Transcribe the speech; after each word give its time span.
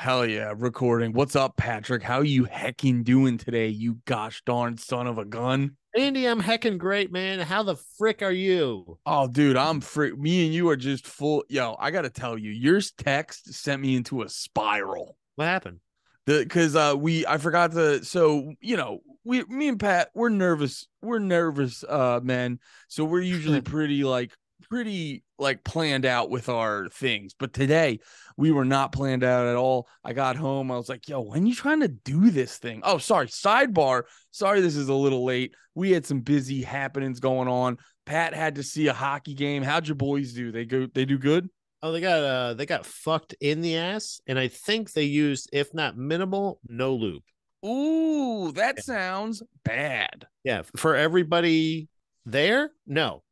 Hell 0.00 0.24
yeah, 0.24 0.54
recording. 0.56 1.12
What's 1.12 1.36
up, 1.36 1.58
Patrick? 1.58 2.02
How 2.02 2.22
you 2.22 2.46
hecking 2.46 3.02
doing 3.02 3.36
today, 3.36 3.68
you 3.68 3.98
gosh 4.06 4.40
darn 4.46 4.78
son 4.78 5.06
of 5.06 5.18
a 5.18 5.26
gun? 5.26 5.76
Andy, 5.94 6.24
I'm 6.24 6.40
hecking 6.40 6.78
great, 6.78 7.12
man. 7.12 7.38
How 7.38 7.62
the 7.62 7.76
frick 7.98 8.22
are 8.22 8.32
you? 8.32 8.98
Oh, 9.04 9.28
dude, 9.28 9.58
I'm 9.58 9.82
free. 9.82 10.12
Me 10.12 10.46
and 10.46 10.54
you 10.54 10.70
are 10.70 10.76
just 10.76 11.06
full. 11.06 11.44
Yo, 11.50 11.76
I 11.78 11.90
gotta 11.90 12.08
tell 12.08 12.38
you, 12.38 12.50
your 12.50 12.80
text 12.96 13.52
sent 13.52 13.82
me 13.82 13.94
into 13.94 14.22
a 14.22 14.30
spiral. 14.30 15.18
What 15.34 15.44
happened? 15.44 15.80
Because 16.24 16.74
uh 16.74 16.94
we 16.96 17.26
I 17.26 17.36
forgot 17.36 17.72
to 17.72 18.02
so 18.02 18.54
you 18.62 18.78
know 18.78 19.00
we 19.24 19.44
me 19.44 19.68
and 19.68 19.78
Pat 19.78 20.08
we're 20.14 20.30
nervous 20.30 20.86
we're 21.02 21.18
nervous 21.18 21.84
uh 21.86 22.20
men 22.22 22.58
so 22.88 23.04
we're 23.04 23.20
usually 23.20 23.60
pretty 23.60 24.04
like 24.04 24.32
pretty 24.60 25.22
like 25.38 25.64
planned 25.64 26.04
out 26.06 26.30
with 26.30 26.48
our 26.48 26.88
things. 26.88 27.34
But 27.38 27.52
today 27.52 28.00
we 28.36 28.50
were 28.50 28.64
not 28.64 28.92
planned 28.92 29.24
out 29.24 29.46
at 29.46 29.56
all. 29.56 29.88
I 30.04 30.12
got 30.12 30.36
home. 30.36 30.70
I 30.70 30.76
was 30.76 30.88
like, 30.88 31.08
yo, 31.08 31.20
when 31.20 31.46
you 31.46 31.54
trying 31.54 31.80
to 31.80 31.88
do 31.88 32.30
this 32.30 32.58
thing? 32.58 32.80
Oh, 32.84 32.98
sorry. 32.98 33.26
Sidebar. 33.26 34.02
Sorry, 34.30 34.60
this 34.60 34.76
is 34.76 34.88
a 34.88 34.94
little 34.94 35.24
late. 35.24 35.54
We 35.74 35.90
had 35.90 36.04
some 36.06 36.20
busy 36.20 36.62
happenings 36.62 37.20
going 37.20 37.48
on. 37.48 37.78
Pat 38.06 38.34
had 38.34 38.56
to 38.56 38.62
see 38.62 38.88
a 38.88 38.92
hockey 38.92 39.34
game. 39.34 39.62
How'd 39.62 39.86
your 39.88 39.94
boys 39.94 40.32
do? 40.32 40.50
They 40.52 40.64
go 40.64 40.86
they 40.94 41.04
do 41.04 41.18
good? 41.18 41.48
Oh, 41.82 41.92
they 41.92 42.00
got 42.00 42.22
uh 42.22 42.54
they 42.54 42.66
got 42.66 42.84
fucked 42.84 43.34
in 43.40 43.60
the 43.62 43.76
ass, 43.76 44.20
and 44.26 44.38
I 44.38 44.48
think 44.48 44.92
they 44.92 45.04
used, 45.04 45.48
if 45.52 45.72
not 45.72 45.96
minimal, 45.96 46.60
no 46.68 46.94
loop. 46.94 47.22
Ooh, 47.64 48.52
that 48.52 48.76
Yeah. 48.78 48.82
sounds 48.82 49.42
bad. 49.64 50.26
Yeah, 50.44 50.62
for 50.76 50.96
everybody 50.96 51.88
there, 52.26 52.70
no. 52.86 53.22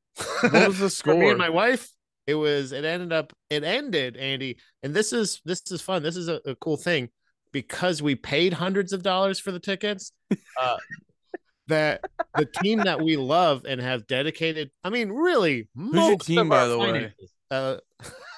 What 0.41 0.53
was 0.53 0.79
the 0.79 0.91
for 1.05 1.15
me 1.15 1.29
and 1.29 1.39
my 1.39 1.49
wife, 1.49 1.89
it 2.27 2.35
was 2.35 2.73
it 2.73 2.85
ended 2.85 3.13
up 3.13 3.33
it 3.51 3.65
ended, 3.65 4.17
Andy, 4.17 4.59
and 4.83 4.95
this 4.95 5.13
is 5.13 5.41
this 5.45 5.63
is 5.71 5.81
fun. 5.81 6.03
This 6.03 6.17
is 6.17 6.29
a, 6.29 6.41
a 6.45 6.55
cool 6.57 6.77
thing 6.77 7.09
because 7.53 8.03
we 8.03 8.15
paid 8.15 8.53
hundreds 8.53 8.92
of 8.92 9.03
dollars 9.03 9.39
for 9.41 9.53
the 9.53 9.61
tickets. 9.61 10.12
Uh 10.61 10.77
that 11.69 12.03
the 12.34 12.47
team 12.47 12.79
that 12.81 13.01
we 13.01 13.17
love 13.17 13.65
and 13.67 13.81
have 13.81 14.07
dedicated, 14.07 14.70
I 14.83 14.91
mean, 14.91 15.11
really, 15.11 15.69
your 15.77 16.17
most 16.17 16.27
team, 16.27 16.48
by 16.48 16.67
the 16.67 16.79
way? 16.79 17.14
Uh, 17.51 17.77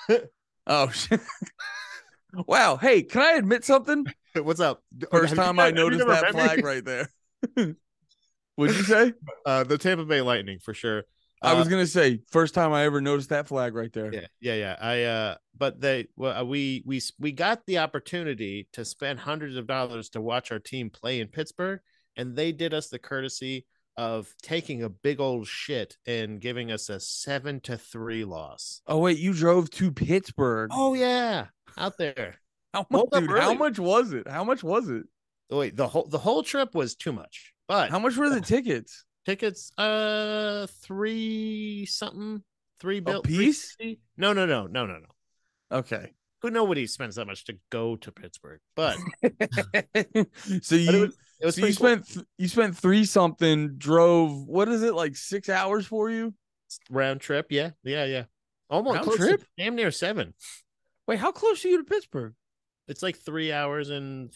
Oh 0.67 0.91
wow. 2.47 2.77
Hey, 2.77 3.03
can 3.03 3.23
I 3.23 3.33
admit 3.33 3.65
something? 3.65 4.07
what's 4.41 4.61
up? 4.61 4.83
First 5.11 5.31
Have 5.35 5.45
time 5.45 5.59
I 5.59 5.71
noticed 5.71 6.07
that 6.07 6.27
me? 6.27 6.33
flag 6.33 6.65
right 6.65 6.85
there. 6.85 7.09
What'd 8.57 8.77
you 8.77 8.85
say? 8.85 9.13
Uh, 9.45 9.65
the 9.65 9.79
Tampa 9.79 10.05
Bay 10.05 10.21
Lightning 10.21 10.59
for 10.61 10.75
sure. 10.75 11.05
I 11.43 11.55
was 11.55 11.67
Uh, 11.67 11.71
gonna 11.71 11.87
say 11.87 12.21
first 12.29 12.55
time 12.55 12.73
I 12.73 12.85
ever 12.85 13.01
noticed 13.01 13.31
that 13.31 13.49
flag 13.49 13.75
right 13.75 13.93
there. 13.93 14.13
Yeah, 14.13 14.27
yeah, 14.41 14.55
yeah. 14.55 14.77
I 14.81 15.03
uh, 15.05 15.37
but 15.57 15.81
they 15.81 16.09
well, 16.17 16.43
uh, 16.43 16.45
we 16.45 16.83
we 16.87 17.01
we 17.19 17.33
got 17.33 17.65
the 17.67 17.79
opportunity 17.79 18.69
to 18.73 18.85
spend 18.85 19.21
hundreds 19.21 19.57
of 19.57 19.67
dollars 19.67 20.11
to 20.11 20.21
watch 20.21 20.53
our 20.53 20.59
team 20.59 20.91
play 20.91 21.21
in 21.21 21.29
Pittsburgh, 21.29 21.81
and 22.17 22.37
they 22.37 22.53
did 22.53 22.75
us 22.75 22.89
the 22.89 22.99
courtesy 22.99 23.67
of 23.97 24.33
taking 24.43 24.83
a 24.83 24.89
big 24.89 25.21
old 25.21 25.47
shit 25.47 25.97
and 26.07 26.41
giving 26.41 26.71
us 26.71 26.89
a 26.89 27.01
seven 27.01 27.61
to 27.61 27.77
three 27.77 28.25
loss. 28.25 28.83
Oh 28.87 28.99
wait, 28.99 29.19
you 29.19 29.33
drove 29.33 29.71
to 29.73 29.91
Pittsburgh. 29.91 30.71
Oh 30.73 30.95
yeah, 30.95 31.47
out 31.77 31.97
there. 31.99 32.37
how 32.75 32.87
much, 32.91 33.11
dude? 33.13 33.31
How 33.31 33.55
much 33.55 33.79
was 33.79 34.13
it? 34.13 34.29
How 34.29 34.45
much 34.45 34.63
was 34.63 34.89
it? 34.89 35.05
Wait, 35.51 35.75
the 35.77 35.89
whole 35.89 36.07
the 36.07 36.19
whole 36.19 36.43
trip 36.43 36.75
was 36.75 36.95
too 36.95 37.13
much, 37.13 37.53
but 37.67 37.91
How 37.91 37.99
much 37.99 38.17
were 38.17 38.31
the 38.31 38.41
tickets? 38.55 39.05
Tickets? 39.31 39.73
Uh, 39.79 40.67
three 40.83 41.87
something, 41.87 42.43
three 42.81 43.01
bill 43.01 43.23
piece? 43.23 43.77
No, 44.17 44.33
no, 44.33 44.47
no, 44.47 44.67
no, 44.67 44.87
no, 44.87 44.99
no. 44.99 45.79
Okay. 45.79 46.13
Who 46.43 46.51
nobody 46.51 46.87
spends 46.87 47.17
that 47.17 47.27
much 47.27 47.45
to 47.45 47.59
go 47.71 47.97
to 47.97 48.11
Pittsburgh, 48.11 48.61
but 48.75 48.97
so 50.63 50.75
you 50.75 50.87
But 50.87 50.95
it 50.95 51.01
was, 51.01 51.19
it 51.41 51.47
was 51.47 51.55
so 51.55 51.67
you 51.67 51.67
cool. 51.67 51.75
spent 51.75 52.07
th- 52.09 52.27
you 52.39 52.49
spent 52.49 52.77
three 52.77 53.05
something 53.05 53.77
drove 53.77 54.47
what 54.47 54.69
is 54.69 54.83
it 54.83 54.95
like 54.95 55.17
six 55.17 55.49
hours 55.49 55.87
for 55.87 56.11
you? 56.11 56.35
round 56.91 57.21
trip. 57.21 57.47
Yeah, 57.51 57.71
yeah, 57.85 58.05
yeah. 58.07 58.25
Almost 58.71 58.95
Round 58.95 59.05
close 59.05 59.19
to 59.19 59.27
trip? 59.27 59.45
damn 59.59 59.75
near 59.75 59.91
seven. 59.91 60.33
Wait, 61.07 61.19
how 61.19 61.33
close 61.33 61.65
are 61.65 61.69
you 61.69 61.79
to 61.79 61.85
Pittsburgh? 61.85 62.35
It's 62.89 63.03
like 63.03 63.19
three 63.19 63.53
hours 63.53 63.91
and 63.91 64.33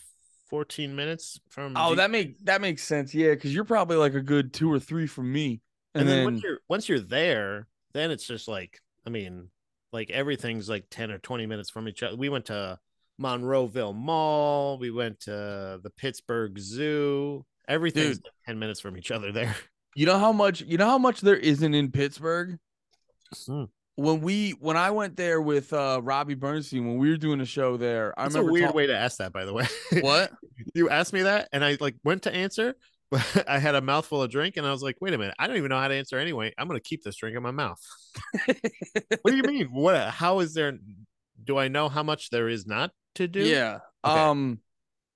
fourteen 0.54 0.94
minutes 0.94 1.41
from. 1.48 1.72
Oh, 1.76 1.91
D- 1.91 1.97
that 1.97 2.10
make 2.12 2.44
that 2.44 2.60
makes 2.60 2.84
sense. 2.84 3.12
Yeah, 3.12 3.31
because 3.31 3.53
you're 3.53 3.65
probably 3.65 3.97
like 3.97 4.15
a 4.15 4.20
good 4.20 4.53
two 4.53 4.70
or 4.72 4.78
three 4.78 5.06
from 5.09 5.32
me. 5.32 5.60
and, 5.94 6.03
And, 6.03 6.09
then, 6.09 6.16
then, 6.19 6.25
once 6.26 6.42
you're 6.44 6.59
once 6.69 6.88
you're 6.88 7.00
there, 7.00 7.66
then 7.92 8.10
it's 8.12 8.26
just 8.26 8.47
like 8.47 8.81
I 9.06 9.10
mean, 9.10 9.48
like 9.92 10.10
everything's 10.10 10.69
like 10.69 10.87
ten 10.91 11.10
or 11.10 11.19
twenty 11.19 11.47
minutes 11.47 11.70
from 11.70 11.88
each 11.88 12.03
other. 12.04 12.16
We 12.16 12.28
went 12.28 12.44
to 12.47 12.78
Monroeville 13.20 13.94
Mall. 13.94 14.78
We 14.78 14.91
went 14.91 15.20
to 15.20 15.81
the 15.82 15.92
Pittsburgh 15.97 16.56
Zoo. 16.59 17.44
Everything's 17.66 18.16
Dude. 18.19 18.25
like 18.26 18.32
ten 18.47 18.59
minutes 18.59 18.81
from 18.81 18.97
each 18.97 19.10
other 19.10 19.32
there. 19.32 19.56
you 19.97 20.06
know 20.06 20.19
how 20.19 20.32
much 20.32 20.60
you 20.62 20.78
know 20.78 20.86
how 20.88 20.98
much 20.98 21.21
there 21.21 21.36
isn't 21.36 21.75
in 21.75 21.91
Pittsburgh. 21.91 22.59
Hmm. 23.47 23.65
When 23.97 24.21
we 24.22 24.50
when 24.53 24.77
I 24.77 24.91
went 24.91 25.16
there 25.16 25.41
with 25.41 25.72
uh 25.72 26.00
Robbie 26.03 26.34
Bernstein 26.34 26.87
when 26.87 26.99
we 26.99 27.10
were 27.10 27.16
doing 27.16 27.41
a 27.41 27.47
show 27.47 27.77
there, 27.77 28.12
I 28.19 28.25
That's 28.25 28.34
a 28.34 28.43
weird 28.43 28.66
talk- 28.66 28.75
way 28.75 28.87
to 28.88 28.97
ask 28.97 29.19
that, 29.19 29.32
by 29.32 29.44
the 29.44 29.53
way. 29.53 29.66
what 30.00 30.32
you 30.75 30.88
asked 30.91 31.12
me 31.12 31.22
that 31.22 31.49
and 31.53 31.65
I 31.65 31.77
like 31.81 31.94
went 32.03 32.22
to 32.25 32.34
answer, 32.34 32.75
but 33.10 33.44
I 33.49 33.59
had 33.59 33.77
a 33.77 33.81
mouthful 33.81 34.21
of 34.22 34.31
drink 34.31 34.56
and 34.56 34.66
I 34.66 34.72
was 34.72 34.83
like, 34.83 34.97
wait 35.00 35.15
a 35.15 35.19
minute, 35.19 35.34
I 35.38 35.47
don't 35.47 35.56
even 35.56 35.69
know 35.69 35.78
how 35.78 35.87
to 35.88 35.94
answer 35.94 36.19
anyway. 36.19 36.53
I'm 36.59 36.66
gonna 36.66 36.81
keep 36.81 37.04
this 37.04 37.15
drink 37.16 37.37
in 37.37 37.43
my 37.43 37.53
mouth. 37.53 37.78
what 38.47 39.31
do 39.31 39.37
you 39.37 39.44
mean? 39.44 39.66
What 39.69 39.97
how 40.10 40.41
is 40.41 40.54
there 40.54 40.77
do 41.43 41.59
I 41.59 41.69
know 41.69 41.88
how 41.88 42.03
much 42.03 42.31
there 42.31 42.49
is 42.49 42.66
not 42.66 42.91
to 43.16 43.28
do? 43.28 43.41
yeah. 43.41 43.78
Okay. 44.04 44.21
Um 44.21 44.59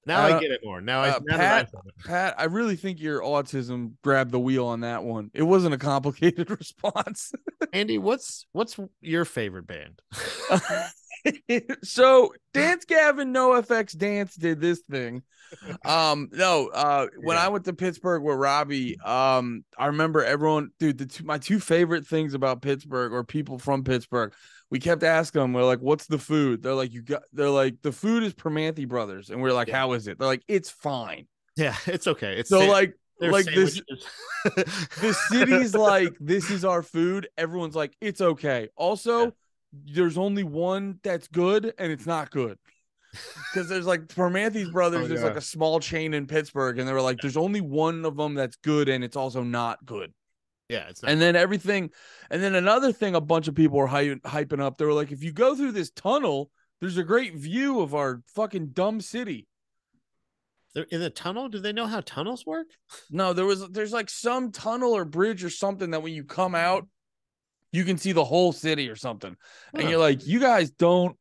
Now 0.08 0.24
Uh, 0.24 0.36
I 0.36 0.40
get 0.40 0.50
it 0.50 0.60
more. 0.64 0.80
Now 0.80 1.02
I 1.02 1.10
uh, 1.10 1.20
now 1.24 1.36
that 1.36 1.58
I 1.58 1.62
Pat- 1.64 2.04
Pat, 2.04 2.34
I 2.38 2.44
really 2.44 2.76
think 2.76 2.98
your 2.98 3.20
autism 3.20 3.92
grabbed 4.02 4.32
the 4.32 4.40
wheel 4.40 4.66
on 4.66 4.80
that 4.80 5.04
one. 5.04 5.30
It 5.34 5.42
wasn't 5.42 5.74
a 5.74 5.78
complicated 5.78 6.50
response. 6.58 7.30
Andy, 7.72 7.98
what's 7.98 8.46
what's 8.52 8.76
your 9.02 9.24
favorite 9.26 9.66
band? 9.66 10.00
so 11.82 12.32
Dance 12.54 12.84
Gavin 12.86 13.32
No 13.32 13.50
FX 13.60 13.96
Dance 13.96 14.34
did 14.34 14.60
this 14.60 14.80
thing. 14.80 15.22
Um, 15.84 16.28
no, 16.32 16.68
uh, 16.68 17.06
when 17.16 17.36
Yeah. 17.36 17.42
I 17.42 17.48
went 17.48 17.64
to 17.66 17.72
Pittsburgh 17.72 18.22
with 18.22 18.36
Robbie, 18.36 18.98
um, 19.00 19.64
I 19.78 19.86
remember 19.86 20.24
everyone, 20.24 20.70
dude, 20.78 20.98
the 20.98 21.06
two, 21.06 21.24
my 21.24 21.38
two 21.38 21.60
favorite 21.60 22.06
things 22.06 22.34
about 22.34 22.62
Pittsburgh 22.62 23.12
or 23.12 23.24
people 23.24 23.58
from 23.58 23.84
Pittsburgh, 23.84 24.32
we 24.70 24.78
kept 24.78 25.02
asking 25.02 25.40
them, 25.40 25.52
we're 25.52 25.64
like, 25.64 25.80
what's 25.80 26.06
the 26.06 26.18
food? 26.18 26.62
They're 26.62 26.74
like, 26.74 26.92
you 26.92 27.02
got, 27.02 27.22
they're 27.32 27.50
like, 27.50 27.80
the 27.82 27.92
food 27.92 28.22
is 28.22 28.34
Primanti 28.34 28.86
Brothers. 28.86 29.30
And 29.30 29.40
we're 29.40 29.52
like, 29.52 29.68
Yeah. 29.68 29.74
how 29.74 29.92
is 29.92 30.08
it? 30.08 30.18
They're 30.18 30.28
like, 30.28 30.44
it's 30.48 30.70
fine. 30.70 31.26
yeah, 31.56 31.76
it's 31.86 32.06
okay. 32.06 32.34
It's 32.38 32.50
So 32.50 32.66
like, 32.66 32.94
they're 33.20 33.32
like 33.32 33.52
this, 33.52 33.80
the 34.96 35.12
city's 35.14 35.74
like 35.74 36.16
this 36.20 36.50
is 36.50 36.64
our 36.64 36.82
food 36.82 37.28
everyone's 37.36 37.74
like 37.76 37.96
it's 38.00 38.20
okay 38.20 38.68
also 38.76 39.24
Yeah. 39.24 39.30
there's 39.72 40.16
only 40.16 40.44
one 40.44 40.98
that's 41.02 41.28
good 41.28 41.74
and 41.78 41.92
it's 41.92 42.06
not 42.06 42.30
good 42.30 42.58
because 43.52 43.68
there's 43.68 43.86
like 43.86 44.06
Primantis 44.06 44.66
oh, 44.68 44.72
brothers 44.72 45.04
Oh, 45.04 45.08
there's 45.08 45.22
like 45.22 45.36
a 45.36 45.40
small 45.40 45.80
chain 45.80 46.14
in 46.14 46.26
pittsburgh 46.26 46.78
and 46.78 46.88
they 46.88 46.92
were 46.92 47.00
like 47.00 47.18
there's 47.20 47.36
only 47.36 47.60
one 47.60 48.04
of 48.04 48.16
them 48.16 48.34
that's 48.34 48.56
good 48.56 48.88
and 48.88 49.02
it's 49.02 49.16
also 49.16 49.42
not 49.42 49.84
good 49.84 50.12
yeah, 50.68 50.86
it's 50.88 51.02
not 51.02 51.10
and 51.10 51.20
then 51.20 51.34
everything 51.34 51.90
and 52.30 52.42
then 52.42 52.54
another 52.54 52.92
thing 52.92 53.14
a 53.14 53.20
bunch 53.20 53.48
of 53.48 53.54
people 53.54 53.78
were 53.78 53.86
hy- 53.86 54.20
hyping 54.26 54.60
up 54.60 54.76
they 54.76 54.84
were 54.84 54.92
like 54.92 55.12
if 55.12 55.22
you 55.22 55.32
go 55.32 55.54
through 55.54 55.72
this 55.72 55.90
tunnel 55.90 56.50
there's 56.80 56.98
a 56.98 57.02
great 57.02 57.34
view 57.34 57.80
of 57.80 57.94
our 57.94 58.22
fucking 58.34 58.68
dumb 58.68 59.00
city 59.00 59.46
They're 60.74 60.86
in 60.90 61.00
the 61.00 61.10
tunnel. 61.10 61.48
Do 61.48 61.58
they 61.58 61.72
know 61.72 61.86
how 61.86 62.02
tunnels 62.02 62.44
work? 62.46 62.68
No, 63.10 63.32
there 63.32 63.46
was 63.46 63.66
there's 63.70 63.92
like 63.92 64.10
some 64.10 64.52
tunnel 64.52 64.92
or 64.94 65.04
bridge 65.04 65.42
or 65.42 65.50
something 65.50 65.90
that 65.90 66.02
when 66.02 66.12
you 66.12 66.24
come 66.24 66.54
out, 66.54 66.86
you 67.72 67.84
can 67.84 67.96
see 67.98 68.12
the 68.12 68.24
whole 68.24 68.52
city 68.52 68.88
or 68.88 68.96
something. 68.96 69.34
And 69.74 69.88
you're 69.88 69.98
like, 69.98 70.26
you 70.26 70.38
guys 70.38 70.70
don't 70.70 71.16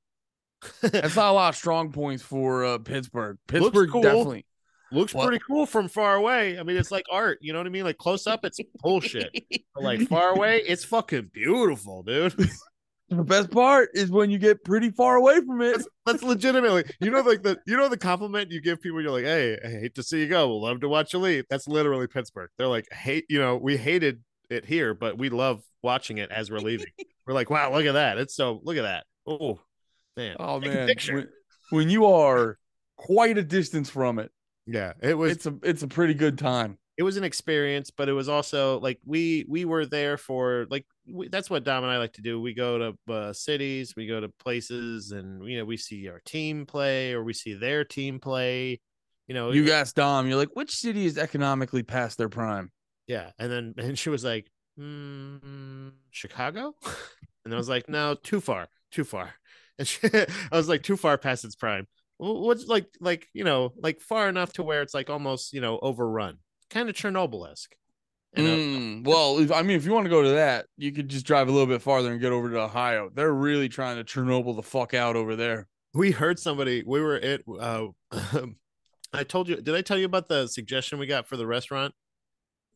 that's 0.81 1.15
not 1.15 1.29
a 1.29 1.33
lot 1.33 1.49
of 1.49 1.55
strong 1.55 1.91
points 1.91 2.23
for 2.23 2.65
uh 2.65 2.77
Pittsburgh. 2.79 3.37
Looks 3.51 3.63
Pittsburgh 3.65 3.89
cool. 3.91 4.01
definitely 4.01 4.45
Looks 4.91 5.13
What? 5.13 5.27
pretty 5.27 5.43
cool 5.45 5.65
from 5.65 5.89
far 5.89 6.15
away. 6.15 6.57
I 6.57 6.63
mean, 6.63 6.77
it's 6.77 6.91
like 6.91 7.05
art. 7.11 7.39
You 7.41 7.51
know 7.53 7.59
what 7.59 7.67
I 7.67 7.71
mean? 7.71 7.83
Like 7.83 7.97
close 7.97 8.25
up, 8.25 8.45
it's 8.45 8.59
bullshit. 8.81 9.29
But 9.73 9.83
like 9.83 10.01
far 10.07 10.29
away, 10.29 10.61
it's 10.65 10.85
fucking 10.85 11.31
beautiful, 11.33 12.03
dude. 12.03 12.33
the 13.09 13.23
best 13.23 13.51
part 13.51 13.89
is 13.93 14.09
when 14.09 14.29
you 14.31 14.37
get 14.37 14.63
pretty 14.63 14.89
far 14.91 15.17
away 15.17 15.41
from 15.45 15.61
it. 15.61 15.73
That's, 15.73 15.87
that's 16.05 16.23
legitimately, 16.23 16.85
you 17.01 17.11
know, 17.11 17.21
like 17.21 17.43
the 17.43 17.59
you 17.67 17.75
know 17.75 17.89
the 17.89 17.97
compliment 17.97 18.51
you 18.51 18.61
give 18.61 18.81
people. 18.81 19.01
You're 19.01 19.11
like, 19.11 19.25
hey, 19.25 19.57
I 19.63 19.67
hate 19.67 19.95
to 19.95 20.03
see 20.03 20.21
you 20.21 20.27
go. 20.27 20.47
We'll 20.47 20.61
love 20.61 20.79
to 20.81 20.89
watch 20.89 21.13
you 21.13 21.19
leave. 21.19 21.45
That's 21.49 21.67
literally 21.67 22.07
Pittsburgh. 22.07 22.49
They're 22.57 22.67
like, 22.67 22.87
hate, 22.91 23.25
you 23.29 23.39
know, 23.39 23.57
we 23.57 23.75
hated 23.75 24.23
it 24.49 24.65
here, 24.65 24.93
but 24.93 25.17
we 25.17 25.29
love 25.29 25.61
watching 25.83 26.17
it 26.17 26.31
as 26.31 26.49
we're 26.49 26.59
leaving. 26.59 26.87
we're 27.27 27.33
like, 27.33 27.49
wow, 27.49 27.73
look 27.73 27.85
at 27.85 27.93
that. 27.93 28.17
It's 28.17 28.35
so 28.35 28.61
look 28.63 28.77
at 28.77 28.83
that. 28.83 29.05
Oh 29.27 29.59
man. 30.17 30.35
Oh 30.39 30.59
Take 30.61 30.69
man. 30.69 30.89
When, 31.15 31.29
when 31.69 31.89
you 31.89 32.05
are 32.05 32.57
quite 32.97 33.37
a 33.37 33.43
distance 33.43 33.89
from 33.89 34.19
it, 34.19 34.31
Yeah, 34.65 34.93
it 35.01 35.17
was 35.17 35.31
it's 35.31 35.45
a 35.45 35.55
it's 35.63 35.83
a 35.83 35.87
pretty 35.87 36.13
good 36.13 36.37
time. 36.37 36.77
it 36.97 37.03
was 37.03 37.17
an 37.17 37.23
experience, 37.23 37.91
but 37.91 38.09
it 38.09 38.13
was 38.13 38.27
also 38.27 38.79
like 38.79 38.99
we 39.05 39.45
we 39.47 39.65
were 39.65 39.85
there 39.85 40.17
for 40.17 40.65
like 40.69 40.85
we, 41.07 41.27
that's 41.27 41.49
what 41.49 41.63
Dom 41.63 41.83
and 41.83 41.91
I 41.91 41.99
like 41.99 42.13
to 42.13 42.21
do. 42.21 42.41
We 42.41 42.53
go 42.53 42.95
to 43.07 43.13
uh, 43.13 43.33
cities, 43.33 43.95
we 43.95 44.07
go 44.07 44.19
to 44.19 44.29
places, 44.39 45.11
and 45.11 45.47
you 45.47 45.57
know 45.59 45.65
we 45.65 45.77
see 45.77 46.07
our 46.09 46.21
team 46.25 46.65
play 46.65 47.13
or 47.13 47.23
we 47.23 47.33
see 47.33 47.53
their 47.53 47.83
team 47.83 48.19
play. 48.19 48.79
You 49.27 49.35
know, 49.35 49.51
You 49.51 49.63
it- 49.65 49.71
asked 49.71 49.95
Dom, 49.95 50.27
you're 50.27 50.37
like, 50.37 50.55
which 50.55 50.71
city 50.75 51.05
is 51.05 51.17
economically 51.17 51.83
past 51.83 52.17
their 52.17 52.29
prime? 52.29 52.71
yeah, 53.07 53.31
and 53.39 53.51
then 53.51 53.73
and 53.77 53.97
she 53.97 54.09
was 54.09 54.23
like, 54.23 54.47
mm, 54.79 55.91
Chicago, 56.11 56.75
and 57.45 57.53
I 57.53 57.57
was 57.57 57.69
like, 57.69 57.89
no, 57.89 58.15
too 58.15 58.41
far, 58.41 58.67
too 58.91 59.03
far. 59.03 59.33
And 59.79 59.87
she, 59.87 59.99
I 60.13 60.27
was 60.57 60.67
like, 60.69 60.83
too 60.83 60.97
far 60.97 61.17
past 61.17 61.45
its 61.45 61.55
prime. 61.55 61.87
Wh- 62.17 62.41
What's 62.41 62.67
like 62.67 62.87
like 62.99 63.27
you 63.33 63.43
know 63.43 63.73
like 63.77 64.01
far 64.01 64.27
enough 64.29 64.53
to 64.53 64.63
where 64.63 64.81
it's 64.81 64.93
like 64.93 65.09
almost 65.09 65.53
you 65.53 65.61
know 65.61 65.79
overrun, 65.81 66.39
kind 66.69 66.89
of 66.89 66.95
Chernobyl 66.95 67.51
esque. 67.51 67.75
Mm, 68.37 69.03
well, 69.03 69.39
if, 69.39 69.51
I 69.51 69.63
mean, 69.63 69.77
if 69.77 69.85
you 69.85 69.93
want 69.93 70.05
to 70.05 70.11
go 70.11 70.21
to 70.21 70.29
that, 70.31 70.67
you 70.77 70.91
could 70.91 71.09
just 71.09 71.25
drive 71.25 71.47
a 71.47 71.51
little 71.51 71.65
bit 71.65 71.81
farther 71.81 72.11
and 72.11 72.21
get 72.21 72.31
over 72.31 72.49
to 72.51 72.59
Ohio. 72.61 73.09
They're 73.13 73.33
really 73.33 73.67
trying 73.67 73.97
to 73.97 74.03
Chernobyl 74.03 74.55
the 74.55 74.61
fuck 74.63 74.93
out 74.93 75.15
over 75.15 75.35
there. 75.35 75.67
we 75.93 76.11
heard 76.11 76.37
somebody 76.37 76.83
we 76.85 77.01
were 77.01 77.15
at 77.15 77.41
uh 77.59 77.87
i 79.13 79.23
told 79.23 79.47
you 79.47 79.55
did 79.55 79.73
i 79.73 79.81
tell 79.81 79.97
you 79.97 80.05
about 80.05 80.27
the 80.27 80.45
suggestion 80.47 80.99
we 80.99 81.07
got 81.07 81.27
for 81.27 81.37
the 81.37 81.47
restaurant 81.47 81.93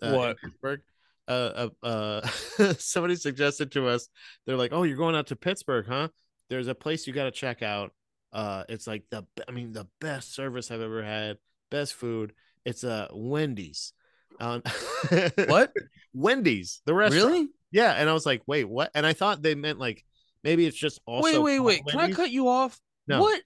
uh, 0.01 0.11
What? 0.15 0.37
pittsburgh 0.41 0.81
uh, 1.27 1.67
uh 1.83 1.85
uh 1.85 2.73
somebody 2.79 3.15
suggested 3.15 3.71
to 3.71 3.87
us 3.87 4.07
they're 4.45 4.57
like 4.57 4.73
oh 4.73 4.83
you're 4.83 4.97
going 4.97 5.15
out 5.15 5.27
to 5.27 5.35
pittsburgh 5.35 5.85
huh 5.87 6.07
there's 6.51 6.67
a 6.67 6.75
place 6.75 7.07
you 7.07 7.13
got 7.13 7.23
to 7.23 7.31
check 7.31 7.63
out 7.63 7.93
uh 8.33 8.63
it's 8.69 8.85
like 8.85 9.03
the 9.09 9.25
i 9.47 9.51
mean 9.51 9.71
the 9.71 9.87
best 10.01 10.35
service 10.35 10.69
i've 10.69 10.81
ever 10.81 11.01
had 11.01 11.37
best 11.71 11.93
food 11.93 12.33
it's 12.65 12.83
uh 12.83 13.07
wendy's 13.13 13.93
um, 14.39 14.61
What? 15.47 15.71
wendy's 16.13 16.81
the 16.85 16.93
restaurant 16.93 17.31
really? 17.31 17.47
yeah 17.71 17.93
and 17.93 18.09
i 18.09 18.13
was 18.13 18.25
like 18.25 18.41
wait 18.47 18.65
what 18.65 18.91
and 18.93 19.05
i 19.05 19.13
thought 19.13 19.41
they 19.41 19.55
meant 19.55 19.79
like 19.79 20.03
maybe 20.43 20.65
it's 20.65 20.77
just 20.77 20.99
also 21.05 21.41
wait, 21.41 21.59
wait, 21.59 21.83
wait. 21.83 21.85
Can 21.87 21.99
I 21.99 22.11
cut 22.11 22.31
you 22.31 22.47
off? 22.47 22.79
No. 23.07 23.21
What 23.21 23.41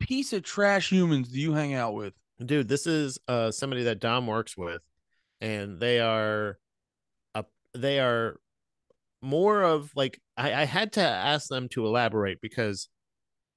piece 0.00 0.32
of 0.32 0.42
trash 0.42 0.90
humans 0.90 1.28
do 1.28 1.38
you 1.38 1.52
hang 1.52 1.74
out 1.74 1.94
with? 1.94 2.14
dude 2.44 2.68
this 2.68 2.86
is 2.86 3.18
uh 3.28 3.50
somebody 3.50 3.84
that 3.84 4.00
dom 4.00 4.26
works 4.26 4.56
with 4.56 4.80
and 5.42 5.78
they 5.78 6.00
are 6.00 6.58
up 7.34 7.50
they 7.74 8.00
are 8.00 8.40
more 9.22 9.62
of 9.62 9.90
like 9.94 10.20
I, 10.36 10.62
I 10.62 10.64
had 10.64 10.92
to 10.94 11.00
ask 11.02 11.48
them 11.48 11.68
to 11.70 11.86
elaborate 11.86 12.40
because 12.40 12.88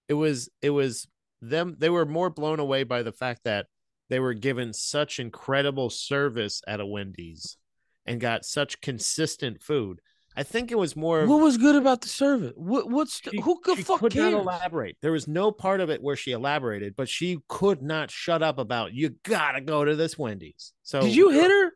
it 0.08 0.14
was 0.16 0.50
it 0.62 0.72
was 0.72 1.08
them 1.42 1.76
they 1.80 1.90
were 1.90 2.06
more 2.06 2.30
blown 2.30 2.60
away 2.60 2.84
by 2.84 3.04
the 3.04 3.12
fact 3.12 3.42
that 3.46 3.68
they 4.10 4.20
were 4.20 4.34
given 4.34 4.74
such 4.74 5.20
incredible 5.20 5.90
service 5.90 6.62
at 6.68 6.80
a 6.80 6.86
wendy's 6.86 7.58
and 8.06 8.20
got 8.20 8.44
such 8.46 8.82
consistent 8.82 9.62
food 9.64 10.00
i 10.36 10.44
think 10.44 10.72
it 10.72 10.78
was 10.78 10.96
more 10.96 11.22
of 11.22 11.30
What 11.30 11.42
was 11.42 11.58
good 11.58 11.76
about 11.76 12.02
the 12.02 12.10
service? 12.10 12.52
What? 12.56 12.90
What's 12.90 13.22
she- 13.22 13.40
who 13.42 13.60
the 13.66 13.76
she 13.76 13.84
fuck 13.84 14.00
could 14.00 14.12
cares? 14.14 14.34
not 14.34 14.42
elaborate. 14.42 14.98
There 15.02 15.12
was 15.12 15.28
no 15.28 15.52
part 15.52 15.80
of 15.80 15.90
it 15.90 16.02
where 16.02 16.16
she 16.16 16.32
elaborated, 16.32 16.96
but 16.98 17.08
she 17.08 17.38
could 17.48 17.82
not 17.84 18.10
shut 18.12 18.42
up 18.42 18.58
about 18.58 18.94
you 18.94 19.16
gotta 19.24 19.62
go 19.62 19.86
to 19.86 19.96
this 19.96 20.18
Wendy's. 20.18 20.74
So 20.84 21.02
Did 21.02 21.16
you 21.16 21.30
hit 21.30 21.50
her? 21.52 21.72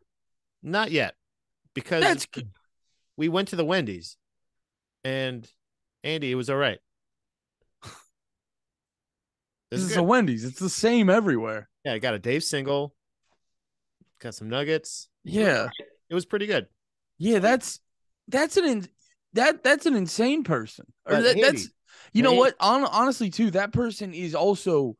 Not 0.62 0.90
yet, 0.90 1.14
because 1.72 2.02
That's 2.02 2.26
good. 2.26 2.48
We 3.18 3.28
went 3.28 3.48
to 3.48 3.56
the 3.56 3.64
Wendy's, 3.64 4.16
and 5.04 5.46
Andy, 6.04 6.30
it 6.32 6.36
was 6.36 6.48
all 6.48 6.56
right. 6.56 6.78
This 9.70 9.82
It's 9.82 9.82
is 9.82 9.88
good. 9.90 9.98
a 9.98 10.02
Wendy's. 10.04 10.44
It's 10.44 10.58
the 10.58 10.70
same 10.70 11.10
everywhere. 11.10 11.68
yeah, 11.84 11.92
I 11.92 11.98
got 11.98 12.14
a 12.14 12.18
Dave 12.18 12.42
single, 12.42 12.94
got 14.18 14.34
some 14.34 14.48
nuggets. 14.48 15.08
Yeah, 15.24 15.68
It 16.08 16.14
was 16.14 16.24
pretty 16.24 16.46
good. 16.46 16.68
yeah. 17.18 17.38
That's 17.40 17.80
that's 18.28 18.56
an 18.56 18.64
in, 18.64 18.88
that 19.34 19.62
that's 19.62 19.84
an 19.84 19.94
insane 19.94 20.42
person. 20.42 20.86
Or 21.04 21.20
that, 21.20 21.38
that's 21.38 21.68
you 22.14 22.22
know 22.22 22.32
what? 22.32 22.54
On, 22.60 22.84
honestly, 22.86 23.28
too, 23.28 23.50
that 23.50 23.72
person 23.74 24.14
is 24.14 24.34
also 24.34 24.96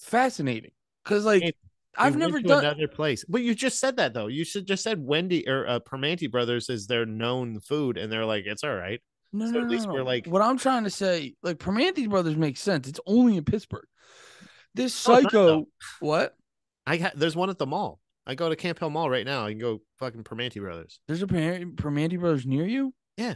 fascinating 0.00 0.72
because 1.04 1.24
like 1.24 1.42
Andy, 1.42 1.56
I've 1.98 2.14
We 2.14 2.20
never 2.20 2.40
done. 2.40 2.64
another 2.64 2.88
place. 2.88 3.24
But 3.28 3.42
you 3.42 3.54
just 3.54 3.80
said 3.80 3.96
that 3.96 4.14
though. 4.14 4.28
You 4.28 4.44
should 4.44 4.66
just 4.66 4.82
said 4.82 5.04
Wendy 5.04 5.48
or 5.48 5.66
uh, 5.68 5.80
Primanti 5.80 6.30
Brothers 6.30 6.68
is 6.70 6.86
their 6.86 7.04
known 7.06 7.60
food, 7.60 7.96
and 7.98 8.12
they're 8.12 8.24
like, 8.26 8.44
it's 8.46 8.62
all 8.64 8.74
right. 8.74 9.00
No, 9.32 9.46
so 9.46 9.52
no, 9.52 9.60
at 9.62 9.68
least 9.68 9.86
no. 9.86 9.94
we're 9.94 10.02
like- 10.02 10.26
what 10.26 10.42
I'm 10.42 10.58
trying 10.58 10.84
to 10.84 10.90
say, 10.90 11.34
like 11.42 11.58
Primanti 11.58 12.08
Brothers 12.08 12.36
makes 12.36 12.60
sense. 12.60 12.88
It's 12.88 13.00
only 13.06 13.36
in 13.36 13.44
Pittsburgh. 13.44 13.86
This 14.74 15.06
not, 15.08 15.22
psycho, 15.24 15.66
what? 16.00 16.36
I 16.86 16.96
got 16.96 17.16
there's 17.16 17.36
one 17.36 17.50
at 17.50 17.58
the 17.58 17.66
mall. 17.66 18.00
I 18.26 18.34
go 18.36 18.48
to 18.48 18.54
Camp 18.56 18.78
Hill 18.78 18.90
Mall 18.90 19.10
right 19.10 19.26
now. 19.26 19.44
I 19.44 19.50
can 19.50 19.58
go 19.58 19.80
fucking 19.98 20.22
Primanti 20.22 20.60
Brothers. 20.60 21.00
There's 21.08 21.22
a 21.22 21.26
Per- 21.26 21.64
Primanti 21.74 22.20
Brothers 22.20 22.46
near 22.46 22.66
you? 22.66 22.94
Yeah. 23.16 23.34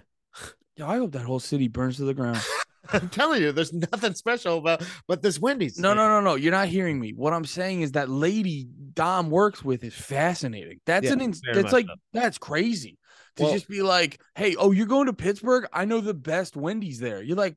Yeah, 0.76 0.88
I 0.88 0.96
hope 0.98 1.12
that 1.12 1.22
whole 1.22 1.40
city 1.40 1.68
burns 1.68 1.96
to 1.96 2.04
the 2.04 2.14
ground. 2.14 2.38
I'm 2.92 3.08
telling 3.08 3.42
you, 3.42 3.52
there's 3.52 3.72
nothing 3.72 4.14
special 4.14 4.58
about 4.58 4.82
but 5.08 5.22
this 5.22 5.38
Wendy's. 5.38 5.78
No, 5.78 5.94
no, 5.94 6.08
no, 6.08 6.20
no. 6.20 6.34
You're 6.34 6.52
not 6.52 6.68
hearing 6.68 7.00
me. 7.00 7.12
What 7.14 7.32
I'm 7.32 7.44
saying 7.44 7.82
is 7.82 7.92
that 7.92 8.08
lady 8.08 8.66
Dom 8.94 9.30
works 9.30 9.64
with 9.64 9.84
is 9.84 9.94
fascinating. 9.94 10.80
That's 10.86 11.06
Yeah, 11.06 11.12
an 11.12 11.20
ins- 11.20 11.40
that's 11.52 11.72
like 11.72 11.86
that's 12.12 12.38
crazy. 12.38 12.98
To 13.36 13.44
Well- 13.44 13.52
just 13.52 13.68
be 13.68 13.82
like, 13.82 14.20
hey, 14.34 14.54
oh, 14.56 14.70
you're 14.70 14.86
going 14.86 15.06
to 15.06 15.12
Pittsburgh? 15.12 15.66
I 15.72 15.84
know 15.84 16.00
the 16.00 16.14
best 16.14 16.56
Wendy's 16.56 17.00
there. 17.00 17.22
You're 17.22 17.36
like, 17.36 17.56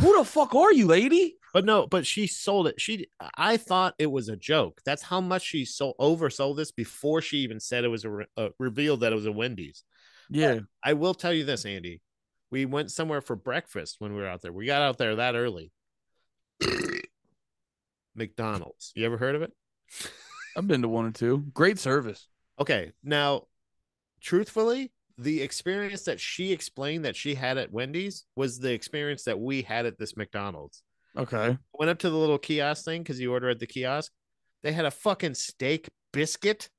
who 0.00 0.16
the 0.18 0.24
fuck 0.24 0.54
are 0.54 0.72
you, 0.72 0.86
lady? 0.86 1.36
But 1.52 1.64
no, 1.64 1.86
but 1.86 2.06
she 2.06 2.26
sold 2.26 2.66
it. 2.68 2.80
She 2.80 3.06
I 3.36 3.56
thought 3.56 3.94
it 3.98 4.10
was 4.10 4.28
a 4.28 4.36
joke. 4.36 4.80
That's 4.84 5.02
how 5.02 5.22
much 5.22 5.42
she 5.42 5.64
sold 5.64 5.96
oversold 5.98 6.56
this 6.56 6.70
before 6.70 7.22
she 7.22 7.38
even 7.38 7.60
said 7.60 7.84
it 7.84 7.88
was 7.88 8.04
a 8.04 8.18
uh, 8.36 8.48
revealed 8.58 9.00
that 9.00 9.12
it 9.12 9.16
was 9.16 9.26
a 9.26 9.32
Wendy's. 9.32 9.82
Yeah. 10.28 10.60
I 10.84 10.92
will 10.92 11.14
tell 11.14 11.32
you 11.32 11.44
this, 11.44 11.64
Andy. 11.64 12.02
We 12.56 12.64
went 12.64 12.90
somewhere 12.90 13.20
for 13.20 13.36
breakfast 13.36 13.96
when 13.98 14.14
we 14.14 14.22
were 14.22 14.26
out 14.26 14.40
there. 14.40 14.50
We 14.50 14.64
got 14.64 14.80
out 14.80 14.96
there 14.96 15.16
that 15.16 15.34
early. 15.34 15.72
McDonald's. 18.14 18.92
You 18.94 19.04
ever 19.04 19.18
heard 19.18 19.34
of 19.34 19.42
it? 19.42 19.52
I've 20.56 20.66
been 20.66 20.80
to 20.80 20.88
one 20.88 21.04
or 21.04 21.10
two. 21.10 21.44
Great 21.52 21.78
service. 21.78 22.28
Okay. 22.58 22.92
Now, 23.04 23.42
truthfully, 24.22 24.90
the 25.18 25.42
experience 25.42 26.04
that 26.04 26.18
she 26.18 26.50
explained 26.50 27.04
that 27.04 27.14
she 27.14 27.34
had 27.34 27.58
at 27.58 27.72
Wendy's 27.72 28.24
was 28.36 28.58
the 28.58 28.72
experience 28.72 29.24
that 29.24 29.38
we 29.38 29.60
had 29.60 29.84
at 29.84 29.98
this 29.98 30.16
McDonald's. 30.16 30.82
Okay. 31.14 31.58
Went 31.74 31.90
up 31.90 31.98
to 31.98 32.08
the 32.08 32.16
little 32.16 32.38
kiosk 32.38 32.86
thing 32.86 33.02
because 33.02 33.20
you 33.20 33.32
order 33.32 33.50
at 33.50 33.58
the 33.58 33.66
kiosk. 33.66 34.12
They 34.62 34.72
had 34.72 34.86
a 34.86 34.90
fucking 34.90 35.34
steak 35.34 35.90
biscuit. 36.10 36.70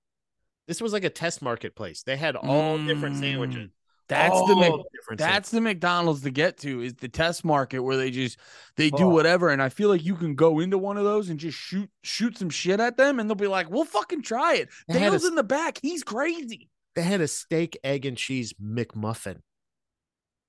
This 0.68 0.82
was 0.82 0.92
like 0.92 1.04
a 1.04 1.12
test 1.12 1.44
marketplace. 1.44 2.02
They 2.02 2.18
had 2.18 2.36
all 2.36 2.80
different 2.80 3.18
Mm, 3.18 3.20
sandwiches. 3.20 3.70
That's 4.10 4.40
the 4.48 4.56
Mc- 4.56 5.18
that's 5.18 5.52
the 5.52 5.60
McDonald's 5.60 6.22
to 6.22 6.32
get 6.32 6.58
to 6.60 6.82
is 6.82 6.94
the 6.96 7.10
test 7.10 7.44
market 7.44 7.80
where 7.80 7.98
they 7.98 8.10
just 8.10 8.38
they 8.78 8.90
do 8.90 9.04
Oh. 9.04 9.10
whatever 9.10 9.50
and 9.50 9.62
I 9.62 9.68
feel 9.70 9.90
like 9.90 10.06
you 10.06 10.16
can 10.16 10.34
go 10.36 10.60
into 10.60 10.78
one 10.78 10.98
of 10.98 11.04
those 11.04 11.30
and 11.30 11.38
just 11.40 11.58
shoot 11.58 11.90
shoot 12.04 12.38
some 12.38 12.50
shit 12.50 12.80
at 12.80 12.96
them 12.98 13.20
and 13.20 13.30
they'll 13.30 13.36
be 13.36 13.48
like, 13.48 13.70
"We'll 13.70 13.84
fucking 13.86 14.22
try 14.22 14.56
it." 14.56 14.70
They 14.88 15.00
had 15.00 15.14
a 15.14 15.28
in 15.28 15.36
the 15.36 15.44
back. 15.44 15.80
He's 15.82 16.04
crazy. 16.04 16.70
They 16.96 17.02
had 17.04 17.22
a 17.22 17.28
steak, 17.28 17.78
egg, 17.84 18.06
and 18.06 18.18
cheese 18.18 18.54
McMuffin. 18.64 19.40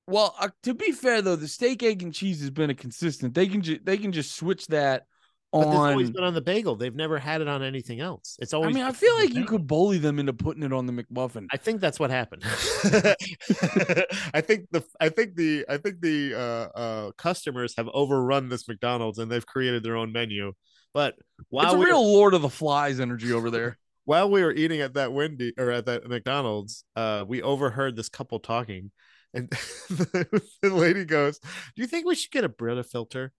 Well, 0.07 0.35
uh, 0.41 0.49
to 0.63 0.73
be 0.75 0.93
fair 0.93 1.21
though, 1.21 1.37
the 1.37 1.49
steak, 1.49 1.83
egg, 1.83 2.03
and 2.03 2.15
cheese 2.15 2.41
has 2.41 2.51
been 2.51 2.71
a 2.71 2.75
consistent. 2.75 3.35
They 3.35 3.47
can 3.47 3.61
ju- 3.63 3.81
they 3.83 3.99
can 3.99 4.13
just 4.13 4.35
switch 4.37 4.67
that 4.69 5.07
But 5.53 5.71
this 5.71 5.79
always 5.79 6.11
been 6.11 6.25
on 6.25 6.35
the 6.35 6.43
bagel. 6.43 6.77
They've 6.77 6.95
never 6.95 7.19
had 7.19 7.41
it 7.41 7.49
on 7.49 7.63
anything 7.63 8.01
else. 8.01 8.37
It's 8.39 8.53
always. 8.53 8.75
I 8.75 8.79
mean, 8.79 8.85
I 8.85 8.93
feel 8.93 9.15
like 9.17 9.33
you 9.33 9.47
could 9.47 9.67
bully 9.67 9.97
them 9.97 10.19
into 10.19 10.35
putting 10.35 10.63
it 10.63 10.73
on 10.75 10.85
the 10.85 10.93
McMuffin. 10.93 11.47
I 11.51 11.57
think 11.57 11.81
that's 11.81 11.99
what 11.99 12.11
happened. 12.11 12.43
I 12.45 14.43
think 14.43 14.69
the 14.71 14.85
I 15.01 15.09
think 15.09 15.37
the 15.37 15.65
I 15.67 15.79
think 15.79 16.03
the 16.03 16.35
uh, 16.35 16.79
uh, 16.79 17.11
customers 17.13 17.75
have 17.79 17.89
overrun 17.95 18.51
this 18.51 18.69
McDonald's 18.69 19.19
and 19.19 19.31
they've 19.31 19.47
created 19.47 19.83
their 19.83 19.97
own 19.97 20.13
menu. 20.13 20.53
But 20.93 21.15
while 21.49 21.67
it's 21.67 21.75
a 21.75 21.79
real 21.79 22.07
Lord 22.07 22.35
of 22.35 22.43
the 22.43 22.51
Flies 22.51 23.01
energy 23.01 23.33
over 23.33 23.51
there. 23.51 23.79
while 24.09 24.31
we 24.31 24.43
were 24.43 24.53
eating 24.53 24.81
at 24.81 24.95
that 24.95 25.13
Wendy 25.13 25.53
or 25.59 25.71
at 25.71 25.85
that 25.85 26.09
McDonald's, 26.09 26.83
uh, 26.97 27.27
we 27.29 27.43
overheard 27.43 27.95
this 27.95 28.09
couple 28.09 28.39
talking, 28.41 28.91
and 29.35 29.51
the, 29.51 30.43
the 30.63 30.75
lady 30.75 31.05
goes, 31.05 31.39
"Do 31.39 31.83
you 31.83 31.87
think 31.87 32.07
we 32.07 32.15
should 32.15 32.31
get 32.31 32.45
a 32.45 32.49
Brita 32.49 32.85
filter?" 32.85 33.33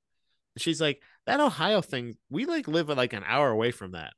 She's 0.58 0.82
like, 0.82 1.01
"That 1.25 1.39
Ohio 1.39 1.82
thing, 1.82 2.15
we 2.29 2.46
like 2.46 2.68
live 2.68 2.89
like 2.89 3.13
an 3.13 3.24
hour 3.25 3.50
away 3.50 3.72
from 3.72 3.91
that," 3.91 4.13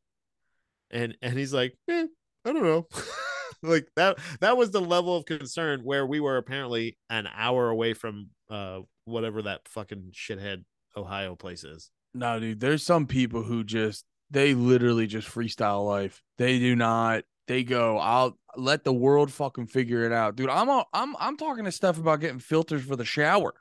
and 0.89 1.17
and 1.21 1.37
he's 1.37 1.53
like, 1.53 1.77
eh, 1.89 2.05
"I 2.45 2.53
don't 2.53 2.63
know." 2.63 2.87
like 3.63 3.87
that 3.95 4.17
that 4.39 4.57
was 4.57 4.71
the 4.71 4.81
level 4.81 5.15
of 5.15 5.25
concern 5.25 5.81
where 5.81 6.05
we 6.05 6.19
were 6.19 6.37
apparently 6.37 6.97
an 7.09 7.27
hour 7.35 7.69
away 7.69 7.93
from 7.93 8.29
uh 8.49 8.79
whatever 9.05 9.41
that 9.43 9.67
fucking 9.67 10.11
shithead 10.13 10.63
Ohio 10.95 11.35
place 11.35 11.63
is. 11.63 11.91
No, 12.13 12.39
dude, 12.39 12.59
there's 12.59 12.83
some 12.83 13.07
people 13.07 13.43
who 13.43 13.63
just 13.63 14.05
they 14.29 14.53
literally 14.53 15.07
just 15.07 15.27
freestyle 15.27 15.85
life. 15.85 16.21
They 16.37 16.59
do 16.59 16.75
not. 16.75 17.23
They 17.47 17.63
go, 17.63 17.97
I'll 17.97 18.37
let 18.55 18.83
the 18.83 18.93
world 18.93 19.31
fucking 19.31 19.67
figure 19.67 20.05
it 20.05 20.11
out, 20.11 20.35
dude. 20.35 20.49
I'm 20.49 20.69
a, 20.69 20.85
I'm 20.93 21.15
I'm 21.19 21.37
talking 21.37 21.65
to 21.65 21.71
stuff 21.71 21.97
about 21.97 22.21
getting 22.21 22.39
filters 22.39 22.83
for 22.83 22.95
the 22.95 23.05
shower 23.05 23.53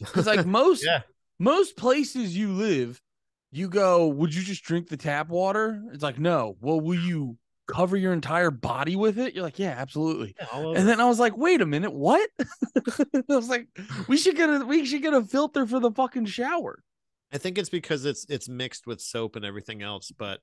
because 0.00 0.26
like 0.26 0.46
most 0.46 0.84
Yeah. 0.84 1.02
Most 1.38 1.76
places 1.76 2.36
you 2.36 2.52
live, 2.52 3.00
you 3.52 3.68
go, 3.68 4.08
would 4.08 4.34
you 4.34 4.42
just 4.42 4.64
drink 4.64 4.88
the 4.88 4.96
tap 4.96 5.28
water? 5.28 5.82
It's 5.92 6.02
like 6.02 6.18
no. 6.18 6.56
Well, 6.60 6.80
will 6.80 6.98
you 6.98 7.38
cover 7.66 7.96
your 7.96 8.12
entire 8.12 8.50
body 8.50 8.96
with 8.96 9.18
it? 9.18 9.34
You're 9.34 9.44
like, 9.44 9.58
yeah, 9.58 9.74
absolutely. 9.78 10.34
Yeah. 10.38 10.72
And 10.76 10.88
then 10.88 11.00
I 11.00 11.06
was 11.06 11.18
like, 11.18 11.36
wait 11.36 11.60
a 11.60 11.66
minute, 11.66 11.92
what? 11.92 12.28
I 12.40 13.22
was 13.28 13.48
like, 13.48 13.68
we 14.08 14.16
should 14.16 14.36
get 14.36 14.50
a 14.50 14.64
we 14.64 14.84
should 14.84 15.02
get 15.02 15.14
a 15.14 15.22
filter 15.22 15.66
for 15.66 15.80
the 15.80 15.90
fucking 15.90 16.26
shower. 16.26 16.82
I 17.32 17.38
think 17.38 17.58
it's 17.58 17.70
because 17.70 18.04
it's 18.04 18.26
it's 18.28 18.48
mixed 18.48 18.86
with 18.86 19.00
soap 19.00 19.36
and 19.36 19.44
everything 19.44 19.82
else. 19.82 20.10
But 20.16 20.40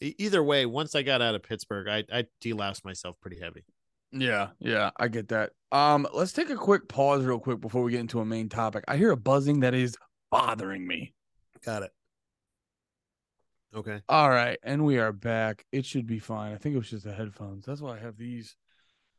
either 0.00 0.42
way, 0.42 0.66
once 0.66 0.94
I 0.94 1.02
got 1.02 1.22
out 1.22 1.34
of 1.34 1.42
Pittsburgh, 1.42 1.88
I 1.88 2.04
I 2.12 2.26
deloused 2.42 2.84
myself 2.84 3.16
pretty 3.20 3.40
heavy. 3.40 3.64
Yeah, 4.12 4.48
yeah, 4.58 4.90
I 4.98 5.08
get 5.08 5.28
that. 5.28 5.52
Um, 5.70 6.06
let's 6.12 6.32
take 6.32 6.50
a 6.50 6.56
quick 6.56 6.86
pause 6.86 7.24
real 7.24 7.38
quick 7.38 7.60
before 7.60 7.82
we 7.82 7.92
get 7.92 8.00
into 8.00 8.20
a 8.20 8.26
main 8.26 8.50
topic. 8.50 8.84
I 8.86 8.98
hear 8.98 9.10
a 9.10 9.16
buzzing 9.16 9.60
that 9.60 9.72
is 9.72 9.96
bothering 10.32 10.84
me. 10.84 11.14
Got 11.64 11.84
it. 11.84 11.92
Okay. 13.74 14.00
All 14.08 14.28
right, 14.28 14.58
and 14.64 14.84
we 14.84 14.98
are 14.98 15.12
back. 15.12 15.64
It 15.70 15.86
should 15.86 16.06
be 16.06 16.18
fine. 16.18 16.52
I 16.52 16.56
think 16.56 16.74
it 16.74 16.78
was 16.78 16.90
just 16.90 17.04
the 17.04 17.12
headphones. 17.12 17.64
That's 17.64 17.80
why 17.80 17.96
I 17.96 18.00
have 18.00 18.16
these 18.16 18.56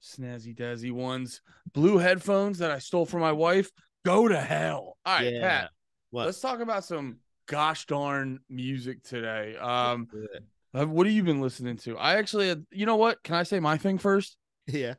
snazzy 0.01 0.55
dazzy 0.55 0.91
ones. 0.91 1.41
Blue 1.71 1.97
headphones 1.97 2.57
that 2.59 2.69
I 2.71 2.79
stole 2.79 3.05
from 3.05 3.21
my 3.21 3.31
wife. 3.31 3.71
Go 4.03 4.27
to 4.27 4.39
hell. 4.39 4.97
All 5.05 5.15
right, 5.15 5.33
yeah. 5.33 5.41
Pat. 5.41 5.69
What? 6.09 6.25
Let's 6.25 6.41
talk 6.41 6.59
about 6.59 6.83
some 6.83 7.17
gosh 7.47 7.85
darn 7.85 8.39
music 8.49 9.03
today. 9.03 9.55
Um, 9.55 10.07
do 10.11 10.87
what 10.87 11.05
have 11.07 11.15
you 11.15 11.23
been 11.23 11.41
listening 11.41 11.77
to? 11.77 11.97
I 11.97 12.15
actually, 12.15 12.49
had, 12.49 12.65
you 12.71 12.85
know 12.85 12.95
what? 12.95 13.23
Can 13.23 13.35
I 13.35 13.43
say 13.43 13.59
my 13.59 13.77
thing 13.77 13.97
first? 13.97 14.37
yeah. 14.67 14.95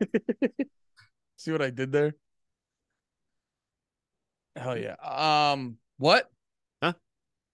See 1.36 1.52
what 1.52 1.62
I 1.62 1.70
did 1.70 1.92
there? 1.92 2.14
Hell 4.56 4.78
yeah. 4.78 4.94
Um, 5.02 5.76
what? 5.98 6.30
Huh? 6.82 6.94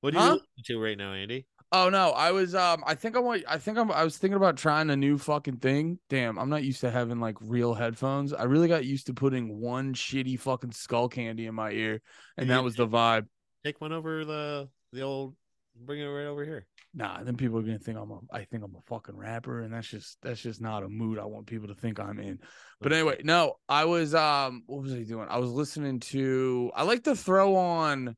What 0.01 0.15
are 0.15 0.19
you 0.19 0.23
Huh? 0.23 0.33
listening 0.33 0.65
to 0.67 0.79
right 0.81 0.99
now, 0.99 1.13
Andy? 1.13 1.47
Oh 1.73 1.89
no, 1.89 2.11
I 2.11 2.33
was 2.33 2.55
um 2.57 2.83
I 2.85 2.97
think 2.97 3.17
I 3.17 3.21
want 3.21 3.45
I 3.47 3.57
think 3.59 3.79
I'm 3.79 3.93
I 3.93 4.03
was 4.03 4.19
thinking 4.19 4.37
about 4.37 4.57
trying 4.57 4.91
a 4.91 4.97
new 4.97 5.17
fucking 5.19 5.59
thing. 5.59 6.01
Damn, 6.09 6.37
I'm 6.37 6.51
not 6.51 6.65
used 6.65 6.81
to 6.81 6.91
having 6.91 7.21
like 7.21 7.37
real 7.41 7.75
headphones. 7.75 8.33
I 8.33 8.45
really 8.45 8.67
got 8.67 8.85
used 8.85 9.07
to 9.07 9.15
putting 9.15 9.61
one 9.61 9.95
shitty 9.95 10.41
fucking 10.41 10.73
skull 10.73 11.09
candy 11.09 11.47
in 11.47 11.55
my 11.55 11.71
ear, 11.71 12.03
and 12.37 12.51
that 12.51 12.65
was 12.65 12.75
the 12.75 12.89
vibe. 12.89 13.27
Take 13.65 13.81
one 13.81 13.93
over 13.93 14.25
the 14.25 14.69
the 14.93 15.03
old. 15.03 15.37
Bring 15.77 16.01
it 16.01 16.07
right 16.07 16.27
over 16.27 16.45
here. 16.45 16.67
Nah, 16.93 17.23
then 17.23 17.37
people 17.37 17.59
are 17.59 17.63
gonna 17.63 17.79
think 17.79 17.99
I'm 17.99 18.11
a 18.11 18.19
I 18.33 18.45
think 18.45 18.65
I'm 18.65 18.75
a 18.75 18.81
fucking 18.89 19.17
rapper, 19.17 19.61
and 19.61 19.73
that's 19.73 19.87
just 19.87 20.19
that's 20.23 20.41
just 20.41 20.61
not 20.61 20.83
a 20.83 20.89
mood 20.89 21.19
I 21.19 21.25
want 21.25 21.47
people 21.47 21.69
to 21.69 21.75
think 21.75 22.01
I'm 22.01 22.19
in. 22.19 22.41
But 22.81 22.93
anyway, 22.93 23.21
no, 23.23 23.55
I 23.69 23.85
was 23.85 24.15
um 24.15 24.65
what 24.67 24.83
was 24.83 24.93
I 24.93 25.03
doing? 25.05 25.29
I 25.31 25.39
was 25.39 25.51
listening 25.51 26.01
to 26.01 26.73
I 26.75 26.83
like 26.83 27.05
to 27.05 27.15
throw 27.15 27.55
on 27.55 28.17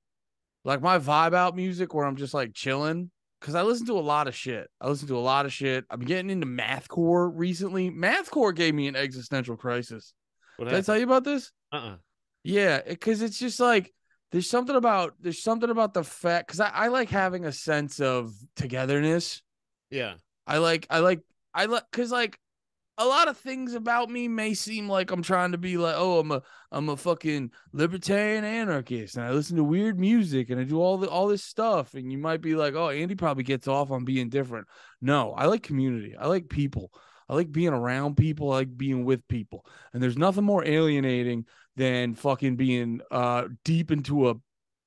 like 0.64 0.80
my 0.80 0.98
vibe 0.98 1.34
out 1.34 1.54
music 1.54 1.92
where 1.92 2.06
I'm 2.06 2.16
just 2.16 2.32
like 2.32 2.54
chilling. 2.54 3.10
Cause 3.42 3.56
I 3.56 3.62
listen 3.62 3.86
to 3.86 3.94
a 3.94 4.00
lot 4.00 4.28
of 4.28 4.36
shit. 4.36 4.70
I 4.80 4.88
listen 4.88 5.08
to 5.08 5.16
a 5.16 5.18
lot 5.18 5.46
of 5.46 5.52
shit. 5.52 5.84
I'm 5.90 6.00
getting 6.00 6.30
into 6.30 6.46
mathcore 6.46 7.28
recently. 7.34 7.90
Mathcore 7.90 8.54
gave 8.54 8.72
me 8.72 8.86
an 8.86 8.94
existential 8.94 9.56
crisis. 9.56 10.14
What 10.56 10.68
Did 10.68 10.78
I 10.78 10.80
tell 10.80 10.96
you 10.96 11.02
about 11.02 11.24
this? 11.24 11.50
Uh 11.72 11.76
uh 11.76 11.96
Yeah, 12.44 12.80
because 12.86 13.20
it's 13.20 13.40
just 13.40 13.58
like 13.58 13.92
there's 14.32 14.48
something 14.48 14.74
about 14.74 15.14
there's 15.20 15.42
something 15.42 15.70
about 15.70 15.92
the 15.94 16.02
fact 16.02 16.48
because 16.48 16.60
I, 16.60 16.70
I 16.70 16.88
like 16.88 17.10
having 17.10 17.44
a 17.44 17.52
sense 17.52 18.00
of 18.00 18.34
togetherness. 18.56 19.42
Yeah. 19.90 20.14
I 20.46 20.58
like 20.58 20.86
I 20.90 20.98
like 20.98 21.20
I 21.54 21.66
like 21.66 21.84
because 21.92 22.10
like 22.10 22.38
a 22.98 23.04
lot 23.06 23.28
of 23.28 23.36
things 23.36 23.74
about 23.74 24.10
me 24.10 24.28
may 24.28 24.54
seem 24.54 24.88
like 24.88 25.10
I'm 25.10 25.22
trying 25.22 25.52
to 25.52 25.58
be 25.58 25.76
like 25.76 25.94
oh 25.98 26.18
I'm 26.18 26.32
a 26.32 26.42
I'm 26.70 26.88
a 26.88 26.96
fucking 26.96 27.50
libertarian 27.72 28.44
anarchist 28.44 29.16
and 29.16 29.24
I 29.24 29.32
listen 29.32 29.56
to 29.58 29.64
weird 29.64 30.00
music 30.00 30.48
and 30.48 30.58
I 30.58 30.64
do 30.64 30.80
all 30.80 30.96
the 30.96 31.08
all 31.08 31.28
this 31.28 31.44
stuff 31.44 31.94
and 31.94 32.10
you 32.10 32.16
might 32.16 32.40
be 32.40 32.54
like 32.54 32.74
oh 32.74 32.88
Andy 32.88 33.14
probably 33.14 33.44
gets 33.44 33.68
off 33.68 33.90
on 33.90 34.06
being 34.06 34.30
different. 34.30 34.66
No, 35.02 35.32
I 35.32 35.44
like 35.44 35.62
community. 35.62 36.16
I 36.18 36.26
like 36.26 36.48
people. 36.48 36.90
I 37.28 37.34
like 37.34 37.52
being 37.52 37.72
around 37.72 38.16
people. 38.16 38.52
I 38.52 38.56
like 38.56 38.76
being 38.76 39.04
with 39.04 39.26
people. 39.28 39.64
And 39.92 40.02
there's 40.02 40.18
nothing 40.18 40.44
more 40.44 40.64
alienating 40.66 41.46
than 41.76 42.14
fucking 42.14 42.56
being 42.56 43.00
uh 43.10 43.44
deep 43.64 43.90
into 43.90 44.28
a 44.30 44.34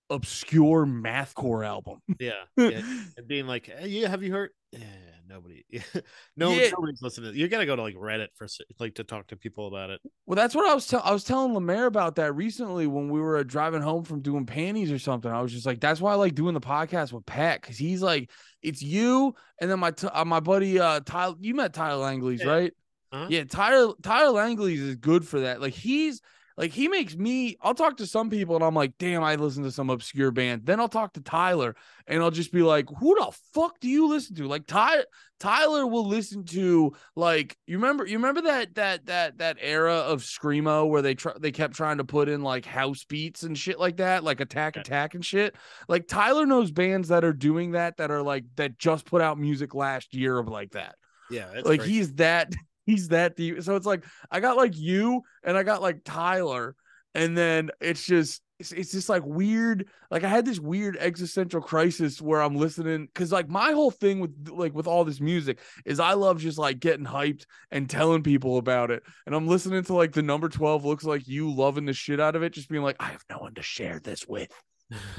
obscure 0.09 0.85
mathcore 0.85 1.65
album. 1.65 1.99
Yeah. 2.19 2.31
yeah. 2.57 2.81
and 3.17 3.27
being 3.27 3.47
like, 3.47 3.65
hey, 3.67 3.87
yeah, 3.87 4.07
have 4.07 4.21
you 4.23 4.31
heard? 4.31 4.51
Yeah, 4.71 4.79
nobody. 5.27 5.63
no, 6.37 6.51
Yeah. 6.53 6.69
nobody's 6.69 7.01
listening. 7.01 7.33
You 7.35 7.47
gotta 7.47 7.65
go 7.65 7.75
to 7.75 7.81
like 7.81 7.95
Reddit 7.95 8.27
for 8.35 8.47
like 8.79 8.95
to 8.95 9.03
talk 9.03 9.27
to 9.27 9.35
people 9.35 9.67
about 9.67 9.89
it. 9.89 9.99
Well, 10.27 10.35
that's 10.35 10.53
what 10.53 10.69
I 10.69 10.73
was. 10.75 10.85
Tell- 10.85 11.01
I 11.03 11.11
was 11.11 11.23
telling 11.23 11.53
Lemaire 11.53 11.87
about 11.87 12.15
that 12.17 12.33
recently 12.35 12.85
when 12.87 13.09
we 13.09 13.19
were 13.19 13.37
uh, 13.37 13.43
driving 13.43 13.81
home 13.81 14.03
from 14.03 14.21
doing 14.21 14.45
panties 14.45 14.91
or 14.91 14.99
something. 14.99 15.31
I 15.31 15.41
was 15.41 15.51
just 15.51 15.65
like, 15.65 15.79
"That's 15.79 15.99
why 16.01 16.11
I 16.11 16.15
like 16.15 16.35
doing 16.35 16.53
the 16.53 16.61
podcast 16.61 17.11
with 17.11 17.25
Pat 17.25 17.61
because 17.61 17.77
he's 17.77 18.01
like, 18.03 18.29
it's 18.61 18.81
you 18.81 19.33
and 19.59 19.71
then 19.71 19.79
my 19.79 19.91
t- 19.91 20.07
uh, 20.07 20.25
my 20.25 20.39
buddy 20.39 20.79
uh 20.79 20.99
Tyler. 21.05 21.35
You 21.39 21.55
met 21.55 21.73
Tyler 21.73 22.03
Langley's 22.03 22.41
Yeah. 22.43 22.49
right? 22.51 22.73
Uh-huh. 23.11 23.27
Yeah, 23.29 23.43
Tyler 23.45 23.93
Tyler 24.03 24.31
Langley's 24.31 24.81
is 24.81 24.95
good 24.97 25.25
for 25.27 25.41
that. 25.41 25.61
Like 25.61 25.73
he's 25.73 26.21
like 26.57 26.71
he 26.71 26.87
makes 26.87 27.15
me. 27.15 27.57
I'll 27.61 27.73
talk 27.73 27.97
to 27.97 28.07
some 28.07 28.29
people 28.29 28.55
and 28.55 28.63
I'm 28.63 28.73
like, 28.75 28.93
damn, 28.97 29.23
I 29.23 29.35
listen 29.35 29.63
to 29.63 29.71
some 29.71 29.89
obscure 29.89 30.31
band. 30.31 30.65
Then 30.65 30.79
I'll 30.79 30.87
talk 30.87 31.13
to 31.13 31.21
Tyler 31.21 31.75
and 32.07 32.23
I'll 32.23 32.31
just 32.31 32.53
be 32.53 32.61
like, 32.61 32.87
who 32.99 33.15
the 33.15 33.31
fuck 33.53 33.79
do 33.81 33.89
you 33.89 34.07
listen 34.07 34.35
to? 34.37 34.47
Like 34.47 34.65
Ty 34.65 35.03
Tyler 35.39 35.85
will 35.85 36.07
listen 36.07 36.45
to 36.45 36.93
like 37.15 37.57
you 37.67 37.77
remember 37.77 38.05
you 38.05 38.17
remember 38.17 38.41
that 38.43 38.75
that 38.75 39.05
that 39.07 39.37
that 39.39 39.57
era 39.59 39.95
of 39.95 40.21
screamo 40.21 40.87
where 40.87 41.01
they 41.01 41.13
try 41.13 41.33
they 41.37 41.51
kept 41.51 41.73
trying 41.75 41.97
to 41.97 42.05
put 42.05 42.29
in 42.29 42.41
like 42.41 42.65
house 42.65 43.03
beats 43.03 43.43
and 43.43 43.57
shit 43.57 43.77
like 43.79 43.97
that, 43.97 44.23
like 44.23 44.39
Attack 44.39 44.77
Attack 44.77 45.13
and 45.15 45.25
shit. 45.25 45.55
Like 45.89 46.07
Tyler 46.07 46.45
knows 46.45 46.71
bands 46.71 47.09
that 47.09 47.25
are 47.25 47.33
doing 47.33 47.71
that 47.71 47.97
that 47.97 48.11
are 48.11 48.23
like 48.23 48.45
that 48.55 48.77
just 48.79 49.05
put 49.05 49.21
out 49.21 49.37
music 49.37 49.75
last 49.75 50.13
year 50.15 50.37
of 50.37 50.47
like 50.47 50.71
that 50.71 50.95
Yeah. 51.29 51.47
Like 51.65 51.79
great. 51.79 51.89
he's 51.89 52.13
that 52.13 52.53
he's 52.85 53.09
that 53.09 53.35
deep. 53.35 53.61
So 53.63 53.75
it's 53.75 53.85
like 53.85 54.03
I 54.31 54.39
got 54.39 54.57
like 54.57 54.75
you 54.75 55.23
and 55.43 55.57
I 55.57 55.63
got 55.63 55.81
like 55.81 56.01
Tyler, 56.03 56.75
and 57.13 57.37
then 57.37 57.71
it's 57.79 58.05
just 58.05 58.41
it's, 58.59 58.71
it's 58.71 58.91
just 58.91 59.09
like 59.09 59.23
weird. 59.25 59.87
Like 60.09 60.23
I 60.23 60.29
had 60.29 60.45
this 60.45 60.59
weird 60.59 60.97
existential 60.97 61.61
crisis 61.61 62.21
where 62.21 62.41
I'm 62.41 62.55
listening 62.55 63.07
because 63.07 63.31
like 63.31 63.49
my 63.49 63.71
whole 63.71 63.91
thing 63.91 64.19
with 64.19 64.49
like 64.49 64.73
with 64.73 64.87
all 64.87 65.03
this 65.03 65.19
music 65.19 65.59
is 65.85 65.99
I 65.99 66.13
love 66.13 66.39
just 66.39 66.57
like 66.57 66.79
getting 66.79 67.05
hyped 67.05 67.45
and 67.71 67.89
telling 67.89 68.23
people 68.23 68.57
about 68.57 68.91
it. 68.91 69.03
And 69.25 69.35
I'm 69.35 69.47
listening 69.47 69.83
to 69.83 69.93
like 69.93 70.13
the 70.13 70.21
number 70.21 70.49
12 70.49 70.85
looks 70.85 71.03
like 71.03 71.27
you 71.27 71.53
loving 71.53 71.85
the 71.85 71.93
shit 71.93 72.19
out 72.19 72.35
of 72.35 72.43
it, 72.43 72.53
just 72.53 72.69
being 72.69 72.83
like, 72.83 72.97
I 72.99 73.07
have 73.07 73.25
no 73.29 73.39
one 73.39 73.55
to 73.55 73.61
share 73.61 73.99
this 73.99 74.25
with. 74.27 74.51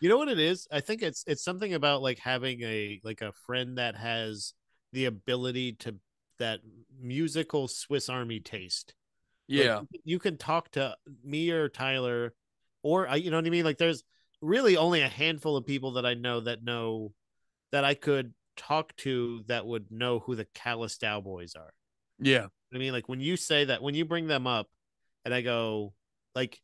you 0.00 0.08
know 0.08 0.16
what 0.16 0.28
it 0.28 0.38
is? 0.38 0.66
I 0.72 0.80
think 0.80 1.02
it's 1.02 1.24
it's 1.26 1.44
something 1.44 1.74
about 1.74 2.02
like 2.02 2.18
having 2.18 2.62
a 2.62 3.00
like 3.04 3.20
a 3.20 3.32
friend 3.46 3.78
that 3.78 3.96
has 3.96 4.54
the 4.92 5.04
ability 5.04 5.72
to 5.72 5.96
that 6.38 6.60
musical 7.00 7.68
Swiss 7.68 8.08
Army 8.08 8.40
taste. 8.40 8.94
Yeah. 9.46 9.82
you- 9.92 10.00
you 10.04 10.18
can 10.18 10.38
talk 10.38 10.70
to 10.72 10.96
me 11.22 11.50
or 11.50 11.68
Tyler, 11.68 12.34
or 12.82 13.06
I- 13.08 13.16
you 13.16 13.30
know 13.30 13.36
what 13.36 13.46
I 13.46 13.50
mean. 13.50 13.64
Like, 13.64 13.78
there's 13.78 14.02
really 14.40 14.76
only 14.76 15.00
a 15.02 15.08
handful 15.08 15.56
of 15.56 15.66
people 15.66 15.92
that 15.92 16.06
I 16.06 16.14
know 16.14 16.40
that 16.40 16.62
know 16.62 17.12
that 17.72 17.84
I 17.84 17.94
could 17.94 18.34
talk 18.56 18.94
to 18.96 19.42
that 19.48 19.66
would 19.66 19.90
know 19.90 20.20
who 20.20 20.34
the 20.34 20.44
Callous 20.46 20.96
Daoboys 20.98 21.56
are. 21.56 21.74
Yeah. 22.18 22.46
I 22.72 22.78
mean, 22.78 22.92
like 22.92 23.08
when 23.08 23.20
you 23.20 23.36
say 23.36 23.66
that, 23.66 23.82
when 23.82 23.94
you 23.94 24.04
bring 24.04 24.26
them 24.26 24.46
up, 24.46 24.70
and 25.24 25.34
I 25.34 25.42
go, 25.42 25.94
like, 26.34 26.60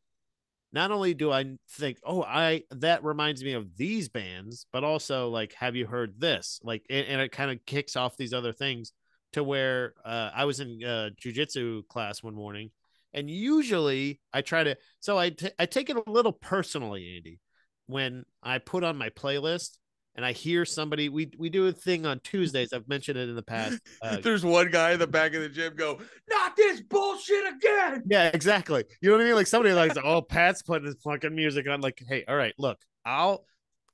not 0.73 0.91
only 0.93 1.15
do 1.15 1.33
I 1.33 1.57
think, 1.69 1.99
oh, 2.05 2.23
I 2.23 2.65
that 2.71 3.03
reminds 3.03 3.43
me 3.43 3.53
of 3.55 3.77
these 3.77 4.09
bands, 4.09 4.67
but 4.73 4.85
also 4.85 5.29
like, 5.29 5.53
have 5.55 5.75
you 5.75 5.87
heard 5.87 6.21
this? 6.21 6.61
Like, 6.63 6.87
and, 6.89 7.07
and 7.07 7.21
it 7.21 7.33
kind 7.33 7.51
of 7.51 7.65
kicks 7.67 7.97
off 7.97 8.17
these 8.17 8.33
other 8.33 8.53
things 8.53 8.93
to 9.33 9.45
where 9.45 9.95
uh, 10.05 10.31
I 10.35 10.45
was 10.45 10.61
in 10.61 10.81
uh, 10.85 11.11
jujitsu 11.21 11.87
class 11.89 12.23
one 12.23 12.35
morning, 12.35 12.71
and 13.13 13.31
usually 13.31 14.21
I 14.33 14.43
try 14.43 14.65
to, 14.65 14.77
so 15.01 15.19
I 15.19 15.31
t- 15.31 15.51
I 15.59 15.67
take 15.67 15.91
it 15.91 15.97
a 15.97 16.11
little 16.11 16.33
personally, 16.33 17.17
Andy, 17.17 17.39
when 17.87 18.25
I 18.43 18.59
put 18.59 18.85
on 18.85 18.97
my 18.97 19.11
playlist. 19.11 19.79
And 20.17 20.27
I 20.27 20.33
hear 20.33 20.65
somebody. 20.65 21.09
We 21.09 21.31
we 21.39 21.49
do 21.51 21.69
a 21.69 21.73
thing 21.73 22.05
on 22.05 22.19
Tuesdays. 22.25 22.73
I've 22.73 22.89
mentioned 22.89 23.17
it 23.17 23.29
in 23.29 23.37
the 23.37 23.43
past. 23.43 23.81
Uh, 24.03 24.17
There's 24.17 24.45
one 24.45 24.69
guy 24.71 24.91
in 24.93 24.99
the 24.99 25.07
back 25.07 25.35
of 25.35 25.41
the 25.41 25.49
gym 25.49 25.75
go, 25.77 26.01
not 26.29 26.57
this 26.57 26.81
bullshit 26.81 27.45
again. 27.55 28.03
Yeah, 28.07 28.29
exactly. 28.35 28.85
You 29.01 29.09
know 29.09 29.17
what 29.17 29.23
I 29.23 29.27
mean? 29.27 29.37
Like 29.37 29.47
somebody 29.47 29.73
like, 29.73 29.97
oh, 30.03 30.21
Pat's 30.21 30.63
putting 30.63 30.87
his 30.87 30.97
fucking 31.05 31.35
music 31.35 31.69
on. 31.69 31.81
Like, 31.81 32.03
hey, 32.07 32.25
all 32.27 32.37
right, 32.37 32.53
look, 32.59 32.79
I'll. 33.05 33.45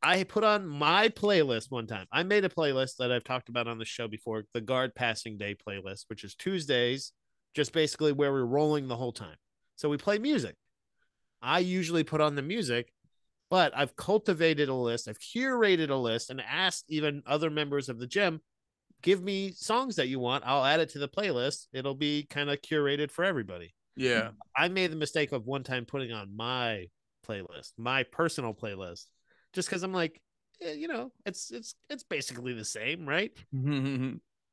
I 0.03 0.25
put 0.25 0.45
on 0.45 0.67
my 0.67 1.09
playlist 1.09 1.71
one 1.71 1.87
time. 1.87 2.07
I 2.12 2.23
made 2.23 2.45
a 2.45 2.49
playlist 2.49 2.97
that 2.99 3.11
I've 3.11 3.25
talked 3.25 3.49
about 3.49 3.67
on 3.67 3.79
the 3.79 3.85
show 3.85 4.09
before, 4.09 4.45
the 4.53 4.61
Guard 4.61 4.95
Passing 4.95 5.38
Day 5.38 5.57
playlist, 5.57 6.05
which 6.09 6.23
is 6.23 6.35
Tuesdays, 6.35 7.12
just 7.55 7.73
basically 7.73 8.12
where 8.12 8.33
we're 8.33 8.45
rolling 8.45 8.88
the 8.88 8.97
whole 8.97 9.12
time. 9.12 9.37
So 9.76 9.88
we 9.88 9.97
play 9.97 10.19
music. 10.19 10.57
I 11.43 11.61
usually 11.61 12.05
put 12.05 12.21
on 12.21 12.35
the 12.35 12.43
music, 12.43 12.93
but 13.50 13.73
I've 13.76 13.97
cultivated 13.97 14.69
a 14.69 14.75
list, 14.75 15.09
I've 15.09 15.19
curated 15.19 15.91
a 15.91 15.95
list, 15.95 16.31
and 16.31 16.41
asked 16.41 16.85
even 16.88 17.23
other 17.26 17.50
members 17.50 17.88
of 17.88 17.99
the 17.99 18.07
gym, 18.07 18.41
give 19.03 19.23
me 19.23 19.53
songs 19.53 19.97
that 19.97 20.09
you 20.09 20.19
want. 20.19 20.45
I'll 20.47 20.65
add 20.65 20.81
it 20.81 20.88
to 20.91 20.99
the 20.99 21.09
playlist. 21.09 21.67
It'll 21.73 21.95
be 21.95 22.26
kind 22.29 22.50
of 22.50 22.61
curated 22.61 23.11
for 23.11 23.25
everybody. 23.25 23.75
Yeah. 23.97 24.31
I 24.57 24.69
made 24.69 24.93
the 24.93 24.97
mistake 24.97 25.33
of 25.33 25.47
one 25.47 25.62
time 25.62 25.85
putting 25.85 26.12
on 26.12 26.35
my 26.37 26.87
playlist, 27.26 27.73
my 27.76 28.03
personal 28.05 28.55
playlist, 28.55 29.07
just 29.57 29.69
because 29.69 29.83
I'm 29.83 29.93
like, 29.93 30.21
eh, 30.63 30.75
you 30.75 30.87
know, 30.87 31.11
it's 31.25 31.51
it's 31.51 31.75
it's 31.91 32.05
basically 32.05 32.53
the 32.53 32.65
same, 32.65 33.09
right? 33.09 33.33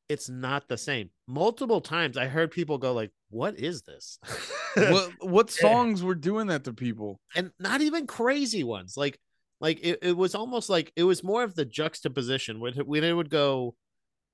it's 0.10 0.30
not 0.30 0.68
the 0.68 0.78
same. 0.78 1.10
Multiple 1.28 1.80
times 1.82 2.18
I 2.18 2.26
heard 2.26 2.50
people 2.52 2.78
go 2.80 2.94
like, 2.94 3.12
"What 3.30 3.60
is 3.60 3.84
this?" 3.84 4.18
what 4.76 5.12
what 5.20 5.52
songs 5.52 6.02
were 6.02 6.16
doing 6.16 6.48
that 6.48 6.64
to 6.64 6.74
people? 6.74 7.20
and 7.36 7.52
not 7.60 7.82
even 7.82 8.08
crazy 8.08 8.64
ones. 8.64 8.98
Like 8.98 9.20
like 9.62 9.80
it, 9.84 10.00
it 10.02 10.18
was 10.18 10.34
almost 10.36 10.70
like 10.70 10.92
it 10.96 11.04
was 11.04 11.24
more 11.24 11.44
of 11.44 11.54
the 11.56 11.66
juxtaposition 11.66 12.60
when 12.60 12.74
when 12.74 13.04
it 13.04 13.14
would 13.14 13.30
go, 13.30 13.76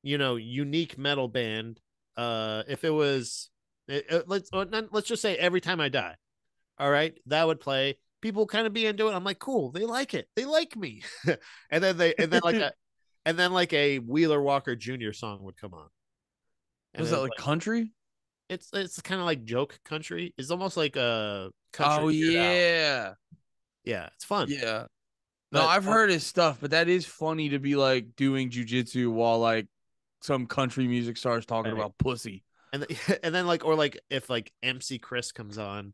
you 0.02 0.18
know, 0.18 0.38
unique 0.38 0.98
metal 0.98 1.28
band. 1.28 1.80
Uh, 2.18 2.64
if 2.68 2.84
it 2.84 2.90
was, 2.90 3.50
it, 3.88 4.06
it- 4.10 4.28
let's 4.28 4.50
let's 4.54 5.08
just 5.08 5.22
say 5.22 5.36
every 5.38 5.62
time 5.62 5.80
I 5.80 5.90
die, 5.90 6.16
all 6.78 6.90
right, 6.90 7.18
that 7.28 7.46
would 7.48 7.60
play. 7.60 7.98
People 8.22 8.46
kind 8.48 8.68
of 8.68 8.74
be 8.74 8.86
into 8.86 9.08
it. 9.08 9.14
I'm 9.14 9.24
like, 9.24 9.40
cool, 9.40 9.72
they 9.72 9.86
like 9.86 10.14
it, 10.14 10.28
they 10.36 10.46
like 10.46 10.76
me, 10.76 11.04
and 11.70 11.84
then 11.84 11.98
they 11.98 12.14
and 12.20 12.32
then 12.32 12.42
like 12.44 12.56
a 12.56 12.74
and 13.26 13.38
then 13.40 13.54
like 13.54 13.72
a 13.74 14.00
Wheeler 14.00 14.42
Walker 14.42 14.76
Jr. 14.76 15.12
song 15.14 15.44
would 15.44 15.56
come 15.58 15.74
on. 15.74 15.88
And 16.94 17.02
Was 17.02 17.12
that 17.12 17.22
like 17.22 17.36
country? 17.38 17.94
it's 18.50 18.70
it's 18.74 19.00
kind 19.02 19.22
of 19.22 19.26
like 19.26 19.44
joke 19.46 19.80
country. 19.86 20.34
It's 20.38 20.52
almost 20.52 20.76
like 20.76 20.96
a 20.96 21.52
country 21.72 22.04
Oh 22.04 22.06
Weird 22.08 22.36
Al. 22.36 22.44
yeah, 22.54 23.14
yeah, 23.86 24.10
it's 24.16 24.26
fun. 24.26 24.48
yeah. 24.50 24.86
No, 25.52 25.62
But- 25.62 25.68
I've 25.68 25.88
um 25.88 25.94
heard 25.94 26.10
his 26.10 26.26
stuff, 26.26 26.58
but 26.60 26.72
that 26.72 26.90
is 26.90 27.06
funny 27.06 27.50
to 27.50 27.60
be 27.60 27.76
like 27.76 28.16
doing 28.16 28.50
jujitsu 28.50 29.12
while 29.12 29.40
like 29.40 29.68
some 30.22 30.46
country 30.48 30.88
music 30.88 31.16
stars 31.18 31.46
talking 31.46 31.72
Right. 31.72 31.80
about 31.80 31.98
pussy. 31.98 32.44
and 32.74 32.86
and 33.24 33.34
then 33.34 33.48
like 33.48 33.64
or 33.64 33.76
like 33.76 34.00
if 34.10 34.30
like 34.30 34.52
MC 34.62 34.98
Chris 35.00 35.32
comes 35.32 35.58
on, 35.58 35.94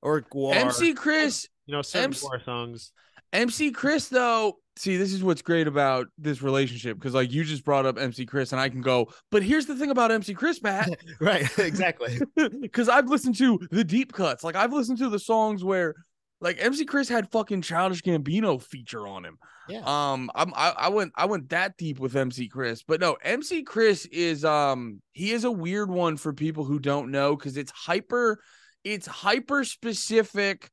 or 0.00 0.22
GWAR, 0.22 0.54
MC 0.54 0.94
Chris, 0.94 1.48
you 1.68 1.74
know, 1.74 1.82
certain 1.82 2.06
MC 2.06 2.26
GWAR 2.26 2.44
songs. 2.44 2.92
MC 3.32 3.70
Chris 3.70 4.08
though. 4.08 4.58
See, 4.76 4.96
this 4.96 5.12
is 5.12 5.22
what's 5.22 5.42
great 5.42 5.66
about 5.66 6.06
this 6.16 6.40
relationship 6.40 6.96
because 6.96 7.12
like 7.12 7.30
you 7.30 7.44
just 7.44 7.64
brought 7.64 7.84
up 7.84 7.98
MC 7.98 8.24
Chris, 8.24 8.52
and 8.52 8.60
I 8.60 8.68
can 8.68 8.80
go. 8.80 9.12
But 9.30 9.42
here's 9.42 9.66
the 9.66 9.76
thing 9.76 9.90
about 9.90 10.10
MC 10.10 10.34
Chris, 10.34 10.62
Matt. 10.62 10.88
Right, 11.20 11.46
exactly. 11.58 12.18
because 12.60 12.88
I've 12.88 13.08
listened 13.08 13.36
to 13.36 13.60
the 13.70 13.84
deep 13.84 14.12
cuts. 14.12 14.42
Like 14.42 14.56
I've 14.56 14.72
listened 14.72 14.98
to 14.98 15.10
the 15.10 15.18
songs 15.18 15.62
where 15.62 15.94
like 16.40 16.56
MC 16.58 16.84
Chris 16.86 17.08
had 17.08 17.30
fucking 17.30 17.62
Childish 17.62 18.02
Gambino 18.02 18.62
feature 18.62 19.06
on 19.06 19.24
him. 19.24 19.38
Yeah. 19.68 19.82
Um, 19.84 20.30
I'm 20.34 20.54
I, 20.54 20.72
I 20.78 20.88
went 20.88 21.12
I 21.16 21.26
went 21.26 21.50
that 21.50 21.76
deep 21.76 21.98
with 21.98 22.16
MC 22.16 22.48
Chris, 22.48 22.82
but 22.82 23.00
no, 23.00 23.18
MC 23.22 23.64
Chris 23.64 24.06
is 24.06 24.44
um 24.44 25.02
he 25.12 25.32
is 25.32 25.44
a 25.44 25.50
weird 25.50 25.90
one 25.90 26.16
for 26.16 26.32
people 26.32 26.64
who 26.64 26.78
don't 26.78 27.10
know 27.10 27.36
because 27.36 27.58
it's 27.58 27.72
hyper, 27.72 28.40
it's 28.84 29.06
hyper 29.06 29.64
specific, 29.64 30.70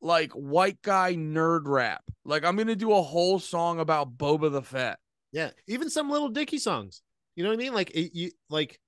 like 0.00 0.32
white 0.32 0.80
guy 0.82 1.14
nerd 1.14 1.62
rap. 1.66 2.02
Like 2.24 2.44
I'm 2.44 2.56
gonna 2.56 2.76
do 2.76 2.92
a 2.92 3.02
whole 3.02 3.38
song 3.38 3.80
about 3.80 4.16
Boba 4.16 4.50
the 4.50 4.62
Fett. 4.62 4.98
Yeah, 5.32 5.50
even 5.66 5.90
some 5.90 6.10
Lil 6.10 6.28
Dicky 6.28 6.58
songs. 6.58 7.02
You 7.36 7.44
know 7.44 7.50
what 7.50 7.58
I 7.58 7.62
mean? 7.62 7.74
Like 7.74 7.90
it, 7.90 8.16
you 8.16 8.30
like 8.48 8.80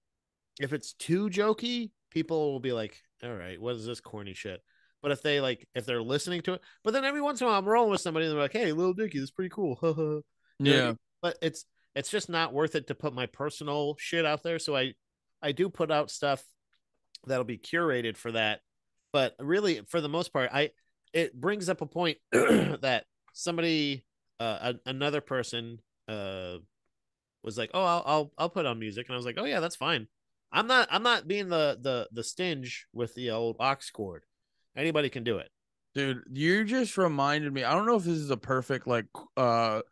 if 0.60 0.72
it's 0.72 0.92
too 0.94 1.28
jokey, 1.28 1.90
people 2.10 2.52
will 2.52 2.60
be 2.60 2.72
like, 2.72 3.00
"All 3.22 3.34
right, 3.34 3.60
what 3.60 3.76
is 3.76 3.86
this 3.86 4.00
corny 4.00 4.34
shit?" 4.34 4.60
But 5.02 5.12
if 5.12 5.22
they 5.22 5.40
like, 5.40 5.66
if 5.74 5.86
they're 5.86 6.02
listening 6.02 6.42
to 6.42 6.54
it, 6.54 6.60
but 6.84 6.92
then 6.92 7.04
every 7.04 7.22
once 7.22 7.40
in 7.40 7.46
a 7.46 7.50
while, 7.50 7.58
I'm 7.58 7.68
rolling 7.68 7.90
with 7.90 8.00
somebody, 8.02 8.26
and 8.26 8.34
they're 8.34 8.42
like, 8.42 8.52
"Hey, 8.52 8.72
Lil 8.72 8.92
Dicky, 8.92 9.18
this 9.18 9.24
is 9.24 9.30
pretty 9.30 9.50
cool." 9.50 9.76
What 10.58 10.68
I 10.68 10.70
Yeah. 10.70 10.86
mean? 10.88 10.98
but 11.22 11.38
it's 11.42 11.64
it's 11.94 12.10
just 12.10 12.28
not 12.28 12.52
worth 12.52 12.74
it 12.74 12.86
to 12.88 12.94
put 12.94 13.14
my 13.14 13.26
personal 13.26 13.96
shit 13.98 14.26
out 14.26 14.42
there. 14.42 14.58
So 14.58 14.76
I 14.76 14.94
I 15.42 15.52
do 15.52 15.68
put 15.70 15.90
out 15.90 16.10
stuff 16.10 16.44
that'll 17.26 17.44
be 17.44 17.58
curated 17.58 18.16
for 18.16 18.32
that. 18.32 18.60
But 19.12 19.34
really, 19.40 19.80
for 19.88 20.00
the 20.00 20.08
most 20.08 20.32
part, 20.32 20.50
I 20.52 20.70
it 21.12 21.38
brings 21.38 21.68
up 21.68 21.80
a 21.80 21.86
point 21.86 22.18
that 22.32 23.04
somebody 23.32 24.04
uh 24.38 24.72
a, 24.72 24.90
another 24.90 25.20
person 25.20 25.80
uh 26.08 26.56
was 27.42 27.56
like, 27.56 27.70
"Oh, 27.74 27.84
I'll, 27.84 28.02
I'll 28.06 28.32
I'll 28.38 28.50
put 28.50 28.66
on 28.66 28.78
music," 28.78 29.06
and 29.08 29.14
I 29.14 29.16
was 29.16 29.26
like, 29.26 29.38
"Oh 29.38 29.44
yeah, 29.44 29.60
that's 29.60 29.76
fine." 29.76 30.06
I'm 30.52 30.66
not 30.66 30.88
I'm 30.90 31.02
not 31.02 31.28
being 31.28 31.48
the 31.48 31.78
the 31.80 32.08
the 32.12 32.24
stinge 32.24 32.86
with 32.92 33.14
the 33.14 33.30
old 33.30 33.56
aux 33.60 33.76
cord. 33.92 34.24
Anybody 34.76 35.08
can 35.08 35.24
do 35.24 35.38
it. 35.38 35.48
Dude, 35.94 36.22
you 36.32 36.64
just 36.64 36.96
reminded 36.96 37.52
me. 37.52 37.64
I 37.64 37.72
don't 37.72 37.86
know 37.86 37.96
if 37.96 38.04
this 38.04 38.18
is 38.18 38.30
a 38.30 38.36
perfect 38.36 38.86
like 38.86 39.06
uh 39.36 39.82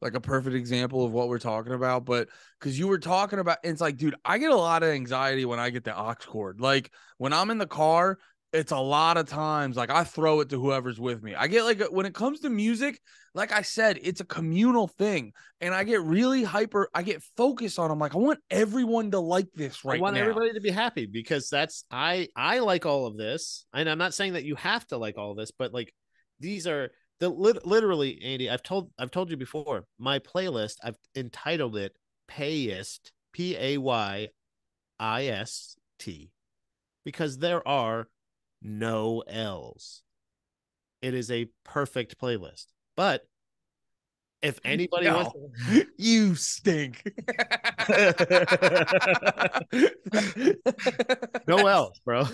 like 0.00 0.14
a 0.14 0.20
perfect 0.20 0.54
example 0.54 1.04
of 1.04 1.12
what 1.12 1.28
we're 1.28 1.38
talking 1.38 1.72
about, 1.72 2.04
but 2.04 2.28
because 2.58 2.78
you 2.78 2.86
were 2.88 2.98
talking 2.98 3.38
about 3.38 3.58
it's 3.64 3.80
like, 3.80 3.96
dude, 3.96 4.16
I 4.24 4.38
get 4.38 4.50
a 4.50 4.56
lot 4.56 4.82
of 4.82 4.90
anxiety 4.90 5.44
when 5.44 5.58
I 5.58 5.70
get 5.70 5.84
the 5.84 5.98
aux 5.98 6.14
cord. 6.14 6.60
Like 6.60 6.90
when 7.18 7.32
I'm 7.32 7.50
in 7.50 7.58
the 7.58 7.66
car, 7.66 8.18
it's 8.54 8.70
a 8.70 8.78
lot 8.78 9.16
of 9.16 9.28
times 9.28 9.76
like 9.76 9.90
I 9.90 10.04
throw 10.04 10.40
it 10.40 10.48
to 10.50 10.60
whoever's 10.60 11.00
with 11.00 11.22
me. 11.22 11.34
I 11.34 11.48
get 11.48 11.64
like 11.64 11.82
when 11.90 12.06
it 12.06 12.14
comes 12.14 12.40
to 12.40 12.48
music, 12.48 13.00
like 13.34 13.50
I 13.50 13.62
said, 13.62 13.98
it's 14.00 14.20
a 14.20 14.24
communal 14.24 14.86
thing, 14.86 15.32
and 15.60 15.74
I 15.74 15.82
get 15.82 16.00
really 16.02 16.44
hyper. 16.44 16.88
I 16.94 17.02
get 17.02 17.22
focused 17.36 17.80
on. 17.80 17.90
I'm 17.90 17.98
like, 17.98 18.14
I 18.14 18.18
want 18.18 18.38
everyone 18.50 19.10
to 19.10 19.18
like 19.18 19.48
this 19.54 19.84
right 19.84 19.98
I 19.98 20.00
want 20.00 20.14
now. 20.14 20.22
everybody 20.22 20.52
to 20.52 20.60
be 20.60 20.70
happy 20.70 21.06
because 21.06 21.50
that's 21.50 21.84
I 21.90 22.28
I 22.36 22.60
like 22.60 22.86
all 22.86 23.06
of 23.06 23.16
this, 23.16 23.66
and 23.74 23.90
I'm 23.90 23.98
not 23.98 24.14
saying 24.14 24.34
that 24.34 24.44
you 24.44 24.54
have 24.54 24.86
to 24.88 24.98
like 24.98 25.18
all 25.18 25.32
of 25.32 25.36
this, 25.36 25.50
but 25.50 25.74
like 25.74 25.92
these 26.38 26.68
are 26.68 26.92
the 27.18 27.28
literally, 27.28 28.20
Andy. 28.22 28.48
I've 28.48 28.62
told 28.62 28.90
I've 28.98 29.10
told 29.10 29.30
you 29.30 29.36
before. 29.36 29.84
My 29.98 30.20
playlist 30.20 30.76
I've 30.82 30.96
entitled 31.16 31.76
it 31.76 31.92
Payist 32.30 33.10
P 33.32 33.56
A 33.58 33.78
Y 33.78 34.28
I 35.00 35.26
S 35.26 35.76
T 35.98 36.30
because 37.04 37.38
there 37.38 37.66
are 37.66 38.06
no 38.64 39.22
L's. 39.28 40.02
It 41.02 41.14
is 41.14 41.30
a 41.30 41.46
perfect 41.64 42.18
playlist, 42.18 42.66
but 42.96 43.26
if 44.42 44.58
anybody 44.64 45.06
No. 45.06 45.16
wants, 45.16 45.32
you 45.98 46.34
stink. 46.34 47.02
no 51.46 51.66
L's, 51.66 51.98
bro. 52.04 52.24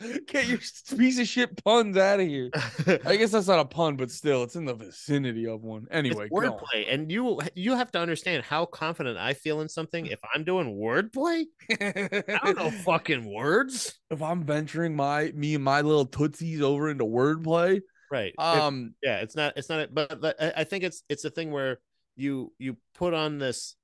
Get 0.26 0.46
your 0.46 0.58
piece 0.96 1.18
of 1.18 1.26
shit 1.26 1.62
puns 1.64 1.96
out 1.96 2.20
of 2.20 2.26
here. 2.26 2.50
I 3.04 3.16
guess 3.16 3.32
that's 3.32 3.48
not 3.48 3.60
a 3.60 3.64
pun, 3.64 3.96
but 3.96 4.10
still, 4.10 4.42
it's 4.42 4.56
in 4.56 4.64
the 4.64 4.74
vicinity 4.74 5.46
of 5.46 5.62
one. 5.62 5.86
Anyway, 5.90 6.28
it's 6.30 6.34
wordplay, 6.34 6.92
and 6.92 7.10
you 7.10 7.40
you 7.54 7.76
have 7.76 7.92
to 7.92 8.00
understand 8.00 8.44
how 8.44 8.64
confident 8.64 9.18
I 9.18 9.34
feel 9.34 9.60
in 9.60 9.68
something. 9.68 10.06
If 10.06 10.20
I'm 10.34 10.44
doing 10.44 10.76
wordplay, 10.76 11.44
I 11.70 12.40
don't 12.44 12.58
know 12.58 12.70
fucking 12.84 13.32
words. 13.32 13.98
if 14.10 14.22
I'm 14.22 14.44
venturing 14.44 14.96
my 14.96 15.32
me 15.34 15.54
and 15.54 15.64
my 15.64 15.82
little 15.82 16.06
tootsies 16.06 16.62
over 16.62 16.88
into 16.88 17.04
wordplay, 17.04 17.80
Right. 18.10 18.34
Um, 18.38 18.94
yeah, 19.02 19.20
it's 19.20 19.36
not. 19.36 19.52
It's 19.56 19.68
not. 19.68 19.94
But, 19.94 20.20
but 20.20 20.42
I 20.42 20.52
I 20.58 20.64
think 20.64 20.84
it's 20.84 21.04
it's 21.08 21.24
a 21.24 21.30
thing 21.30 21.52
where 21.52 21.78
you 22.16 22.52
you 22.58 22.76
put 22.94 23.14
on 23.14 23.38
this, 23.38 23.76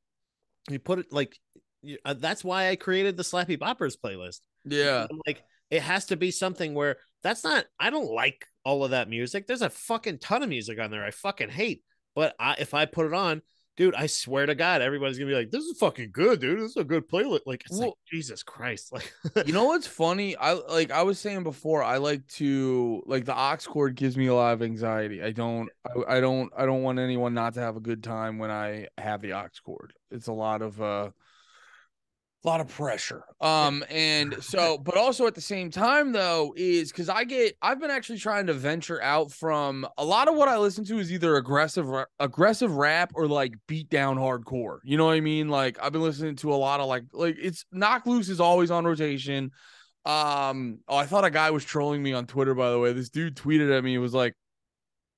you 0.68 0.78
put 0.80 0.98
it 0.98 1.06
like 1.12 1.38
you, 1.82 1.98
uh, 2.04 2.14
that's 2.14 2.42
why 2.42 2.68
I 2.68 2.76
created 2.76 3.16
the 3.16 3.22
Slappy 3.22 3.56
Boppers 3.56 3.96
playlist. 4.02 4.40
yeah, 4.64 5.06
I'm 5.08 5.20
like 5.26 5.44
it 5.70 5.82
has 5.82 6.06
to 6.06 6.16
be 6.16 6.30
something 6.30 6.74
where 6.74 6.96
that's 7.22 7.44
not. 7.44 7.66
I 7.78 7.90
don't 7.90 8.10
like 8.10 8.46
all 8.64 8.84
of 8.84 8.90
that 8.90 9.08
music. 9.08 9.46
There's 9.46 9.62
a 9.62 9.70
fucking 9.70 10.18
ton 10.18 10.42
of 10.42 10.48
music 10.48 10.78
on 10.80 10.90
there 10.90 11.04
I 11.04 11.10
fucking 11.10 11.50
hate. 11.50 11.82
But 12.14 12.34
I, 12.38 12.56
if 12.58 12.72
I 12.72 12.86
put 12.86 13.06
it 13.06 13.12
on, 13.12 13.42
dude, 13.76 13.94
I 13.94 14.06
swear 14.06 14.46
to 14.46 14.54
God, 14.54 14.80
everybody's 14.80 15.18
gonna 15.18 15.30
be 15.30 15.36
like, 15.36 15.50
"This 15.50 15.64
is 15.64 15.78
fucking 15.78 16.10
good, 16.12 16.40
dude. 16.40 16.60
This 16.60 16.70
is 16.70 16.76
a 16.76 16.84
good 16.84 17.08
playlist." 17.08 17.40
Like, 17.46 17.62
it's 17.66 17.78
like 17.78 17.92
Jesus 18.10 18.42
Christ. 18.42 18.92
Like, 18.92 19.12
you 19.46 19.52
know 19.52 19.64
what's 19.64 19.86
funny? 19.86 20.36
I 20.36 20.52
like 20.52 20.90
I 20.90 21.02
was 21.02 21.18
saying 21.18 21.42
before. 21.42 21.82
I 21.82 21.98
like 21.98 22.26
to 22.28 23.02
like 23.06 23.24
the 23.24 23.38
aux 23.38 23.56
cord 23.66 23.94
gives 23.94 24.16
me 24.16 24.28
a 24.28 24.34
lot 24.34 24.54
of 24.54 24.62
anxiety. 24.62 25.22
I 25.22 25.32
don't. 25.32 25.68
I, 25.84 26.16
I 26.16 26.20
don't. 26.20 26.50
I 26.56 26.64
don't 26.64 26.82
want 26.82 26.98
anyone 26.98 27.34
not 27.34 27.54
to 27.54 27.60
have 27.60 27.76
a 27.76 27.80
good 27.80 28.02
time 28.02 28.38
when 28.38 28.50
I 28.50 28.88
have 28.98 29.20
the 29.20 29.34
aux 29.34 29.48
cord 29.64 29.92
It's 30.10 30.28
a 30.28 30.32
lot 30.32 30.62
of 30.62 30.80
uh, 30.80 31.10
a 32.46 32.48
lot 32.48 32.60
of 32.60 32.68
pressure. 32.68 33.24
Um, 33.40 33.84
and 33.90 34.42
so, 34.42 34.78
but 34.78 34.96
also 34.96 35.26
at 35.26 35.34
the 35.34 35.40
same 35.40 35.70
time 35.70 36.12
though, 36.12 36.54
is 36.56 36.92
because 36.92 37.08
I 37.08 37.24
get. 37.24 37.56
I've 37.60 37.80
been 37.80 37.90
actually 37.90 38.18
trying 38.18 38.46
to 38.46 38.54
venture 38.54 39.02
out 39.02 39.32
from 39.32 39.86
a 39.98 40.04
lot 40.04 40.28
of 40.28 40.36
what 40.36 40.48
I 40.48 40.56
listen 40.58 40.84
to 40.86 40.98
is 40.98 41.12
either 41.12 41.36
aggressive, 41.36 41.86
aggressive 42.20 42.72
rap 42.72 43.12
or 43.14 43.26
like 43.26 43.54
beat 43.66 43.90
down 43.90 44.16
hardcore. 44.16 44.78
You 44.84 44.96
know 44.96 45.06
what 45.06 45.14
I 45.14 45.20
mean? 45.20 45.48
Like 45.48 45.78
I've 45.82 45.92
been 45.92 46.02
listening 46.02 46.36
to 46.36 46.54
a 46.54 46.56
lot 46.56 46.80
of 46.80 46.86
like 46.86 47.04
like 47.12 47.36
it's 47.38 47.64
Knocked 47.72 48.06
Loose 48.06 48.28
is 48.28 48.40
always 48.40 48.70
on 48.70 48.84
rotation. 48.84 49.50
Um, 50.04 50.78
oh, 50.86 50.96
I 50.96 51.06
thought 51.06 51.24
a 51.24 51.30
guy 51.30 51.50
was 51.50 51.64
trolling 51.64 52.00
me 52.00 52.12
on 52.12 52.26
Twitter, 52.26 52.54
by 52.54 52.70
the 52.70 52.78
way. 52.78 52.92
This 52.92 53.08
dude 53.08 53.34
tweeted 53.34 53.76
at 53.76 53.82
me, 53.82 53.94
it 53.94 53.98
was 53.98 54.14
like, 54.14 54.34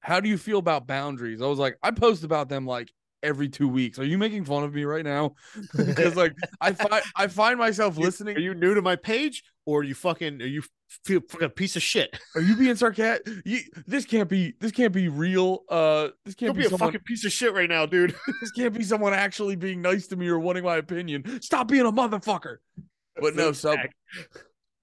How 0.01 0.19
do 0.21 0.31
you 0.31 0.38
feel 0.38 0.59
about 0.59 0.87
boundaries? 0.87 1.43
I 1.43 1.47
was 1.47 1.59
like, 1.59 1.77
I 1.83 1.91
post 1.91 2.25
about 2.25 2.49
them 2.49 2.64
like 2.64 2.91
every 3.23 3.49
two 3.49 3.69
weeks. 3.69 3.99
Are 3.99 4.05
you 4.05 4.19
making 4.19 4.45
fun 4.45 4.65
of 4.65 4.75
me 4.75 4.85
right 4.85 5.05
now? 5.05 5.35
Because 5.77 6.17
like 6.17 6.35
I 6.61 6.73
find 6.73 7.03
I 7.17 7.27
find 7.27 7.59
myself 7.59 7.97
You- 7.99 8.05
listening. 8.05 8.37
Are 8.37 8.41
you 8.41 8.55
new 8.55 8.75
to 8.75 8.83
my 8.83 8.97
page, 8.97 9.43
or 9.67 9.81
are 9.81 9.85
you 9.85 9.95
fucking? 9.95 10.43
Are 10.43 10.47
you 10.47 10.63
feel 11.05 11.21
fucking 11.29 11.51
piece 11.51 11.77
of 11.77 11.83
shit? 11.83 12.19
Are 12.35 12.41
you 12.41 12.57
being 12.57 12.75
sarcastic? 12.75 13.29
You, 13.45 13.61
this 13.87 14.07
can't 14.07 14.29
be 14.29 14.55
this 14.59 14.73
can't 14.73 14.93
be 14.93 15.09
real. 15.09 15.65
Uh 15.69 16.09
this 16.25 16.35
can't 16.35 16.55
be, 16.55 16.63
be 16.63 16.67
a 16.67 16.71
someone 16.71 16.89
fucking 16.89 17.05
piece 17.05 17.25
of 17.27 17.33
shit 17.33 17.53
right 17.53 17.69
now, 17.69 17.85
dude. 17.85 18.15
this 18.41 18.51
can't 18.53 18.73
be 18.73 18.83
someone 18.83 19.13
actually 19.13 19.57
being 19.57 19.83
nice 19.83 20.07
to 20.09 20.17
me 20.17 20.29
or 20.29 20.39
wanting 20.39 20.65
my 20.65 20.77
opinion. 20.77 21.43
Stop 21.43 21.69
being 21.69 21.85
a 21.87 21.93
motherfucker. 21.93 22.57
But 23.21 23.35
no, 23.35 23.53
so 23.53 23.77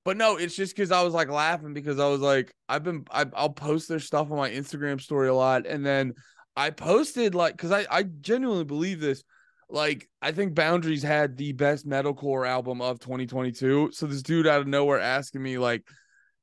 but 0.04 0.18
no, 0.18 0.38
it's 0.38 0.56
just 0.56 0.76
because 0.76 0.92
I 0.92 1.02
was 1.02 1.14
like 1.16 1.30
laughing 1.30 1.74
because 1.74 2.00
I 2.00 2.08
was 2.08 2.22
like, 2.22 2.54
I've 2.70 2.84
been 2.84 3.06
I, 3.10 3.26
I'll 3.34 3.50
post 3.50 3.88
their 3.90 4.00
stuff 4.00 4.30
on 4.30 4.38
my 4.38 4.52
Instagram 4.52 5.02
story 5.02 5.30
a 5.30 5.34
lot, 5.34 5.66
and 5.66 5.84
then 5.84 6.14
I 6.56 6.70
posted 6.70 7.36
like 7.36 7.54
because 7.56 7.72
I 7.72 7.86
I 7.90 8.04
genuinely 8.04 8.64
believe 8.64 9.00
this. 9.00 9.24
like 9.70 10.08
I 10.22 10.32
think 10.32 10.56
Boundaries 10.56 11.04
had 11.04 11.38
the 11.38 11.52
best 11.54 11.88
metalcore 11.88 12.48
album 12.48 12.82
of 12.82 13.00
2022. 13.00 13.92
So 13.92 14.06
this 14.08 14.22
dude 14.22 14.48
out 14.48 14.62
of 14.62 14.68
nowhere 14.68 15.00
asking 15.00 15.44
me 15.44 15.58
like, 15.58 15.84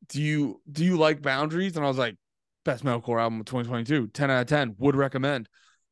"Do 0.08 0.20
you 0.20 0.60
do 0.70 0.84
you 0.84 0.96
like 0.96 1.22
Boundaries?" 1.22 1.76
And 1.76 1.84
I 1.84 1.88
was 1.88 1.98
like, 1.98 2.16
"Best 2.64 2.84
metalcore 2.84 3.20
album 3.20 3.40
of 3.40 3.46
2022, 3.46 4.08
10 4.08 4.30
out 4.30 4.42
of 4.42 4.46
10. 4.48 4.76
Would 4.78 4.96
recommend." 4.96 5.48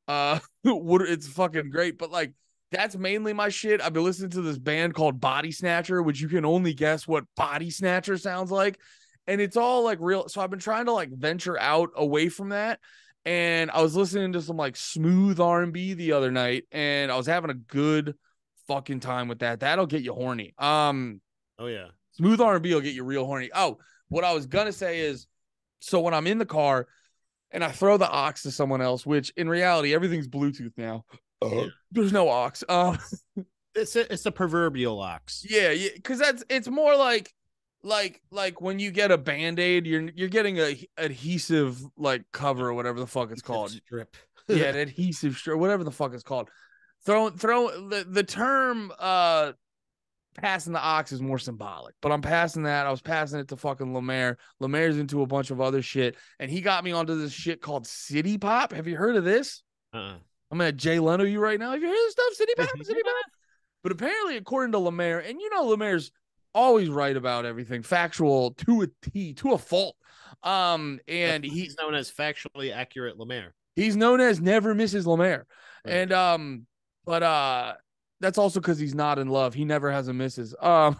Uh, 0.08 0.40
would 0.64 1.02
it's 1.02 1.28
fucking 1.28 1.70
great, 1.70 1.98
but 1.98 2.10
like 2.10 2.32
that's 2.72 2.96
mainly 2.96 3.32
my 3.32 3.48
shit. 3.48 3.80
I've 3.80 3.92
been 3.92 4.04
listening 4.04 4.30
to 4.30 4.42
this 4.42 4.58
band 4.58 4.94
called 4.94 5.20
Body 5.20 5.50
Snatcher, 5.50 6.02
which 6.02 6.20
you 6.20 6.28
can 6.28 6.44
only 6.44 6.74
guess 6.74 7.06
what 7.08 7.24
Body 7.36 7.70
Snatcher 7.70 8.18
sounds 8.18 8.50
like, 8.50 8.78
and 9.26 9.40
it's 9.40 9.56
all 9.56 9.82
like 9.82 9.98
real. 10.00 10.28
So 10.28 10.40
I've 10.40 10.50
been 10.50 10.58
trying 10.58 10.86
to 10.86 10.92
like 10.92 11.10
venture 11.10 11.58
out 11.58 11.90
away 11.96 12.28
from 12.28 12.50
that 12.50 12.80
and 13.24 13.70
I 13.70 13.82
was 13.82 13.94
listening 13.96 14.32
to 14.32 14.42
some 14.42 14.56
like 14.56 14.76
smooth 14.76 15.40
R 15.40 15.62
and 15.62 15.72
B 15.72 15.94
the 15.94 16.12
other 16.12 16.30
night, 16.30 16.64
and 16.72 17.10
I 17.12 17.16
was 17.16 17.26
having 17.26 17.50
a 17.50 17.54
good 17.54 18.14
fucking 18.66 19.00
time 19.00 19.28
with 19.28 19.40
that. 19.40 19.60
That'll 19.60 19.86
get 19.86 20.02
you 20.02 20.14
horny. 20.14 20.54
Um, 20.58 21.20
oh 21.58 21.66
yeah, 21.66 21.88
smooth 22.12 22.40
R 22.40 22.54
and 22.54 22.62
B 22.62 22.74
will 22.74 22.80
get 22.80 22.94
you 22.94 23.04
real 23.04 23.26
horny. 23.26 23.50
Oh, 23.54 23.78
what 24.08 24.24
I 24.24 24.32
was 24.32 24.46
gonna 24.46 24.72
say 24.72 25.00
is, 25.00 25.26
so 25.80 26.00
when 26.00 26.14
I'm 26.14 26.26
in 26.26 26.38
the 26.38 26.46
car 26.46 26.86
and 27.50 27.64
I 27.64 27.72
throw 27.72 27.96
the 27.96 28.10
aux 28.10 28.32
to 28.42 28.50
someone 28.50 28.80
else, 28.80 29.04
which 29.04 29.32
in 29.36 29.48
reality 29.48 29.94
everything's 29.94 30.28
Bluetooth 30.28 30.72
now. 30.76 31.04
Uh, 31.42 31.66
there's 31.90 32.12
no 32.12 32.28
aux. 32.28 32.52
Um, 32.68 32.98
it's 33.74 33.96
a, 33.96 34.12
it's 34.12 34.26
a 34.26 34.32
proverbial 34.32 35.00
aux. 35.00 35.18
Yeah, 35.42 35.70
yeah, 35.70 35.90
because 35.94 36.18
that's 36.18 36.44
it's 36.48 36.68
more 36.68 36.96
like 36.96 37.32
like 37.82 38.20
like 38.30 38.60
when 38.60 38.78
you 38.78 38.90
get 38.90 39.10
a 39.10 39.18
band-aid 39.18 39.86
you're 39.86 40.10
you're 40.14 40.28
getting 40.28 40.58
a 40.58 40.76
adhesive 40.98 41.80
like 41.96 42.22
cover 42.32 42.68
or 42.68 42.74
whatever 42.74 43.00
the 43.00 43.06
fuck 43.06 43.30
it's 43.30 43.42
called. 43.42 43.70
strip. 43.70 44.16
Yeah 44.48 44.64
an 44.64 44.76
adhesive 44.76 45.36
strip 45.36 45.58
whatever 45.58 45.84
the 45.84 45.90
fuck 45.90 46.12
it's 46.12 46.22
called. 46.22 46.50
Throw 47.06 47.30
throw 47.30 47.88
the, 47.88 48.04
the 48.08 48.24
term 48.24 48.92
uh 48.98 49.52
passing 50.36 50.72
the 50.72 50.84
aux 50.84 51.04
is 51.10 51.20
more 51.20 51.38
symbolic 51.38 51.94
but 52.00 52.12
i'm 52.12 52.22
passing 52.22 52.62
that. 52.64 52.86
I 52.86 52.90
was 52.90 53.00
passing 53.00 53.40
it 53.40 53.48
to 53.48 53.56
fucking 53.56 53.94
lemaire. 53.94 54.38
Lemaire's 54.60 54.98
into 54.98 55.22
a 55.22 55.26
bunch 55.26 55.50
of 55.50 55.60
other 55.60 55.82
shit 55.82 56.16
and 56.38 56.50
he 56.50 56.60
got 56.60 56.84
me 56.84 56.92
onto 56.92 57.18
this 57.18 57.32
shit 57.32 57.60
called 57.62 57.86
city 57.86 58.38
pop. 58.38 58.72
Have 58.72 58.86
you 58.88 58.96
heard 58.96 59.16
of 59.16 59.24
this? 59.24 59.62
Uh-uh. 59.94 60.14
i'm 60.50 60.58
gonna 60.58 60.72
jay 60.72 60.98
leno 60.98 61.24
you 61.24 61.40
right 61.40 61.58
now. 61.58 61.70
Have 61.72 61.80
you 61.80 61.88
heard 61.88 61.94
of 61.94 62.04
this 62.04 62.12
stuff? 62.12 62.34
City 62.34 62.52
pop? 62.56 62.68
City 62.84 63.00
pop? 63.02 63.30
But 63.82 63.92
apparently 63.92 64.36
according 64.36 64.72
to 64.72 64.78
lemaire 64.78 65.20
and 65.20 65.40
you 65.40 65.48
know 65.50 65.64
lemaire's 65.64 66.10
always 66.54 66.88
right 66.88 67.16
about 67.16 67.44
everything, 67.44 67.82
factual 67.82 68.52
to 68.52 68.82
a 68.82 68.86
T, 69.10 69.34
to 69.34 69.52
a 69.52 69.58
fault. 69.58 69.96
Um, 70.42 71.00
and 71.06 71.44
he's 71.44 71.76
known 71.78 71.94
as 71.94 72.10
factually 72.10 72.74
accurate 72.74 73.18
Lemaire. 73.18 73.54
He's 73.76 73.96
known 73.96 74.20
as 74.20 74.40
never 74.40 74.74
misses 74.74 75.06
Lemaire. 75.06 75.46
Right. 75.84 75.94
And 75.94 76.12
um, 76.12 76.66
but 77.04 77.22
uh 77.22 77.74
that's 78.20 78.38
also 78.38 78.60
because 78.60 78.78
he's 78.78 78.94
not 78.94 79.18
in 79.18 79.28
love. 79.28 79.54
He 79.54 79.64
never 79.64 79.90
has 79.90 80.08
a 80.08 80.12
misses. 80.12 80.54
Um 80.60 80.96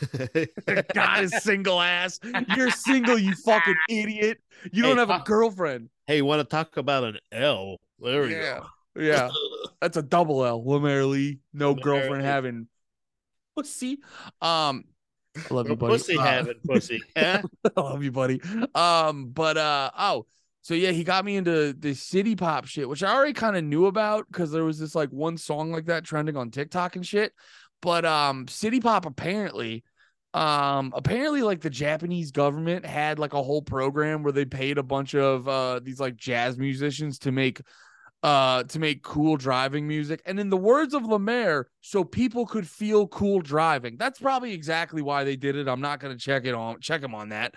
God 0.94 1.24
is 1.24 1.34
single 1.42 1.80
ass. 1.80 2.20
You're 2.56 2.70
single, 2.70 3.18
you 3.18 3.34
fucking 3.34 3.76
idiot. 3.88 4.38
You 4.72 4.82
don't 4.82 4.98
have 4.98 5.10
a 5.10 5.22
girlfriend. 5.24 5.90
Hey, 6.06 6.16
you 6.16 6.24
want 6.24 6.40
to 6.40 6.44
talk 6.44 6.76
about 6.76 7.04
an 7.04 7.18
L? 7.32 7.78
There 7.98 8.22
we 8.22 8.32
yeah. 8.34 8.60
go. 8.60 9.02
Yeah. 9.02 9.30
That's 9.80 9.96
a 9.96 10.02
double 10.02 10.44
L. 10.44 10.62
Lemaire 10.64 11.06
Lee. 11.06 11.40
No 11.52 11.74
girlfriend 11.74 12.22
Lee. 12.22 12.28
having 12.28 12.68
pussy. 13.62 13.98
Um, 14.40 14.84
I 15.36 15.54
love 15.54 15.68
you, 15.68 15.76
buddy. 15.76 15.92
Pussy 15.94 16.16
uh, 16.16 16.22
having 16.22 16.54
pussy. 16.66 17.00
I 17.16 17.42
love 17.76 18.02
you, 18.02 18.12
buddy. 18.12 18.40
Um, 18.74 19.28
but 19.28 19.56
uh, 19.56 19.90
oh, 19.98 20.26
so 20.62 20.74
yeah, 20.74 20.90
he 20.90 21.04
got 21.04 21.24
me 21.24 21.36
into 21.36 21.72
this 21.72 22.02
city 22.02 22.36
pop 22.36 22.66
shit, 22.66 22.88
which 22.88 23.02
I 23.02 23.14
already 23.14 23.32
kind 23.32 23.56
of 23.56 23.64
knew 23.64 23.86
about 23.86 24.26
because 24.30 24.50
there 24.50 24.64
was 24.64 24.78
this 24.78 24.94
like 24.94 25.10
one 25.10 25.36
song 25.36 25.72
like 25.72 25.86
that 25.86 26.04
trending 26.04 26.36
on 26.36 26.50
TikTok 26.50 26.96
and 26.96 27.06
shit. 27.06 27.32
But 27.80 28.04
um, 28.04 28.46
city 28.46 28.80
pop 28.80 29.06
apparently, 29.06 29.84
um, 30.34 30.92
apparently 30.94 31.42
like 31.42 31.60
the 31.60 31.70
Japanese 31.70 32.30
government 32.30 32.84
had 32.84 33.18
like 33.18 33.32
a 33.32 33.42
whole 33.42 33.62
program 33.62 34.22
where 34.22 34.32
they 34.32 34.44
paid 34.44 34.78
a 34.78 34.82
bunch 34.82 35.14
of 35.14 35.48
uh 35.48 35.80
these 35.82 35.98
like 35.98 36.16
jazz 36.16 36.58
musicians 36.58 37.18
to 37.20 37.32
make 37.32 37.60
uh 38.22 38.62
to 38.64 38.78
make 38.78 39.02
cool 39.02 39.36
driving 39.36 39.86
music. 39.88 40.22
And 40.26 40.38
in 40.38 40.50
the 40.50 40.56
words 40.56 40.94
of 40.94 41.04
lemaire 41.04 41.68
so 41.80 42.04
people 42.04 42.46
could 42.46 42.68
feel 42.68 43.06
cool 43.08 43.40
driving. 43.40 43.96
That's 43.96 44.18
probably 44.18 44.52
exactly 44.52 45.02
why 45.02 45.24
they 45.24 45.36
did 45.36 45.56
it. 45.56 45.68
I'm 45.68 45.80
not 45.80 46.00
to 46.00 46.18
check 46.18 46.44
it 46.44 46.54
on 46.54 46.80
check 46.80 47.02
him 47.02 47.14
on 47.14 47.30
that. 47.30 47.54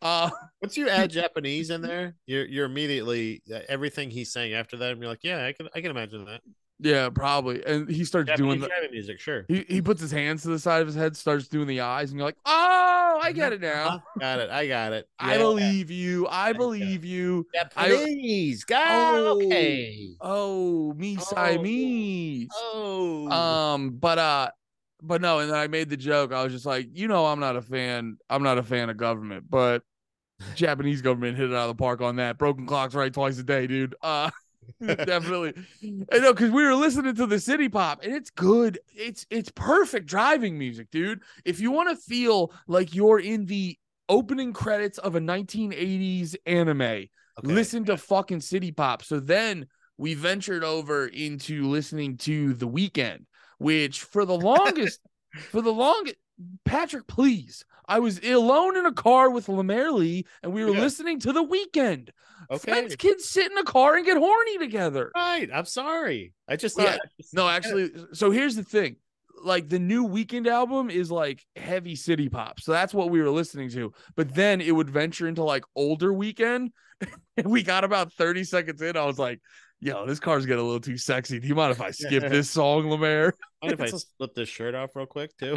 Uh 0.00 0.30
once 0.62 0.76
you 0.76 0.88
add 0.88 1.10
japanese 1.10 1.70
in 1.70 1.82
there 1.82 2.14
you're 2.26 2.46
you're 2.46 2.64
immediately 2.64 3.42
uh, 3.54 3.60
everything 3.68 4.10
he's 4.10 4.32
saying 4.32 4.54
after 4.54 4.76
that 4.78 4.92
and 4.92 5.00
you're 5.00 5.10
like 5.10 5.22
yeah 5.22 5.44
i 5.44 5.52
can 5.52 5.68
i 5.74 5.80
can 5.80 5.90
imagine 5.90 6.24
that 6.24 6.40
yeah, 6.80 7.08
probably. 7.08 7.64
And 7.64 7.88
he 7.88 8.04
starts 8.04 8.28
Japanese 8.28 8.58
doing 8.58 8.60
the 8.60 8.88
music. 8.90 9.20
Sure. 9.20 9.44
He 9.48 9.64
he 9.68 9.80
puts 9.80 10.00
his 10.00 10.10
hands 10.10 10.42
to 10.42 10.48
the 10.48 10.58
side 10.58 10.80
of 10.80 10.86
his 10.86 10.96
head, 10.96 11.16
starts 11.16 11.46
doing 11.46 11.68
the 11.68 11.80
eyes, 11.80 12.10
and 12.10 12.18
you're 12.18 12.26
like, 12.26 12.36
oh, 12.44 13.20
I 13.22 13.32
get 13.32 13.52
it 13.52 13.60
now. 13.60 14.02
Got 14.20 14.40
it. 14.40 14.50
I 14.50 14.66
got 14.66 14.92
it. 14.92 15.08
Yeah. 15.20 15.26
I 15.26 15.38
believe 15.38 15.90
you. 15.90 16.26
I 16.28 16.52
believe 16.52 17.04
you. 17.04 17.46
Japanese. 17.54 18.64
God. 18.64 19.14
Oh, 19.14 19.44
okay. 19.46 20.14
Oh, 20.20 20.92
me 20.94 21.16
oh. 21.18 21.22
Siamese. 21.22 22.48
Oh. 22.52 23.30
Um, 23.30 23.90
but 23.90 24.18
uh, 24.18 24.50
but 25.00 25.20
no, 25.20 25.38
and 25.38 25.50
then 25.50 25.56
I 25.56 25.68
made 25.68 25.90
the 25.90 25.96
joke. 25.96 26.32
I 26.32 26.42
was 26.42 26.52
just 26.52 26.66
like, 26.66 26.88
you 26.92 27.06
know, 27.06 27.26
I'm 27.26 27.40
not 27.40 27.56
a 27.56 27.62
fan. 27.62 28.18
I'm 28.28 28.42
not 28.42 28.58
a 28.58 28.62
fan 28.62 28.90
of 28.90 28.96
government, 28.96 29.44
but 29.48 29.82
Japanese 30.56 31.02
government 31.02 31.36
hit 31.36 31.50
it 31.50 31.54
out 31.54 31.70
of 31.70 31.76
the 31.76 31.80
park 31.80 32.00
on 32.00 32.16
that. 32.16 32.36
Broken 32.36 32.66
clocks 32.66 32.94
right 32.94 33.12
twice 33.12 33.38
a 33.38 33.44
day, 33.44 33.68
dude. 33.68 33.94
Uh. 34.02 34.30
Definitely. 34.86 35.54
I 36.12 36.18
know 36.18 36.32
because 36.32 36.50
we 36.52 36.64
were 36.64 36.74
listening 36.74 37.14
to 37.16 37.26
the 37.26 37.38
city 37.38 37.68
pop 37.68 38.02
and 38.02 38.14
it's 38.14 38.30
good. 38.30 38.78
It's 38.94 39.26
it's 39.30 39.50
perfect 39.54 40.06
driving 40.06 40.58
music, 40.58 40.90
dude. 40.90 41.22
If 41.44 41.60
you 41.60 41.70
want 41.70 41.90
to 41.90 41.96
feel 41.96 42.52
like 42.66 42.94
you're 42.94 43.20
in 43.20 43.46
the 43.46 43.78
opening 44.08 44.52
credits 44.52 44.98
of 44.98 45.14
a 45.14 45.20
1980s 45.20 46.36
anime, 46.46 46.80
okay. 46.80 47.08
listen 47.42 47.84
to 47.86 47.96
fucking 47.96 48.40
city 48.40 48.72
pop. 48.72 49.02
So 49.02 49.20
then 49.20 49.66
we 49.96 50.14
ventured 50.14 50.64
over 50.64 51.06
into 51.06 51.68
listening 51.68 52.16
to 52.18 52.54
The 52.54 52.68
Weeknd, 52.68 53.24
which 53.58 54.02
for 54.02 54.24
the 54.24 54.36
longest, 54.38 55.00
for 55.50 55.62
the 55.62 55.72
longest, 55.72 56.16
Patrick, 56.64 57.06
please. 57.06 57.64
I 57.86 57.98
was 57.98 58.18
alone 58.24 58.76
in 58.76 58.86
a 58.86 58.92
car 58.92 59.30
with 59.30 59.48
Lemaire 59.48 59.92
Lee, 59.92 60.24
and 60.42 60.52
we 60.52 60.64
were 60.64 60.72
yeah. 60.74 60.80
listening 60.80 61.20
to 61.20 61.32
The 61.32 61.44
Weeknd. 61.44 62.10
Okay. 62.50 62.72
Friends, 62.72 62.96
kids 62.96 63.28
sit 63.28 63.50
in 63.50 63.58
a 63.58 63.64
car 63.64 63.96
and 63.96 64.04
get 64.04 64.16
horny 64.16 64.58
together. 64.58 65.10
Right. 65.14 65.48
I'm 65.52 65.64
sorry. 65.64 66.32
I 66.48 66.56
just 66.56 66.76
thought. 66.76 66.98
Yeah. 67.18 67.24
no, 67.32 67.48
actually. 67.48 67.90
So 68.12 68.30
here's 68.30 68.56
the 68.56 68.64
thing. 68.64 68.96
Like 69.42 69.68
the 69.68 69.78
new 69.78 70.08
Weeknd 70.08 70.46
album 70.46 70.90
is 70.90 71.10
like 71.10 71.44
heavy 71.56 71.96
city 71.96 72.28
pop. 72.28 72.60
So 72.60 72.72
that's 72.72 72.94
what 72.94 73.10
we 73.10 73.20
were 73.20 73.30
listening 73.30 73.70
to. 73.70 73.92
But 74.16 74.34
then 74.34 74.60
it 74.60 74.72
would 74.72 74.88
venture 74.88 75.28
into 75.28 75.42
like 75.42 75.64
older 75.76 76.12
Weeknd. 76.12 76.70
and 77.36 77.46
we 77.46 77.62
got 77.62 77.84
about 77.84 78.12
30 78.12 78.44
seconds 78.44 78.80
in. 78.80 78.96
I 78.96 79.04
was 79.04 79.18
like, 79.18 79.40
yo, 79.80 80.06
this 80.06 80.20
car's 80.20 80.46
getting 80.46 80.62
a 80.62 80.64
little 80.64 80.80
too 80.80 80.96
sexy. 80.96 81.38
Do 81.38 81.46
you 81.46 81.54
mind 81.54 81.72
if 81.72 81.80
I 81.80 81.90
skip 81.90 82.22
this 82.30 82.50
song, 82.50 82.90
Lemaire? 82.90 83.34
Mind 83.62 83.74
if 83.74 83.80
I 83.82 83.86
slip 83.86 84.34
this 84.34 84.48
shirt 84.48 84.74
off 84.74 84.90
real 84.94 85.06
quick 85.06 85.36
too? 85.36 85.56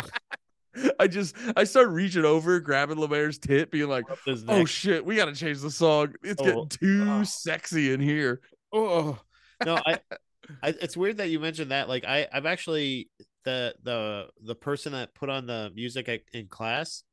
I 1.00 1.08
just 1.08 1.36
I 1.56 1.64
start 1.64 1.90
reaching 1.90 2.26
over, 2.26 2.60
grabbing 2.60 2.98
Lemaire's 2.98 3.38
tit, 3.38 3.72
being 3.72 3.90
like, 3.90 4.06
"Oh 4.48 4.66
shit, 4.66 5.06
we 5.06 5.16
got 5.16 5.26
to 5.26 5.36
change 5.36 5.62
the 5.62 5.72
song. 5.72 6.14
It's 6.24 6.42
oh, 6.42 6.46
getting 6.46 6.68
too 6.68 7.06
oh. 7.08 7.24
sexy 7.24 7.94
in 7.94 8.00
here." 8.00 8.42
Oh 8.72 9.20
no, 9.66 9.80
I, 9.86 10.00
I, 10.64 10.70
it's 10.70 10.98
weird 10.98 11.18
that 11.18 11.30
you 11.30 11.40
mentioned 11.40 11.72
that. 11.72 11.90
Like, 11.90 12.06
I 12.06 12.28
I've 12.32 12.46
actually 12.46 13.10
the 13.44 13.76
the 13.84 14.28
the 14.42 14.56
person 14.56 14.94
that 14.94 15.16
put 15.16 15.30
on 15.30 15.46
the 15.46 15.72
music 15.76 16.26
in 16.34 16.48
class, 16.48 17.04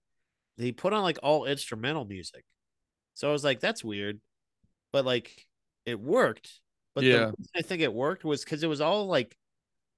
he 0.57 0.73
put 0.73 0.93
on 0.93 1.03
like 1.03 1.19
all 1.23 1.45
instrumental 1.45 2.05
music, 2.05 2.45
so 3.15 3.29
I 3.29 3.33
was 3.33 3.45
like, 3.45 3.61
that's 3.61 3.85
weird, 3.85 4.21
but 4.93 5.05
like 5.05 5.47
it 5.87 5.99
worked. 5.99 6.61
But 6.95 7.05
yeah, 7.05 7.33
I 7.57 7.63
think 7.63 7.83
it 7.83 7.93
worked 7.93 8.25
was 8.25 8.45
because 8.45 8.63
it 8.63 8.69
was 8.69 8.81
all 8.81 9.07
like 9.07 9.37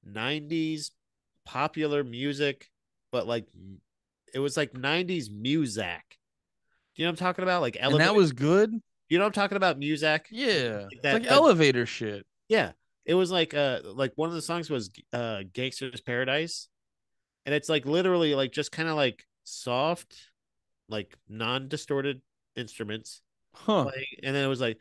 '90s 0.09 0.91
popular 1.45 2.03
music 2.03 2.71
but 3.17 3.27
like 3.27 3.47
it 4.35 4.39
was 4.41 4.59
like 4.59 4.75
90s 4.75 5.31
Muzak. 5.31 6.03
Do 6.95 7.03
you 7.03 7.05
know 7.05 7.09
what 7.09 7.13
I'm 7.13 7.17
talking 7.17 7.45
about? 7.45 7.63
Like 7.63 7.79
elevator. 7.81 8.03
And 8.03 8.11
that 8.11 8.15
was 8.15 8.33
good. 8.33 8.75
You 9.09 9.17
know 9.17 9.25
what 9.25 9.29
I'm 9.29 9.33
talking 9.33 9.57
about? 9.57 9.81
Muzak? 9.81 10.27
Yeah. 10.31 10.85
Like, 10.91 11.03
that, 11.03 11.15
like 11.15 11.23
that, 11.23 11.33
elevator 11.33 11.87
shit. 11.87 12.27
Yeah. 12.47 12.73
It 13.07 13.15
was 13.15 13.31
like 13.31 13.55
uh 13.55 13.81
like 13.85 14.13
one 14.17 14.29
of 14.29 14.35
the 14.35 14.43
songs 14.43 14.69
was 14.69 14.91
uh 15.15 15.45
Gangsta's 15.51 16.03
Paradise. 16.03 16.69
And 17.47 17.55
it's 17.55 17.71
like 17.71 17.87
literally 17.87 18.35
like 18.35 18.53
just 18.53 18.71
kind 18.71 18.91
of 18.91 18.97
like 18.97 19.25
soft, 19.45 20.15
like 20.91 21.17
non-distorted 21.27 22.21
instruments. 22.55 23.23
Huh. 23.55 23.85
Like, 23.87 24.21
and 24.23 24.37
then 24.37 24.45
it 24.45 24.49
was 24.49 24.61
like 24.61 24.77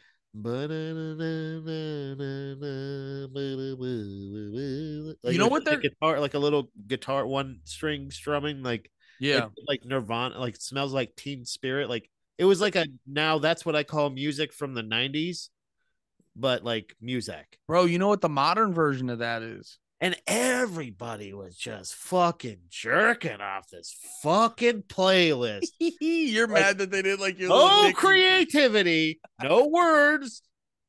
like, 5.24 5.34
you 5.34 5.40
know 5.40 5.48
what 5.48 5.64
they're 5.64 5.78
guitar 5.78 6.20
like 6.20 6.34
a 6.34 6.40
little 6.40 6.70
guitar 6.88 7.26
one 7.26 7.62
string 7.64 8.12
strumming 8.12 8.62
like 8.62 8.92
yeah. 9.20 9.46
like, 9.46 9.52
like 9.68 9.86
nirvana 9.86 10.38
like 10.38 10.58
smells 10.58 10.94
like 10.94 11.16
teen 11.16 11.46
spirit 11.46 11.90
like 11.90 12.10
it 12.38 12.44
was 12.44 12.60
like 12.60 12.76
a 12.76 12.86
now 13.08 13.38
that's 13.40 13.66
what 13.66 13.76
i 13.76 13.84
call 13.84 14.10
music 14.10 14.52
from 14.52 14.74
the 14.74 14.84
90s 14.84 15.50
but 16.36 16.66
like 16.66 16.96
music. 17.00 17.58
Bro 17.68 17.86
you 17.86 17.98
know 17.98 18.10
what 18.10 18.22
the 18.22 18.30
modern 18.30 18.74
version 18.74 19.10
of 19.10 19.20
that 19.20 19.42
is 19.42 19.80
and 20.06 20.16
everybody 20.28 21.34
was 21.34 21.56
just 21.58 21.96
fucking 21.96 22.60
jerking 22.70 23.42
off 23.42 23.68
this 23.72 23.96
fucking 24.22 24.84
playlist. 24.84 25.66
You're 26.00 26.48
Like, 26.48 26.62
mad 26.62 26.78
that 26.78 26.92
they 26.92 27.02
didn't 27.02 27.22
like 27.22 27.40
your 27.40 27.50
no 27.50 27.92
creativity, 27.96 29.20
no 29.42 29.66
words. 29.68 30.44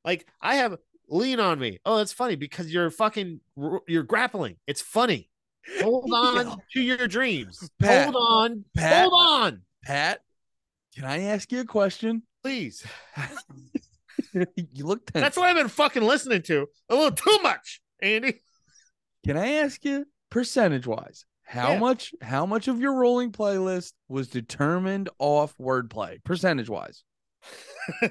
Like 0.04 0.26
I 0.42 0.56
have 0.56 0.76
lean 1.08 1.40
on 1.40 1.58
me. 1.58 1.78
Oh, 1.86 1.96
that's 1.96 2.12
funny 2.12 2.36
because 2.36 2.70
you're 2.70 2.90
fucking 2.90 3.40
you're 3.88 4.02
grappling. 4.02 4.56
It's 4.66 4.82
funny. 4.82 5.30
Hold 5.80 6.10
on 6.14 6.46
Yeah. 6.46 6.54
to 6.74 6.80
your 6.82 7.08
dreams. 7.08 7.70
Pat, 7.80 8.12
hold 8.12 8.16
on. 8.16 8.64
Pat. 8.76 9.08
hold 9.08 9.14
on, 9.14 9.62
Pat, 9.82 10.20
can 10.94 11.04
I 11.06 11.22
ask 11.22 11.50
you 11.50 11.60
a 11.60 11.64
question? 11.64 12.22
please. 12.42 12.84
you 14.32 14.84
look 14.86 15.06
tense. 15.06 15.22
That's 15.24 15.36
what 15.36 15.48
I've 15.48 15.56
been 15.56 15.68
fucking 15.68 16.02
listening 16.02 16.42
to 16.42 16.66
a 16.90 16.94
little 16.94 17.10
too 17.12 17.38
much, 17.42 17.80
Andy. 18.02 18.42
Can 19.26 19.36
I 19.36 19.54
ask 19.54 19.84
you, 19.84 20.06
percentage 20.30 20.86
wise, 20.86 21.26
how 21.42 21.72
Yeah. 21.72 21.78
much 21.80 22.14
how 22.22 22.46
much 22.46 22.68
of 22.68 22.80
your 22.80 22.94
rolling 22.94 23.32
playlist 23.32 23.92
was 24.08 24.28
determined 24.28 25.08
off 25.18 25.56
wordplay, 25.58 26.22
percentage 26.24 26.68
wise? 26.68 27.02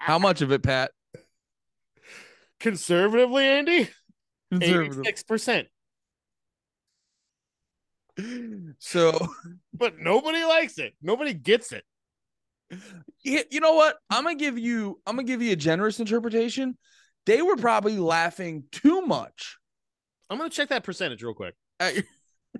How 0.00 0.18
much 0.18 0.42
of 0.42 0.52
it, 0.52 0.62
Pat? 0.62 0.92
Conservatively, 2.60 3.44
Andy, 3.44 3.88
eighty-six 4.52 5.22
percent. 5.22 5.68
So 8.78 9.28
But 9.74 9.98
nobody 9.98 10.44
likes 10.44 10.78
it. 10.78 10.94
Nobody 11.02 11.34
gets 11.34 11.72
it. 11.72 11.84
you 13.22 13.42
you 13.50 13.60
know 13.60 13.74
what? 13.74 13.96
I'm 14.10 14.24
gonna 14.24 14.36
give 14.36 14.58
you 14.58 15.00
I'm 15.06 15.16
gonna 15.16 15.26
give 15.26 15.42
you 15.42 15.52
a 15.52 15.56
generous 15.56 15.98
interpretation. 16.00 16.76
They 17.26 17.42
were 17.42 17.56
probably 17.56 17.98
laughing 17.98 18.64
too 18.72 19.02
much. 19.02 19.58
I'm 20.30 20.38
gonna 20.38 20.50
check 20.50 20.68
that 20.70 20.84
percentage 20.84 21.22
real 21.22 21.34
quick. 21.34 21.54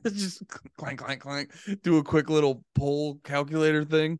Just 0.04 0.42
clank, 0.76 0.98
clank, 1.00 1.20
clank. 1.20 1.50
Do 1.82 1.96
a 1.98 2.04
quick 2.04 2.28
little 2.28 2.62
poll 2.74 3.18
calculator 3.24 3.84
thing. 3.84 4.18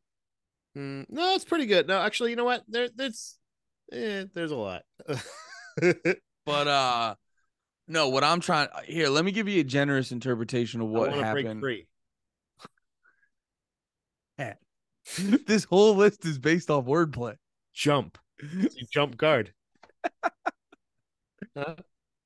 Mm, 0.76 1.06
no, 1.11 1.35
it's 1.35 1.44
pretty 1.44 1.66
good. 1.66 1.87
No, 1.87 2.00
actually, 2.00 2.30
you 2.30 2.37
know 2.37 2.44
what? 2.44 2.62
There, 2.68 2.88
there's, 2.94 3.38
eh, 3.92 4.24
there's 4.32 4.52
a 4.52 4.56
lot. 4.56 4.82
But 6.46 6.68
uh 6.68 7.14
no, 7.88 8.09
what 8.09 8.24
I'm 8.24 8.40
trying 8.40 8.68
here, 8.85 9.09
let 9.09 9.24
me 9.24 9.32
give 9.32 9.48
you 9.48 9.61
a 9.61 9.64
generous 9.64 10.12
interpretation 10.12 10.80
of 10.80 10.88
what 10.88 11.11
I 11.11 11.16
wanna 11.16 11.32
break 11.32 11.46
happened. 11.46 11.61
this 15.46 15.64
whole 15.64 15.94
list 15.94 16.24
is 16.24 16.38
based 16.38 16.70
off 16.70 16.87
wordplay. 16.87 17.35
Jump, 17.74 18.18
jump 18.90 19.16
guard. 19.16 19.52
Huh? 21.56 21.74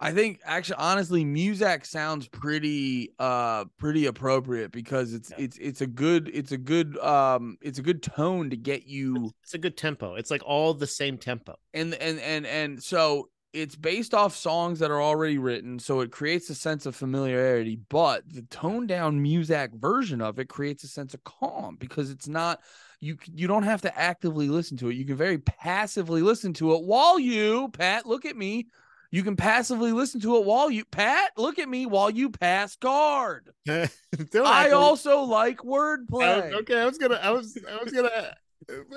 I 0.02 0.12
think 0.12 0.40
actually 0.44 0.76
honestly 0.76 1.24
Muzak 1.24 1.84
sounds 1.84 2.26
pretty 2.26 3.12
uh 3.18 3.66
pretty 3.78 4.06
appropriate 4.06 4.72
because 4.72 5.12
it's 5.12 5.30
Yeah. 5.30 5.44
it's 5.44 5.58
it's 5.58 5.80
a 5.82 5.86
good 5.86 6.30
it's 6.32 6.52
a 6.52 6.56
good 6.58 6.96
um 6.98 7.58
it's 7.60 7.78
a 7.78 7.82
good 7.82 8.02
tone 8.02 8.48
to 8.50 8.56
get 8.56 8.86
you 8.86 9.30
It's 9.42 9.54
a 9.54 9.58
good 9.58 9.76
tempo. 9.76 10.14
It's 10.14 10.30
like 10.30 10.42
all 10.44 10.72
the 10.72 10.86
same 10.86 11.18
tempo. 11.18 11.56
and 11.74 11.94
and 11.94 12.18
and 12.20 12.46
and 12.46 12.82
so 12.82 13.28
it's 13.52 13.76
based 13.76 14.14
off 14.14 14.34
songs 14.34 14.78
that 14.78 14.90
are 14.92 15.02
already 15.02 15.36
written 15.36 15.78
so 15.78 16.00
it 16.00 16.12
creates 16.12 16.48
a 16.50 16.54
sense 16.54 16.86
of 16.86 16.94
familiarity 16.96 17.78
but 17.88 18.22
the 18.32 18.42
toned 18.42 18.88
down 18.88 19.20
Muzak 19.22 19.74
version 19.74 20.20
of 20.22 20.38
it 20.38 20.48
creates 20.48 20.82
a 20.84 20.88
sense 20.88 21.14
of 21.14 21.22
calm 21.24 21.76
because 21.78 22.10
it's 22.10 22.28
not 22.28 22.60
you 23.00 23.16
you 23.34 23.46
don't 23.48 23.62
have 23.62 23.82
to 23.82 23.98
actively 23.98 24.48
listen 24.48 24.76
to 24.78 24.88
it. 24.90 24.94
You 24.94 25.04
can 25.04 25.16
very 25.16 25.38
passively 25.38 26.22
listen 26.22 26.52
to 26.54 26.74
it 26.74 26.84
while 26.84 27.18
you 27.18 27.68
Pat 27.70 28.06
look 28.06 28.24
at 28.24 28.36
me. 28.36 28.66
You 29.12 29.22
can 29.24 29.34
passively 29.36 29.90
listen 29.92 30.20
to 30.20 30.36
it 30.36 30.44
while 30.44 30.70
you 30.70 30.84
Pat 30.84 31.32
look 31.36 31.58
at 31.58 31.68
me 31.68 31.84
while 31.86 32.10
you 32.10 32.30
pass 32.30 32.76
guard. 32.76 33.50
I 33.68 33.88
like- 34.34 34.72
also 34.72 35.22
like 35.22 35.58
wordplay. 35.58 36.52
okay, 36.60 36.80
I 36.80 36.84
was 36.84 36.96
gonna, 36.98 37.16
I 37.16 37.30
was, 37.30 37.58
I 37.68 37.82
was 37.82 37.92
gonna. 37.92 38.08
uh, 38.08 38.32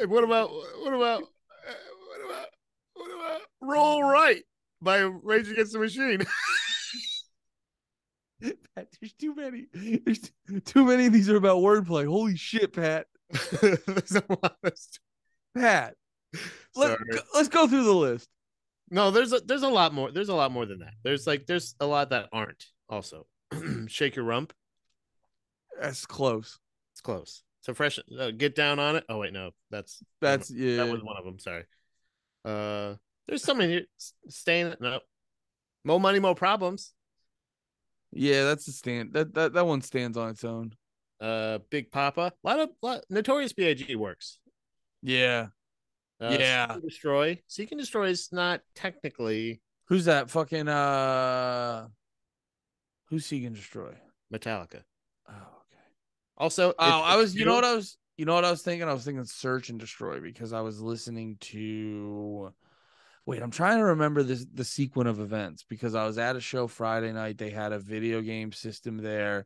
What 0.07 0.23
about, 0.23 0.51
what 0.51 0.93
about, 0.93 1.23
uh, 1.23 1.25
what 2.09 2.25
about, 2.29 2.47
what 2.93 3.11
about 3.15 3.41
"Roll 3.61 4.03
Right" 4.03 4.43
by 4.81 4.97
Rage 4.99 5.49
Against 5.49 5.73
the 5.73 5.79
Machine? 5.79 6.19
Pat, 8.75 8.87
there's 8.99 9.13
too 9.13 9.33
many 9.33 9.67
there's 9.73 10.29
too 10.65 10.85
many 10.85 11.05
of 11.05 11.13
these 11.13 11.29
are 11.29 11.37
about 11.37 11.57
wordplay. 11.59 12.05
Holy 12.05 12.35
shit 12.35 12.73
Pat 12.73 13.07
There's 13.61 14.15
a 14.15 14.23
lot 14.29 14.57
of 14.63 14.73
Pat 15.55 15.95
let, 16.75 16.99
let's 17.35 17.49
go 17.49 17.67
through 17.67 17.83
the 17.83 17.93
list 17.93 18.29
No, 18.89 19.11
there's 19.11 19.33
a, 19.33 19.39
there's 19.39 19.63
a 19.63 19.69
lot 19.69 19.93
more. 19.93 20.11
There's 20.11 20.29
a 20.29 20.35
lot 20.35 20.51
more 20.51 20.65
than 20.65 20.79
that. 20.79 20.93
There's 21.03 21.27
like, 21.27 21.45
there's 21.45 21.75
a 21.79 21.85
lot 21.85 22.09
that 22.11 22.29
aren't. 22.31 22.65
Also, 22.89 23.25
shake 23.87 24.15
your 24.15 24.25
rump. 24.25 24.53
that's 25.79 26.05
close 26.05 26.59
It's 26.93 27.01
close. 27.01 27.43
So 27.61 27.73
fresh. 27.73 27.97
Uh, 28.19 28.31
get 28.31 28.55
down 28.55 28.79
on 28.79 28.97
it. 28.97 29.05
Oh 29.09 29.19
wait, 29.19 29.33
no, 29.33 29.51
that's 29.71 30.03
that's 30.19 30.49
that 30.49 30.57
yeah 30.57 30.83
was 30.83 31.01
one 31.01 31.17
of 31.17 31.23
them. 31.23 31.39
Sorry. 31.39 31.63
Uh, 32.43 32.95
there's 33.27 33.43
so 33.43 33.53
many. 33.53 33.85
Staying. 34.27 34.75
No. 34.79 34.99
More 35.85 35.99
money, 35.99 36.19
more 36.19 36.35
problems. 36.35 36.93
yeah 38.11 38.43
that's 38.43 38.67
a 38.67 38.71
stand 38.71 39.13
that 39.13 39.33
that 39.33 39.53
that 39.53 39.65
one 39.65 39.81
stands 39.81 40.17
on 40.17 40.29
its 40.29 40.43
own 40.43 40.73
Uh, 41.23 41.59
Big 41.69 41.89
Poppa. 41.89 42.33
A 42.43 42.47
lot 42.47 42.59
of 42.59 42.69
lot, 42.81 43.01
Notorious 43.09 43.53
B.I.G. 43.53 43.95
works. 43.95 44.39
yeah 45.01 45.47
Uh, 46.19 46.35
Yeah. 46.37 46.67
Seek 46.67 46.73
and 46.75 46.83
Destroy. 46.89 47.41
Seek 47.47 47.71
and 47.71 47.79
Destroy 47.79 48.07
is 48.09 48.29
not 48.31 48.59
technically 48.75 49.61
who's 49.87 50.05
that 50.05 50.29
fucking 50.29 50.67
uh 50.67 51.87
who's 53.09 53.25
Seek 53.25 53.45
and 53.45 53.55
Destroy 53.55 53.95
Metallica. 54.33 54.83
oh 55.29 55.31
okay 55.31 55.85
Also, 56.37 56.73
oh 56.77 57.01
I 57.01 57.15
was 57.15 57.33
you 57.35 57.45
know 57.45 57.55
what 57.55 57.65
I 57.65 57.73
was 57.73 57.97
you 58.17 58.25
know 58.25 58.33
what 58.33 58.45
I 58.45 58.51
was 58.51 58.61
thinking 58.61 58.87
I 58.89 58.93
was 58.93 59.05
thinking 59.05 59.23
Search 59.23 59.69
and 59.69 59.79
Destroy 59.79 60.19
because 60.19 60.51
I 60.51 60.61
was 60.61 60.81
listening 60.81 61.37
to 61.39 62.53
Wait, 63.25 63.41
I'm 63.41 63.51
trying 63.51 63.77
to 63.77 63.85
remember 63.85 64.21
this 64.23 64.45
the 64.53 64.65
sequence 64.65 65.07
of 65.09 65.21
events 65.21 65.63
because 65.69 65.95
I 65.95 66.05
was 66.05 66.17
at 66.17 66.35
a 66.35 66.41
show 66.41 66.67
Friday 66.67 67.13
night. 67.13 67.37
They 67.37 67.51
had 67.51 67.71
a 67.71 67.79
video 67.79 68.19
game 68.21 68.51
system 68.51 68.97
there. 68.97 69.45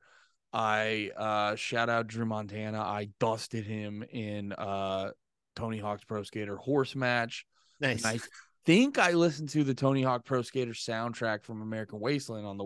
I 0.54 1.12
uh 1.16 1.56
shout 1.56 1.90
out 1.90 2.08
Drew 2.08 2.26
Montana. 2.26 2.80
I 2.80 3.10
dusted 3.20 3.66
him 3.66 4.04
in 4.10 4.54
uh 4.54 5.12
Tony 5.56 5.78
Hawk's 5.80 6.04
Pro 6.04 6.24
Skater 6.24 6.58
horse 6.58 6.96
match. 6.96 7.46
Nice. 7.80 8.04
And 8.04 8.16
I 8.16 8.20
think 8.66 8.98
I 8.98 9.12
listened 9.12 9.50
to 9.50 9.64
the 9.64 9.74
Tony 9.74 10.04
Hawk 10.04 10.26
Pro 10.26 10.42
Skater 10.42 10.72
soundtrack 10.72 11.44
from 11.44 11.62
American 11.62 12.00
Wasteland 12.00 12.46
on 12.46 12.58
the 12.58 12.66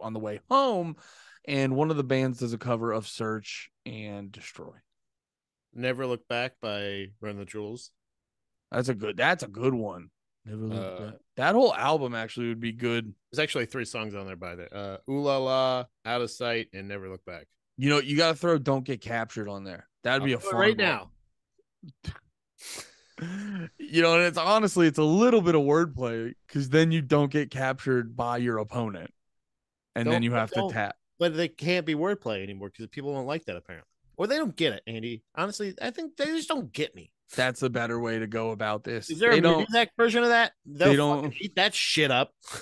on 0.00 0.12
the 0.12 0.20
way 0.20 0.40
home, 0.50 0.96
and 1.46 1.76
one 1.76 1.90
of 1.90 1.96
the 1.96 2.04
bands 2.04 2.38
does 2.38 2.52
a 2.52 2.58
cover 2.58 2.92
of 2.92 3.06
Search 3.06 3.70
and 3.86 4.30
Destroy. 4.32 4.74
Never 5.72 6.06
Look 6.06 6.26
Back 6.28 6.54
by 6.60 7.06
Run 7.20 7.38
the 7.38 7.44
Jewels. 7.44 7.90
That's 8.72 8.88
a 8.88 8.94
good. 8.94 9.16
That's 9.16 9.42
a 9.42 9.48
good 9.48 9.74
one. 9.74 10.10
Never 10.44 10.66
look 10.66 10.78
Uh, 11.00 11.04
back. 11.04 11.14
That 11.40 11.54
whole 11.54 11.74
album 11.74 12.14
actually 12.14 12.48
would 12.48 12.60
be 12.60 12.72
good. 12.72 13.14
There's 13.32 13.38
actually 13.42 13.64
three 13.64 13.86
songs 13.86 14.14
on 14.14 14.26
there 14.26 14.36
by 14.36 14.56
there. 14.56 14.68
Uh, 14.70 14.98
Ooh 15.10 15.22
La 15.22 15.38
La, 15.38 15.86
Out 16.04 16.20
of 16.20 16.30
Sight, 16.30 16.68
and 16.74 16.86
Never 16.86 17.08
Look 17.08 17.24
Back. 17.24 17.46
You 17.78 17.88
know, 17.88 17.98
you 17.98 18.14
got 18.18 18.28
to 18.28 18.34
throw 18.34 18.58
"Don't 18.58 18.84
Get 18.84 19.00
Captured" 19.00 19.48
on 19.48 19.64
there. 19.64 19.88
That'd 20.04 20.22
be 20.22 20.34
a 20.34 20.36
I'll 20.36 20.42
do 20.42 20.48
it 20.48 20.50
fun 20.50 20.60
right 20.60 20.76
one. 20.76 20.86
now. 20.86 21.10
You 23.78 24.00
know, 24.00 24.14
and 24.14 24.22
it's 24.22 24.38
honestly, 24.38 24.86
it's 24.86 24.98
a 24.98 25.02
little 25.02 25.42
bit 25.42 25.54
of 25.54 25.60
wordplay 25.60 26.32
because 26.46 26.70
then 26.70 26.90
you 26.90 27.02
don't 27.02 27.30
get 27.30 27.50
captured 27.50 28.16
by 28.16 28.38
your 28.38 28.56
opponent, 28.58 29.12
and 29.94 30.06
then 30.06 30.12
Don't- 30.14 30.22
you 30.22 30.32
have 30.32 30.50
to 30.52 30.68
tap. 30.70 30.96
But 31.18 31.36
they 31.36 31.48
can't 31.48 31.84
be 31.84 31.94
wordplay 31.94 32.42
anymore 32.42 32.70
because 32.70 32.86
people 32.86 33.12
don't 33.12 33.26
like 33.26 33.44
that 33.44 33.56
apparently, 33.56 33.90
or 34.16 34.26
they 34.26 34.36
don't 34.36 34.56
get 34.56 34.72
it. 34.72 34.82
Andy, 34.86 35.22
honestly, 35.34 35.74
I 35.82 35.90
think 35.90 36.16
they 36.16 36.26
just 36.26 36.48
don't 36.48 36.72
get 36.72 36.94
me. 36.94 37.12
That's 37.36 37.62
a 37.62 37.70
better 37.70 37.98
way 38.00 38.18
to 38.18 38.26
go 38.26 38.50
about 38.50 38.82
this. 38.84 39.10
Is 39.10 39.18
there 39.18 39.30
they 39.32 39.38
a 39.38 39.42
don't. 39.42 39.58
music 39.70 39.90
version 39.96 40.22
of 40.22 40.30
that? 40.30 40.52
They'll 40.66 40.88
they 40.88 40.96
don't- 40.96 41.34
eat 41.40 41.54
that 41.56 41.74
shit 41.74 42.10
up. 42.10 42.32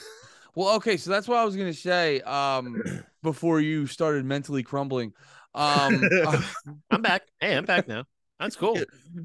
Well, 0.55 0.75
okay, 0.77 0.97
so 0.97 1.11
that's 1.13 1.29
what 1.29 1.39
I 1.39 1.45
was 1.45 1.55
gonna 1.55 1.73
say. 1.73 2.21
Um, 2.23 2.83
before 3.23 3.61
you 3.61 3.87
started 3.87 4.25
mentally 4.25 4.65
crumbling, 4.65 5.13
um, 5.55 6.03
I'm 6.91 7.01
back. 7.01 7.23
Hey, 7.39 7.57
I'm 7.57 7.65
back 7.65 7.87
now. 7.87 8.07
That's 8.41 8.57
cool. 8.57 8.77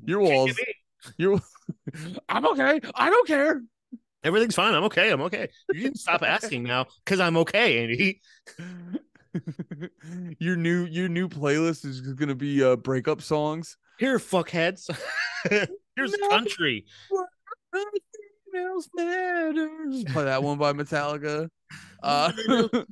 your 0.06 0.20
walls, 0.20 0.52
your. 1.18 1.42
I'm 2.30 2.46
okay. 2.46 2.80
I 2.94 3.10
don't 3.10 3.28
care. 3.28 3.64
Everything's 4.24 4.54
fine. 4.54 4.76
I'm 4.76 4.84
okay. 4.84 5.10
I'm 5.10 5.22
okay. 5.24 5.50
You 5.74 5.82
can 5.82 5.96
stop 5.96 6.22
asking 6.22 6.64
now 6.64 6.86
because 7.04 7.20
I'm 7.20 7.38
okay, 7.38 7.82
Andy. 7.82 8.22
your 10.38 10.56
new 10.56 10.86
your 10.86 11.10
new 11.10 11.28
playlist 11.28 11.84
is 11.84 12.02
gonna 12.02 12.36
be 12.36 12.64
uh 12.64 12.76
breakup 12.76 13.24
songs. 13.24 13.78
Here, 14.00 14.18
fuckheads. 14.18 14.90
Here's 15.96 16.18
No. 16.18 16.30
country. 16.30 16.86
Else 18.56 18.88
matters. 18.96 20.04
Play 20.06 20.24
that 20.26 20.44
one 20.44 20.58
by 20.58 20.74
Metallica. 20.74 21.50
Uh, 22.04 22.32
oh, 22.50 22.84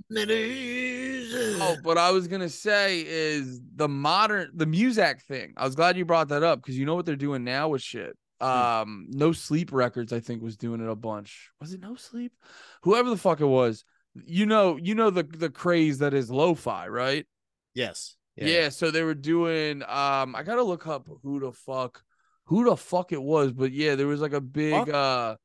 but 1.83 1.97
I 1.97 2.11
was 2.11 2.27
gonna 2.29 2.47
say 2.47 3.01
is 3.05 3.59
the 3.75 3.89
modern 3.89 4.49
the 4.53 4.65
Muzak 4.65 5.21
thing. 5.23 5.53
I 5.57 5.65
was 5.65 5.75
glad 5.75 5.97
you 5.97 6.05
brought 6.05 6.29
that 6.29 6.43
up 6.43 6.61
because 6.61 6.77
you 6.77 6.85
know 6.85 6.95
what 6.95 7.05
they're 7.05 7.17
doing 7.17 7.43
now 7.43 7.67
with 7.67 7.81
shit. 7.81 8.17
Um, 8.39 9.07
No 9.09 9.33
Sleep 9.33 9.73
Records, 9.73 10.13
I 10.13 10.21
think, 10.21 10.41
was 10.41 10.55
doing 10.55 10.79
it 10.81 10.89
a 10.89 10.95
bunch. 10.95 11.51
Was 11.59 11.73
it 11.73 11.81
No 11.81 11.95
Sleep? 11.95 12.31
Whoever 12.83 13.09
the 13.09 13.17
fuck 13.17 13.41
it 13.41 13.45
was, 13.45 13.83
you 14.15 14.45
know, 14.45 14.77
you 14.77 14.95
know 14.95 15.09
the 15.09 15.23
the 15.23 15.49
craze 15.49 15.97
that 15.99 16.13
is 16.13 16.31
lo-fi, 16.31 16.87
right? 16.87 17.27
Yes. 17.75 18.15
Yeah, 18.47 18.69
so 18.69 18.91
they 18.91 19.03
were 19.03 19.13
doing 19.15 19.83
um 19.83 20.35
I 20.35 20.43
gotta 20.43 20.63
look 20.63 20.87
up 20.87 21.07
who 21.23 21.39
the 21.39 21.51
fuck 21.51 22.03
who 22.45 22.65
the 22.65 22.75
fuck 22.77 23.11
it 23.11 23.21
was, 23.21 23.51
but 23.53 23.71
yeah, 23.71 23.95
there 23.95 24.07
was 24.07 24.21
like 24.21 24.33
a 24.33 24.41
big 24.41 24.73
Fuck. 24.73 24.89
uh 24.93 25.35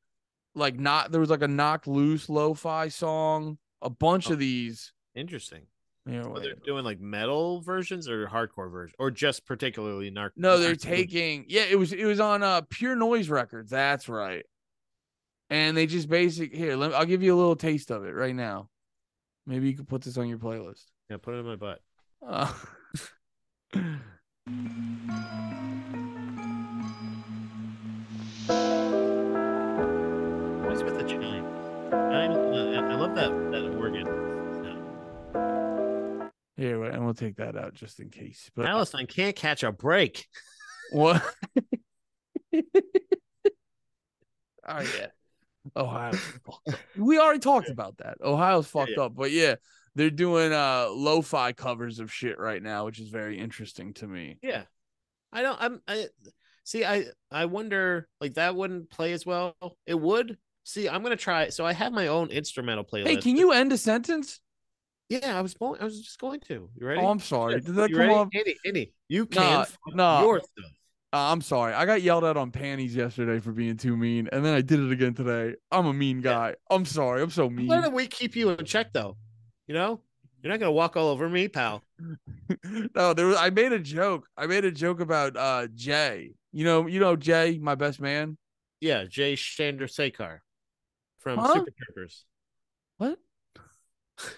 like 0.55 0.79
not 0.79 1.13
there 1.13 1.21
was 1.21 1.31
like 1.31 1.43
a 1.43 1.49
Knocked 1.49 1.87
Loose 1.87 2.29
lo-fi 2.29 2.89
song, 2.89 3.59
a 3.83 3.91
bunch 3.91 4.31
Oh. 4.31 4.33
of 4.35 4.39
these. 4.39 4.93
Interesting. 5.15 5.63
Yeah, 6.09 6.23
So 6.23 6.39
they're 6.41 6.55
doing 6.65 6.85
like 6.85 7.01
metal 7.01 7.61
versions 7.63 8.09
or 8.09 8.27
hardcore 8.29 8.71
versions, 8.71 8.95
or 8.99 9.11
just 9.11 9.45
particularly 9.45 10.11
narc. 10.11 10.31
No, 10.37 10.59
they're 10.59 10.77
taking 10.77 11.45
yeah, 11.49 11.65
it 11.69 11.79
was 11.79 11.93
it 11.93 12.05
was 12.05 12.21
on 12.21 12.43
uh 12.43 12.61
Pure 12.71 12.97
Noise 12.97 13.29
Records. 13.29 13.71
That's 13.71 14.09
right. 14.09 14.45
And 15.51 15.77
they 15.77 15.87
just 15.87 16.09
basic 16.09 16.53
here, 16.55 16.75
let 16.77 16.91
me, 16.91 16.97
I'll 16.97 17.05
give 17.07 17.23
you 17.23 17.35
a 17.35 17.37
little 17.39 17.55
taste 17.57 17.91
of 17.91 18.05
it 18.05 18.15
right 18.15 18.35
now. 18.35 18.69
Maybe 19.47 19.69
you 19.69 19.77
could 19.77 19.87
put 19.89 20.03
this 20.03 20.17
on 20.19 20.29
your 20.29 20.39
playlist. 20.39 20.85
Yeah, 21.09 21.19
put 21.19 21.35
it 21.35 21.39
in 21.39 21.47
my 21.47 21.55
butt. 21.57 21.81
Uh, 22.27 22.53
What's 23.73 23.83
with 30.83 30.97
the 30.99 31.05
chime? 31.07 31.45
I, 31.93 32.27
uh, 32.27 32.81
I 32.81 32.95
love 32.95 33.17
that 33.17 33.31
that 33.51 33.77
organ. 33.77 34.07
sound. 34.63 36.31
here, 36.57 36.85
and 36.85 37.05
we'll 37.05 37.15
take 37.15 37.37
that 37.37 37.57
out 37.57 37.75
just 37.75 37.99
in 37.99 38.11
case. 38.11 38.51
But 38.55 38.67
Palestine 38.67 39.07
can't 39.07 39.35
catch 39.35 39.65
a 39.65 39.73
break. 39.73 40.27
what? 40.93 41.21
oh 42.55 42.63
yeah, 44.69 45.09
Ohio's 45.75 46.21
fucked. 46.21 46.85
We 46.97 47.19
already 47.19 47.41
talked 47.41 47.69
about 47.69 47.99
that. 47.99 48.19
Ohio's 48.23 48.69
fucked 48.69 48.93
yeah. 48.97 49.05
up, 49.05 49.17
but 49.17 49.33
yeah, 49.33 49.57
they're 49.97 50.11
doing 50.11 50.53
uh 50.53 50.87
lo-fi 50.91 51.53
covers 51.53 51.99
of 51.99 52.13
shit 52.13 52.39
right 52.39 52.63
now, 52.63 52.85
which 52.85 53.01
is 53.01 53.09
very 53.09 53.39
interesting 53.39 53.95
to 53.95 54.07
me. 54.07 54.39
Yeah, 54.43 54.63
I 55.33 55.43
don't. 55.43 55.61
I'm. 55.61 55.81
I 55.89 56.07
see. 56.63 56.85
I 56.85 57.07
I 57.33 57.47
wonder 57.47 58.09
like 58.21 58.35
that 58.35 58.55
wouldn't 58.55 58.91
play 58.91 59.13
as 59.13 59.27
well. 59.27 59.57
It 59.87 59.99
would. 59.99 60.39
See, 60.65 60.89
I'm 60.89 61.03
gonna 61.03 61.17
try. 61.17 61.49
So 61.49 61.67
I 61.67 61.73
have 61.73 61.93
my 61.93 62.07
own 62.09 62.29
instrumental 62.29 62.85
playlist. 62.85 63.07
Hey, 63.09 63.17
can 63.17 63.37
you 63.37 63.53
end 63.53 63.73
a 63.73 63.79
sentence? 63.79 64.41
Yeah, 65.09 65.39
I 65.39 65.41
was 65.41 65.55
going. 65.55 65.81
I 65.81 65.85
was 65.85 66.01
just 66.01 66.19
going 66.19 66.41
to. 66.41 66.69
You 66.77 66.87
ready? 66.87 67.01
Oh, 67.01 67.09
I'm 67.09 67.21
sorry. 67.21 67.61
Did 67.61 67.75
that 67.77 67.91
you 67.91 67.97
come 67.97 68.09
ready? 68.09 68.39
Andy, 68.39 68.57
Andy, 68.67 68.93
you 69.09 69.27
Nah, 69.33 69.65
can. 69.65 69.65
fuck 69.65 69.95
nah. 69.95 70.21
Stuff. 70.21 70.43
Uh, 71.13 71.33
I'm 71.33 71.41
sorry. 71.41 71.73
I 71.73 71.87
got 71.87 72.03
yelled 72.03 72.25
at 72.25 72.37
on 72.37 72.51
panties 72.51 72.95
yesterday 72.95 73.39
for 73.39 73.53
being 73.53 73.77
too 73.77 73.97
mean, 73.97 74.29
and 74.33 74.45
then 74.45 74.53
I 74.53 74.61
did 74.61 74.81
it 74.81 74.91
again 74.91 75.15
today. 75.15 75.55
I'm 75.71 75.87
a 75.87 75.93
mean 75.93 76.21
guy. 76.21 76.57
I'm 76.69 76.85
sorry. 76.85 77.23
I'm 77.23 77.31
so 77.31 77.49
mean. 77.49 77.69
glad 77.69 77.85
that 77.85 77.93
we 77.93 78.09
keep 78.09 78.35
you 78.35 78.51
in 78.51 78.65
check, 78.65 78.93
though. 78.93 79.17
You 79.67 79.75
know, 79.75 80.01
you're 80.43 80.53
not 80.53 80.61
gonna 80.61 80.73
walk 80.73 80.97
all 80.97 81.09
over 81.09 81.29
me, 81.29 81.49
pal. 81.49 81.83
no, 82.95 83.15
there 83.15 83.27
was. 83.27 83.37
I 83.37 83.51
made 83.51 83.73
a 83.73 83.79
joke. 83.79 84.29
I 84.37 84.47
made 84.47 84.65
a 84.65 84.71
joke 84.71 85.01
about 85.01 85.37
uh 85.37 85.67
Jay. 85.75 86.33
You 86.53 86.65
know, 86.65 86.87
you 86.87 87.01
know 87.01 87.17
Jay, 87.17 87.59
my 87.61 87.75
best 87.75 88.01
man. 88.01 88.39
Yeah, 88.81 89.05
Jay 89.05 89.35
Shander 89.35 89.83
Sekar 89.83 90.39
from 91.19 91.39
Huh? 91.39 91.55
Super 91.55 91.73
Troopers. 91.83 92.25
What? 92.99 93.19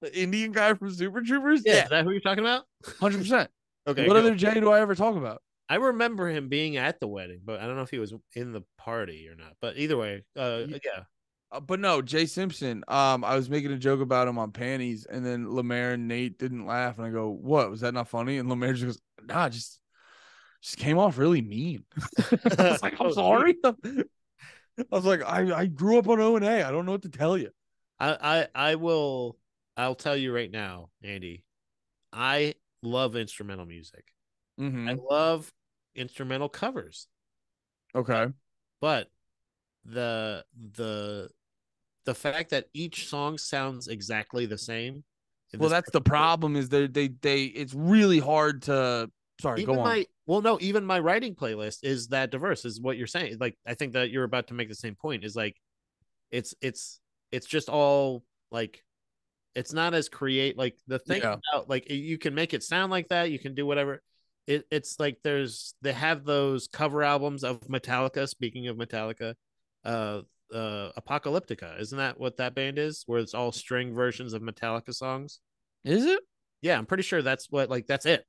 the 0.00 0.18
Indian 0.18 0.52
guy 0.52 0.74
from 0.74 0.92
Super 0.92 1.20
Troopers. 1.20 1.62
Yeah, 1.64 1.74
Yeah, 1.74 1.84
is 1.84 1.90
that 1.90 2.04
who 2.04 2.10
you're 2.10 2.20
talking 2.20 2.44
about? 2.44 2.64
hundred 3.00 3.18
percent. 3.18 3.50
Okay. 3.86 4.06
What 4.06 4.18
other 4.18 4.34
Jay 4.34 4.60
do 4.60 4.70
I 4.70 4.80
ever 4.80 4.94
talk 4.94 5.16
about? 5.16 5.40
I 5.66 5.76
remember 5.76 6.28
him 6.28 6.50
being 6.50 6.76
at 6.76 7.00
the 7.00 7.08
wedding, 7.08 7.40
but 7.42 7.58
I 7.58 7.66
don't 7.66 7.76
know 7.76 7.80
if 7.80 7.90
he 7.90 7.98
was 7.98 8.12
in 8.34 8.52
the 8.52 8.62
party 8.76 9.26
or 9.28 9.34
not. 9.34 9.54
But 9.62 9.78
either 9.78 9.96
way, 9.96 10.24
uh, 10.36 10.64
yeah. 10.68 11.04
Uh, 11.50 11.60
but 11.60 11.80
no, 11.80 12.02
Jay 12.02 12.26
Simpson. 12.26 12.84
Um, 12.88 13.24
I 13.24 13.34
was 13.36 13.48
making 13.48 13.72
a 13.72 13.78
joke 13.78 14.00
about 14.00 14.28
him 14.28 14.38
on 14.38 14.52
panties, 14.52 15.06
and 15.06 15.24
then 15.24 15.54
Lemaire 15.54 15.92
and 15.92 16.06
Nate 16.08 16.38
didn't 16.38 16.66
laugh, 16.66 16.98
and 16.98 17.06
I 17.06 17.10
go, 17.10 17.28
"What 17.30 17.70
was 17.70 17.80
that 17.80 17.94
not 17.94 18.08
funny?" 18.08 18.38
And 18.38 18.48
Lemaire 18.48 18.74
just 18.74 18.84
goes, 18.84 19.00
"Nah, 19.26 19.48
just 19.48 19.80
just 20.62 20.76
came 20.76 20.98
off 20.98 21.18
really 21.18 21.42
mean." 21.42 21.84
I 22.58 22.70
was 22.70 22.82
like, 22.82 23.00
"I'm 23.00 23.12
sorry." 23.12 23.56
I 23.64 24.04
was 24.90 25.04
like, 25.06 25.22
"I 25.22 25.52
I 25.52 25.66
grew 25.66 25.98
up 25.98 26.08
on 26.08 26.20
O 26.20 26.36
and 26.36 26.44
A. 26.44 26.62
I 26.66 26.70
don't 26.70 26.86
know 26.86 26.92
what 26.92 27.02
to 27.02 27.08
tell 27.08 27.36
you." 27.38 27.50
I, 27.98 28.46
I 28.54 28.70
I 28.70 28.74
will 28.76 29.38
I'll 29.76 29.94
tell 29.94 30.16
you 30.16 30.34
right 30.34 30.50
now, 30.50 30.90
Andy. 31.02 31.44
I 32.12 32.54
love 32.82 33.16
instrumental 33.16 33.66
music. 33.66 34.04
Mm-hmm. 34.60 34.88
I 34.88 34.92
love 34.94 35.52
instrumental 35.94 36.48
covers, 36.48 37.06
Okay. 37.94 38.26
but 38.80 39.10
the 39.84 40.44
the 40.74 41.30
the 42.08 42.14
fact 42.14 42.48
that 42.50 42.64
each 42.72 43.06
song 43.06 43.36
sounds 43.36 43.86
exactly 43.86 44.46
the 44.46 44.56
same. 44.56 45.04
Well, 45.58 45.68
that's 45.68 45.90
the 45.90 46.00
problem. 46.00 46.56
Is 46.56 46.70
they 46.70 46.86
they 46.86 47.08
they 47.08 47.44
it's 47.44 47.74
really 47.74 48.18
hard 48.18 48.62
to. 48.62 49.10
Sorry, 49.42 49.60
Even 49.60 49.74
go 49.74 49.80
on. 49.82 49.86
my 49.86 50.06
well, 50.24 50.40
no, 50.40 50.56
even 50.62 50.86
my 50.86 50.98
writing 51.00 51.34
playlist 51.34 51.80
is 51.82 52.08
that 52.08 52.30
diverse. 52.30 52.64
Is 52.64 52.80
what 52.80 52.96
you're 52.96 53.06
saying? 53.06 53.36
Like, 53.38 53.58
I 53.66 53.74
think 53.74 53.92
that 53.92 54.08
you're 54.10 54.24
about 54.24 54.46
to 54.46 54.54
make 54.54 54.70
the 54.70 54.74
same 54.74 54.94
point. 54.94 55.22
Is 55.22 55.36
like, 55.36 55.54
it's 56.30 56.54
it's 56.62 56.98
it's 57.30 57.46
just 57.46 57.68
all 57.68 58.24
like, 58.50 58.82
it's 59.54 59.74
not 59.74 59.92
as 59.92 60.08
create 60.08 60.56
like 60.56 60.78
the 60.86 60.98
thing 60.98 61.20
Yeah. 61.20 61.36
about 61.52 61.68
like 61.68 61.90
you 61.90 62.16
can 62.16 62.34
make 62.34 62.54
it 62.54 62.62
sound 62.62 62.90
like 62.90 63.08
that. 63.08 63.30
You 63.30 63.38
can 63.38 63.54
do 63.54 63.66
whatever. 63.66 64.00
It, 64.46 64.64
it's 64.70 64.98
like 64.98 65.18
there's 65.22 65.74
they 65.82 65.92
have 65.92 66.24
those 66.24 66.68
cover 66.68 67.02
albums 67.02 67.44
of 67.44 67.60
Metallica. 67.68 68.26
Speaking 68.26 68.66
of 68.68 68.78
Metallica, 68.78 69.34
uh, 69.84 70.22
uh, 70.52 70.90
Apocalyptica, 70.98 71.80
isn't 71.80 71.98
that 71.98 72.18
what 72.18 72.36
that 72.38 72.54
band 72.54 72.78
is? 72.78 73.02
Where 73.06 73.20
it's 73.20 73.34
all 73.34 73.52
string 73.52 73.94
versions 73.94 74.32
of 74.32 74.42
Metallica 74.42 74.94
songs. 74.94 75.40
Is 75.84 76.04
it? 76.04 76.20
Yeah, 76.60 76.78
I'm 76.78 76.86
pretty 76.86 77.02
sure 77.02 77.22
that's 77.22 77.50
what 77.50 77.70
like 77.70 77.86
that's 77.86 78.06
it. 78.06 78.24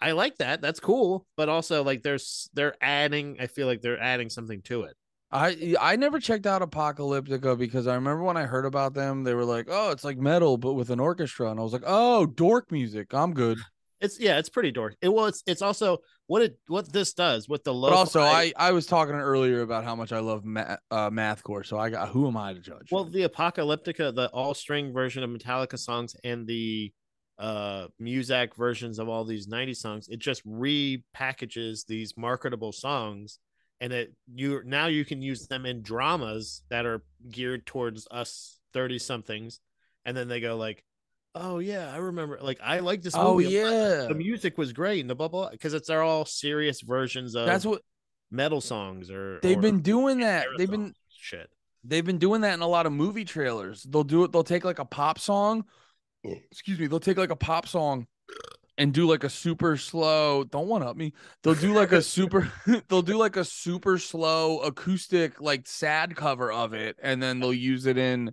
I 0.00 0.12
like 0.12 0.38
that. 0.38 0.60
That's 0.60 0.80
cool, 0.80 1.26
but 1.36 1.48
also 1.48 1.84
like 1.84 2.02
there's 2.02 2.48
they're 2.54 2.74
adding. 2.80 3.36
I 3.40 3.46
feel 3.46 3.66
like 3.66 3.82
they're 3.82 4.00
adding 4.00 4.30
something 4.30 4.62
to 4.62 4.82
it. 4.82 4.96
I 5.30 5.76
I 5.80 5.96
never 5.96 6.18
checked 6.18 6.46
out 6.46 6.62
Apocalyptica 6.62 7.56
because 7.56 7.86
I 7.86 7.94
remember 7.94 8.24
when 8.24 8.36
I 8.36 8.46
heard 8.46 8.64
about 8.64 8.94
them, 8.94 9.22
they 9.22 9.34
were 9.34 9.44
like, 9.44 9.66
"Oh, 9.68 9.90
it's 9.90 10.04
like 10.04 10.18
metal 10.18 10.56
but 10.56 10.72
with 10.74 10.90
an 10.90 11.00
orchestra," 11.00 11.50
and 11.50 11.60
I 11.60 11.62
was 11.62 11.72
like, 11.72 11.84
"Oh, 11.86 12.26
dork 12.26 12.72
music. 12.72 13.14
I'm 13.14 13.34
good." 13.34 13.58
It's 14.00 14.18
yeah, 14.18 14.38
it's 14.38 14.48
pretty 14.48 14.70
dork. 14.70 14.96
It 15.02 15.12
well, 15.12 15.26
it's 15.26 15.42
it's 15.46 15.62
also 15.62 15.98
what 16.26 16.42
it 16.42 16.58
what 16.68 16.90
this 16.92 17.12
does 17.12 17.48
with 17.48 17.64
the 17.64 17.74
low. 17.74 17.90
But 17.90 17.96
also, 17.96 18.20
I 18.20 18.52
I 18.56 18.72
was 18.72 18.86
talking 18.86 19.14
earlier 19.14 19.60
about 19.60 19.84
how 19.84 19.94
much 19.94 20.12
I 20.12 20.20
love 20.20 20.44
ma- 20.44 20.76
uh, 20.90 21.10
mathcore, 21.10 21.66
so 21.66 21.78
I 21.78 21.90
got 21.90 22.08
who 22.08 22.26
am 22.26 22.36
I 22.36 22.54
to 22.54 22.60
judge? 22.60 22.88
well 22.90 23.04
the 23.04 23.28
Apocalyptica, 23.28 24.14
the 24.14 24.28
all 24.30 24.54
string 24.54 24.92
version 24.92 25.22
of 25.22 25.30
Metallica 25.30 25.78
songs, 25.78 26.16
and 26.24 26.46
the 26.46 26.92
uh 27.38 27.88
Muzak 28.00 28.54
versions 28.54 28.98
of 28.98 29.08
all 29.08 29.24
these 29.24 29.48
90 29.48 29.74
songs, 29.74 30.08
it 30.08 30.18
just 30.18 30.46
repackages 30.46 31.86
these 31.86 32.16
marketable 32.16 32.72
songs. 32.72 33.38
And 33.82 33.92
it 33.92 34.14
you 34.34 34.62
now 34.64 34.86
you 34.86 35.04
can 35.04 35.20
use 35.22 35.46
them 35.46 35.66
in 35.66 35.82
dramas 35.82 36.62
that 36.70 36.86
are 36.86 37.02
geared 37.30 37.66
towards 37.66 38.06
us 38.10 38.58
30 38.72 38.98
somethings. 38.98 39.60
And 40.04 40.16
then 40.16 40.28
they 40.28 40.40
go 40.40 40.56
like, 40.56 40.84
Oh 41.34 41.58
yeah, 41.58 41.92
I 41.92 41.98
remember 41.98 42.38
like 42.42 42.58
I 42.62 42.80
like 42.80 43.02
this 43.02 43.14
oh 43.14 43.34
movie. 43.34 43.54
yeah, 43.54 44.06
The 44.08 44.14
music 44.14 44.58
was 44.58 44.72
great 44.72 45.00
and 45.00 45.08
the 45.08 45.14
blah 45.14 45.28
blah 45.28 45.50
because 45.50 45.74
it's 45.74 45.88
they're 45.88 46.02
all 46.02 46.24
serious 46.24 46.80
versions 46.80 47.36
of 47.36 47.46
that's 47.46 47.64
what 47.64 47.82
metal 48.30 48.60
songs 48.60 49.10
or 49.10 49.38
they've 49.42 49.58
or 49.58 49.62
been 49.62 49.80
doing. 49.80 50.20
That 50.20 50.46
they've 50.58 50.70
been 50.70 50.94
shit. 51.08 51.48
they've 51.84 52.04
been 52.04 52.18
doing 52.18 52.40
that 52.40 52.54
in 52.54 52.62
a 52.62 52.68
lot 52.68 52.86
of 52.86 52.92
movie 52.92 53.24
trailers. 53.24 53.82
They'll 53.84 54.04
do 54.04 54.24
it. 54.24 54.32
They'll 54.32 54.42
take 54.42 54.64
like 54.64 54.78
a 54.80 54.84
pop 54.84 55.18
song. 55.18 55.64
Excuse 56.24 56.78
me. 56.78 56.86
They'll 56.86 57.00
take 57.00 57.16
like 57.16 57.30
a 57.30 57.36
pop 57.36 57.68
song 57.68 58.06
and 58.76 58.92
do 58.92 59.06
like 59.06 59.24
a 59.24 59.30
super 59.30 59.76
slow. 59.76 60.42
Don't 60.44 60.66
one 60.66 60.82
up 60.82 60.96
me. 60.96 61.12
They'll 61.42 61.54
do 61.54 61.74
like 61.74 61.92
a 61.92 62.02
super. 62.02 62.50
they'll 62.88 63.02
do 63.02 63.16
like 63.16 63.36
a 63.36 63.44
super 63.44 63.98
slow 63.98 64.60
acoustic 64.60 65.40
like 65.40 65.68
sad 65.68 66.16
cover 66.16 66.50
of 66.50 66.72
it, 66.74 66.96
and 67.00 67.22
then 67.22 67.38
they'll 67.38 67.54
use 67.54 67.86
it 67.86 67.98
in. 67.98 68.32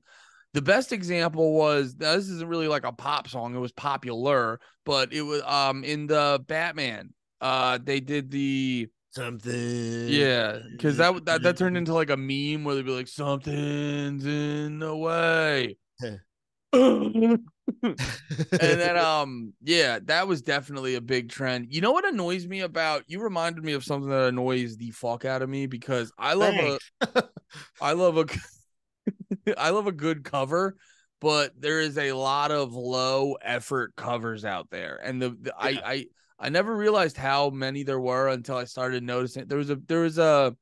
The 0.58 0.64
best 0.64 0.92
example 0.92 1.54
was 1.54 1.94
this 1.94 2.28
isn't 2.30 2.48
really 2.48 2.68
like 2.68 2.84
a 2.84 2.92
pop 2.92 3.28
song. 3.28 3.56
It 3.56 3.60
was 3.60 3.72
popular, 3.72 4.60
but 4.88 5.14
it 5.14 5.22
was 5.22 5.44
um 5.46 5.84
in 5.84 6.08
the 6.08 6.44
Batman. 6.48 7.14
Uh, 7.40 7.78
they 7.78 8.00
did 8.00 8.32
the 8.32 8.88
Something. 9.12 10.08
yeah, 10.08 10.58
because 10.72 10.98
that 10.98 11.26
that 11.26 11.44
that 11.44 11.58
turned 11.58 11.78
into 11.78 11.94
like 11.94 12.10
a 12.10 12.18
meme 12.18 12.64
where 12.64 12.74
they'd 12.74 12.88
be 12.88 12.92
like, 12.92 13.08
"Something's 13.08 14.26
in 14.26 14.80
the 14.80 14.96
way," 14.96 15.78
and 16.74 17.40
then 18.50 18.98
um 18.98 19.54
yeah, 19.62 20.00
that 20.06 20.28
was 20.28 20.42
definitely 20.42 20.96
a 20.96 21.02
big 21.02 21.30
trend. 21.30 21.68
You 21.70 21.82
know 21.82 21.92
what 21.92 22.08
annoys 22.08 22.48
me 22.48 22.62
about 22.62 23.04
you? 23.06 23.22
Reminded 23.22 23.64
me 23.64 23.74
of 23.74 23.84
something 23.84 24.10
that 24.10 24.30
annoys 24.30 24.76
the 24.78 24.90
fuck 24.90 25.24
out 25.24 25.44
of 25.44 25.50
me 25.50 25.68
because 25.68 26.12
I 26.18 26.34
love 26.34 26.56
a 26.56 26.80
Thanks. 27.06 27.28
I 27.80 27.92
love 27.94 28.18
a 28.18 28.26
I 29.58 29.70
love 29.72 29.88
a 29.88 29.92
good 29.92 30.24
cover, 30.24 30.76
but 31.20 31.60
there 31.60 31.80
is 31.80 31.98
a 31.98 32.14
lot 32.14 32.52
of 32.52 32.74
low 32.74 33.34
effort 33.42 33.96
covers 33.96 34.46
out 34.46 34.70
there, 34.70 35.00
and 35.04 35.22
the, 35.22 35.30
the 35.30 35.54
Yeah. 35.62 35.82
I 35.86 35.94
I 35.94 36.06
I 36.40 36.50
never 36.50 36.76
realized 36.76 37.18
how 37.18 37.50
many 37.50 37.84
there 37.84 38.00
were 38.00 38.30
until 38.30 38.58
I 38.58 38.66
started 38.66 39.04
noticing. 39.04 39.48
There 39.48 39.58
was 39.58 39.70
a 39.70 39.76
there 39.88 40.02
was 40.02 40.18
a 40.18 40.56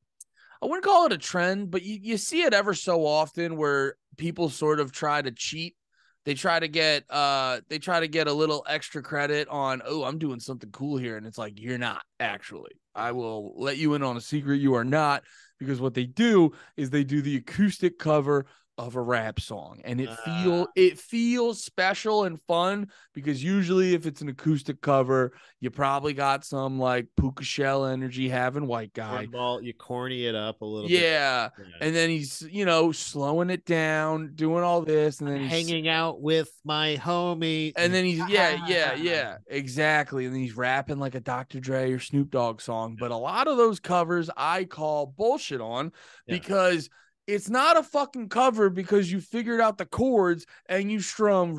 I 0.62 0.66
wouldn't 0.66 0.86
call 0.86 1.06
it 1.06 1.12
a 1.14 1.18
trend, 1.18 1.70
but 1.72 1.84
you, 1.84 2.00
you 2.02 2.18
see 2.18 2.44
it 2.44 2.54
ever 2.54 2.74
so 2.74 3.06
often 3.06 3.58
where 3.58 3.96
people 4.18 4.50
sort 4.50 4.80
of 4.80 4.92
try 4.92 5.22
to 5.22 5.32
cheat. 5.32 5.76
They 6.24 6.34
try 6.34 6.60
to 6.60 6.68
get 6.68 7.04
uh 7.10 7.62
they 7.70 7.78
try 7.78 8.00
to 8.00 8.08
get 8.08 8.28
a 8.28 8.34
little 8.34 8.66
extra 8.68 9.04
credit 9.04 9.48
on, 9.50 9.82
oh, 9.86 10.04
I'm 10.04 10.18
doing 10.18 10.40
something 10.40 10.72
cool 10.72 10.98
here. 10.98 11.18
And 11.18 11.28
it's 11.28 11.38
like, 11.38 11.60
you're 11.60 11.78
not 11.78 12.04
actually. 12.20 12.72
I 12.96 13.12
will 13.12 13.54
let 13.58 13.78
you 13.78 13.94
in 13.94 14.04
on 14.04 14.18
a 14.18 14.22
secret. 14.22 14.56
You 14.58 14.76
are 14.76 14.86
not, 14.86 15.24
because 15.60 15.82
what 15.82 15.94
they 15.94 16.06
do 16.06 16.52
is 16.78 16.90
they 16.90 17.04
do 17.04 17.22
the 17.22 17.38
acoustic 17.38 17.98
cover 18.00 18.46
of 18.78 18.98
a 18.98 19.02
rap 19.02 19.40
song 19.40 19.80
and 19.86 20.02
it 20.02 20.10
feel 20.26 20.64
Ah. 20.64 20.72
it 20.76 21.00
feels 21.00 21.64
special 21.64 22.26
and 22.26 22.42
fun 22.42 22.90
because 23.14 23.42
usually 23.42 23.94
if 23.94 24.06
it's 24.06 24.22
an 24.22 24.28
acoustic 24.28 24.82
cover 24.82 25.32
you 25.62 25.72
probably 25.72 26.14
got 26.14 26.44
some 26.44 26.78
like 26.78 27.08
puka 27.16 27.46
shell 27.46 27.86
energy 27.86 28.28
having 28.28 28.68
white 28.68 28.92
guy 28.94 29.28
Cornball, 29.28 29.64
you 29.64 29.74
corny 29.74 30.26
it 30.26 30.36
up 30.36 30.60
a 30.62 30.66
little 30.66 30.90
bit. 30.90 31.00
yeah 31.02 31.50
and 31.80 31.96
then 31.96 32.10
he's 32.10 32.42
you 32.52 32.66
know 32.66 32.92
slowing 32.92 33.50
it 33.50 33.64
down 33.66 34.32
doing 34.36 34.62
all 34.62 34.82
this 34.82 35.22
and 35.22 35.30
then 35.30 35.40
he's 35.40 35.50
hanging 35.52 35.88
out 35.88 36.20
with 36.22 36.50
my 36.66 36.98
homie. 37.02 37.72
and 37.78 37.94
then 37.94 38.04
he's 38.04 38.22
yeah 38.28 38.66
yeah 38.68 38.94
yeah 38.98 39.38
exactly 39.48 40.26
and 40.26 40.34
then 40.36 40.42
he's 40.42 40.58
rapping 40.58 41.00
like 41.00 41.16
a 41.16 41.22
dr 41.22 41.58
dre 41.62 41.94
or 41.94 42.00
snoop 42.00 42.30
dogg 42.30 42.60
song 42.60 42.98
but 43.00 43.12
a 43.12 43.16
lot 43.16 43.48
of 43.48 43.56
those 43.56 43.80
covers 43.80 44.30
i 44.36 44.66
call 44.66 45.06
bullshit 45.06 45.62
on 45.62 45.94
Yeah. 46.28 46.36
because 46.36 46.90
it's 47.28 47.50
not 47.50 47.78
a 47.78 47.84
fucking 47.84 48.30
cover 48.30 48.70
because 48.70 49.12
you 49.12 49.20
figured 49.20 49.62
out 49.62 49.78
the 49.78 49.86
chords 49.86 50.46
and 50.68 50.92
you 50.92 51.00
strum 51.00 51.56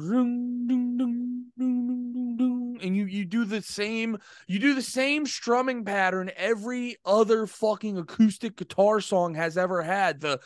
and 2.82 2.96
you 2.96 3.06
you 3.06 3.24
do 3.24 3.44
the 3.44 3.62
same 3.62 4.18
you 4.46 4.58
do 4.58 4.74
the 4.74 4.82
same 4.82 5.26
strumming 5.26 5.84
pattern 5.84 6.30
every 6.36 6.96
other 7.04 7.46
fucking 7.46 7.98
acoustic 7.98 8.56
guitar 8.56 9.00
song 9.00 9.34
has 9.34 9.56
ever 9.58 9.82
had. 9.82 10.20
The 10.20 10.40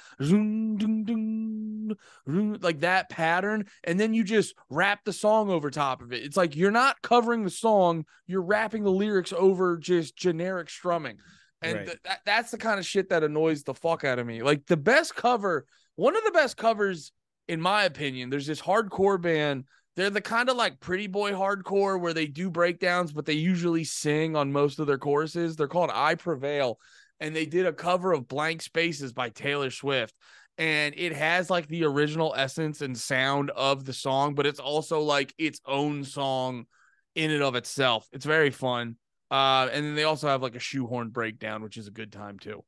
like 2.63 2.81
that 2.81 3.11
pattern. 3.11 3.67
And 3.85 3.99
then 3.99 4.15
you 4.15 4.23
just 4.25 4.55
rap 4.69 5.01
the 5.05 5.13
song 5.13 5.51
over 5.51 5.71
top 5.71 6.03
of 6.03 6.13
it. 6.13 6.23
It's 6.23 6.37
like 6.37 6.55
you're 6.55 6.71
not 6.71 7.03
covering 7.03 7.43
the 7.45 7.51
song 7.51 8.05
you're 8.27 8.43
rapping 8.43 8.85
the 8.85 8.93
lyrics 8.93 9.33
over 9.33 9.77
just 9.77 10.17
generic 10.17 10.71
strumming 10.71 11.19
and 11.63 11.77
Right. 11.77 11.87
th- 11.87 11.99
that, 12.05 12.21
that's 12.25 12.51
the 12.51 12.59
kind 12.59 12.79
of 12.79 12.87
shit 12.87 13.09
that 13.11 13.23
annoys 13.25 13.63
the 13.63 13.75
fuck 13.75 14.05
out 14.05 14.19
of 14.19 14.27
me. 14.27 14.43
Like 14.43 14.67
the 14.67 14.77
best 14.77 15.15
cover, 15.15 15.67
one 15.97 16.17
of 16.17 16.25
the 16.25 16.33
best 16.33 16.57
covers, 16.57 17.13
in 17.49 17.61
my 17.61 17.85
opinion, 17.85 18.31
there's 18.31 18.47
this 18.47 18.61
hardcore 18.61 19.21
band. 19.21 19.65
They're 19.97 20.11
the 20.11 20.21
kind 20.21 20.49
of 20.49 20.57
like 20.57 20.81
pretty 20.81 21.09
boy 21.09 21.33
hardcore 21.33 22.01
where 22.01 22.15
they 22.15 22.27
do 22.27 22.51
breakdowns, 22.51 23.13
but 23.13 23.27
they 23.27 23.33
usually 23.35 23.85
sing 23.85 24.37
on 24.37 24.53
most 24.53 24.79
of 24.79 24.87
their 24.87 24.99
choruses. 24.99 25.57
They're 25.57 25.69
called 25.69 25.91
I 25.93 26.15
Prevail. 26.15 26.79
And 27.19 27.37
they 27.37 27.45
did 27.45 27.67
a 27.67 27.73
cover 27.73 28.13
of 28.13 28.29
Blank 28.29 28.63
Spaces 28.63 29.13
by 29.13 29.29
Taylor 29.29 29.71
Swift. 29.71 30.15
And 30.57 30.95
it 30.97 31.13
has 31.15 31.51
like 31.51 31.67
the 31.69 31.85
original 31.85 32.35
essence 32.37 32.81
and 32.81 32.97
sound 32.97 33.51
of 33.51 33.85
the 33.85 33.93
song, 33.93 34.35
but 34.35 34.47
it's 34.47 34.61
also 34.61 35.01
like 35.01 35.35
its 35.37 35.61
own 35.67 36.05
song 36.05 36.67
in 37.15 37.31
and 37.31 37.43
of 37.43 37.57
itself. 37.57 38.07
It's 38.13 38.25
very 38.25 38.51
fun. 38.51 38.97
Uh, 39.31 39.69
and 39.73 39.85
then 39.85 39.95
they 39.95 40.05
also 40.05 40.29
have 40.29 40.43
like 40.43 40.57
a 40.57 40.61
shoehorn 40.61 41.11
breakdown, 41.11 41.63
which 41.63 41.77
is 41.77 41.87
a 41.87 41.93
good 41.93 42.13
time 42.13 42.39
too. 42.39 42.65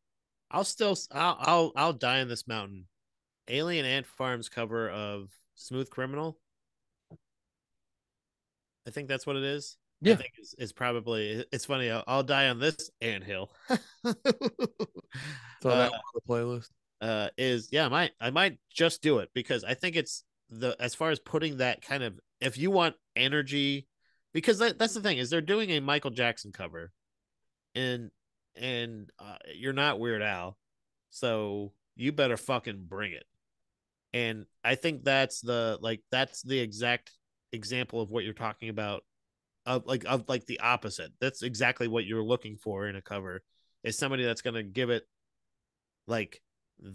I'll 0.50 0.64
still 0.64 0.96
I'll 1.10 1.36
I'll 1.40 1.72
I'll 1.76 1.92
die 1.92 2.18
in 2.18 2.28
this 2.28 2.46
mountain. 2.46 2.86
Alien 3.48 3.84
Ant 3.84 4.06
Farm's 4.06 4.48
cover 4.48 4.88
of 4.90 5.30
Smooth 5.54 5.90
Criminal. 5.90 6.38
I 8.86 8.90
think 8.90 9.08
that's 9.08 9.26
what 9.26 9.36
it 9.36 9.44
is. 9.44 9.76
Yeah. 10.00 10.14
I 10.14 10.16
think 10.16 10.32
is, 10.40 10.54
is 10.58 10.72
probably 10.72 11.44
it's 11.52 11.64
funny. 11.64 11.90
I'll, 11.90 12.04
I'll 12.06 12.22
die 12.22 12.48
on 12.48 12.58
this 12.58 12.90
anthill. 13.00 13.50
So 15.62 15.70
Uh, 15.70 15.76
that 15.76 15.92
on 15.92 16.00
the 16.14 16.20
playlist. 16.28 16.70
uh 17.00 17.28
is 17.36 17.68
yeah, 17.72 17.86
I 17.86 17.88
might 17.88 18.12
I 18.20 18.30
might 18.30 18.58
just 18.72 19.02
do 19.02 19.18
it 19.18 19.30
because 19.34 19.64
I 19.64 19.74
think 19.74 19.96
it's 19.96 20.24
the 20.50 20.76
as 20.80 20.94
far 20.94 21.10
as 21.10 21.18
putting 21.18 21.58
that 21.58 21.82
kind 21.82 22.02
of 22.02 22.18
if 22.40 22.58
you 22.58 22.70
want 22.70 22.96
energy 23.16 23.86
because 24.32 24.58
that, 24.58 24.78
that's 24.78 24.94
the 24.94 25.00
thing 25.00 25.18
is 25.18 25.30
they're 25.30 25.40
doing 25.40 25.70
a 25.70 25.80
Michael 25.80 26.10
Jackson 26.10 26.52
cover 26.52 26.92
and 27.74 28.10
and 28.54 29.10
uh, 29.18 29.36
you're 29.54 29.72
not 29.72 29.98
Weird 29.98 30.22
Al 30.22 30.56
so 31.12 31.72
you 31.94 32.10
better 32.10 32.36
fucking 32.36 32.86
bring 32.88 33.12
it. 33.12 33.24
And 34.14 34.46
I 34.64 34.74
think 34.74 35.04
that's 35.04 35.40
the 35.40 35.78
like 35.80 36.00
that's 36.10 36.42
the 36.42 36.58
exact 36.58 37.12
example 37.52 38.00
of 38.00 38.10
what 38.10 38.24
you're 38.24 38.32
talking 38.32 38.70
about 38.70 39.04
of 39.66 39.86
like 39.86 40.04
of 40.06 40.28
like 40.28 40.46
the 40.46 40.60
opposite. 40.60 41.12
That's 41.20 41.42
exactly 41.42 41.86
what 41.86 42.06
you're 42.06 42.24
looking 42.24 42.56
for 42.56 42.88
in 42.88 42.96
a 42.96 43.02
cover 43.02 43.42
is 43.84 43.98
somebody 43.98 44.24
that's 44.24 44.42
to 44.42 44.62
give 44.62 44.90
it 44.90 45.06
like 46.06 46.40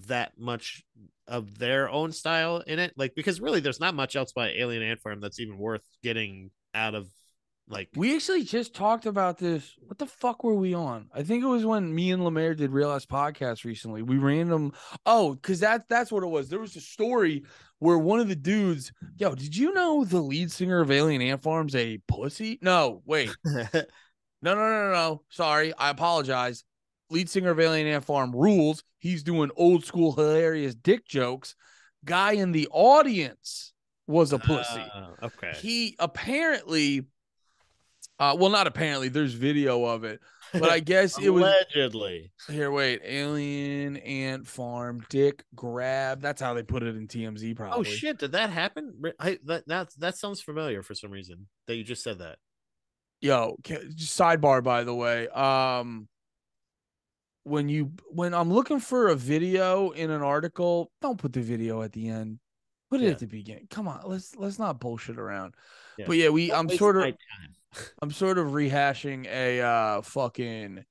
that 0.08 0.38
much 0.38 0.84
of 1.28 1.58
their 1.58 1.90
own 1.90 2.12
style 2.12 2.64
in 2.66 2.80
it. 2.80 2.94
Like 2.98 3.14
because 3.16 3.40
really 3.40 3.60
there's 3.60 3.80
not 3.80 3.96
much 3.96 4.16
else 4.16 4.32
by 4.32 4.50
alien 4.50 4.84
ant 4.84 5.00
farm 5.00 5.22
that's 5.22 5.40
even 5.40 5.58
worth 5.58 5.84
getting 6.04 6.50
out 6.74 6.96
of 6.96 7.08
like 7.70 7.90
We 7.96 8.16
actually 8.16 8.44
just 8.44 8.74
talked 8.74 9.06
about 9.06 9.38
this. 9.38 9.76
What 9.86 9.98
the 9.98 10.06
fuck 10.06 10.44
were 10.44 10.56
we 10.56 10.74
on? 10.74 11.10
I 11.14 11.24
think 11.24 11.44
it 11.44 11.48
was 11.48 11.66
when 11.66 11.94
me 11.94 12.12
and 12.12 12.24
Lemaire 12.24 12.56
did 12.56 12.72
Real 12.72 12.92
Ass 12.92 13.06
Podcast 13.06 13.66
recently. 13.66 14.02
We 14.02 14.18
random 14.18 14.74
oh, 15.06 15.36
because 15.36 15.60
that's 15.60 15.86
that's 15.90 16.12
what 16.12 16.24
it 16.24 16.28
was. 16.28 16.50
There 16.50 16.60
was 16.60 16.76
a 16.76 16.82
story 16.82 17.44
where 17.80 17.98
one 17.98 18.20
of 18.20 18.28
the 18.28 18.36
dudes, 18.36 18.92
yo, 19.18 19.36
did 19.36 19.56
you 19.56 19.74
know 19.74 20.04
the 20.04 20.22
lead 20.22 20.52
singer 20.52 20.82
of 20.82 20.92
Alien 20.92 21.22
Ant 21.22 21.44
Farm's 21.44 21.76
a 21.76 22.00
pussy? 22.08 22.58
No, 22.62 23.02
wait. 23.06 23.36
No, 24.42 24.54
no, 24.54 24.62
no, 24.62 24.86
no, 24.86 24.92
no. 24.92 25.22
Sorry, 25.30 25.74
I 25.78 25.90
apologize. 25.90 26.64
Lead 27.10 27.30
singer 27.30 27.52
of 27.52 27.60
Alien 27.60 27.88
Ant 27.88 28.06
Farm 28.06 28.36
rules. 28.36 28.84
He's 29.00 29.24
doing 29.24 29.50
old 29.56 29.86
school 29.86 30.14
hilarious 30.14 30.76
dick 30.76 31.08
jokes. 31.08 31.56
Guy 32.06 32.34
in 32.34 32.52
the 32.52 32.68
audience 32.72 33.74
was 34.06 34.34
a 34.34 34.40
pussy. 34.40 34.86
Uh, 34.94 35.26
okay 35.26 35.54
He 35.60 35.96
apparently, 36.00 37.06
uh, 38.20 38.36
well, 38.40 38.50
not 38.50 38.68
apparently. 38.68 39.10
There's 39.10 39.34
video 39.34 39.84
of 39.86 40.04
it, 40.04 40.20
but 40.54 40.70
I 40.70 40.80
guess 40.82 41.20
it 41.20 41.30
was 41.30 41.44
allegedly 41.44 42.32
here. 42.50 42.72
Wait, 42.72 43.02
Alien 43.04 43.98
Ant 43.98 44.48
Farm 44.48 45.04
dick 45.10 45.44
grab. 45.56 46.22
That's 46.22 46.42
how 46.42 46.54
they 46.54 46.64
put 46.64 46.84
it 46.84 46.96
in 46.96 47.08
TMZ. 47.08 47.56
Probably. 47.56 47.80
oh 47.80 47.84
shit 47.84 48.18
did 48.20 48.32
that 48.34 48.50
happen 48.50 49.02
I, 49.20 49.38
that 49.46 49.68
that 49.68 49.90
that 50.00 50.18
sounds 50.18 50.42
familiar 50.42 50.82
for 50.84 50.96
some 50.96 51.12
reason 51.12 51.48
that 51.68 51.76
you 51.76 51.84
just 51.84 52.04
said 52.04 52.20
that 52.20 52.38
yo 53.22 53.58
ca- 53.66 53.84
just 53.96 54.18
sidebar 54.20 54.64
by 54.64 54.84
the 54.84 54.94
way 54.94 55.28
um 55.30 56.08
when 57.44 57.68
you 57.70 57.92
when 58.10 58.34
i'm 58.36 58.52
looking 58.54 58.80
for 58.80 59.08
a 59.08 59.16
video 59.16 59.90
in 59.92 60.12
an 60.12 60.22
article 60.22 60.92
don't 61.02 61.18
put 61.18 61.34
the 61.34 61.42
video 61.42 61.82
at 61.82 61.92
the 61.94 62.10
end 62.10 62.38
put 62.92 63.02
it 63.02 63.06
Yeah. 63.06 63.12
at 63.12 63.20
the 63.20 63.26
beginning 63.26 63.68
come 63.72 63.88
on 63.88 64.02
let's 64.06 64.36
let's 64.36 64.60
not 64.60 64.80
bullshit 64.80 65.18
around 65.18 65.56
Yeah. 65.98 66.06
but 66.08 66.18
yeah 66.18 66.30
we 66.30 66.50
Don't 66.50 66.70
i'm 66.72 66.78
sort 66.78 66.98
of. 66.98 67.14
I'm 68.02 68.12
sort 68.12 68.38
of 68.38 68.48
rehashing 68.48 69.28
a 69.28 69.62
uh 69.62 70.02
fucking 70.02 70.84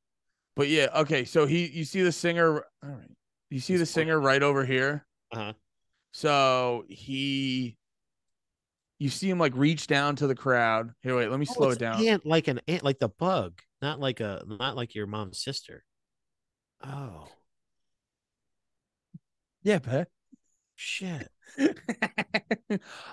but 0.55 0.69
yeah 0.69 0.89
okay 0.95 1.25
so 1.25 1.47
he 1.47 1.67
you 1.67 1.85
see 1.85 2.03
the 2.03 2.13
singer 2.13 2.65
all 2.83 2.91
right 2.91 3.11
you 3.51 3.61
see 3.61 3.77
the 3.77 3.87
singer 3.87 4.19
right 4.19 4.43
over 4.43 4.65
here? 4.65 5.07
Uh-huh. 5.33 5.53
So 6.13 6.85
he 6.89 7.77
you 8.99 9.11
see 9.11 9.29
him 9.29 9.39
like 9.39 9.55
reach 9.55 9.87
down 9.87 10.17
to 10.17 10.27
the 10.27 10.35
crowd. 10.35 10.93
Here 11.03 11.17
wait 11.17 11.31
let 11.31 11.39
me 11.39 11.47
Oh, 11.51 11.55
slow 11.55 11.71
it 11.71 11.79
down. 11.79 12.05
Ant 12.05 12.27
like 12.27 12.49
an 12.49 12.61
ant 12.67 12.83
like 12.83 12.99
the 12.99 13.09
bug 13.09 13.61
not 13.83 14.01
like 14.01 14.21
a 14.21 14.43
not 14.47 14.77
like 14.77 14.95
your 14.95 15.07
mom's 15.07 15.43
sister. 15.43 15.85
Oh. 16.85 17.29
Yeah 19.63 19.79
bet 19.79 20.09
shit 20.77 21.29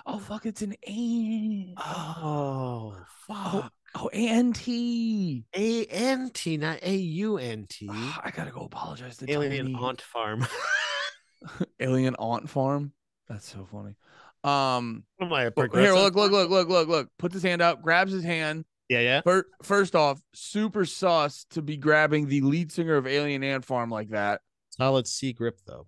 oh 0.06 0.18
fuck, 0.18 0.46
it's 0.46 0.62
an 0.62 0.74
A. 0.86 1.74
oh 1.78 2.96
fuck 3.26 3.72
Oh, 3.96 4.10
A-N-T. 4.12 5.44
A 5.54 5.84
N 5.84 6.30
T, 6.34 6.56
not 6.56 6.80
A 6.82 6.96
U 6.96 7.38
N 7.38 7.66
T. 7.68 7.88
I 7.88 8.32
gotta 8.34 8.50
go 8.50 8.62
apologize 8.62 9.18
to 9.18 9.30
Alien 9.30 9.66
Tiny. 9.66 9.78
Aunt 9.78 10.02
Farm. 10.02 10.44
Alien 11.80 12.16
Aunt 12.16 12.48
Farm. 12.50 12.92
That's 13.28 13.48
so 13.48 13.66
funny. 13.70 13.94
Um, 14.42 15.04
Am 15.20 15.32
I 15.32 15.44
a 15.44 15.52
here, 15.56 15.94
look, 15.94 16.14
look, 16.14 16.32
look, 16.32 16.50
look, 16.50 16.68
look, 16.68 16.88
look. 16.88 17.08
Put 17.18 17.32
his 17.32 17.42
hand 17.42 17.62
out, 17.62 17.82
grabs 17.82 18.12
his 18.12 18.24
hand. 18.24 18.64
Yeah, 18.88 19.00
yeah. 19.00 19.20
First, 19.22 19.46
first 19.62 19.96
off, 19.96 20.20
super 20.34 20.84
sus 20.84 21.46
to 21.50 21.62
be 21.62 21.76
grabbing 21.76 22.28
the 22.28 22.42
lead 22.42 22.70
singer 22.70 22.96
of 22.96 23.06
Alien 23.06 23.42
Ant 23.42 23.64
Farm 23.64 23.90
like 23.90 24.10
that. 24.10 24.40
Solid 24.70 25.06
C 25.06 25.32
grip 25.32 25.60
though. 25.66 25.86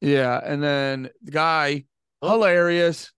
Yeah, 0.00 0.40
and 0.42 0.62
then 0.62 1.10
the 1.22 1.30
guy, 1.32 1.84
Oh. 2.22 2.30
hilarious. 2.32 3.12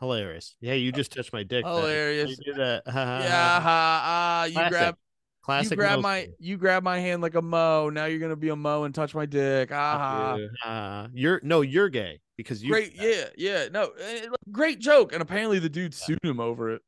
Hilarious. 0.00 0.56
Yeah, 0.60 0.74
you 0.74 0.92
just 0.92 1.12
touched 1.12 1.32
my 1.32 1.42
dick. 1.42 1.64
Hilarious. 1.64 2.30
You 2.30 2.36
did 2.52 2.56
that. 2.56 2.82
yeah, 2.86 3.60
ha, 3.60 4.42
uh, 4.42 4.46
you 4.46 4.52
Classic. 4.54 4.70
grab 4.70 4.96
Classic. 5.42 5.70
you 5.70 5.76
grab 5.76 6.00
my 6.00 6.28
you 6.38 6.56
grab 6.58 6.82
my 6.82 6.98
hand 6.98 7.22
like 7.22 7.34
a 7.34 7.40
mo. 7.42 7.88
Now 7.88 8.04
you're 8.04 8.18
gonna 8.18 8.36
be 8.36 8.50
a 8.50 8.56
mo 8.56 8.84
and 8.84 8.94
touch 8.94 9.14
my 9.14 9.24
dick. 9.26 9.70
Ah. 9.72 10.36
Uh, 10.64 11.08
you're 11.14 11.40
no, 11.42 11.62
you're 11.62 11.88
gay 11.88 12.20
because 12.36 12.62
you. 12.62 12.70
great. 12.70 12.94
Yeah, 12.94 13.26
yeah. 13.38 13.68
No, 13.72 13.92
eh, 13.98 14.26
great 14.52 14.80
joke. 14.80 15.12
And 15.14 15.22
apparently 15.22 15.58
the 15.58 15.70
dude 15.70 15.94
sued 15.94 16.18
him 16.22 16.40
over 16.40 16.70
it. 16.72 16.82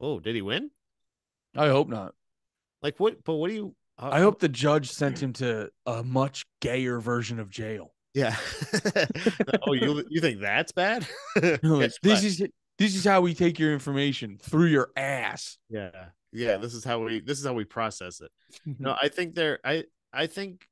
Oh, 0.00 0.20
did 0.20 0.34
he 0.36 0.42
win? 0.42 0.70
I 1.56 1.68
hope 1.68 1.88
not. 1.88 2.14
Like 2.82 3.00
what? 3.00 3.24
But 3.24 3.34
what 3.34 3.48
do 3.48 3.54
you? 3.54 3.74
Uh, 3.98 4.10
I 4.12 4.20
hope 4.20 4.38
the 4.38 4.48
judge 4.48 4.90
sent 4.90 5.20
him 5.20 5.32
to 5.34 5.70
a 5.86 6.02
much 6.04 6.44
gayer 6.60 7.00
version 7.00 7.40
of 7.40 7.50
jail. 7.50 7.92
Yeah. 8.14 8.36
oh, 9.66 9.72
you 9.72 10.04
you 10.10 10.20
think 10.20 10.40
that's 10.40 10.72
bad? 10.72 11.06
This 11.36 12.24
is 12.24 12.42
this 12.78 12.96
is 12.96 13.04
how 13.04 13.20
we 13.20 13.34
take 13.34 13.58
your 13.58 13.72
information 13.72 14.38
through 14.40 14.66
your 14.66 14.90
ass. 14.96 15.58
yeah 15.68 16.06
yeah. 16.32 16.56
This 16.56 16.74
is 16.74 16.84
how 16.84 17.00
we 17.00 17.20
this 17.20 17.38
is 17.38 17.46
how 17.46 17.52
we 17.52 17.64
process 17.64 18.20
it. 18.20 18.30
No, 18.78 18.96
I 19.02 19.08
think 19.08 19.34
they're 19.34 19.60
I 19.64 19.84
I 20.12 20.26
think 20.26 20.66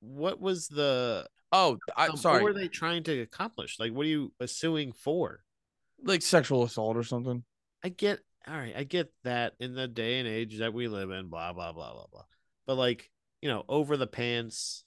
what 0.00 0.40
was 0.40 0.68
the 0.68 1.26
Oh, 1.52 1.78
I'm 1.96 2.12
um, 2.12 2.16
sorry. 2.16 2.42
What 2.42 2.54
were 2.54 2.60
they 2.60 2.68
trying 2.68 3.02
to 3.04 3.20
accomplish? 3.22 3.80
Like, 3.80 3.92
what 3.92 4.06
are 4.06 4.08
you 4.08 4.32
suing 4.46 4.92
for? 4.92 5.40
like 6.04 6.22
sexual 6.22 6.62
assault 6.62 6.96
or 6.96 7.02
something. 7.02 7.44
I 7.84 7.88
get 7.88 8.20
all 8.48 8.56
right, 8.56 8.74
I 8.76 8.84
get 8.84 9.12
that 9.24 9.54
in 9.60 9.74
the 9.74 9.86
day 9.86 10.18
and 10.18 10.26
age 10.26 10.58
that 10.58 10.72
we 10.72 10.88
live 10.88 11.10
in, 11.10 11.28
blah 11.28 11.52
blah 11.52 11.72
blah 11.72 11.92
blah 11.92 12.06
blah. 12.10 12.24
But 12.66 12.76
like, 12.76 13.10
you 13.42 13.48
know, 13.48 13.64
over 13.68 13.96
the 13.96 14.06
pants. 14.06 14.84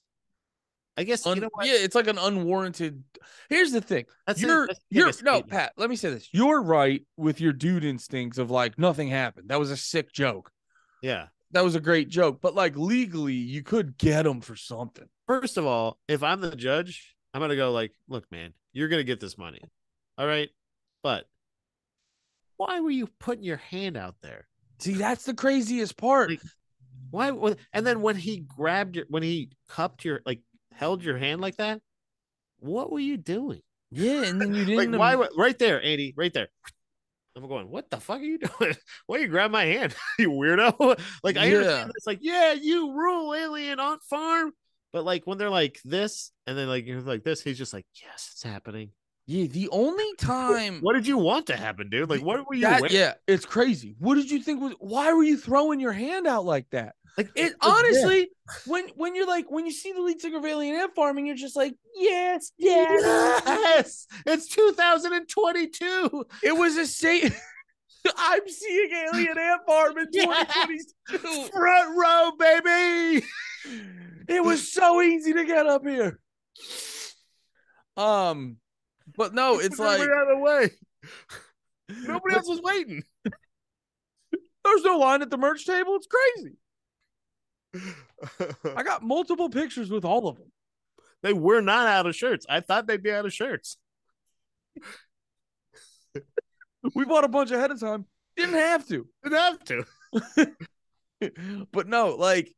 I 0.96 1.04
guess 1.04 1.26
Un- 1.26 1.36
you 1.36 1.42
know 1.42 1.50
what? 1.54 1.66
yeah, 1.66 1.74
it's 1.76 1.96
like 1.96 2.08
an 2.08 2.18
unwarranted. 2.18 3.04
Here's 3.50 3.72
the 3.72 3.82
thing. 3.82 4.06
That's 4.28 4.42
you're 4.42 4.68
the 4.68 4.76
you're 4.90 5.12
no. 5.24 5.42
Pat. 5.42 5.74
Let 5.76 5.90
me 5.90 5.96
say 5.96 6.10
this. 6.10 6.30
You're 6.32 6.62
right 6.62 7.04
with 7.18 7.42
your 7.42 7.54
dude 7.54 7.84
instincts 7.84 8.38
of 8.38 8.52
like 8.52 8.78
nothing 8.78 9.08
happened. 9.08 9.50
That 9.50 9.60
was 9.60 9.72
a 9.72 9.78
sick 9.78 10.12
joke. 10.12 10.52
Yeah. 11.02 11.28
That 11.52 11.64
was 11.64 11.76
a 11.76 11.80
great 11.80 12.10
joke. 12.10 12.40
But 12.42 12.56
like 12.56 12.76
legally, 12.78 13.34
you 13.34 13.64
could 13.64 13.98
get 13.98 14.26
him 14.26 14.42
for 14.42 14.56
something. 14.56 15.08
First 15.28 15.58
of 15.58 15.66
all, 15.66 16.00
if 16.08 16.22
I'm 16.22 16.42
the 16.42 16.56
judge, 16.56 17.16
I'm 17.34 17.42
gonna 17.42 17.56
go 17.56 17.72
like, 17.72 17.94
look, 18.08 18.32
man, 18.32 18.54
you're 18.72 18.88
gonna 18.88 19.04
get 19.04 19.20
this 19.20 19.38
money. 19.38 19.62
All 20.18 20.28
right. 20.28 20.50
But 21.02 21.26
why 22.58 22.80
were 22.80 22.92
you 22.92 23.08
putting 23.20 23.44
your 23.44 23.58
hand 23.58 23.98
out 23.98 24.16
there? 24.22 24.48
See, 24.80 24.94
that's 24.94 25.26
the 25.26 25.34
craziest 25.34 25.98
part. 25.98 26.30
Like, 26.30 26.42
Why 27.12 27.56
and 27.74 27.86
then 27.86 28.02
when 28.02 28.16
he 28.16 28.38
grabbed 28.38 28.96
your 28.96 29.06
when 29.10 29.24
he 29.24 29.50
cupped 29.68 30.06
your 30.06 30.22
like 30.26 30.42
held 30.76 31.04
your 31.04 31.18
hand 31.18 31.42
like 31.42 31.58
that, 31.58 31.82
what 32.60 32.92
were 32.92 33.00
you 33.00 33.18
doing? 33.18 33.62
yeah, 33.92 34.24
and 34.24 34.42
then 34.42 34.54
you 34.54 34.66
didn't. 34.66 34.98
why 34.98 35.14
um, 35.16 35.28
right 35.38 35.58
there, 35.60 35.82
Andy, 35.82 36.14
right 36.16 36.34
there. 36.34 36.50
I'm 37.36 37.48
going, 37.48 37.70
what 37.70 37.90
the 37.90 37.98
fuck 37.98 38.20
are 38.20 38.24
you 38.24 38.38
doing? 38.60 38.76
Why 39.08 39.18
you 39.18 39.28
grab 39.28 39.50
my 39.52 39.66
hand? 39.66 39.96
you 40.20 40.30
weirdo. 40.30 41.00
Like 41.24 41.36
I 41.38 41.46
Yeah. 41.46 41.58
understand 41.58 41.92
it's 41.96 42.08
like, 42.08 42.20
yeah, 42.22 42.54
you 42.54 42.94
rule 42.94 43.34
Alien 43.34 43.80
Ant 43.80 44.02
Farm. 44.04 44.52
But 44.92 45.04
like 45.04 45.26
when 45.26 45.40
they're 45.40 45.50
like 45.50 45.80
this 45.84 46.32
and 46.46 46.56
then 46.56 46.68
like 46.68 46.86
you're 46.86 47.02
like 47.02 47.24
this, 47.24 47.42
he's 47.42 47.58
just 47.58 47.74
like, 47.74 47.86
Yes, 48.04 48.30
it's 48.34 48.44
happening. 48.44 48.92
Yeah, 49.26 49.48
the 49.48 49.70
only 49.70 50.14
time. 50.18 50.80
What 50.82 50.94
did 50.94 51.08
you 51.08 51.18
want 51.18 51.48
to 51.48 51.56
happen, 51.56 51.90
dude? 51.90 52.10
Like 52.10 52.22
what 52.22 52.48
were 52.48 52.56
you 52.56 52.62
that, 52.62 52.92
yeah, 52.92 53.14
it's 53.28 53.46
crazy. 53.46 53.96
What 54.00 54.16
did 54.16 54.30
you 54.32 54.42
think 54.42 54.62
was? 54.62 54.74
Why 54.80 55.14
were 55.14 55.24
you 55.24 55.38
throwing 55.38 55.80
your 55.80 55.94
hand 55.94 56.28
out 56.28 56.46
like 56.46 56.70
that? 56.72 56.96
Like 57.18 57.30
It 57.36 57.54
honestly, 57.62 58.30
when 58.66 58.88
when 58.96 59.14
you're 59.16 59.28
like 59.28 59.46
when 59.52 59.66
you 59.68 59.72
see 59.72 59.92
the 59.92 60.02
lead 60.02 60.20
singer 60.20 60.40
of 60.40 60.46
Alien 60.46 60.76
Ant 60.76 60.96
Farming, 60.96 61.28
you're 61.28 61.36
just 61.36 61.56
like, 61.56 61.76
yes, 61.96 62.52
yes. 62.58 63.44
Yes, 63.46 64.08
it's 64.26 64.48
2022. 64.48 66.26
It 66.42 66.52
was 66.58 66.76
a 66.78 66.88
say. 66.88 67.32
I'm 68.18 68.50
seeing 68.50 68.90
Alien 69.14 69.38
Ant 69.38 69.62
Farm 69.66 69.98
in 69.98 70.08
Yes. 70.12 70.86
2022. 71.12 71.52
Front 71.52 71.98
row, 71.98 72.32
baby. 72.38 73.26
It 74.28 74.44
was 74.44 74.72
so 74.74 75.02
easy 75.02 75.34
to 75.34 75.46
get 75.46 75.68
up 75.68 75.86
here. 75.86 76.20
Um, 77.96 78.58
but 79.18 79.34
no, 79.34 79.60
it's 79.60 79.80
like 79.80 80.02
out 80.02 80.08
of 80.24 80.28
the 80.30 80.38
way. 80.38 80.72
Nobody 82.08 82.36
else 82.36 82.48
was 82.48 82.62
waiting. 82.62 83.04
there's 83.24 84.84
no 84.84 84.98
line 84.98 85.22
at 85.22 85.30
the 85.30 85.38
merch 85.38 85.66
table. 85.66 85.96
It's 85.96 86.08
crazy. 86.08 86.56
I 88.76 88.84
got 88.84 89.04
multiple 89.04 89.50
pictures 89.50 89.90
with 89.90 90.06
all 90.06 90.28
of 90.28 90.38
them. 90.38 90.52
they 91.22 91.34
were 91.34 91.62
not 91.62 91.88
out 91.88 92.06
of 92.06 92.16
shirts. 92.16 92.46
I 92.50 92.62
thought 92.62 92.88
they'd 92.88 93.04
be 93.04 93.12
out 93.12 93.26
of 93.26 93.34
shirts. 93.34 93.78
We 96.96 97.06
bought 97.06 97.24
a 97.24 97.30
bunch 97.30 97.52
ahead 97.52 97.72
of 97.72 97.80
time. 97.80 98.06
Didn't 98.36 98.56
have 98.56 98.88
to. 98.90 99.08
Didn't 99.24 99.38
have 99.38 99.64
to. 99.66 99.86
but 101.72 101.88
no, 101.88 102.16
like, 102.16 102.54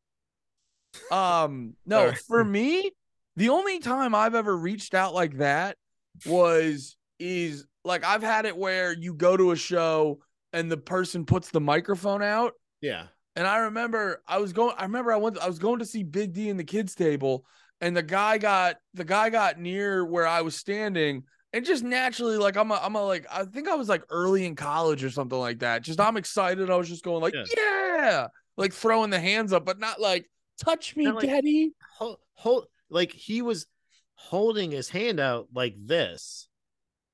um, 1.12 1.76
no, 1.86 2.08
Sorry. 2.08 2.16
for 2.28 2.44
me, 2.44 2.92
the 3.36 3.50
only 3.50 3.80
time 3.80 4.16
I've 4.16 4.36
ever 4.36 4.56
reached 4.56 4.94
out 4.94 5.14
like 5.14 5.38
that 5.38 5.78
was 6.26 6.98
is 7.20 7.66
like 7.84 8.04
I've 8.04 8.24
had 8.24 8.46
it 8.46 8.56
where 8.58 8.94
you 8.94 9.14
go 9.14 9.38
to 9.38 9.52
a 9.52 9.56
show 9.56 10.20
and 10.54 10.72
the 10.72 10.78
person 10.78 11.26
puts 11.26 11.50
the 11.52 11.62
microphone 11.62 12.22
out. 12.22 12.54
Yeah. 12.82 13.08
And 13.36 13.46
I 13.46 13.58
remember 13.58 14.22
I 14.28 14.38
was 14.38 14.54
going, 14.54 14.76
I 14.78 14.84
remember 14.84 15.12
I 15.12 15.18
went, 15.18 15.38
I 15.40 15.48
was 15.48 15.60
going 15.60 15.80
to 15.80 15.86
see 15.86 16.04
Big 16.04 16.34
D 16.34 16.50
and 16.50 16.60
the 16.60 16.64
Kids 16.64 16.96
Table, 16.96 17.46
and 17.82 17.96
the 17.96 18.04
guy 18.04 18.38
got 18.38 18.78
the 18.94 19.04
guy 19.04 19.30
got 19.30 19.60
near 19.60 20.06
where 20.06 20.26
I 20.26 20.42
was 20.42 20.56
standing, 20.56 21.24
and 21.52 21.66
just 21.66 21.84
naturally, 21.84 22.38
like 22.38 22.56
I'm 22.56 22.72
a, 22.72 22.80
I'm 22.82 22.96
a 22.96 23.04
like, 23.04 23.26
I 23.30 23.44
think 23.44 23.68
I 23.68 23.76
was 23.76 23.90
like 23.90 24.04
early 24.10 24.46
in 24.46 24.56
college 24.56 25.04
or 25.04 25.10
something 25.10 25.38
like 25.38 25.60
that. 25.60 25.82
Just 25.82 26.00
I'm 26.00 26.16
excited. 26.16 26.70
I 26.70 26.76
was 26.78 26.88
just 26.88 27.04
going 27.04 27.22
like, 27.22 27.34
Yeah. 27.34 27.44
yeah, 27.58 28.28
like 28.56 28.72
throwing 28.72 29.10
the 29.10 29.20
hands 29.20 29.52
up, 29.52 29.66
but 29.66 29.80
not 29.80 30.00
like 30.00 30.30
touch 30.64 30.96
me, 30.96 31.04
Not 31.04 31.16
like- 31.16 31.26
daddy. 31.28 31.74
Hold, 31.98 32.20
hold, 32.36 32.68
like 32.90 33.12
he 33.12 33.42
was 33.42 33.68
holding 34.16 34.72
his 34.72 34.90
hand 34.90 35.20
out 35.20 35.48
like 35.54 35.76
this. 35.78 36.48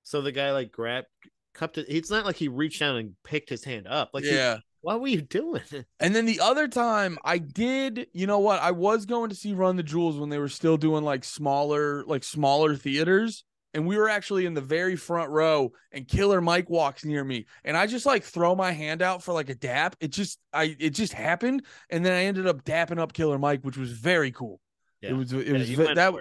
So 0.04 0.22
the 0.22 0.32
guy 0.32 0.52
like 0.52 0.72
grabbed, 0.72 1.08
cupped 1.54 1.78
it. 1.78 1.86
It's 1.90 2.10
not 2.10 2.26
like 2.26 2.36
he 2.38 2.48
reached 2.48 2.80
down 2.80 2.98
and 2.98 3.16
picked 3.24 3.50
his 3.50 3.64
hand 3.64 3.88
up. 3.88 4.10
Like, 4.14 4.24
he- 4.24 4.36
yeah. 4.36 4.58
what 4.82 5.00
were 5.02 5.08
you 5.08 5.22
doing? 5.22 5.62
And 6.00 6.16
then 6.16 6.26
the 6.26 6.40
other 6.40 6.68
time 6.68 7.18
I 7.24 7.38
did, 7.38 8.08
you 8.14 8.28
know 8.28 8.40
what? 8.40 8.60
I 8.62 8.72
was 8.72 9.06
going 9.06 9.30
to 9.30 9.36
see 9.36 9.54
Run 9.54 9.76
the 9.76 9.84
Jewels 9.84 10.18
when 10.18 10.30
they 10.30 10.40
were 10.40 10.50
still 10.50 10.78
doing 10.78 11.04
like 11.04 11.24
smaller, 11.24 12.04
like 12.06 12.24
smaller 12.24 12.76
theaters. 12.76 13.44
And 13.74 13.88
we 13.88 13.96
were 13.98 14.10
actually 14.10 14.46
in 14.46 14.54
the 14.54 14.60
very 14.60 14.98
front 14.98 15.30
row, 15.30 15.72
and 15.94 16.06
Killer 16.06 16.42
Mike 16.42 16.70
walks 16.70 17.06
near 17.06 17.24
me, 17.24 17.46
and 17.64 17.78
I 17.78 17.88
just 17.88 18.06
like 18.06 18.22
throw 18.26 18.54
my 18.54 18.74
hand 18.74 19.02
out 19.02 19.24
for 19.24 19.32
like 19.32 19.48
a 19.48 19.56
dap. 19.56 19.96
It 20.02 20.10
just, 20.10 20.40
I, 20.52 20.76
it 20.78 20.90
just 20.90 21.14
happened, 21.14 21.64
and 21.90 22.06
then 22.06 22.12
I 22.12 22.26
ended 22.26 22.48
up 22.48 22.66
dapping 22.66 23.00
up 23.00 23.14
Killer 23.14 23.40
Mike, 23.40 23.62
which 23.62 23.78
was 23.78 23.92
very 23.94 24.30
cool. 24.32 24.60
It 25.02 25.14
was, 25.14 25.32
it 25.32 25.48
Yeah, 25.48 25.54
was 25.54 25.70
you 25.70 25.78
ve- 25.78 25.84
went 25.86 25.96
that. 25.96 26.14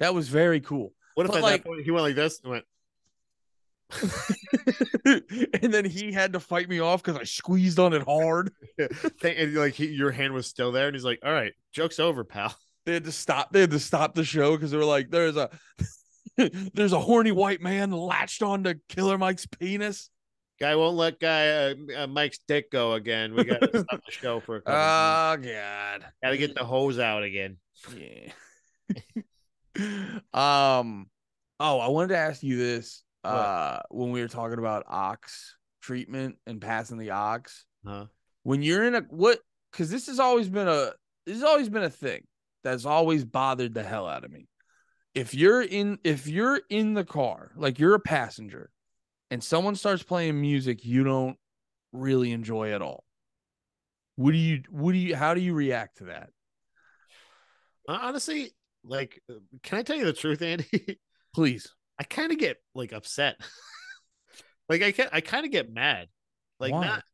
That 0.00 0.14
was 0.14 0.28
very 0.28 0.60
cool. 0.60 0.92
What 1.14 1.26
if 1.26 1.32
but, 1.32 1.38
at 1.38 1.42
like- 1.42 1.62
that 1.62 1.68
point 1.68 1.84
he 1.84 1.90
went 1.90 2.02
like 2.02 2.16
this 2.16 2.40
and 2.42 2.50
went, 2.50 2.64
and 5.62 5.72
then 5.72 5.84
he 5.84 6.12
had 6.12 6.32
to 6.34 6.40
fight 6.40 6.68
me 6.68 6.80
off 6.80 7.02
because 7.02 7.18
I 7.18 7.24
squeezed 7.24 7.78
on 7.78 7.92
it 7.92 8.02
hard. 8.02 8.52
And 9.22 9.54
like 9.54 9.74
he, 9.74 9.86
your 9.86 10.10
hand 10.10 10.32
was 10.32 10.46
still 10.46 10.72
there, 10.72 10.86
and 10.86 10.94
he's 10.96 11.04
like, 11.04 11.20
"All 11.24 11.32
right, 11.32 11.52
joke's 11.72 12.00
over, 12.00 12.24
pal." 12.24 12.54
they 12.86 12.94
had 12.94 13.04
to 13.04 13.12
stop 13.12 13.52
they 13.52 13.60
had 13.60 13.70
to 13.70 13.78
stop 13.78 14.14
the 14.14 14.24
show 14.24 14.56
because 14.56 14.70
they 14.70 14.76
were 14.76 14.84
like 14.84 15.10
there's 15.10 15.36
a 15.36 15.50
there's 16.74 16.92
a 16.92 16.98
horny 16.98 17.30
white 17.30 17.60
man 17.60 17.90
latched 17.90 18.42
on 18.42 18.64
to 18.64 18.78
killer 18.88 19.18
mike's 19.18 19.46
penis 19.46 20.10
Guy 20.58 20.76
won't 20.76 20.96
let 20.96 21.18
guy 21.18 21.48
uh, 21.48 21.74
uh, 21.96 22.06
Mike's 22.06 22.38
dick 22.46 22.70
go 22.70 22.92
again. 22.92 23.34
We 23.34 23.44
got 23.44 23.60
to 23.62 23.80
stop 23.80 24.00
the 24.04 24.12
show 24.12 24.40
for 24.40 24.56
a 24.56 24.60
couple. 24.60 24.74
oh 24.74 25.36
god 25.52 26.04
got 26.22 26.30
to 26.30 26.36
get 26.36 26.54
the 26.54 26.64
hose 26.64 26.98
out 26.98 27.22
again. 27.22 27.56
yeah 27.96 28.32
um 30.34 31.06
oh 31.60 31.78
i 31.78 31.88
wanted 31.88 32.08
to 32.08 32.16
ask 32.16 32.42
you 32.42 32.56
this 32.56 33.02
What? 33.22 33.32
uh 33.32 33.80
when 33.90 34.10
we 34.10 34.20
were 34.20 34.28
talking 34.28 34.58
about 34.58 34.84
aux 34.90 35.16
treatment 35.82 36.36
and 36.46 36.60
passing 36.60 36.98
the 36.98 37.10
aux 37.12 37.42
Huh? 37.86 38.06
when 38.42 38.62
you're 38.62 38.84
in 38.84 38.94
a 38.94 39.00
what 39.10 39.38
because 39.72 39.90
this 39.90 40.06
has 40.08 40.18
always 40.18 40.48
been 40.48 40.68
a 40.68 40.92
this 41.26 41.36
has 41.36 41.44
always 41.44 41.68
been 41.68 41.82
a 41.84 41.90
thing 41.90 42.26
that's 42.64 42.84
always 42.84 43.24
bothered 43.24 43.72
the 43.74 43.82
hell 43.82 44.06
out 44.08 44.24
of 44.24 44.30
me 44.30 44.48
if 45.14 45.34
you're 45.34 45.62
in 45.62 45.98
if 46.04 46.26
you're 46.26 46.60
in 46.68 46.94
the 46.94 47.04
car 47.04 47.52
like 47.56 47.78
you're 47.78 47.94
a 47.94 48.00
passenger 48.00 48.70
and 49.30 49.42
someone 49.42 49.76
starts 49.76 50.02
playing 50.02 50.40
music 50.40 50.84
you 50.84 51.04
don't 51.04 51.36
really 51.92 52.32
enjoy 52.32 52.72
at 52.72 52.82
all 52.82 53.04
what 54.16 54.32
do 54.32 54.36
you 54.38 54.62
what 54.70 54.92
do 54.92 54.98
you 54.98 55.16
how 55.16 55.32
do 55.34 55.40
you 55.40 55.54
react 55.54 55.98
to 55.98 56.04
that 56.04 56.30
Honestly, 57.88 58.52
like, 58.84 59.20
uh, 59.30 59.34
can 59.62 59.78
I 59.78 59.82
tell 59.82 59.96
you 59.96 60.04
the 60.04 60.12
truth, 60.12 60.42
Andy? 60.42 60.98
please 61.34 61.72
I 62.00 62.02
kind 62.04 62.32
of 62.32 62.38
get 62.38 62.56
like 62.74 62.94
upset. 62.94 63.36
like 64.70 64.82
I 64.82 64.90
can 64.90 65.08
I 65.12 65.20
kind 65.20 65.44
of 65.44 65.52
get 65.52 65.70
mad. 65.70 66.08
Like 66.58 66.72
Why? 66.72 66.86
not 66.86 67.04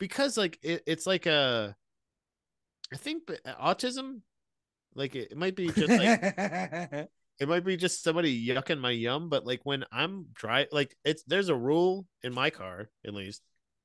because 0.00 0.36
like 0.36 0.58
it, 0.60 0.82
it's 0.86 1.06
like 1.06 1.26
a 1.26 1.76
I 2.92 2.96
think 2.96 3.30
autism 3.46 4.22
like 4.96 5.14
it, 5.14 5.30
it 5.30 5.36
might 5.36 5.54
be 5.54 5.68
just 5.68 5.88
like 5.88 6.20
it 7.38 7.48
might 7.48 7.64
be 7.64 7.76
just 7.76 8.02
somebody 8.02 8.44
yucking 8.44 8.80
my 8.80 8.90
yum, 8.90 9.28
but 9.28 9.46
like 9.46 9.60
when 9.62 9.84
I'm 9.92 10.26
dry 10.34 10.66
like 10.72 10.96
it's 11.04 11.22
there's 11.22 11.48
a 11.48 11.54
rule 11.54 12.04
in 12.24 12.34
my 12.34 12.50
car 12.50 12.90
at 13.06 13.14
least. 13.14 13.42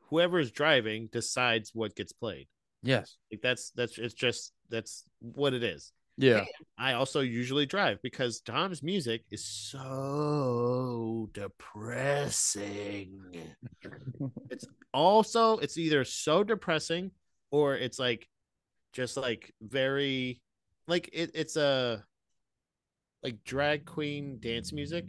Whoever 0.09 0.39
is 0.39 0.51
driving 0.51 1.09
decides 1.11 1.71
what 1.75 1.95
gets 1.95 2.11
played. 2.11 2.47
yes 2.81 3.17
Like 3.31 3.41
that's 3.41 3.71
that's 3.75 3.99
it's 3.99 4.15
just 4.15 4.51
that's 4.69 5.03
what 5.19 5.53
it 5.53 5.63
is. 5.63 5.91
Yeah. 6.17 6.39
And 6.39 6.47
I 6.77 6.93
also 6.93 7.21
usually 7.21 7.65
drive 7.65 8.01
because 8.01 8.39
Dom's 8.41 8.83
music 8.83 9.23
is 9.31 9.43
so 9.43 11.29
depressing. 11.33 13.21
it's 14.49 14.65
also 14.93 15.57
it's 15.57 15.77
either 15.77 16.03
so 16.03 16.43
depressing 16.43 17.11
or 17.51 17.75
it's 17.75 17.99
like 17.99 18.27
just 18.93 19.17
like 19.17 19.53
very 19.61 20.41
like 20.87 21.09
it, 21.13 21.31
it's 21.33 21.55
a 21.55 22.03
like 23.23 23.43
drag 23.43 23.85
queen 23.85 24.37
dance 24.39 24.71
music 24.71 25.05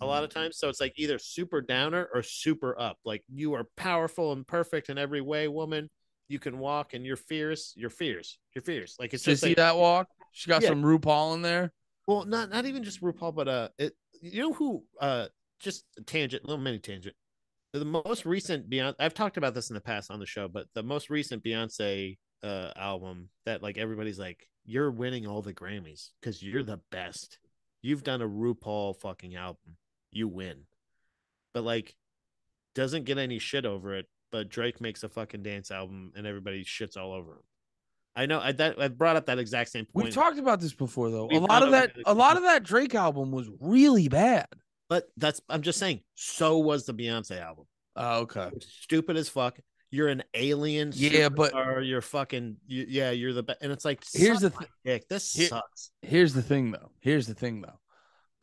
a 0.00 0.06
lot 0.06 0.24
of 0.24 0.30
mm-hmm. 0.30 0.40
times 0.40 0.58
so 0.58 0.68
it's 0.68 0.80
like 0.80 0.92
either 0.96 1.18
super 1.18 1.60
downer 1.60 2.08
or 2.14 2.22
super 2.22 2.78
up 2.80 2.98
like 3.04 3.22
you 3.32 3.54
are 3.54 3.66
powerful 3.76 4.32
and 4.32 4.46
perfect 4.46 4.88
in 4.88 4.98
every 4.98 5.20
way 5.20 5.48
woman 5.48 5.88
you 6.28 6.38
can 6.38 6.58
walk 6.58 6.94
and 6.94 7.04
you're 7.04 7.16
fierce 7.16 7.72
you're 7.76 7.90
fierce 7.90 8.38
you're 8.54 8.62
fierce 8.62 8.96
like 8.98 9.12
it's 9.14 9.24
Did 9.24 9.30
you 9.30 9.32
just 9.34 9.42
see 9.42 9.48
like, 9.50 9.56
that 9.56 9.76
walk? 9.76 10.08
She 10.32 10.48
got 10.48 10.62
Yeah. 10.62 10.68
some 10.70 10.82
RuPaul 10.82 11.34
in 11.34 11.42
there. 11.42 11.72
well 12.06 12.24
not 12.24 12.50
not 12.50 12.66
even 12.66 12.82
just 12.82 13.02
rupaul 13.02 13.34
but 13.34 13.48
uh 13.48 13.68
it 13.78 13.92
you 14.20 14.40
know 14.42 14.52
who 14.52 14.84
uh 15.00 15.26
just 15.60 15.84
a 15.98 16.02
tangent 16.02 16.44
little 16.44 16.62
mini 16.62 16.78
tangent 16.78 17.14
the 17.72 17.84
most 17.84 18.24
recent 18.26 18.68
beyonce 18.70 18.94
i've 18.98 19.14
talked 19.14 19.36
about 19.36 19.54
this 19.54 19.70
in 19.70 19.74
the 19.74 19.80
past 19.80 20.10
on 20.10 20.18
the 20.20 20.26
show 20.26 20.46
but 20.48 20.66
the 20.74 20.82
most 20.82 21.10
recent 21.10 21.42
beyonce 21.42 22.16
uh 22.42 22.70
album 22.76 23.28
that 23.46 23.62
like 23.62 23.78
everybody's 23.78 24.18
like 24.18 24.48
you're 24.64 24.90
winning 24.90 25.26
all 25.26 25.42
the 25.42 25.52
grammys 25.54 26.10
because 26.20 26.42
you're 26.42 26.62
the 26.62 26.80
best 26.90 27.38
you've 27.82 28.02
done 28.02 28.22
a 28.22 28.28
rupaul 28.28 28.94
fucking 28.96 29.34
album 29.36 29.76
you 30.10 30.26
win 30.28 30.64
but 31.52 31.64
like 31.64 31.94
doesn't 32.74 33.04
get 33.04 33.18
any 33.18 33.38
shit 33.38 33.64
over 33.64 33.94
it 33.94 34.06
but 34.34 34.48
drake 34.48 34.80
makes 34.80 35.04
a 35.04 35.08
fucking 35.08 35.44
dance 35.44 35.70
album 35.70 36.10
and 36.16 36.26
everybody 36.26 36.64
shits 36.64 36.96
all 36.96 37.12
over 37.12 37.32
him 37.34 37.42
i 38.16 38.26
know 38.26 38.40
i 38.40 38.50
that 38.50 38.80
i 38.80 38.88
brought 38.88 39.14
up 39.14 39.26
that 39.26 39.38
exact 39.38 39.70
same 39.70 39.84
point 39.84 40.06
We've 40.06 40.14
talked 40.14 40.38
about 40.40 40.60
this 40.60 40.72
before, 40.74 41.08
though. 41.10 41.26
We've 41.26 41.40
a 41.40 41.44
lot 41.44 41.62
of 41.62 41.70
that, 41.70 41.92
a 42.04 42.14
lot 42.14 42.36
of 42.36 42.42
that 42.42 42.64
Drake 42.64 42.94
album 42.96 43.30
was 43.30 43.48
really 43.60 44.08
bad. 44.08 44.46
But 44.88 45.08
that's 45.16 45.40
I'm 45.48 45.62
just 45.62 45.78
saying. 45.78 46.00
So 46.14 46.58
was 46.58 46.84
the 46.84 46.94
Beyonce 46.94 47.40
album. 47.40 47.66
Oh, 47.96 48.20
okay. 48.22 48.50
Stupid 48.60 49.16
as 49.16 49.28
fuck. 49.28 49.58
You're 49.90 50.08
an 50.08 50.24
alien. 50.34 50.90
Yeah, 50.94 51.28
but- 51.28 51.52
you're 51.84 52.00
fucking. 52.00 52.56
You, 52.66 52.86
yeah, 52.88 53.12
you're 53.12 53.32
the 53.32 53.44
best. 53.44 53.58
And 53.62 53.70
it's 53.70 53.84
like, 53.84 54.02
Here's 54.12 54.40
the 54.40 54.52
my 54.58 54.66
dick. 54.84 55.08
This 55.08 55.32
Here- 55.32 55.48
sucks. 55.48 55.90
Here's 56.02 56.34
the 56.34 56.42
thing, 56.42 56.72
though. 56.72 56.90
Here's 57.00 57.26
the 57.28 57.34
thing, 57.34 57.62
though. 57.62 57.78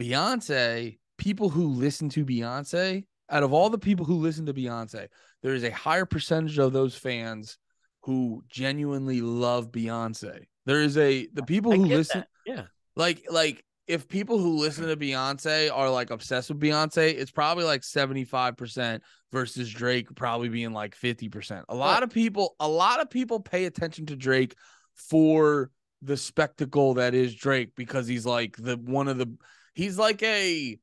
Beyonce, 0.02 0.98
people 1.18 1.50
who 1.50 1.68
listen 1.68 2.10
to 2.10 2.26
Beyonce, 2.26 3.06
out 3.32 3.44
of 3.44 3.54
all 3.54 3.70
the 3.70 3.80
people 3.80 4.06
who 4.06 4.16
listen 4.16 4.46
to 4.46 4.54
Beyonce, 4.54 5.08
there 5.42 5.54
is 5.54 5.64
a 5.64 5.72
higher 5.72 6.06
percentage 6.06 6.60
of 6.60 6.74
those 6.74 6.96
fans 6.96 7.58
who 8.04 8.44
genuinely 8.50 9.22
love 9.22 9.72
Beyonce. 9.72 10.46
There 10.66 10.82
is 10.82 10.98
a 10.98 11.28
the 11.34 11.44
people 11.44 11.72
who 11.72 11.86
listen 11.86 12.20
that. 12.20 12.28
Yeah. 12.46 12.64
like 12.96 13.24
like 13.30 13.64
if 13.88 14.08
people 14.08 14.38
who 14.38 14.58
listen 14.58 14.88
to 14.88 14.96
Beyonce 14.96 15.72
are 15.74 15.90
like 15.90 16.12
obsessed 16.12 16.50
with 16.50 16.60
Beyonce, 16.60 17.14
it's 17.14 17.32
probably 17.32 17.64
like 17.64 17.82
75% 17.82 19.02
versus 19.32 19.70
Drake 19.70 20.14
probably 20.16 20.50
being 20.50 20.72
like 20.72 20.96
50%. 20.96 21.64
A 21.68 21.76
lot 21.76 22.04
of 22.04 22.10
people 22.10 22.56
a 22.60 22.68
lot 22.68 23.02
of 23.02 23.10
people 23.10 23.40
pay 23.40 23.66
attention 23.66 24.06
to 24.08 24.16
Drake 24.16 24.56
for 24.96 25.72
the 26.02 26.18
spectacle 26.18 26.96
that 26.96 27.14
is 27.14 27.36
Drake 27.36 27.72
because 27.76 28.08
he's 28.08 28.26
like 28.26 28.56
the 28.58 28.78
one 28.78 29.08
of 29.08 29.18
the 29.18 29.32
he's 29.74 29.98
like 29.98 30.22
a 30.24 30.78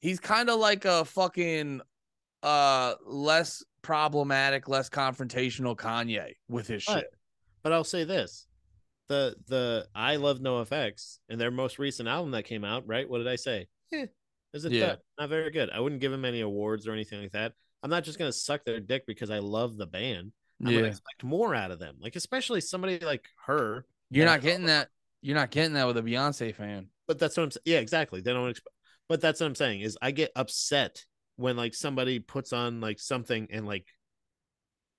he's 0.00 0.20
kind 0.20 0.50
of 0.50 0.58
like 0.58 0.84
a 0.84 1.04
fucking 1.04 1.80
uh 2.44 2.94
less 3.06 3.64
problematic, 3.82 4.68
less 4.68 4.88
confrontational 4.90 5.76
Kanye 5.76 6.34
with 6.48 6.66
his 6.68 6.82
shit. 6.82 7.06
But 7.62 7.72
I'll 7.72 7.84
say 7.84 8.04
this: 8.04 8.46
the 9.08 9.34
the 9.48 9.86
I 9.94 10.16
love 10.16 10.38
NOFX 10.40 11.18
and 11.28 11.40
their 11.40 11.50
most 11.50 11.78
recent 11.78 12.08
album 12.08 12.32
that 12.32 12.44
came 12.44 12.64
out. 12.64 12.86
Right? 12.86 13.08
What 13.08 13.18
did 13.18 13.28
I 13.28 13.36
say? 13.36 13.68
Eh, 13.92 14.06
is 14.52 14.64
it 14.64 14.72
Yeah. 14.72 14.96
Not 15.18 15.28
very 15.30 15.50
good. 15.50 15.70
I 15.70 15.80
wouldn't 15.80 16.00
give 16.00 16.12
them 16.12 16.24
any 16.24 16.40
awards 16.42 16.86
or 16.86 16.92
anything 16.92 17.20
like 17.22 17.32
that. 17.32 17.52
I'm 17.82 17.90
not 17.90 18.04
just 18.04 18.18
gonna 18.18 18.32
suck 18.32 18.64
their 18.64 18.80
dick 18.80 19.04
because 19.06 19.30
I 19.30 19.38
love 19.38 19.76
the 19.76 19.86
band. 19.86 20.32
I'm 20.60 20.70
Yeah. 20.70 20.78
gonna 20.78 20.88
expect 20.88 21.24
more 21.24 21.54
out 21.54 21.70
of 21.70 21.78
them. 21.78 21.96
Like 22.00 22.16
especially 22.16 22.60
somebody 22.60 22.98
like 22.98 23.26
her. 23.46 23.86
You're 24.10 24.26
not 24.26 24.42
getting 24.42 24.66
that 24.66 24.88
you're 25.22 25.34
not 25.36 25.50
getting 25.50 25.72
that 25.74 25.86
with 25.86 25.96
a 25.96 26.02
Beyonce 26.02 26.54
fan. 26.54 26.88
but 27.06 27.18
that's 27.18 27.36
what 27.36 27.42
I'm 27.44 27.50
saying. 27.50 27.62
Yeah, 27.66 27.78
exactly. 27.80 28.20
They 28.22 28.32
don't 28.32 28.48
expect, 28.48 28.74
but 29.08 29.20
that's 29.20 29.40
what 29.40 29.46
I'm 29.46 29.54
saying 29.54 29.80
is 29.82 29.96
I 30.00 30.10
get 30.10 30.30
upset 30.36 31.04
when 31.36 31.56
like 31.56 31.74
somebody 31.74 32.18
puts 32.18 32.52
on 32.52 32.80
like 32.80 33.00
something 33.00 33.48
and 33.50 33.66
like, 33.66 33.86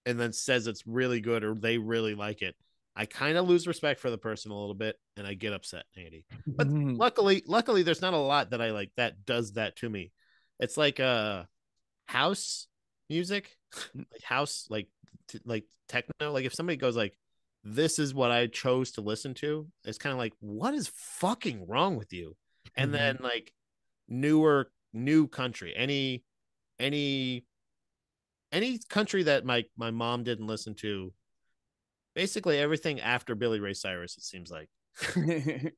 and 0.06 0.20
then 0.20 0.34
says 0.34 0.68
it's 0.68 0.86
really 0.86 1.20
good 1.20 1.44
or 1.44 1.56
they 1.56 1.78
really 1.78 2.16
like 2.16 2.42
it. 2.42 2.56
I 2.96 3.06
kind 3.06 3.38
of 3.38 3.48
lose 3.48 3.68
respect 3.68 4.00
for 4.00 4.10
the 4.10 4.18
person 4.18 4.52
a 4.52 4.58
little 4.58 4.76
bit 4.76 4.96
and 5.18 5.28
I 5.28 5.34
get 5.34 5.54
upset, 5.54 5.84
Andy. 5.98 6.26
But 6.48 6.68
luckily, 6.70 7.44
luckily, 7.46 7.84
there's 7.84 8.02
not 8.02 8.14
a 8.14 8.18
lot 8.18 8.52
that 8.52 8.62
I 8.62 8.72
like 8.72 8.92
that 8.98 9.26
does 9.26 9.54
that 9.54 9.76
to 9.78 9.90
me. 9.90 10.12
It's 10.60 10.78
like 10.78 11.00
uh 11.00 11.44
house 12.06 12.68
music, 13.10 13.58
like 13.96 14.24
house, 14.24 14.68
like 14.70 14.88
t- 15.28 15.42
like 15.44 15.66
techno. 15.90 16.32
Like 16.32 16.46
if 16.46 16.54
somebody 16.54 16.78
goes 16.78 16.96
like, 16.96 17.18
"This 17.64 18.00
is 18.00 18.14
what 18.14 18.32
I 18.32 18.48
chose 18.48 18.92
to 18.92 19.02
listen 19.02 19.34
to," 19.36 19.68
it's 19.84 19.98
kind 19.98 20.14
of 20.14 20.20
like, 20.20 20.34
"What 20.40 20.74
is 20.74 20.90
fucking 20.96 21.68
wrong 21.68 21.98
with 21.98 22.14
you?" 22.14 22.38
And 22.78 22.92
Mhm. 22.92 22.94
then 22.94 23.18
like 23.22 23.54
newer 24.08 24.72
new 24.96 25.28
country, 25.28 25.74
any 25.76 26.24
any 26.80 27.46
any 28.52 28.80
country 28.90 29.24
that 29.24 29.46
my 29.46 29.66
my 29.78 29.92
mom 29.92 30.24
didn't 30.24 30.48
listen 30.48 30.74
to. 30.76 31.14
Basically 32.16 32.58
everything 32.58 33.02
after 33.02 33.36
Billy 33.36 33.60
Ray 33.60 33.74
Cyrus, 33.74 34.18
it 34.18 34.24
seems 34.24 34.50
like. 34.50 34.70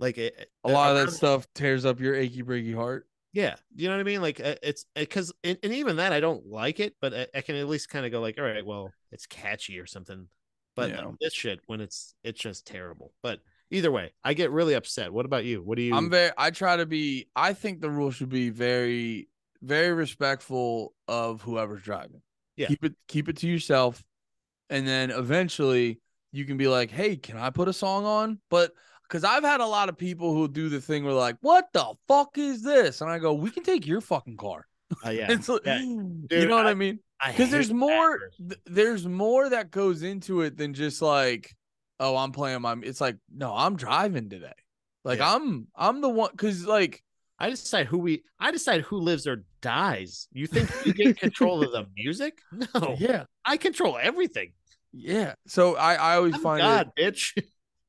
Like 0.00 0.16
it, 0.16 0.50
a 0.64 0.68
lot 0.68 0.96
of 0.96 0.96
that 0.96 1.12
stuff 1.12 1.46
tears 1.54 1.84
up 1.84 1.98
your 2.00 2.14
achy 2.14 2.42
breaky 2.42 2.74
heart. 2.74 3.08
Yeah, 3.32 3.56
you 3.74 3.88
know 3.88 3.94
what 3.94 4.00
I 4.00 4.04
mean. 4.04 4.22
Like 4.22 4.40
uh, 4.40 4.54
it's 4.62 4.84
because 4.94 5.32
and, 5.42 5.58
and 5.62 5.72
even 5.74 5.96
that 5.96 6.12
I 6.12 6.20
don't 6.20 6.46
like 6.46 6.80
it, 6.80 6.94
but 7.00 7.12
I, 7.12 7.26
I 7.34 7.40
can 7.40 7.56
at 7.56 7.68
least 7.68 7.88
kind 7.88 8.06
of 8.06 8.12
go 8.12 8.20
like, 8.20 8.38
all 8.38 8.44
right, 8.44 8.64
well, 8.64 8.92
it's 9.10 9.26
catchy 9.26 9.78
or 9.80 9.86
something. 9.86 10.28
But 10.76 10.90
Yeah. 10.90 11.10
this 11.20 11.34
shit, 11.34 11.60
when 11.66 11.80
it's 11.80 12.14
it's 12.22 12.40
just 12.40 12.66
terrible. 12.66 13.12
But 13.22 13.40
either 13.70 13.90
way, 13.90 14.12
I 14.24 14.34
get 14.34 14.50
really 14.50 14.74
upset. 14.74 15.12
What 15.12 15.26
about 15.26 15.44
you? 15.44 15.62
What 15.62 15.76
do 15.76 15.82
you? 15.82 15.94
I'm 15.94 16.10
very 16.10 16.30
I 16.38 16.50
try 16.50 16.76
to 16.76 16.86
be 16.86 17.28
I 17.36 17.52
think 17.52 17.80
the 17.80 17.90
rule 17.90 18.10
should 18.10 18.28
be 18.28 18.50
very 18.50 19.28
very 19.62 19.92
respectful 19.92 20.94
of 21.08 21.42
whoever's 21.42 21.82
driving. 21.82 22.22
Yeah. 22.56 22.68
Keep 22.68 22.84
it 22.84 22.94
keep 23.08 23.28
it 23.28 23.36
to 23.38 23.48
yourself. 23.48 24.04
And 24.70 24.86
then 24.86 25.10
eventually 25.10 26.00
you 26.32 26.44
can 26.44 26.56
be 26.56 26.68
like, 26.68 26.90
"Hey, 26.90 27.16
can 27.16 27.36
I 27.38 27.50
put 27.50 27.68
a 27.68 27.72
song 27.72 28.04
on?" 28.04 28.38
But 28.50 28.72
cuz 29.08 29.24
I've 29.24 29.44
had 29.44 29.60
a 29.60 29.66
lot 29.66 29.88
of 29.88 29.96
people 29.96 30.34
who 30.34 30.46
do 30.48 30.68
the 30.68 30.80
thing 30.80 31.04
where 31.04 31.14
like, 31.14 31.36
"What 31.40 31.68
the 31.72 31.94
fuck 32.06 32.36
is 32.36 32.62
this?" 32.62 33.00
And 33.00 33.10
I 33.10 33.18
go, 33.18 33.32
"We 33.32 33.50
can 33.50 33.62
take 33.62 33.86
your 33.86 34.00
fucking 34.00 34.36
car." 34.36 34.66
uh, 35.06 35.10
yeah, 35.10 35.26
It's 35.32 35.48
like- 35.48 35.62
Yeah. 35.66 35.80
you 35.82 36.46
know 36.46 36.56
what 36.56 36.66
I, 36.66 36.70
I- 36.70 36.74
mean? 36.74 37.00
Because 37.26 37.50
there's 37.50 37.72
more 37.72 38.30
th- 38.38 38.60
there's 38.66 39.06
more 39.08 39.48
that 39.48 39.70
goes 39.72 40.02
into 40.04 40.42
it 40.42 40.56
than 40.56 40.72
just 40.72 41.02
like 41.02 41.56
oh 42.00 42.16
i'm 42.16 42.32
playing 42.32 42.60
my 42.62 42.76
it's 42.82 43.00
like 43.00 43.16
no 43.34 43.54
i'm 43.54 43.76
driving 43.76 44.28
today 44.30 44.52
like 45.04 45.18
Yeah. 45.18 45.34
i'm 45.34 45.68
i'm 45.76 46.00
the 46.00 46.08
one 46.08 46.30
because 46.32 46.66
like 46.66 47.02
I 47.40 47.50
decide 47.50 47.86
who 47.86 47.98
we. 47.98 48.24
I 48.40 48.50
decide 48.50 48.80
who 48.80 48.98
lives 48.98 49.24
or 49.28 49.44
dies. 49.60 50.26
You 50.32 50.48
think 50.48 50.68
you 50.84 50.92
get 50.92 51.20
control 51.20 51.62
of 51.62 51.70
the 51.70 51.86
music? 51.96 52.40
No, 52.74 52.96
yeah 52.98 53.26
I 53.44 53.56
control 53.58 53.96
everything. 53.96 54.54
yeah 54.92 55.34
so 55.46 55.76
i 55.76 55.94
i 55.94 56.16
always 56.16 56.34
I'm 56.34 56.40
find 56.40 56.60
God, 56.62 56.90
bitch. 56.98 57.40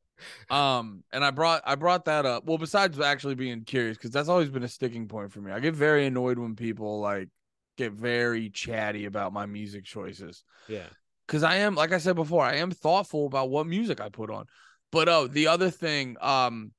um 0.52 1.04
and 1.12 1.24
i 1.26 1.32
brought 1.32 1.62
i 1.66 1.74
brought 1.76 2.06
that 2.06 2.26
up 2.28 2.46
well 2.46 2.58
besides 2.60 3.00
actually 3.00 3.36
being 3.36 3.64
curious 3.64 3.98
because 3.98 4.12
that's 4.12 4.30
always 4.30 4.50
been 4.50 4.64
a 4.64 4.68
sticking 4.68 5.08
point 5.08 5.32
for 5.32 5.40
me 5.42 5.52
i 5.52 5.60
get 5.60 5.74
very 5.74 6.06
annoyed 6.06 6.38
when 6.38 6.56
people 6.56 7.00
like 7.00 7.30
get 7.78 7.94
very 7.94 8.50
chatty 8.50 9.06
about 9.06 9.32
my 9.34 9.46
music 9.46 9.84
choices 9.86 10.44
yeah, 10.68 10.88
because 11.30 11.44
I 11.44 11.58
am, 11.58 11.76
like 11.76 11.94
I 11.94 12.00
said 12.00 12.16
before, 12.16 12.44
I 12.44 12.56
am 12.56 12.72
thoughtful 12.72 13.28
about 13.28 13.52
what 13.52 13.68
music 13.68 14.02
I 14.02 14.10
put 14.10 14.32
on. 14.32 14.48
But 14.92 15.08
oh, 15.08 15.28
the 15.28 15.46
other 15.46 15.70
thing, 15.70 16.18
um, 16.20 16.72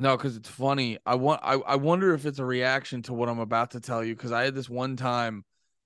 no, 0.00 0.16
because 0.16 0.36
it's 0.36 0.48
funny. 0.48 0.98
I 1.06 1.14
want, 1.14 1.42
I, 1.44 1.52
I 1.54 1.76
wonder 1.76 2.12
if 2.12 2.26
it's 2.26 2.40
a 2.40 2.44
reaction 2.44 3.02
to 3.02 3.12
what 3.12 3.28
I'm 3.28 3.38
about 3.38 3.70
to 3.72 3.80
tell 3.80 4.02
you. 4.02 4.16
Because 4.16 4.32
I 4.32 4.42
had 4.42 4.56
this 4.56 4.68
one 4.68 4.96
time 4.96 5.44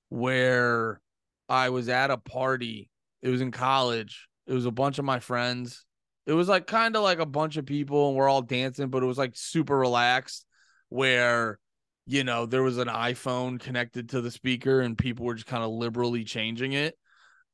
where 0.09 1.03
I 1.51 1.69
was 1.69 1.91
at 1.91 2.11
a 2.11 2.17
party. 2.17 2.89
It 3.21 3.29
was 3.29 3.43
in 3.43 3.51
college. 3.51 4.27
It 4.47 4.55
was 4.55 4.65
a 4.65 4.71
bunch 4.71 4.99
of 4.99 5.05
my 5.05 5.21
friends. 5.21 5.85
It 6.25 6.33
was 6.33 6.49
like 6.49 6.67
kind 6.67 6.97
of 6.97 7.03
like 7.03 7.19
a 7.19 7.27
bunch 7.27 7.59
of 7.59 7.67
people, 7.67 8.09
and 8.09 8.17
we're 8.17 8.29
all 8.29 8.41
dancing, 8.41 8.89
but 8.89 9.03
it 9.03 9.07
was 9.07 9.19
like 9.19 9.33
super 9.35 9.77
relaxed. 9.77 10.47
Where 10.89 11.59
you 12.07 12.25
know 12.25 12.47
there 12.47 12.63
was 12.63 12.79
an 12.79 12.89
iPhone 12.89 13.61
connected 13.61 14.09
to 14.11 14.23
the 14.23 14.31
speaker, 14.31 14.81
and 14.81 14.97
people 14.97 15.27
were 15.27 15.35
just 15.35 15.47
kind 15.47 15.63
of 15.63 15.71
liberally 15.71 16.25
changing 16.25 16.73
it 16.73 16.97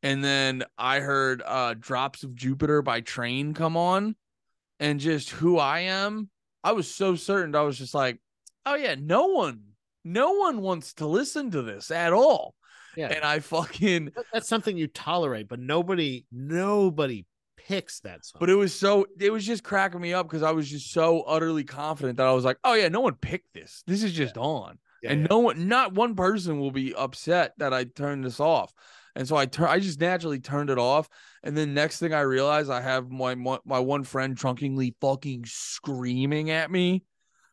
and 0.03 0.23
then 0.23 0.65
I 0.77 1.01
heard 1.01 1.43
uh 1.45 1.75
Drops 1.79 2.23
of 2.23 2.35
Jupiter 2.35 2.83
by 2.83 3.01
Train 3.01 3.55
come 3.55 3.77
on 3.77 4.17
and 4.81 5.01
just 5.01 5.31
who 5.31 5.59
I 5.59 5.81
am. 5.81 6.29
I 6.65 6.73
was 6.73 6.93
so 6.93 7.15
certain 7.15 7.55
I 7.55 7.63
was 7.63 7.79
just 7.79 7.95
like, 7.95 8.21
oh 8.67 8.75
yeah, 8.75 8.97
no 8.99 9.27
one, 9.27 9.61
no 10.05 10.33
one 10.33 10.61
wants 10.61 10.95
to 10.95 11.07
listen 11.07 11.51
to 11.53 11.63
this 11.63 11.91
at 11.91 12.13
all. 12.13 12.55
yeah. 12.97 13.09
And 13.09 13.25
I 13.25 13.41
fucking 13.41 14.11
that's 14.33 14.49
something 14.49 14.77
you 14.77 14.89
tolerate, 14.89 15.49
but 15.49 15.61
nobody, 15.61 16.27
nobody 16.31 17.27
picks 17.57 18.01
that 18.01 18.25
song. 18.25 18.39
But 18.41 18.51
it 18.51 18.55
was 18.55 18.75
so 18.75 19.07
it 19.19 19.31
was 19.31 19.47
just 19.47 19.63
cracking 19.63 20.01
me 20.01 20.13
up 20.13 20.27
because 20.27 20.43
I 20.43 20.53
was 20.53 20.69
just 20.69 20.93
so 20.93 21.23
utterly 21.23 21.65
confident 21.65 22.19
that 22.19 22.27
I 22.27 22.33
was 22.33 22.45
like, 22.45 22.59
oh 22.65 22.75
yeah, 22.75 22.89
no 22.89 23.01
one 23.01 23.15
picked 23.15 23.55
this. 23.55 23.83
This 23.87 24.03
is 24.03 24.13
just 24.13 24.37
on. 24.37 24.79
Yeah, 25.03 25.13
and 25.13 25.23
yeah. 25.23 25.27
no 25.31 25.39
one 25.39 25.69
not 25.69 25.95
one 25.95 26.15
person 26.15 26.61
will 26.61 26.71
be 26.71 26.95
upset 26.95 27.53
that 27.59 27.73
I 27.73 27.85
turned 27.85 28.25
this 28.25 28.41
off. 28.41 28.73
And 29.15 29.29
so 29.29 29.37
I 29.37 29.47
tur- 29.47 29.69
I 29.69 29.79
just 29.79 30.01
naturally 30.01 30.41
turned 30.41 30.71
it 30.71 30.79
off. 30.79 31.09
And 31.43 31.57
then 31.57 31.75
next 31.75 31.99
thing 31.99 32.15
I 32.15 32.21
realized 32.21 32.71
I 32.71 32.81
have 32.81 33.11
my 33.11 33.35
my 33.35 33.79
one 33.79 34.05
friend 34.05 34.37
trunkingly 34.37 34.95
fucking 35.01 35.45
screaming 35.47 36.51
at 36.51 36.71
me, 36.71 37.05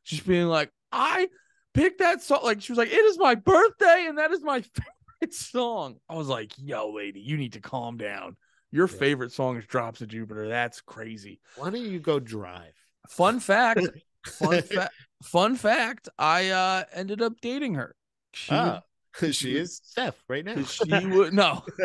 just 0.05 0.26
being 0.26 0.47
like, 0.47 0.72
I 0.91 1.28
picked 1.74 1.99
that 1.99 2.22
song. 2.22 2.41
Like 2.43 2.62
she 2.62 2.72
was 2.72 2.78
like, 2.78 2.91
it 2.91 3.05
is 3.05 3.18
my 3.20 3.36
birthday, 3.36 4.05
and 4.07 4.18
that 4.18 4.32
is 4.32 4.41
my 4.41 4.62
favorite 5.22 5.34
song. 5.34 5.97
I 6.07 6.16
was 6.16 6.28
like, 6.28 6.53
yo, 6.57 6.91
lady, 6.93 7.20
you 7.20 7.36
need 7.38 7.53
to 7.53 7.62
calm 7.62 7.97
down. 7.97 8.38
Your 8.72 8.88
Yeah. 8.88 8.97
favorite 8.99 9.32
song 9.32 9.57
is 9.57 9.66
Drops 9.66 10.01
of 10.01 10.07
Jupiter. 10.10 10.47
That's 10.47 10.80
crazy. 10.82 11.41
Why 11.55 11.72
don't 11.72 11.82
you 11.82 11.99
go 11.99 12.20
drive? 12.20 12.74
Fun 13.10 13.39
fact, 13.39 13.82
fun 14.28 14.62
fact, 14.62 14.93
fun 15.24 15.55
fact, 15.55 16.07
I 16.18 16.49
uh 16.49 16.84
ended 16.93 17.22
up 17.22 17.34
dating 17.41 17.74
her. 17.76 17.95
She 18.34 18.53
Ah, 18.53 18.82
she 19.32 19.55
is 19.55 19.82
Steph 19.84 20.24
right 20.28 20.45
now. 20.45 20.62
she 20.64 21.05
would 21.05 21.34
no. 21.34 21.64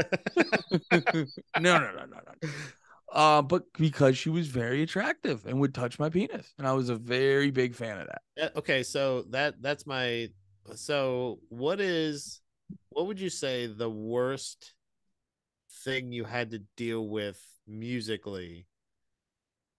no, 0.92 0.98
no, 1.58 1.78
no, 1.78 2.04
no, 2.06 2.06
no. 2.06 2.48
Uh, 3.12 3.40
but 3.40 3.62
because 3.74 4.18
she 4.18 4.28
was 4.28 4.48
very 4.48 4.82
attractive 4.82 5.46
and 5.46 5.60
would 5.60 5.72
touch 5.72 5.98
my 5.98 6.08
penis, 6.08 6.52
and 6.58 6.66
I 6.66 6.72
was 6.72 6.88
a 6.88 6.96
very 6.96 7.50
big 7.50 7.74
fan 7.74 8.00
of 8.00 8.08
that. 8.08 8.56
Okay, 8.56 8.82
so 8.82 9.22
that 9.30 9.62
that's 9.62 9.86
my 9.86 10.28
so 10.74 11.38
what 11.48 11.80
is 11.80 12.40
what 12.90 13.06
would 13.06 13.20
you 13.20 13.30
say 13.30 13.66
the 13.66 13.90
worst 13.90 14.74
thing 15.84 16.12
you 16.12 16.24
had 16.24 16.50
to 16.50 16.60
deal 16.76 17.06
with 17.06 17.40
musically 17.66 18.66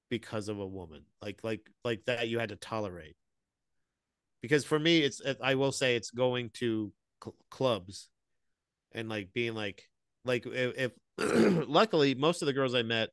because 0.09 0.47
of 0.47 0.59
a 0.59 0.67
woman? 0.67 1.03
Like 1.21 1.39
like 1.43 1.69
like 1.83 2.05
that 2.05 2.29
you 2.29 2.39
had 2.39 2.49
to 2.49 2.55
tolerate? 2.55 3.17
Because 4.41 4.63
for 4.63 4.79
me 4.79 4.99
it's 4.99 5.21
I 5.43 5.55
will 5.55 5.71
say 5.71 5.95
it's 5.95 6.11
going 6.11 6.51
to 6.55 6.93
cl- 7.23 7.35
clubs 7.49 8.09
and 8.93 9.09
like 9.09 9.33
being 9.33 9.53
like 9.53 9.83
like 10.23 10.45
if, 10.45 10.91
if 11.17 11.67
luckily 11.67 12.15
most 12.15 12.41
of 12.41 12.45
the 12.45 12.53
girls 12.53 12.75
I 12.75 12.83
met 12.83 13.09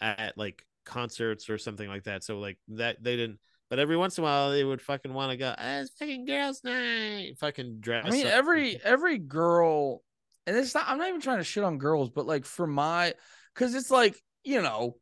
at 0.00 0.36
like 0.36 0.64
concerts 0.84 1.50
or 1.50 1.58
something 1.58 1.88
like 1.88 2.04
that 2.04 2.24
so 2.24 2.38
like 2.38 2.58
that 2.68 3.02
they 3.02 3.16
didn't 3.16 3.38
but 3.70 3.78
every 3.78 3.96
once 3.96 4.18
in 4.18 4.24
a 4.24 4.26
while 4.26 4.50
they 4.50 4.64
would 4.64 4.82
fucking 4.82 5.14
want 5.14 5.30
to 5.30 5.36
go 5.36 5.54
ah, 5.56 5.78
it's 5.78 5.90
fucking 5.90 6.24
girls 6.26 6.62
night 6.64 7.38
fucking 7.38 7.78
dress 7.80 8.04
I 8.04 8.10
mean, 8.10 8.26
up. 8.26 8.32
every 8.32 8.80
every 8.84 9.16
girl, 9.16 10.02
and 10.46 10.56
it's 10.56 10.74
not. 10.74 10.84
I'm 10.88 10.98
not 10.98 11.08
even 11.08 11.20
trying 11.20 11.38
to 11.38 11.44
shit 11.44 11.64
on 11.64 11.78
girls, 11.78 12.10
but 12.10 12.26
like 12.26 12.44
for 12.44 12.66
my, 12.66 13.14
because 13.54 13.74
it's 13.74 13.90
like 13.90 14.20
you 14.42 14.60
know, 14.60 14.96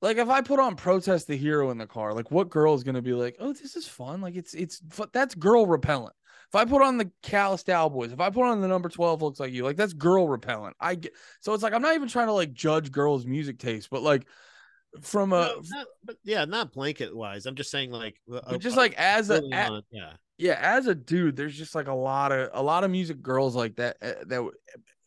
like 0.00 0.16
if 0.16 0.28
I 0.28 0.40
put 0.40 0.60
on 0.60 0.76
"Protest 0.76 1.26
the 1.26 1.36
Hero" 1.36 1.70
in 1.70 1.78
the 1.78 1.86
car, 1.86 2.14
like 2.14 2.30
what 2.30 2.50
girl 2.50 2.74
is 2.74 2.84
gonna 2.84 3.02
be 3.02 3.14
like, 3.14 3.36
oh, 3.40 3.52
this 3.52 3.74
is 3.76 3.86
fun. 3.86 4.20
Like 4.20 4.36
it's 4.36 4.54
it's 4.54 4.80
that's 5.12 5.34
girl 5.34 5.66
repellent. 5.66 6.14
If 6.54 6.60
I 6.60 6.64
put 6.66 6.82
on 6.82 6.98
the 6.98 7.10
Callous 7.20 7.64
Daoboys, 7.64 8.12
if 8.12 8.20
I 8.20 8.30
put 8.30 8.44
on 8.44 8.60
the 8.60 8.68
number 8.68 8.88
12 8.88 9.22
looks 9.22 9.40
like 9.40 9.52
you, 9.52 9.64
like 9.64 9.76
that's 9.76 9.92
girl 9.92 10.28
repellent. 10.28 10.76
I 10.78 10.94
get 10.94 11.12
so 11.40 11.52
it's 11.52 11.64
like 11.64 11.72
I'm 11.72 11.82
not 11.82 11.96
even 11.96 12.06
trying 12.06 12.28
to 12.28 12.32
like 12.32 12.52
judge 12.52 12.92
girls' 12.92 13.26
music 13.26 13.58
taste, 13.58 13.88
but 13.90 14.02
like 14.02 14.28
from 15.02 15.32
a 15.32 15.46
No, 15.46 15.62
not- 15.70 15.86
but 16.04 16.16
yeah 16.22 16.44
not 16.44 16.72
blanket 16.72 17.16
wise 17.16 17.46
i'm 17.46 17.56
just 17.56 17.72
saying 17.72 17.90
like 17.90 18.14
just 18.58 18.76
like 18.76 18.94
as 18.96 19.28
a, 19.28 19.42
a- 19.52 19.70
on, 19.70 19.82
yeah. 19.90 20.12
yeah 20.38 20.56
as 20.60 20.86
a 20.86 20.94
dude 20.94 21.34
there's 21.34 21.58
just 21.58 21.74
like 21.74 21.88
a 21.88 21.92
lot 21.94 22.30
of 22.30 22.50
a 22.52 22.62
lot 22.62 22.84
of 22.84 22.92
music 22.92 23.20
girls 23.20 23.56
like 23.56 23.74
that 23.74 23.96
uh, 24.00 24.12
that 24.26 24.48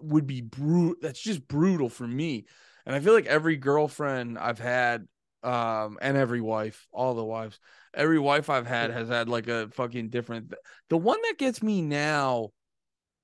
would 0.01 0.27
be 0.27 0.41
brutal 0.41 0.95
that's 1.01 1.21
just 1.21 1.47
brutal 1.47 1.87
for 1.87 2.05
me. 2.05 2.47
And 2.85 2.93
i 2.95 2.99
feel 2.99 3.13
like 3.13 3.27
every 3.27 3.55
girlfriend 3.55 4.37
i've 4.37 4.59
had 4.59 5.07
um 5.47 5.97
and 6.01 6.17
every 6.17 6.41
wife 6.41 6.87
all 6.91 7.15
the 7.15 7.23
wives. 7.23 7.59
Every 7.93 8.19
wife 8.19 8.49
i've 8.49 8.67
had 8.67 8.91
has 8.91 9.07
had 9.07 9.27
like 9.29 9.47
a 9.47 9.69
fucking 9.69 10.09
different 10.09 10.53
the 10.89 10.97
one 10.97 11.19
that 11.23 11.37
gets 11.37 11.63
me 11.63 11.81
now 11.81 12.49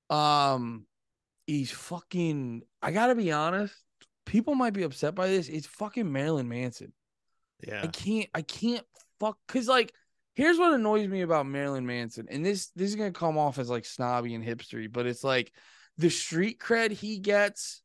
um 0.10 0.86
is 1.46 1.70
fucking 1.70 2.64
i 2.82 2.92
gotta 2.92 3.14
be 3.14 3.32
honest 3.32 3.76
people 4.26 4.56
might 4.56 4.74
be 4.74 4.84
upset 4.84 5.14
by 5.14 5.28
this 5.28 5.50
it's 5.50 5.68
fucking 5.68 6.12
marilyn 6.12 6.48
manson. 6.48 6.94
Yeah. 7.62 7.82
I 7.84 7.88
can't 7.88 8.30
I 8.34 8.42
can't 8.42 8.86
fuck 9.20 9.38
cause 9.48 9.68
like 9.68 9.94
here's 10.36 10.58
what 10.58 10.74
annoys 10.74 11.08
me 11.08 11.22
about 11.22 11.46
Marilyn 11.46 11.86
Manson, 11.86 12.28
and 12.30 12.46
this 12.46 12.70
this 12.76 12.90
is 12.90 12.96
gonna 12.96 13.12
come 13.12 13.38
off 13.38 13.60
as 13.60 13.70
like 13.70 13.86
snobby 13.86 14.36
and 14.36 14.44
hipstery, 14.44 14.92
but 14.92 15.06
it's 15.06 15.24
like 15.24 15.52
the 15.98 16.10
street 16.10 16.60
cred 16.60 16.92
he 16.92 17.20
gets 17.20 17.82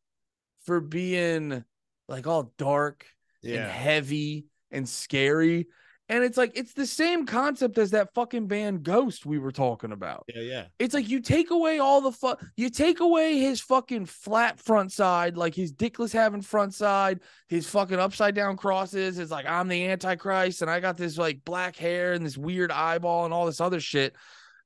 for 0.65 0.81
being 0.81 1.65
like 2.09 2.27
all 2.27 2.53
dark 2.59 3.07
and 3.43 3.53
yeah 3.53 3.69
heavy 3.69 4.47
and 4.71 4.89
scary. 4.89 5.67
And 6.11 6.25
it's 6.25 6.39
like 6.39 6.53
it's 6.55 6.73
the 6.73 6.87
same 6.87 7.27
concept 7.27 7.77
as 7.77 7.91
that 7.91 8.15
fucking 8.15 8.47
band 8.47 8.83
Ghost 8.83 9.27
we 9.27 9.39
were 9.39 9.53
talking 9.53 9.93
about. 9.93 10.25
yeah 10.35 10.41
yeah 10.41 10.65
It's 10.79 10.95
like 10.95 11.07
you 11.11 11.21
take 11.21 11.51
away 11.51 11.81
all 11.81 12.01
the 12.01 12.13
fu- 12.13 12.37
you 12.57 12.71
take 12.71 13.01
away 13.01 13.39
his 13.39 13.61
fucking 13.61 14.07
flat 14.07 14.59
front 14.59 14.91
side, 14.91 15.37
like 15.37 15.55
his 15.55 15.71
dickless 15.71 16.11
having 16.13 16.41
front 16.41 16.73
side, 16.73 17.21
his 17.49 17.69
fucking 17.69 17.99
upside 17.99 18.35
down 18.35 18.57
crosses. 18.57 19.19
It's 19.19 19.31
like 19.31 19.45
I'm 19.45 19.69
the 19.69 19.87
Antichrist 19.89 20.63
and 20.63 20.71
I 20.71 20.81
got 20.81 20.97
this 20.97 21.19
like 21.19 21.45
black 21.45 21.77
hair 21.77 22.15
and 22.15 22.25
this 22.25 22.39
weird 22.39 22.73
eyeball 22.73 23.27
and 23.27 23.35
all 23.35 23.45
this 23.45 23.61
other 23.61 23.81
shit. 23.81 24.17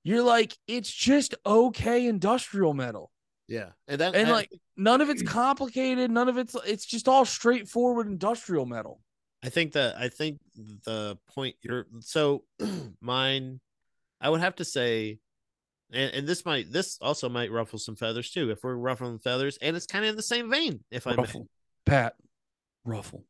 You're 0.05 0.23
like, 0.23 0.57
it's 0.68 0.93
just 0.93 1.35
okay 1.45 2.07
industrial 2.07 2.73
metal. 2.75 3.11
Yeah 3.49 3.70
and 3.88 4.01
that 4.01 4.14
And 4.14 4.30
like 4.30 4.51
none 4.76 5.01
of 5.01 5.11
it's 5.11 5.22
complicated, 5.22 6.11
none 6.11 6.28
of 6.28 6.38
it's 6.38 6.57
it's 6.66 6.86
just 6.86 7.09
all 7.09 7.24
straightforward 7.24 8.07
industrial 8.07 8.66
metal. 8.66 9.01
I 9.43 9.49
think 9.49 9.72
that 9.72 9.97
I 9.97 10.09
think 10.09 10.38
the 10.84 11.18
point 11.34 11.57
you're 11.62 11.86
so 12.01 12.45
mine 13.01 13.61
I 14.20 14.30
would 14.30 14.40
have 14.40 14.57
to 14.57 14.64
say 14.64 15.18
and, 15.93 16.14
and 16.14 16.26
this 16.26 16.45
might 16.45 16.72
this 16.72 16.99
also 17.01 17.28
might 17.28 17.51
ruffle 17.51 17.78
some 17.78 17.97
feathers 17.97 18.30
too 18.30 18.51
if 18.51 18.62
we're 18.62 18.74
ruffling 18.74 19.18
feathers 19.18 19.59
and 19.61 19.76
it's 19.76 19.86
kind 19.86 20.05
of 20.05 20.11
in 20.11 20.16
the 20.16 20.22
same 20.22 20.51
vein 20.51 20.84
if 20.90 21.07
I 21.07 21.11
may. 21.11 21.22
Ruffle. 21.22 21.49
Pat. 21.84 22.14
Ruffle. 22.84 23.24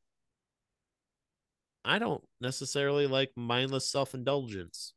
I 1.84 1.98
don't 1.98 2.22
necessarily 2.40 3.06
like 3.06 3.32
mindless 3.36 3.90
self-indulgence. 3.90 4.92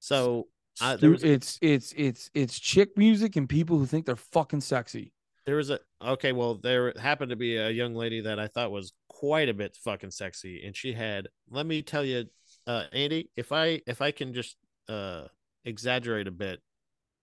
So 0.00 0.48
Uh, 0.80 0.96
there 0.96 1.10
was- 1.10 1.22
it's 1.24 1.58
it's 1.62 1.92
it's 1.96 2.30
it's 2.34 2.58
chick 2.58 2.96
music 2.96 3.36
and 3.36 3.48
people 3.48 3.78
who 3.78 3.86
think 3.86 4.06
they're 4.06 4.16
fucking 4.16 4.60
sexy. 4.60 5.12
there 5.46 5.56
was 5.56 5.70
a 5.70 5.78
okay, 6.02 6.32
well, 6.32 6.54
there 6.56 6.92
happened 7.00 7.30
to 7.30 7.36
be 7.36 7.56
a 7.56 7.70
young 7.70 7.94
lady 7.94 8.20
that 8.22 8.38
I 8.40 8.46
thought 8.48 8.70
was 8.70 8.92
quite 9.08 9.48
a 9.48 9.54
bit 9.54 9.76
fucking 9.82 10.10
sexy, 10.10 10.64
and 10.66 10.76
she 10.76 10.92
had. 10.92 11.28
Let 11.50 11.66
me 11.66 11.82
tell 11.82 12.04
you, 12.04 12.26
uh, 12.66 12.84
Andy, 12.92 13.30
if 13.36 13.52
I 13.52 13.80
if 13.86 14.00
I 14.02 14.10
can 14.10 14.34
just 14.34 14.56
uh 14.88 15.26
exaggerate 15.64 16.26
a 16.26 16.30
bit, 16.32 16.60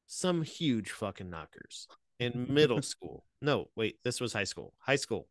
some 0.08 0.42
huge 0.44 0.92
fucking 0.92 1.30
knockers 1.30 1.88
in 2.20 2.48
middle 2.50 2.82
school. 2.94 3.26
No, 3.42 3.70
wait, 3.76 3.98
this 4.04 4.22
was 4.22 4.34
high 4.34 4.44
school. 4.46 4.74
High 4.80 4.96
school, 4.96 5.28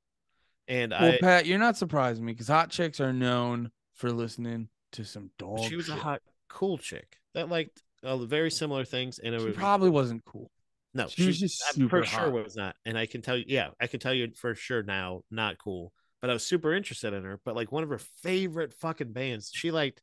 and 0.68 0.91
Well, 0.93 1.12
I 1.12 1.18
Pat, 1.18 1.47
you're 1.47 1.59
not 1.59 1.77
surprising 1.77 2.25
me 2.25 2.33
because 2.33 2.49
hot 2.49 2.71
chicks 2.71 3.01
are 3.01 3.12
known 3.12 3.71
for 3.95 4.11
listening 4.11 4.68
to 4.93 5.05
some 5.05 5.31
dog. 5.39 5.61
she 5.64 5.77
was 5.77 5.89
a 5.89 5.95
hot 5.95 6.23
cool 6.49 6.77
chick 6.77 7.16
that 7.35 7.49
liked 7.49 7.83
uh, 8.03 8.16
very 8.18 8.51
similar 8.51 8.84
things, 8.84 9.18
and 9.18 9.34
it 9.34 9.40
She 9.40 9.46
was 9.46 9.57
probably 9.57 9.90
wasn't 9.90 10.24
cool. 10.24 10.51
No, 10.92 11.07
She 11.07 11.26
was 11.26 11.38
just 11.38 11.62
I 11.68 11.72
super 11.72 12.01
for 12.01 12.05
sure 12.05 12.20
hot. 12.20 12.32
was 12.32 12.57
not. 12.57 12.74
And 12.84 12.98
I 12.98 13.07
can 13.07 13.22
tell 13.22 13.36
you, 13.36 13.44
yeah, 13.46 13.68
I 13.80 13.86
can 13.86 14.01
tell 14.01 14.12
you 14.12 14.28
for 14.34 14.55
sure 14.55 14.82
now, 14.82 15.22
not 15.30 15.57
cool. 15.59 15.92
But 16.20 16.30
I 16.30 16.32
was 16.32 16.44
super 16.44 16.74
interested 16.74 17.14
in 17.14 17.22
her. 17.24 17.38
But 17.44 17.55
like 17.55 17.70
one 17.70 17.84
of 17.84 17.90
her 17.90 18.01
favorite 18.22 18.74
fucking 18.74 19.12
bands, 19.12 19.51
she 19.55 19.70
liked. 19.70 20.03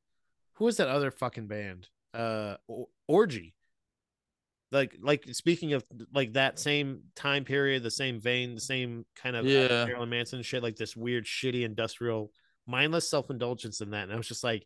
Who 0.54 0.66
was 0.66 0.78
that 0.78 0.88
other 0.88 1.12
fucking 1.12 1.48
band? 1.48 1.90
Uh, 2.14 2.56
Orgy. 3.08 3.54
Like, 4.72 4.98
like 5.02 5.26
speaking 5.34 5.74
of 5.74 5.84
like 6.14 6.34
that 6.34 6.60
same 6.60 7.04
time 7.16 7.44
period, 7.46 7.84
the 7.84 7.92
same 7.92 8.20
vein, 8.20 8.56
the 8.56 8.62
same 8.62 9.06
kind 9.16 9.36
of 9.36 9.46
uh, 9.46 9.50
Yeah. 9.50 9.86
Marilyn 9.86 10.10
Manson 10.10 10.42
shit, 10.42 10.64
like 10.64 10.76
this 10.76 10.96
weird, 10.96 11.26
shitty 11.26 11.64
industrial, 11.64 12.32
mindless 12.66 13.10
self 13.10 13.30
indulgence 13.30 13.80
in 13.82 13.92
that. 13.92 14.04
And 14.04 14.14
I 14.14 14.18
was 14.18 14.28
just 14.28 14.44
like, 14.44 14.66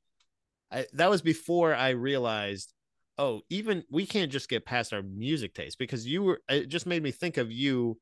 I 0.71 0.86
that 0.93 1.09
was 1.09 1.21
before 1.21 1.75
I 1.75 1.89
realized 1.89 2.73
oh, 3.18 3.41
even 3.49 3.84
we 3.91 4.05
can't 4.05 4.32
just 4.32 4.49
get 4.49 4.66
past 4.66 4.93
our 4.93 5.03
music 5.03 5.53
taste 5.53 5.78
because 5.78 6.07
you 6.07 6.24
were 6.24 6.41
it 6.49 6.68
just 6.68 6.86
made 6.86 7.03
me 7.03 7.12
think 7.12 7.38
of 7.38 7.51
you 7.51 7.97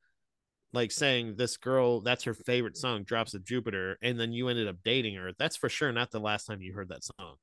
like 0.72 0.92
saying 0.92 1.36
this 1.36 1.58
girl 1.58 2.00
that's 2.00 2.24
her 2.24 2.34
favorite 2.34 2.78
song 2.78 3.04
drops 3.04 3.34
of 3.34 3.44
jupiter 3.44 3.98
and 4.04 4.20
then 4.20 4.32
you 4.32 4.48
ended 4.50 4.68
up 4.68 4.78
dating 4.84 5.16
her. 5.16 5.32
That's 5.38 5.58
for 5.58 5.70
sure 5.70 5.92
not 5.92 6.12
the 6.12 6.20
last 6.20 6.46
time 6.46 6.62
you 6.62 6.74
heard 6.74 6.90
that 6.90 7.04
song. 7.04 7.36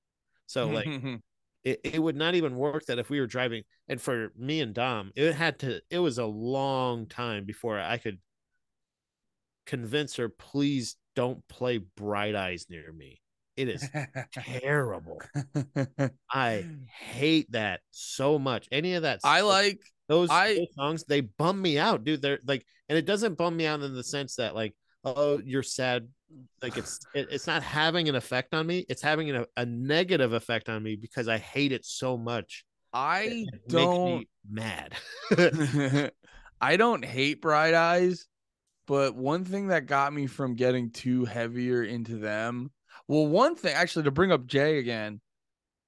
So 0.46 0.68
like 0.68 0.88
it, 1.66 1.80
it 1.82 1.98
would 2.02 2.14
not 2.14 2.36
even 2.36 2.56
work 2.56 2.86
that 2.86 3.00
if 3.00 3.10
we 3.10 3.18
were 3.18 3.26
driving 3.26 3.64
and 3.88 4.00
for 4.00 4.32
me 4.38 4.60
and 4.60 4.72
dom 4.72 5.10
it 5.16 5.34
had 5.34 5.58
to 5.58 5.80
it 5.90 5.98
was 5.98 6.18
a 6.18 6.24
long 6.24 7.06
time 7.06 7.44
before 7.44 7.78
i 7.78 7.98
could 7.98 8.18
convince 9.66 10.14
her 10.14 10.28
please 10.28 10.96
don't 11.16 11.46
play 11.48 11.78
bright 11.78 12.36
eyes 12.36 12.66
near 12.70 12.92
me 12.92 13.20
it 13.56 13.68
is 13.68 13.88
terrible 14.32 15.20
I 16.32 16.66
hate 17.12 17.50
that 17.52 17.80
so 17.90 18.38
much. 18.38 18.68
Any 18.70 18.94
of 18.94 19.02
that, 19.02 19.20
I 19.24 19.40
like 19.42 19.80
those, 20.08 20.30
I- 20.30 20.54
those 20.54 20.74
songs. 20.74 21.04
They 21.04 21.20
bum 21.22 21.60
me 21.60 21.78
out, 21.78 22.04
dude. 22.04 22.22
They're 22.22 22.38
like, 22.46 22.64
and 22.88 22.96
it 22.98 23.06
doesn't 23.06 23.36
bum 23.38 23.56
me 23.56 23.66
out 23.66 23.80
in 23.82 23.94
the 23.94 24.04
sense 24.04 24.36
that 24.36 24.54
like, 24.54 24.74
oh, 25.04 25.40
you're 25.44 25.62
sad 25.62 26.08
like 26.60 26.76
it's 26.76 26.98
it, 27.14 27.28
it's 27.30 27.46
not 27.46 27.62
having 27.62 28.08
an 28.08 28.14
effect 28.14 28.54
on 28.54 28.66
me. 28.66 28.84
It's 28.88 29.02
having 29.02 29.30
a, 29.30 29.46
a 29.56 29.64
negative 29.64 30.32
effect 30.32 30.68
on 30.68 30.82
me 30.82 30.96
because 30.96 31.28
I 31.28 31.38
hate 31.38 31.72
it 31.72 31.84
so 31.84 32.16
much. 32.16 32.64
I 32.92 33.46
It 33.52 33.54
makes 33.54 33.68
don't 33.68 34.04
me 34.04 34.28
mad. 34.50 34.94
I 36.60 36.76
don't 36.76 37.04
hate 37.04 37.42
Bright 37.42 37.74
Eyes, 37.74 38.26
but 38.86 39.14
one 39.14 39.44
thing 39.44 39.68
that 39.68 39.86
got 39.86 40.12
me 40.12 40.26
from 40.26 40.54
getting 40.54 40.90
too 40.90 41.24
heavier 41.24 41.82
into 41.82 42.16
them. 42.16 42.70
Well, 43.08 43.26
one 43.26 43.54
thing 43.56 43.74
actually 43.74 44.04
to 44.04 44.10
bring 44.10 44.32
up 44.32 44.46
Jay 44.46 44.78
again, 44.78 45.20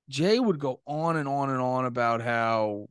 Jay 0.08 0.38
would 0.38 0.58
go 0.58 0.80
on 0.86 1.16
and 1.16 1.28
on 1.28 1.50
and 1.50 1.60
on 1.60 1.84
about 1.84 2.22
how 2.22 2.88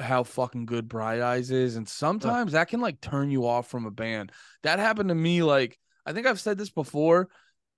how 0.00 0.24
fucking 0.24 0.66
good 0.66 0.88
Bright 0.88 1.20
Eyes 1.20 1.50
is, 1.50 1.76
and 1.76 1.88
sometimes 1.88 2.52
that 2.52 2.68
can 2.68 2.80
like 2.80 3.00
turn 3.00 3.30
you 3.30 3.46
off 3.46 3.68
from 3.68 3.86
a 3.86 3.90
band. 3.90 4.32
That 4.62 4.78
happened 4.78 5.08
to 5.08 5.14
me. 5.14 5.42
Like 5.42 5.78
I 6.04 6.12
think 6.12 6.26
I've 6.26 6.40
said 6.40 6.58
this 6.58 6.70
before. 6.70 7.28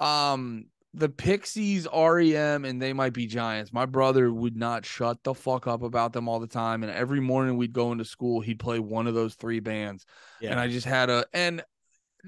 Um, 0.01 0.66
the 0.95 1.09
Pixies, 1.11 1.87
REM, 1.95 2.64
and 2.64 2.80
They 2.80 2.95
Might 2.95 3.12
Be 3.12 3.26
Giants. 3.26 3.70
My 3.70 3.84
brother 3.84 4.32
would 4.32 4.57
not 4.57 4.87
shut 4.87 5.22
the 5.22 5.34
fuck 5.34 5.66
up 5.66 5.82
about 5.82 6.14
them 6.14 6.26
all 6.26 6.41
the 6.41 6.47
time, 6.47 6.82
and 6.82 6.91
every 6.91 7.20
morning 7.20 7.57
we'd 7.57 7.74
go 7.74 7.93
into 7.93 8.05
school, 8.05 8.41
he'd 8.41 8.59
play 8.59 8.78
one 8.78 9.07
of 9.07 9.14
those 9.14 9.34
three 9.34 9.61
bands, 9.61 10.07
yeah. 10.41 10.51
and 10.51 10.61
I 10.61 10.68
just 10.68 10.87
had 10.87 11.11
a. 11.11 11.26
And 11.34 11.62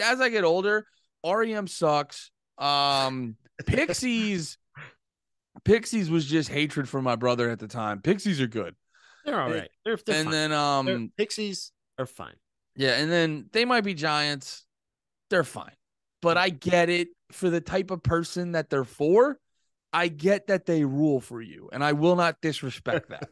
as 0.01 0.21
I 0.21 0.29
get 0.29 0.45
older, 0.45 0.87
REM 1.25 1.67
sucks. 1.67 2.31
Um, 2.59 3.37
Pixies. 3.67 4.59
Pixies 5.65 6.11
was 6.11 6.25
just 6.27 6.49
hatred 6.49 6.89
for 6.89 7.03
my 7.03 7.17
brother 7.17 7.51
at 7.51 7.59
the 7.59 7.69
time. 7.69 8.01
Pixies 8.01 8.41
are 8.41 8.47
good. 8.47 8.75
they're 9.25 9.41
all 9.41 9.49
right. 9.51 9.57
and- 9.63 9.69
They're, 9.85 9.97
they're 10.05 10.15
and 10.17 10.25
fine. 10.27 10.33
then 10.33 10.51
They're- 10.51 10.97
um 10.97 11.13
Pixies 11.17 11.73
are 11.99 12.07
fine. 12.07 12.37
yeah, 12.77 12.93
and 12.97 13.11
then 13.11 13.49
they 13.53 13.65
might 13.65 13.83
be 13.85 13.95
giants. 13.95 14.65
They're 15.31 15.45
fine. 15.45 15.73
But 16.23 16.37
I 16.39 16.49
get 16.51 16.89
it 16.89 17.09
for 17.33 17.51
the 17.51 17.61
type 17.61 17.91
of 17.91 18.03
person 18.03 18.53
that 18.53 18.71
they're 18.71 18.85
for. 18.85 19.39
I 19.93 20.09
get 20.09 20.49
that 20.49 20.67
they 20.67 20.85
rule 20.85 21.21
for 21.21 21.41
you, 21.41 21.69
and 21.73 21.83
I 21.83 21.93
will 21.93 22.17
not 22.17 22.41
disrespect 22.43 23.09
that. 23.11 23.29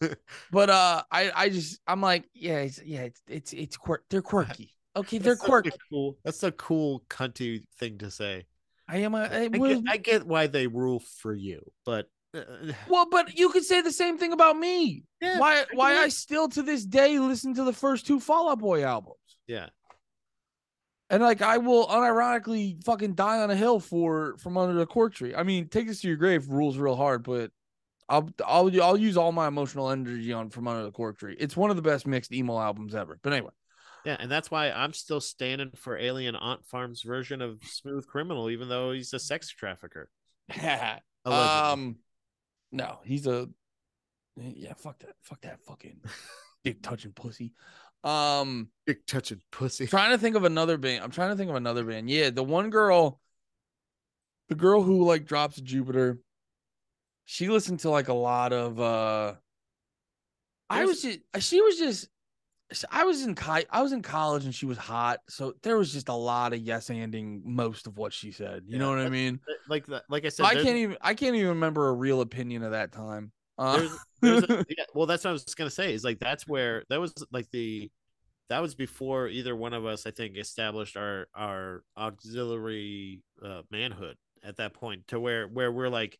but 0.52 0.70
uh 0.70 1.02
I 1.10 1.30
I 1.34 1.48
just 1.48 1.80
I'm 1.86 2.00
like, 2.00 2.24
yeah, 2.34 2.58
it's, 2.58 2.80
yeah, 2.84 3.00
it's 3.02 3.20
it's 3.28 3.52
it's 3.52 3.76
quirk 3.76 4.04
they're 4.10 4.22
quirky. 4.22 4.74
Okay, 4.96 5.18
they're 5.18 5.34
That's 5.34 5.44
quirky. 5.46 5.70
Cool. 5.90 6.16
That's 6.24 6.42
a 6.42 6.52
cool 6.52 7.04
cunty 7.08 7.62
thing 7.78 7.98
to 7.98 8.10
say. 8.10 8.46
I 8.88 8.98
am 8.98 9.14
a 9.14 9.28
I 9.30 9.42
I 9.42 9.48
get, 9.48 9.82
I 9.88 9.96
get 9.98 10.26
why 10.26 10.46
they 10.46 10.66
rule 10.66 11.00
for 11.00 11.34
you, 11.34 11.60
but 11.84 12.08
uh, 12.34 12.40
well, 12.88 13.06
but 13.10 13.38
you 13.38 13.50
could 13.50 13.64
say 13.64 13.80
the 13.80 13.92
same 13.92 14.18
thing 14.18 14.32
about 14.32 14.56
me. 14.56 15.04
yeah, 15.20 15.38
why 15.38 15.64
why 15.74 15.94
get 15.94 16.04
I 16.04 16.08
still 16.08 16.48
to 16.50 16.62
this 16.62 16.84
day 16.84 17.18
listen 17.18 17.54
to 17.54 17.64
the 17.64 17.72
first 17.72 18.06
two 18.06 18.20
Fall 18.20 18.50
Out 18.50 18.60
Boy 18.60 18.82
albums. 18.84 19.16
yeah. 19.46 19.68
And 21.10 21.22
like 21.22 21.40
I 21.40 21.56
will 21.56 21.86
unironically 21.86 22.84
fucking 22.84 23.14
die 23.14 23.40
on 23.40 23.50
a 23.50 23.56
hill 23.56 23.80
for 23.80 24.36
from 24.38 24.58
under 24.58 24.74
the 24.74 24.84
cork 24.86 25.14
tree. 25.14 25.34
I 25.34 25.42
mean, 25.42 25.68
take 25.68 25.86
this 25.86 26.02
to 26.02 26.08
your 26.08 26.18
grave 26.18 26.48
rules 26.48 26.76
real 26.76 26.96
hard, 26.96 27.22
but 27.22 27.50
I'll 28.10 28.28
I'll 28.44 28.82
I'll 28.82 28.96
use 28.96 29.16
all 29.16 29.32
my 29.32 29.48
emotional 29.48 29.90
energy 29.90 30.32
on 30.32 30.50
from 30.50 30.68
under 30.68 30.84
the 30.84 30.90
cork 30.90 31.18
tree. 31.18 31.34
It's 31.38 31.56
one 31.56 31.70
of 31.70 31.76
the 31.76 31.82
best 31.82 32.06
mixed 32.06 32.32
emo 32.32 32.58
albums 32.58 32.94
ever. 32.94 33.18
But 33.22 33.32
anyway, 33.32 33.52
Yeah, 34.08 34.16
and 34.20 34.30
that's 34.30 34.50
why 34.50 34.70
I'm 34.70 34.94
still 34.94 35.20
standing 35.20 35.70
for 35.76 35.98
Alien 35.98 36.34
Aunt 36.34 36.64
Farm's 36.64 37.02
version 37.02 37.42
of 37.42 37.62
Smooth 37.62 38.06
Criminal, 38.06 38.48
even 38.48 38.70
though 38.70 38.92
he's 38.92 39.12
a 39.12 39.18
sex 39.18 39.50
trafficker. 39.50 40.08
Allegedly. 40.50 41.02
um, 41.26 41.96
no, 42.72 43.00
he's 43.04 43.26
a 43.26 43.50
yeah. 44.38 44.72
Fuck 44.78 45.00
that. 45.00 45.10
Fuck 45.20 45.42
that 45.42 45.60
fucking 45.66 46.00
dick 46.64 46.80
touching 46.80 47.12
pussy. 47.12 47.52
Um, 48.02 48.70
dick 48.86 49.04
touching 49.04 49.42
pussy. 49.52 49.86
trying 49.86 50.12
to 50.12 50.18
think 50.18 50.36
of 50.36 50.44
another 50.44 50.78
band. 50.78 51.04
I'm 51.04 51.10
trying 51.10 51.28
to 51.28 51.36
think 51.36 51.50
of 51.50 51.56
another 51.56 51.84
band. 51.84 52.08
Yeah, 52.08 52.30
the 52.30 52.42
one 52.42 52.70
girl, 52.70 53.20
the 54.48 54.54
girl 54.54 54.82
who 54.82 55.04
like 55.04 55.26
drops 55.26 55.60
Jupiter. 55.60 56.18
She 57.26 57.48
listened 57.50 57.80
to 57.80 57.90
like 57.90 58.08
a 58.08 58.14
lot 58.14 58.54
of. 58.54 58.80
uh 58.80 59.34
I 60.70 60.86
was 60.86 61.02
just. 61.02 61.18
She 61.40 61.60
was 61.60 61.76
just. 61.76 62.08
I 62.90 63.04
was 63.04 63.22
in 63.22 63.34
co- 63.34 63.62
I 63.70 63.82
was 63.82 63.92
in 63.92 64.02
college 64.02 64.44
and 64.44 64.54
she 64.54 64.66
was 64.66 64.76
hot, 64.78 65.20
so 65.28 65.54
there 65.62 65.78
was 65.78 65.92
just 65.92 66.08
a 66.08 66.14
lot 66.14 66.52
of 66.52 66.60
yes 66.60 66.88
anding 66.88 67.42
most 67.44 67.86
of 67.86 67.96
what 67.96 68.12
she 68.12 68.30
said. 68.30 68.64
You 68.66 68.74
Yeah, 68.74 68.80
know 68.80 68.90
what 68.90 68.98
I 68.98 69.08
mean? 69.08 69.40
Like 69.68 69.86
the, 69.86 70.02
like 70.08 70.24
I 70.24 70.28
said, 70.28 70.44
So 70.44 70.44
I 70.44 70.54
can't 70.54 70.76
even 70.76 70.96
I 71.00 71.14
can't 71.14 71.34
even 71.34 71.48
remember 71.48 71.88
a 71.88 71.92
real 71.94 72.20
opinion 72.20 72.62
of 72.62 72.72
that 72.72 72.92
time. 72.92 73.32
Uh, 73.56 73.76
there's, 73.78 73.90
there's 74.22 74.42
a, 74.44 74.48
yeah, 74.68 74.84
well 74.94 75.06
that's 75.06 75.24
what 75.24 75.30
i 75.30 75.32
was 75.32 75.44
gonna 75.56 75.70
say 75.70 75.92
is 75.92 76.04
like 76.04 76.18
that's 76.20 76.46
where 76.46 76.84
that 76.90 77.00
was 77.00 77.12
like 77.32 77.50
the 77.50 77.90
that 78.48 78.60
was 78.60 78.74
before 78.74 79.28
either 79.28 79.56
one 79.56 79.72
of 79.74 79.84
us 79.86 80.06
i 80.06 80.10
think 80.10 80.36
established 80.36 80.96
our 80.96 81.28
our 81.34 81.82
auxiliary 81.96 83.22
uh, 83.44 83.62
manhood 83.70 84.16
at 84.44 84.56
that 84.56 84.74
point 84.74 85.06
to 85.08 85.18
where 85.20 85.48
where 85.48 85.72
we're 85.72 85.88
like 85.88 86.18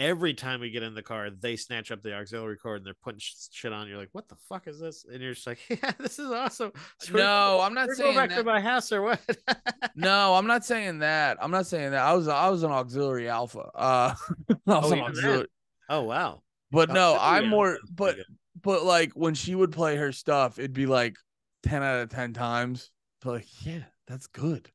every 0.00 0.32
time 0.32 0.60
we 0.60 0.70
get 0.70 0.82
in 0.82 0.94
the 0.94 1.02
car 1.02 1.28
they 1.30 1.54
snatch 1.56 1.90
up 1.90 2.02
the 2.02 2.14
auxiliary 2.14 2.56
cord 2.56 2.78
and 2.78 2.86
they're 2.86 2.94
putting 3.02 3.20
shit 3.20 3.72
on 3.72 3.86
you're 3.86 3.98
like 3.98 4.08
what 4.12 4.26
the 4.28 4.36
fuck 4.48 4.66
is 4.66 4.80
this 4.80 5.04
and 5.04 5.20
you're 5.22 5.34
just 5.34 5.46
like 5.46 5.58
yeah 5.68 5.90
this 5.98 6.18
is 6.18 6.30
awesome 6.30 6.72
So 6.98 7.16
no, 7.18 7.60
I'm 7.60 7.74
not 7.74 7.88
we're 7.88 7.94
saying 7.94 8.14
going 8.14 8.28
back 8.28 8.36
that. 8.36 8.42
to 8.42 8.44
my 8.44 8.60
house 8.60 8.90
or 8.90 9.02
what 9.02 9.20
No, 9.94 10.34
I'm 10.34 10.46
not 10.46 10.64
saying 10.64 11.00
that. 11.00 11.36
I'm 11.40 11.50
not 11.50 11.66
saying 11.66 11.90
that. 11.90 12.02
I 12.02 12.14
was 12.14 12.26
I 12.28 12.48
was 12.48 12.62
an 12.62 12.70
auxiliary 12.70 13.28
alpha. 13.28 13.68
Uh, 13.74 14.14
Oh, 14.66 14.98
auxiliary, 14.98 15.46
oh 15.88 16.02
wow 16.02 16.42
but 16.70 16.90
no, 16.90 17.16
I'm 17.20 17.48
more. 17.48 17.78
But 17.92 18.16
but 18.62 18.84
like 18.84 19.12
when 19.12 19.34
she 19.34 19.54
would 19.54 19.72
play 19.72 19.96
her 19.96 20.12
stuff, 20.12 20.58
it'd 20.58 20.72
be 20.72 20.86
like 20.86 21.16
ten 21.62 21.82
out 21.82 22.00
of 22.00 22.10
ten 22.10 22.32
times. 22.32 22.90
But 23.22 23.30
like, 23.30 23.66
yeah, 23.66 23.82
that's 24.06 24.28
good. 24.28 24.70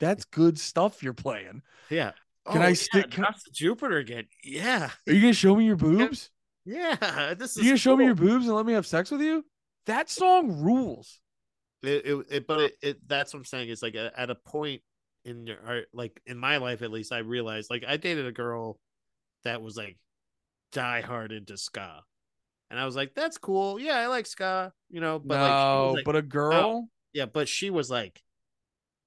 That's 0.00 0.24
good 0.24 0.58
stuff 0.58 1.02
you're 1.02 1.12
playing. 1.12 1.62
yeah 1.90 2.12
Can 2.50 2.60
Oh, 2.60 2.64
I 2.64 2.68
yeah, 2.68 2.74
stick- 2.74 3.10
can 3.10 3.24
jupiter 3.52 3.96
again 3.98 4.26
yeah 4.42 4.90
Are 5.06 5.12
you 5.12 5.20
gonna 5.20 5.32
show 5.32 5.54
me 5.56 5.64
your 5.66 5.76
boobs? 5.76 6.30
yeah 6.66 7.34
this 7.34 7.56
Are 7.58 7.62
you 7.62 7.70
gonna 7.70 7.78
show 7.78 7.96
me 7.96 8.04
your 8.04 8.14
boobs 8.14 8.46
and 8.46 8.54
let 8.56 8.66
me 8.66 8.72
have 8.74 8.86
sex 8.86 9.10
with 9.10 9.20
you? 9.20 9.44
That 9.86 10.08
song 10.10 10.62
rules. 10.62 11.20
it, 11.82 12.06
it, 12.06 12.26
it 12.30 12.46
but 12.46 12.60
it, 12.60 12.72
it 12.82 13.08
that's 13.08 13.34
what 13.34 13.40
i'm 13.40 13.44
saying 13.44 13.68
is 13.68 13.82
like 13.82 13.94
at, 13.94 14.12
at 14.18 14.30
a 14.30 14.34
point 14.34 14.80
in 15.26 15.46
your 15.46 15.56
or, 15.66 15.82
like 15.92 16.20
in 16.26 16.38
my 16.38 16.56
life 16.58 16.80
at 16.82 16.90
least 16.90 17.12
i 17.12 17.18
realized 17.18 17.68
like 17.70 17.84
i 17.86 17.96
dated 17.98 18.26
a 18.26 18.32
girl 18.32 18.78
that 19.44 19.60
was 19.62 19.76
like 19.76 19.98
die 20.72 21.00
hard 21.02 21.32
into 21.32 21.56
ska 21.58 22.02
and 22.70 22.80
i 22.80 22.84
was 22.86 22.96
like 22.96 23.14
that's 23.14 23.36
cool 23.38 23.78
yeah 23.78 23.98
i 23.98 24.06
like 24.06 24.26
ska 24.26 24.72
you 24.90 25.00
know 25.00 25.18
but 25.18 25.36
no, 25.36 25.86
was 25.88 25.94
like 25.96 26.04
but 26.04 26.16
a 26.16 26.22
girl. 26.22 26.88
yeah 27.12 27.26
but 27.26 27.48
she 27.48 27.68
was 27.70 27.90
like 27.90 28.22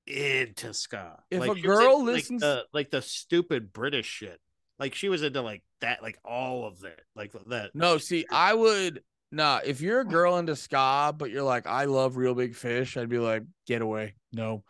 into 0.07 0.73
ska 0.73 1.19
If 1.29 1.41
like, 1.41 1.57
a 1.57 1.61
girl 1.61 1.99
into, 1.99 2.11
listens- 2.11 2.41
like 2.41 2.49
the, 2.57 2.65
like 2.73 2.89
the 2.91 3.01
stupid 3.01 3.73
british 3.73 4.05
shit 4.05 4.39
like 4.79 4.95
she 4.95 5.09
was 5.09 5.23
into 5.23 5.41
like 5.41 5.63
that 5.81 6.01
like 6.01 6.17
all 6.23 6.65
of 6.65 6.83
it 6.83 7.01
like 7.15 7.31
that 7.47 7.71
No, 7.73 7.97
see, 7.97 8.25
I 8.31 8.53
would 8.53 9.03
nah. 9.31 9.59
If 9.65 9.81
you're 9.81 9.99
a 10.01 10.05
girl 10.05 10.37
into 10.37 10.55
ska, 10.55 11.13
but 11.17 11.29
you're 11.31 11.43
like, 11.43 11.67
I 11.67 11.85
love 11.85 12.15
Reel 12.15 12.33
Big 12.35 12.55
Fish, 12.55 12.95
I'd 12.95 13.09
be 13.09 13.19
like, 13.19 13.43
get 13.65 13.81
away. 13.81 14.15
No. 14.31 14.63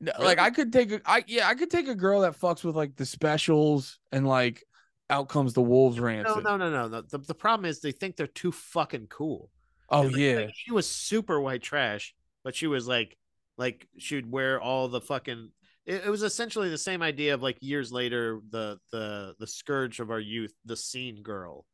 No, 0.00 0.12
Like 0.18 0.38
I 0.38 0.50
could 0.50 0.72
take 0.72 0.90
a 0.92 1.00
I 1.06 1.24
yeah, 1.28 1.48
I 1.48 1.54
could 1.54 1.70
take 1.70 1.88
a 1.88 1.94
girl 1.94 2.20
that 2.22 2.38
fucks 2.38 2.64
with 2.64 2.74
like 2.76 2.96
the 2.96 3.06
specials 3.06 3.98
and 4.12 4.26
like 4.26 4.62
out 5.08 5.28
comes 5.28 5.52
the 5.54 5.62
wolves 5.62 6.00
rancid. 6.00 6.42
no 6.44 6.56
no 6.56 6.70
no 6.70 6.88
no 6.88 7.00
the, 7.02 7.18
the 7.18 7.34
problem 7.34 7.64
is 7.64 7.80
they 7.80 7.92
think 7.92 8.16
they're 8.16 8.26
too 8.26 8.50
fucking 8.52 9.06
cool 9.08 9.50
Oh 9.88 10.02
like- 10.02 10.16
yeah. 10.16 10.34
like, 10.36 10.50
she 10.54 10.72
was 10.72 10.88
super 10.88 11.40
white 11.40 11.62
trash, 11.62 12.14
but 12.42 12.54
she 12.56 12.66
was 12.66 12.88
like, 12.88 13.16
like 13.56 13.86
she'd 13.98 14.30
wear 14.30 14.60
all 14.60 14.88
the 14.88 15.00
fucking. 15.00 15.50
It, 15.86 16.04
it 16.06 16.10
was 16.10 16.22
essentially 16.22 16.70
the 16.70 16.78
same 16.78 17.02
idea 17.02 17.34
of 17.34 17.42
like 17.42 17.58
years 17.60 17.92
later, 17.92 18.40
the 18.50 18.78
the 18.92 19.34
the 19.38 19.46
scourge 19.46 20.00
of 20.00 20.10
our 20.10 20.20
youth, 20.20 20.54
the 20.64 20.76
scene 20.76 21.22
girl, 21.22 21.66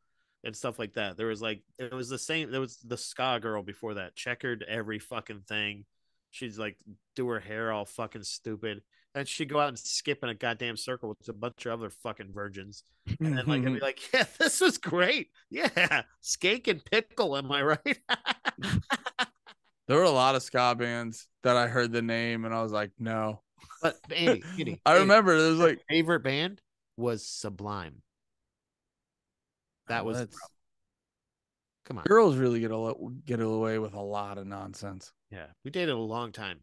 and 0.45 0.57
stuff 0.57 0.78
like 0.78 0.95
that. 0.95 1.16
There 1.16 1.28
was 1.28 1.43
like 1.43 1.62
it 1.78 1.93
was 1.93 2.09
the 2.09 2.18
same. 2.18 2.51
There 2.51 2.61
was 2.61 2.78
the 2.78 2.97
ska 2.97 3.39
girl 3.41 3.62
before 3.62 3.95
that, 3.95 4.16
checkered 4.16 4.64
every 4.68 4.99
fucking 4.99 5.43
thing. 5.49 5.85
She's 6.31 6.59
like 6.59 6.76
do 7.16 7.28
her 7.28 7.41
hair 7.41 7.72
all 7.72 7.85
fucking 7.85 8.24
stupid, 8.24 8.83
and 9.14 9.26
she'd 9.26 9.49
go 9.49 9.61
out 9.61 9.68
and 9.68 9.78
skip 9.78 10.22
in 10.22 10.28
a 10.28 10.35
goddamn 10.35 10.76
circle 10.76 11.09
with 11.09 11.28
a 11.28 11.33
bunch 11.33 11.66
of 11.66 11.72
other 11.72 11.91
fucking 11.91 12.33
virgins 12.33 12.85
and 13.18 13.37
then 13.37 13.47
like 13.47 13.66
I'd 13.66 13.74
be 13.74 13.81
like, 13.81 14.01
yeah, 14.12 14.24
this 14.39 14.61
was 14.61 14.78
great. 14.78 15.28
Yeah, 15.51 16.03
Skankin' 16.22 16.85
Pickle. 16.85 17.37
Am 17.37 17.51
I 17.51 17.62
right? 17.62 17.99
there 19.91 19.99
were 19.99 20.05
a 20.05 20.11
lot 20.11 20.36
of 20.36 20.43
ska 20.45 20.76
bands 20.78 21.26
that 21.43 21.57
I 21.57 21.66
heard 21.66 21.91
the 21.91 22.01
name 22.01 22.45
and 22.45 22.55
I 22.55 22.62
was 22.62 22.70
like, 22.70 22.93
no. 23.01 23.41
but 23.82 23.97
Andy, 24.14 24.45
Andy, 24.57 24.80
I 24.86 24.93
Andy, 24.93 25.01
remember 25.01 25.36
there 25.36 25.51
was 25.51 25.59
like 25.59 25.80
favorite 25.88 26.20
band 26.20 26.61
was 26.97 27.26
Sublime. 27.26 28.01
That 29.88 30.03
oh, 30.03 30.05
was 30.05 30.28
come 31.86 31.99
on. 31.99 32.05
girls 32.05 32.36
really 32.36 32.61
get 32.61 32.70
a 32.70 32.95
get 33.26 33.41
away 33.41 33.80
with 33.80 33.95
a 33.95 34.01
lot 34.01 34.38
of 34.38 34.47
nonsense. 34.47 35.12
Yeah, 35.32 35.47
we 35.64 35.72
dated 35.72 35.97
a 35.97 35.99
long 35.99 36.30
time. 36.30 36.61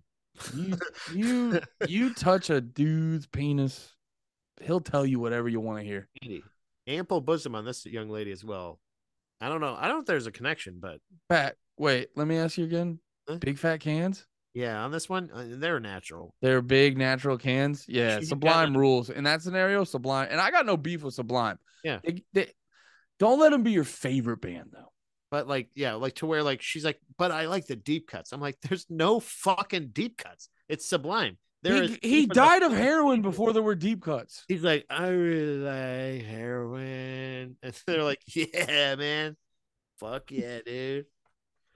You 0.55 0.77
you 1.13 1.59
you 1.85 2.13
touch 2.13 2.49
a 2.49 2.61
dude's 2.61 3.27
penis, 3.27 3.93
he'll 4.61 4.79
tell 4.79 5.05
you 5.05 5.19
whatever 5.19 5.49
you 5.49 5.59
want 5.59 5.79
to 5.79 5.85
hear. 5.85 6.07
Andy, 6.21 6.43
ample 6.87 7.19
bosom 7.19 7.55
on 7.55 7.65
this 7.65 7.85
young 7.85 8.09
lady 8.09 8.31
as 8.31 8.45
well. 8.45 8.79
I 9.41 9.49
don't 9.49 9.59
know. 9.59 9.75
I 9.77 9.89
don't 9.89 9.97
know 9.97 9.99
if 9.99 10.05
there's 10.05 10.27
a 10.27 10.31
connection, 10.31 10.77
but 10.79 11.01
Pat, 11.27 11.57
wait, 11.77 12.07
let 12.15 12.25
me 12.25 12.37
ask 12.37 12.57
you 12.57 12.63
again. 12.63 12.99
Big 13.39 13.57
fat 13.57 13.79
cans? 13.79 14.25
Yeah, 14.53 14.83
on 14.83 14.91
this 14.91 15.07
one, 15.07 15.29
uh, 15.31 15.45
they're 15.49 15.79
natural. 15.79 16.33
They're 16.41 16.61
big 16.63 16.97
natural 16.97 17.37
cans. 17.37 17.85
Yeah, 17.87 18.19
You 18.19 18.25
Sublime 18.25 18.69
gotta- 18.69 18.79
rules 18.79 19.09
in 19.09 19.25
that 19.25 19.41
scenario. 19.43 19.83
Sublime, 19.83 20.29
and 20.31 20.41
I 20.41 20.49
got 20.51 20.65
no 20.65 20.77
beef 20.77 21.03
with 21.03 21.13
Sublime. 21.13 21.59
Yeah. 21.83 21.99
They- 22.03 22.23
they- 22.33 22.53
don't 23.19 23.39
let 23.39 23.51
them 23.51 23.63
be 23.63 23.71
your 23.71 23.83
favorite 23.83 24.41
band 24.41 24.69
though. 24.71 24.91
But 25.29 25.47
like, 25.47 25.69
yeah, 25.75 25.93
like 25.95 26.15
to 26.15 26.25
where 26.25 26.41
like 26.41 26.61
she's 26.61 26.85
like, 26.85 26.99
but 27.17 27.31
I 27.31 27.47
like 27.47 27.67
the 27.67 27.75
deep 27.75 28.07
cuts. 28.07 28.31
I'm 28.31 28.39
like, 28.41 28.57
there's 28.61 28.85
no 28.89 29.19
fucking 29.19 29.89
deep 29.89 30.17
cuts. 30.17 30.49
It's 30.69 30.85
sublime. 30.87 31.37
There 31.63 31.83
is 31.83 31.97
He, 32.01 32.09
he 32.09 32.09
deep 32.21 32.23
in 32.23 32.27
the 32.29 32.33
died 32.35 32.63
of 32.63 32.71
heroin 32.71 33.21
before 33.23 33.51
there 33.53 33.63
were 33.63 33.75
deep 33.75 34.01
cuts. 34.03 34.45
He's 34.47 34.63
like, 34.63 34.85
I 34.89 35.07
really 35.09 35.57
like 35.57 36.25
heroin. 36.25 37.57
And 37.63 37.81
they're 37.85 38.03
like, 38.03 38.21
Yeah, 38.27 38.95
man. 38.95 39.35
Fuck 39.99 40.31
yeah, 40.31 40.59
dude. 40.65 41.05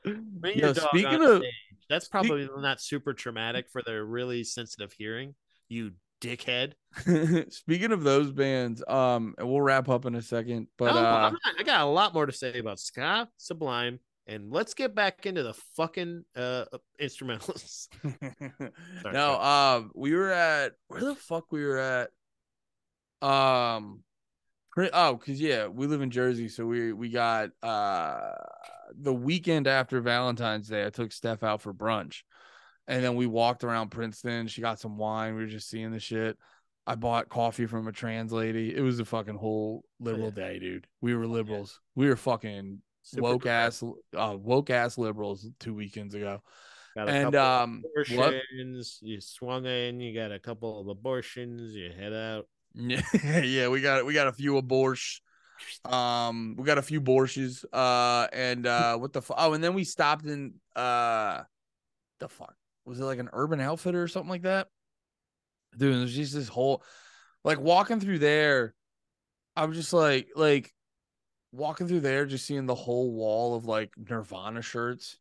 Bring 0.04 0.58
Yo, 0.58 0.66
your 0.68 0.74
dog 0.74 0.88
speaking 0.90 1.22
of- 1.24 1.38
stage. 1.40 1.54
That's 1.90 2.06
speak- 2.06 2.12
probably 2.12 2.50
not 2.58 2.82
super 2.82 3.14
traumatic 3.14 3.68
for 3.70 3.82
their 3.82 4.06
really 4.06 4.44
sensitive 4.44 4.94
hearing. 4.94 5.36
You 5.68 5.92
dickhead. 6.22 6.74
Speaking 7.52 7.92
of 7.92 8.04
those 8.04 8.32
bands, 8.32 8.84
um, 8.88 9.34
we'll 9.40 9.60
wrap 9.62 9.90
up 9.90 10.06
in 10.06 10.16
a 10.16 10.22
second, 10.22 10.68
but 10.78 10.94
no, 10.94 11.00
uh, 11.00 11.04
I'm 11.04 11.34
not, 11.34 11.42
I 11.60 11.64
got 11.64 11.82
a 11.82 11.86
lot 11.86 12.14
more 12.14 12.26
to 12.26 12.32
say 12.32 12.60
about 12.60 12.80
ska, 12.80 13.28
Sublime, 13.38 14.00
and 14.28 14.52
let's 14.52 14.74
get 14.74 14.94
back 14.96 15.26
into 15.26 15.44
the 15.44 15.54
fucking 15.76 16.24
uh 16.36 16.66
instrumentals. 17.02 17.88
Sorry, 19.02 19.14
no, 19.14 19.40
um, 19.42 19.92
we 19.96 20.14
were 20.16 20.32
at 20.32 20.74
where 20.88 21.02
the 21.02 21.16
fuck 21.16 21.52
we 21.52 21.64
were 21.66 21.78
at. 21.80 22.10
Um, 23.28 23.82
pre- 23.92 24.11
oh, 24.78 25.18
cause 25.18 25.40
yeah, 25.40 25.68
we 25.68 25.88
live 25.88 26.02
in 26.02 26.12
Jersey, 26.12 26.48
so 26.48 26.66
we 26.66 26.94
we 26.94 27.10
got 27.10 27.50
uh 27.64 28.34
the 28.98 29.14
weekend 29.14 29.68
after 29.68 30.02
Valentine's 30.02 30.68
Day. 30.68 30.86
I 30.86 30.90
took 30.90 31.12
Steph 31.12 31.44
out 31.44 31.62
for 31.62 31.74
brunch, 31.74 32.24
and 32.88 33.04
then 33.04 33.16
we 33.16 33.26
walked 33.26 33.64
around 33.64 33.90
Princeton. 33.90 34.48
She 34.48 34.62
got 34.62 34.80
some 34.80 34.98
wine. 34.98 35.36
We 35.36 35.42
were 35.42 35.48
just 35.48 35.70
seeing 35.70 35.92
the 35.92 36.00
shit. 36.00 36.38
I 36.88 36.96
bought 36.96 37.30
coffee 37.30 37.68
from 37.68 37.88
a 37.88 37.92
trans 37.92 38.32
lady. 38.32 38.76
It 38.76 38.82
was 38.82 39.00
a 39.00 39.06
fucking 39.06 39.36
whole 39.36 39.86
liberal 40.00 40.34
yeah. 40.36 40.48
day, 40.48 40.60
dude. 40.60 40.88
We 41.00 41.16
were 41.16 41.28
liberals. 41.28 41.80
We 41.96 42.08
were 42.08 42.16
fucking 42.16 42.80
Super 43.04 43.22
woke 43.22 43.42
progressive. 43.42 43.90
ass, 44.16 44.34
uh, 44.34 44.38
woke 44.38 44.70
ass 44.70 44.98
liberals 44.98 45.48
two 45.60 45.74
weekends 45.74 46.16
ago. 46.16 46.42
Got 46.96 47.08
a 47.08 47.12
and, 47.12 47.36
um, 47.36 47.84
what? 47.94 48.34
abortions. 48.34 49.00
You 49.02 49.22
swung 49.22 49.66
in. 49.66 50.00
You 50.00 50.14
got 50.14 50.32
a 50.32 50.40
couple 50.40 50.82
of 50.82 50.88
abortions. 50.88 51.74
You 51.76 51.92
head 51.92 52.14
out. 52.14 52.48
Yeah, 52.74 53.02
yeah, 53.42 53.68
we 53.68 53.82
got 53.82 54.06
we 54.06 54.14
got 54.14 54.28
a 54.28 54.34
few 54.34 54.58
abortions. 54.58 55.22
Um, 55.86 56.56
we 56.58 56.66
got 56.66 56.78
a 56.78 56.82
few 56.82 57.02
borsches. 57.02 57.64
Uh, 57.72 58.28
and 58.34 58.66
uh, 58.66 58.98
what 58.98 59.14
the 59.14 59.22
fu- 59.22 59.34
oh, 59.38 59.54
and 59.54 59.64
then 59.64 59.74
we 59.74 59.84
stopped 59.84 60.26
in 60.26 60.56
uh, 60.76 61.44
the 62.20 62.28
fuck 62.28 62.56
was 62.86 63.00
it 63.00 63.06
like 63.06 63.20
an 63.20 63.30
Urban 63.34 63.60
Outfitter 63.60 64.02
or 64.02 64.08
something 64.08 64.30
like 64.30 64.44
that? 64.44 64.68
Dude, 65.78 65.96
there's 65.96 66.16
just 66.16 66.34
this 66.34 66.48
whole 66.48 66.84
like 67.44 67.60
walking 67.60 68.00
through 68.00 68.20
there. 68.20 68.74
I'm 69.56 69.74
just 69.74 69.94
like 69.94 70.30
like 70.36 70.74
walking 71.52 71.88
through 71.88 72.02
there, 72.02 72.26
just 72.26 72.46
seeing 72.46 72.66
the 72.66 72.76
whole 72.76 73.12
wall 73.12 73.56
of 73.56 73.66
like 73.66 73.94
Nirvana 73.98 74.62
shirts 74.62 75.18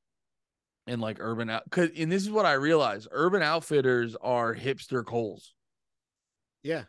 and 0.86 1.00
like 1.00 1.18
Urban 1.20 1.50
Out. 1.50 1.70
Cause 1.70 1.90
and 1.96 2.10
this 2.10 2.22
is 2.22 2.30
what 2.30 2.46
I 2.46 2.54
realized: 2.54 3.08
Urban 3.10 3.42
Outfitters 3.42 4.16
are 4.20 4.54
hipster 4.54 5.04
Kohl's. 5.04 5.54
Yeah. 6.62 6.84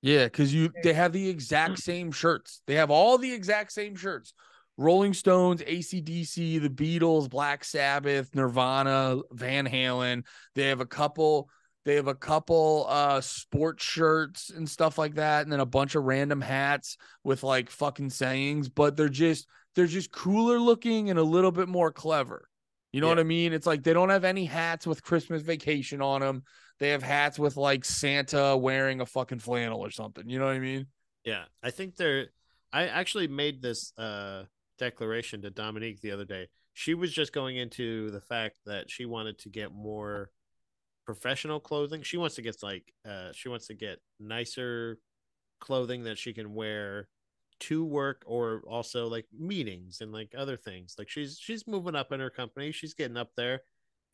Yeah, 0.00 0.24
because 0.24 0.54
you 0.54 0.70
they 0.82 0.92
have 0.92 1.12
the 1.12 1.28
exact 1.28 1.78
same 1.78 2.12
shirts. 2.12 2.62
They 2.66 2.74
have 2.74 2.90
all 2.90 3.18
the 3.18 3.32
exact 3.32 3.72
same 3.72 3.96
shirts. 3.96 4.32
Rolling 4.76 5.12
Stones, 5.12 5.60
ACDC, 5.62 6.60
the 6.60 6.68
Beatles, 6.70 7.28
Black 7.28 7.64
Sabbath, 7.64 8.32
Nirvana, 8.34 9.18
Van 9.32 9.66
Halen. 9.66 10.24
They 10.54 10.68
have 10.68 10.80
a 10.80 10.86
couple, 10.86 11.50
they 11.84 11.96
have 11.96 12.06
a 12.06 12.14
couple 12.14 12.86
uh 12.88 13.20
sports 13.20 13.82
shirts 13.82 14.50
and 14.50 14.68
stuff 14.68 14.98
like 14.98 15.14
that, 15.16 15.42
and 15.42 15.52
then 15.52 15.60
a 15.60 15.66
bunch 15.66 15.96
of 15.96 16.04
random 16.04 16.40
hats 16.40 16.96
with 17.24 17.42
like 17.42 17.70
fucking 17.70 18.10
sayings, 18.10 18.68
but 18.68 18.96
they're 18.96 19.08
just 19.08 19.48
they're 19.74 19.86
just 19.86 20.12
cooler 20.12 20.60
looking 20.60 21.10
and 21.10 21.18
a 21.18 21.22
little 21.24 21.52
bit 21.52 21.68
more 21.68 21.90
clever. 21.90 22.48
You 22.92 23.00
know 23.00 23.08
Yeah. 23.08 23.14
what 23.14 23.20
I 23.20 23.24
mean? 23.24 23.52
It's 23.52 23.66
like 23.66 23.82
they 23.82 23.92
don't 23.92 24.10
have 24.10 24.24
any 24.24 24.44
hats 24.44 24.86
with 24.86 25.02
Christmas 25.02 25.42
vacation 25.42 26.00
on 26.00 26.20
them. 26.20 26.44
They 26.78 26.90
have 26.90 27.02
hats 27.02 27.38
with 27.38 27.56
like 27.56 27.84
Santa 27.84 28.56
wearing 28.56 29.00
a 29.00 29.06
fucking 29.06 29.40
flannel 29.40 29.80
or 29.80 29.90
something. 29.90 30.28
You 30.28 30.38
know 30.38 30.46
what 30.46 30.54
I 30.54 30.60
mean? 30.60 30.86
Yeah, 31.24 31.44
I 31.62 31.70
think 31.70 31.96
they're. 31.96 32.28
I 32.72 32.86
actually 32.86 33.28
made 33.28 33.62
this 33.62 33.92
uh 33.98 34.44
declaration 34.78 35.42
to 35.42 35.50
Dominique 35.50 36.00
the 36.00 36.12
other 36.12 36.24
day. 36.24 36.48
She 36.74 36.94
was 36.94 37.12
just 37.12 37.32
going 37.32 37.56
into 37.56 38.10
the 38.10 38.20
fact 38.20 38.58
that 38.66 38.90
she 38.90 39.04
wanted 39.04 39.38
to 39.40 39.48
get 39.48 39.72
more 39.72 40.30
professional 41.04 41.58
clothing. 41.58 42.02
She 42.02 42.16
wants 42.16 42.36
to 42.36 42.42
get 42.42 42.62
like 42.62 42.92
uh 43.06 43.32
she 43.32 43.48
wants 43.48 43.66
to 43.68 43.74
get 43.74 43.98
nicer 44.20 44.98
clothing 45.60 46.04
that 46.04 46.18
she 46.18 46.32
can 46.32 46.54
wear 46.54 47.08
to 47.60 47.84
work 47.84 48.22
or 48.26 48.62
also 48.68 49.08
like 49.08 49.26
meetings 49.36 50.00
and 50.00 50.12
like 50.12 50.34
other 50.36 50.56
things. 50.56 50.94
Like 50.98 51.08
she's 51.08 51.38
she's 51.40 51.66
moving 51.66 51.96
up 51.96 52.12
in 52.12 52.20
her 52.20 52.30
company. 52.30 52.70
She's 52.70 52.94
getting 52.94 53.16
up 53.16 53.30
there 53.36 53.62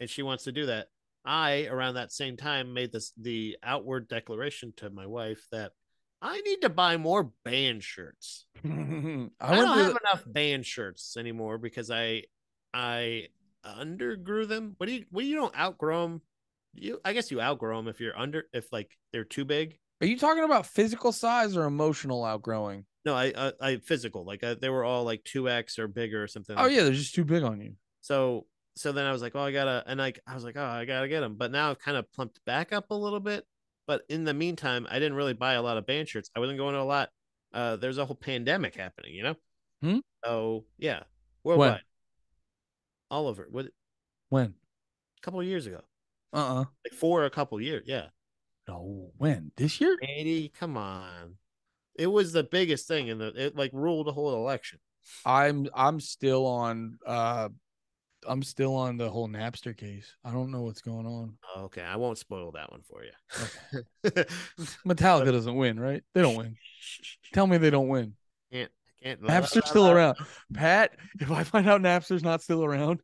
and 0.00 0.08
she 0.08 0.22
wants 0.22 0.44
to 0.44 0.52
do 0.52 0.66
that. 0.66 0.88
I 1.24 1.66
around 1.66 1.94
that 1.94 2.12
same 2.12 2.36
time 2.36 2.74
made 2.74 2.92
this 2.92 3.12
the 3.16 3.56
outward 3.62 4.08
declaration 4.08 4.72
to 4.76 4.90
my 4.90 5.06
wife 5.06 5.46
that 5.52 5.72
I 6.20 6.40
need 6.40 6.62
to 6.62 6.70
buy 6.70 6.96
more 6.96 7.32
band 7.44 7.82
shirts. 7.82 8.46
I 8.64 8.68
I, 9.40 9.56
don't 9.56 9.78
have 9.78 9.98
enough 10.02 10.24
band 10.26 10.66
shirts 10.66 11.16
anymore 11.16 11.58
because 11.58 11.90
I 11.90 12.24
I 12.72 13.28
undergrew 13.64 14.46
them. 14.46 14.74
What 14.76 14.86
do 14.86 14.92
you 14.92 15.04
what 15.10 15.22
do 15.22 15.26
you 15.26 15.36
don't 15.36 15.56
outgrow 15.58 16.02
them? 16.02 16.22
You 16.74 17.00
I 17.04 17.12
guess 17.12 17.30
you 17.30 17.40
outgrow 17.40 17.76
them 17.76 17.88
if 17.88 18.00
you're 18.00 18.18
under 18.18 18.44
if 18.52 18.72
like 18.72 18.96
they're 19.12 19.24
too 19.24 19.44
big. 19.44 19.78
Are 20.00 20.06
you 20.06 20.18
talking 20.18 20.44
about 20.44 20.66
physical 20.66 21.12
size 21.12 21.56
or 21.56 21.64
emotional 21.64 22.24
outgrowing? 22.24 22.84
No, 23.04 23.14
I 23.14 23.32
I, 23.36 23.52
I 23.60 23.76
physical 23.76 24.24
like 24.24 24.44
I, 24.44 24.54
they 24.54 24.68
were 24.68 24.84
all 24.84 25.04
like 25.04 25.24
two 25.24 25.48
X 25.48 25.78
or 25.78 25.88
bigger 25.88 26.22
or 26.22 26.26
something. 26.26 26.56
Oh 26.58 26.66
yeah, 26.66 26.82
they're 26.82 26.92
just 26.92 27.14
too 27.14 27.24
big 27.24 27.42
on 27.42 27.60
you. 27.60 27.74
So 28.00 28.46
so 28.76 28.92
then 28.92 29.06
I 29.06 29.12
was 29.12 29.22
like, 29.22 29.34
oh, 29.34 29.40
I 29.40 29.52
gotta, 29.52 29.84
and 29.86 29.98
like 29.98 30.20
I 30.26 30.34
was 30.34 30.44
like, 30.44 30.56
oh, 30.56 30.64
I 30.64 30.84
gotta 30.84 31.08
get 31.08 31.20
them. 31.20 31.36
But 31.36 31.50
now 31.50 31.70
I've 31.70 31.78
kind 31.78 31.96
of 31.96 32.10
plumped 32.12 32.44
back 32.44 32.72
up 32.72 32.90
a 32.90 32.94
little 32.94 33.20
bit. 33.20 33.44
But 33.86 34.02
in 34.08 34.24
the 34.24 34.34
meantime, 34.34 34.86
I 34.90 34.94
didn't 34.94 35.14
really 35.14 35.34
buy 35.34 35.54
a 35.54 35.62
lot 35.62 35.76
of 35.76 35.86
band 35.86 36.08
shirts. 36.08 36.30
I 36.34 36.40
wasn't 36.40 36.58
going 36.58 36.74
to 36.74 36.80
a 36.80 36.82
lot. 36.82 37.10
Uh, 37.52 37.76
there's 37.76 37.98
a 37.98 38.04
whole 38.04 38.16
pandemic 38.16 38.74
happening, 38.74 39.14
you 39.14 39.22
know. 39.22 39.34
Hmm? 39.82 39.98
So 40.24 40.64
yeah, 40.78 41.02
worldwide, 41.44 41.82
all 43.10 43.28
over. 43.28 43.46
What 43.50 43.66
When? 44.30 44.54
a 45.18 45.22
couple 45.22 45.40
of 45.40 45.46
years 45.46 45.66
ago, 45.66 45.80
Uh 46.32 46.60
uh 46.60 46.64
like 46.84 46.94
for 46.98 47.24
a 47.24 47.30
couple 47.30 47.58
of 47.58 47.62
years, 47.64 47.84
yeah. 47.86 48.06
No, 48.66 49.10
when? 49.18 49.52
This 49.56 49.80
year? 49.80 49.96
Andy, 50.02 50.48
come 50.48 50.76
on, 50.76 51.36
it 51.94 52.06
was 52.06 52.32
the 52.32 52.42
biggest 52.42 52.88
thing, 52.88 53.10
and 53.10 53.20
the 53.20 53.32
it 53.36 53.56
like 53.56 53.70
ruled 53.74 54.06
the 54.06 54.12
whole 54.12 54.34
election. 54.34 54.80
I'm 55.24 55.68
I'm 55.74 56.00
still 56.00 56.46
on 56.46 56.98
uh 57.06 57.50
I'm 58.28 58.42
still 58.42 58.74
on 58.74 58.96
the 58.96 59.10
whole 59.10 59.28
Napster 59.28 59.76
case. 59.76 60.16
I 60.24 60.32
don't 60.32 60.50
know 60.50 60.62
what's 60.62 60.80
going 60.80 61.06
on. 61.06 61.36
Okay, 61.56 61.82
I 61.82 61.96
won't 61.96 62.18
spoil 62.18 62.52
that 62.52 62.70
one 62.70 62.82
for 62.82 63.02
you. 63.04 63.10
Metallica 64.86 65.32
doesn't 65.32 65.54
win, 65.54 65.78
right? 65.78 66.02
They 66.14 66.22
don't 66.22 66.36
win. 66.36 66.56
Tell 67.32 67.46
me 67.46 67.58
they 67.58 67.70
don't 67.70 67.88
win. 67.88 68.14
can't, 68.52 68.70
can't. 69.02 69.22
Napster's 69.22 69.68
still 69.68 69.90
around. 69.90 70.16
Pat, 70.52 70.96
if 71.20 71.30
I 71.30 71.44
find 71.44 71.68
out 71.68 71.80
Napster's 71.80 72.22
not 72.22 72.42
still 72.42 72.64
around, 72.64 73.00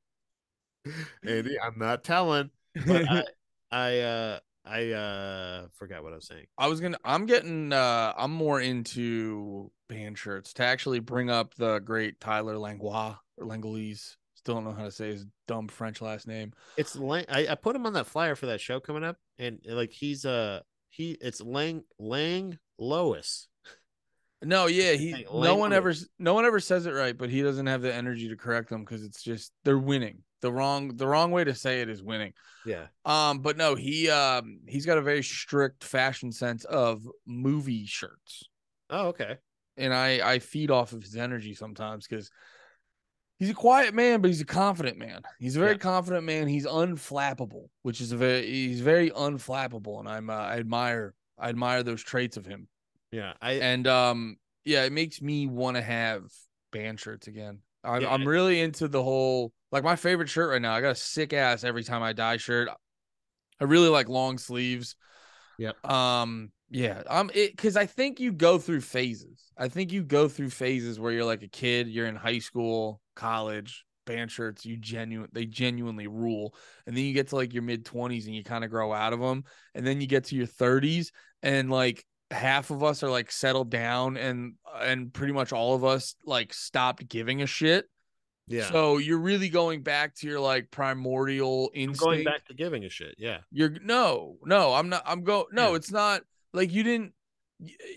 Andy, 1.25 1.59
I'm 1.61 1.79
not 1.79 2.05
telling. 2.05 2.51
But 2.87 3.09
I, 3.09 3.25
I, 3.71 3.99
uh, 4.01 4.39
I 4.65 4.91
uh, 4.91 5.67
forgot 5.75 6.03
what 6.03 6.13
I 6.13 6.17
was 6.17 6.27
saying. 6.27 6.47
I 6.57 6.69
was 6.69 6.81
gonna. 6.81 6.99
I'm 7.05 7.27
getting. 7.27 7.73
uh 7.73 8.13
I'm 8.17 8.31
more 8.31 8.61
into 8.61 9.71
band 9.89 10.19
shirts 10.19 10.53
to 10.55 10.65
actually 10.65 11.01
bring 11.01 11.31
up 11.31 11.55
the 11.55 11.79
great 11.81 12.21
Tyler 12.21 12.57
Langlois 12.57 13.17
or 13.37 13.47
Langlois. 13.47 14.17
Still 14.41 14.55
don't 14.57 14.65
know 14.65 14.73
how 14.73 14.85
to 14.85 14.91
say 14.91 15.09
his 15.13 15.27
dumb 15.47 15.69
French 15.69 16.01
last 16.01 16.27
name. 16.27 16.53
It's 16.77 16.97
Lang. 16.97 17.27
I, 17.29 17.49
I 17.49 17.55
put 17.55 17.77
him 17.77 17.87
on 17.87 17.93
that 17.95 18.07
flyer 18.07 18.35
for 18.35 18.47
that 18.47 18.61
show 18.61 18.81
coming 18.81 19.05
up, 19.05 19.17
and 19.39 19.61
like 19.67 19.93
he's 19.93 20.25
uh 20.25 20.61
he 20.89 21.13
it's 21.21 21.41
Lang 21.41 21.85
Lang 21.99 22.59
Lois. 22.79 23.49
No, 24.43 24.67
yeah, 24.67 24.93
he. 24.93 25.13
Like 25.13 25.27
no 25.31 25.57
one 25.57 25.73
ever. 25.75 25.95
No 26.19 26.33
one 26.35 26.47
ever 26.47 26.61
says 26.61 26.87
it 26.87 26.93
right, 26.93 27.17
but 27.17 27.29
he 27.29 27.43
doesn't 27.43 27.67
have 27.67 27.83
the 27.83 27.93
energy 27.95 28.29
to 28.31 28.37
correct 28.37 28.71
them 28.71 28.81
because 28.85 29.05
it's 29.05 29.23
just 29.23 29.53
they're 29.65 29.79
winning. 29.79 30.23
The 30.41 30.51
wrong. 30.51 30.97
The 30.97 31.07
wrong 31.07 31.31
way 31.31 31.45
to 31.45 31.55
say 31.55 31.83
it 31.83 31.91
is 31.91 32.03
winning. 32.03 32.33
Yeah, 32.65 32.87
Um, 33.05 33.41
but 33.41 33.57
no, 33.59 33.75
he 33.75 34.09
um 34.11 34.61
he's 34.67 34.87
got 34.87 34.99
a 34.99 35.03
very 35.03 35.23
strict 35.23 35.85
fashion 35.85 36.33
sense 36.33 36.65
of 36.65 37.07
movie 37.27 37.87
shirts. 37.87 38.45
Oh, 38.89 39.09
okay. 39.09 39.37
and 39.77 39.93
I 39.95 40.35
I 40.35 40.39
feed 40.39 40.71
off 40.71 40.93
of 40.93 41.03
his 41.03 41.17
energy 41.17 41.55
sometimes 41.55 42.07
because 42.07 42.31
he's 43.41 43.51
a 43.51 43.55
quiet 43.55 43.93
man, 43.95 44.21
but 44.21 44.29
he's 44.29 44.41
a 44.41 44.47
confident 44.47 44.99
man. 44.99 45.23
He's 45.41 45.57
a 45.57 45.59
very 45.59 45.73
Yeah. 45.73 45.79
confident 45.79 46.25
man. 46.25 46.47
He's 46.47 46.67
unflappable, 46.67 47.69
which 47.83 48.01
is 48.01 48.13
a 48.13 48.17
very 48.17 48.47
he's 48.47 48.81
very 48.81 49.11
unflappable, 49.11 49.99
and 49.99 50.09
I'm 50.09 50.31
uh, 50.31 50.35
I 50.35 50.59
admire 50.59 51.15
I 51.37 51.49
admire 51.49 51.83
those 51.83 52.03
traits 52.03 52.37
of 52.37 52.47
him. 52.47 52.69
Yeah, 53.11 53.33
I 53.41 53.53
And 53.55 53.89
um 53.89 54.37
yeah, 54.65 54.85
it 54.85 54.93
makes 54.93 55.21
me 55.21 55.49
want 55.49 55.77
to 55.77 55.83
have 55.83 56.23
band 56.71 57.01
shirts 57.01 57.27
again. 57.27 57.59
I'm 57.83 58.03
Yeah. 58.03 58.13
I'm 58.13 58.29
really 58.29 58.61
into 58.61 58.87
the 58.87 59.03
whole 59.03 59.53
like 59.73 59.83
my 59.83 59.97
favorite 59.97 60.29
shirt 60.29 60.51
right 60.51 60.63
now. 60.63 60.75
I 60.75 60.81
got 60.81 60.91
a 60.91 60.95
sick 60.95 61.33
ass 61.33 61.65
every 61.65 61.83
time 61.83 62.03
I 62.03 62.13
die 62.13 62.37
shirt. 62.37 62.69
I 63.59 63.65
really 63.65 63.89
like 63.89 64.09
long 64.09 64.39
sleeves. 64.39 64.97
Yeah. 65.59 65.73
Um, 65.85 66.53
yeah. 66.71 67.03
Um, 67.07 67.31
it 67.35 67.57
because 67.57 67.77
I 67.77 67.87
think 67.87 68.21
you 68.21 68.33
go 68.33 68.59
through 68.59 68.81
phases. 68.83 69.51
I 69.59 69.69
think 69.69 69.93
you 69.93 70.03
go 70.03 70.29
through 70.29 70.51
phases 70.51 70.99
where 70.99 71.13
you're 71.13 71.25
like 71.25 71.43
a 71.43 71.49
kid, 71.49 71.89
you're 71.89 72.07
in 72.07 72.17
high 72.17 72.39
school, 72.39 73.01
college, 73.21 73.85
band 74.07 74.31
shirts, 74.31 74.65
you 74.65 74.77
genuine 74.77 75.29
they 75.33 75.45
genuinely 75.47 76.07
rule. 76.07 76.55
And 76.87 76.97
then 76.97 77.05
you 77.05 77.13
get 77.13 77.29
to 77.29 77.37
like 77.37 77.53
your 77.53 77.63
mid 77.63 77.85
20s 77.85 78.27
and 78.27 78.35
you 78.35 78.43
kind 78.43 78.65
of 78.65 78.71
grow 78.71 78.93
out 78.93 79.13
of 79.13 79.21
them. 79.21 79.45
And 79.75 79.87
then 79.87 80.01
you 80.01 80.07
get 80.07 80.25
to 80.25 80.37
your 80.37 80.47
30s 80.47 81.09
and 81.43 81.71
like 81.71 82.05
half 82.31 82.71
of 82.71 82.83
us 82.83 83.03
are 83.03 83.11
like 83.11 83.31
settled 83.33 83.71
down 83.71 84.17
and 84.17 84.55
and 84.81 85.13
pretty 85.13 85.33
much 85.33 85.53
all 85.53 85.75
of 85.75 85.85
us 85.85 86.15
like 86.25 86.53
stopped 86.55 87.09
giving 87.09 87.43
a 87.43 87.47
shit. 87.47 87.87
Yeah. 88.47 88.69
So 88.71 88.99
you're 88.99 89.19
really 89.21 89.49
going 89.49 89.83
back 89.83 90.15
to 90.17 90.27
your 90.27 90.41
like 90.41 90.71
primordial 90.73 91.71
I'm 91.75 91.81
instinct. 91.83 92.01
going 92.01 92.25
back 92.25 92.47
to 92.47 92.55
giving 92.55 92.85
a 92.85 92.89
shit. 92.89 93.15
Yeah. 93.19 93.39
You're 93.53 93.77
no, 93.85 94.37
no, 94.45 94.75
I'm 94.75 94.89
not. 94.89 95.03
I'm 95.07 95.23
go. 95.23 95.47
No, 95.53 95.71
Yeah. 95.71 95.77
it's 95.77 95.93
not 95.93 96.23
like 96.53 96.73
you 96.73 96.83
didn't. 96.83 97.13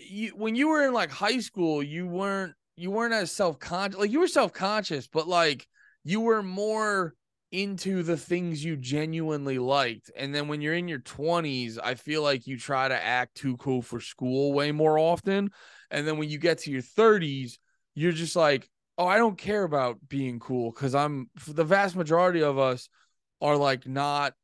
You 0.08 0.28
when 0.36 0.54
you 0.54 0.68
were 0.68 0.84
in 0.86 0.92
like 0.92 1.10
high 1.10 1.38
school, 1.40 1.82
you 1.82 2.06
weren't 2.06 2.54
you 2.76 2.90
weren't 2.90 3.14
as 3.14 3.32
self 3.32 3.58
conscious. 3.58 3.98
Like 3.98 4.10
you 4.10 4.20
were 4.20 4.28
self 4.28 4.52
conscious, 4.52 5.06
but 5.06 5.28
like 5.28 5.66
you 6.02 6.20
were 6.20 6.42
more 6.42 7.14
into 7.52 8.02
the 8.02 8.16
things 8.16 8.64
you 8.64 8.76
genuinely 8.76 9.58
liked. 9.58 10.10
And 10.16 10.34
then 10.34 10.48
when 10.48 10.60
you're 10.60 10.74
in 10.74 10.88
your 10.88 10.98
20s, 10.98 11.78
I 11.82 11.94
feel 11.94 12.20
like 12.20 12.48
you 12.48 12.58
try 12.58 12.88
to 12.88 13.04
act 13.04 13.36
too 13.36 13.56
cool 13.58 13.80
for 13.80 14.00
school 14.00 14.52
way 14.52 14.72
more 14.72 14.98
often. 14.98 15.50
And 15.90 16.06
then 16.06 16.18
when 16.18 16.28
you 16.28 16.38
get 16.38 16.58
to 16.60 16.72
your 16.72 16.82
30s, 16.82 17.58
you're 17.94 18.12
just 18.12 18.34
like, 18.34 18.68
oh, 18.98 19.06
I 19.06 19.18
don't 19.18 19.38
care 19.38 19.62
about 19.62 19.98
being 20.08 20.40
cool 20.40 20.72
because 20.72 20.96
I'm 20.96 21.30
the 21.46 21.64
vast 21.64 21.94
majority 21.94 22.42
of 22.42 22.58
us 22.58 22.88
are 23.40 23.56
like 23.56 23.86
not 23.86 24.34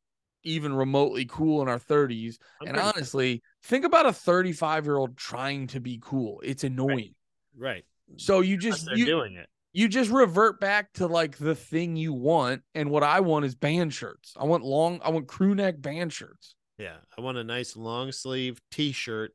even 0.45 0.72
remotely 0.72 1.26
cool 1.28 1.62
in 1.62 1.68
our 1.68 1.81
30s. 1.81 2.37
I'm 2.62 2.68
and 2.68 2.76
honestly, 2.78 3.43
think 3.64 3.85
about 3.85 4.07
a 4.07 4.12
35 4.12 4.85
year 4.85 4.97
old 4.97 5.16
trying 5.16 5.66
to 5.68 5.81
be 5.81 5.99
cool. 6.01 6.41
It's 6.45 6.62
annoying. 6.64 7.14
right. 7.57 7.85
So 8.17 8.41
you 8.41 8.57
just 8.57 8.89
you, 8.95 9.07
doing 9.07 9.35
it. 9.37 9.49
you 9.73 9.89
just 9.89 10.11
revert 10.11 10.61
back 10.61 10.93
to 10.95 11.07
like 11.07 11.39
the 11.39 11.55
thing 11.55 11.97
you 11.97 12.13
want. 12.13 12.63
And 12.75 12.91
what 12.91 13.03
I 13.03 13.21
want 13.21 13.45
is 13.45 13.55
band 13.55 13.95
shirts. 13.95 14.35
I 14.37 14.45
want 14.45 14.65
long, 14.65 15.01
I 15.03 15.11
want 15.11 15.29
crew 15.29 15.55
neck 15.55 15.81
band 15.81 16.13
shirts. 16.13 16.55
Yeah. 16.79 16.97
I 17.17 17.21
want 17.21 17.39
a 17.39 17.45
nice 17.45 17.77
long 17.77 18.13
sleeve 18.13 18.61
t 18.71 18.93
shirt 18.93 19.33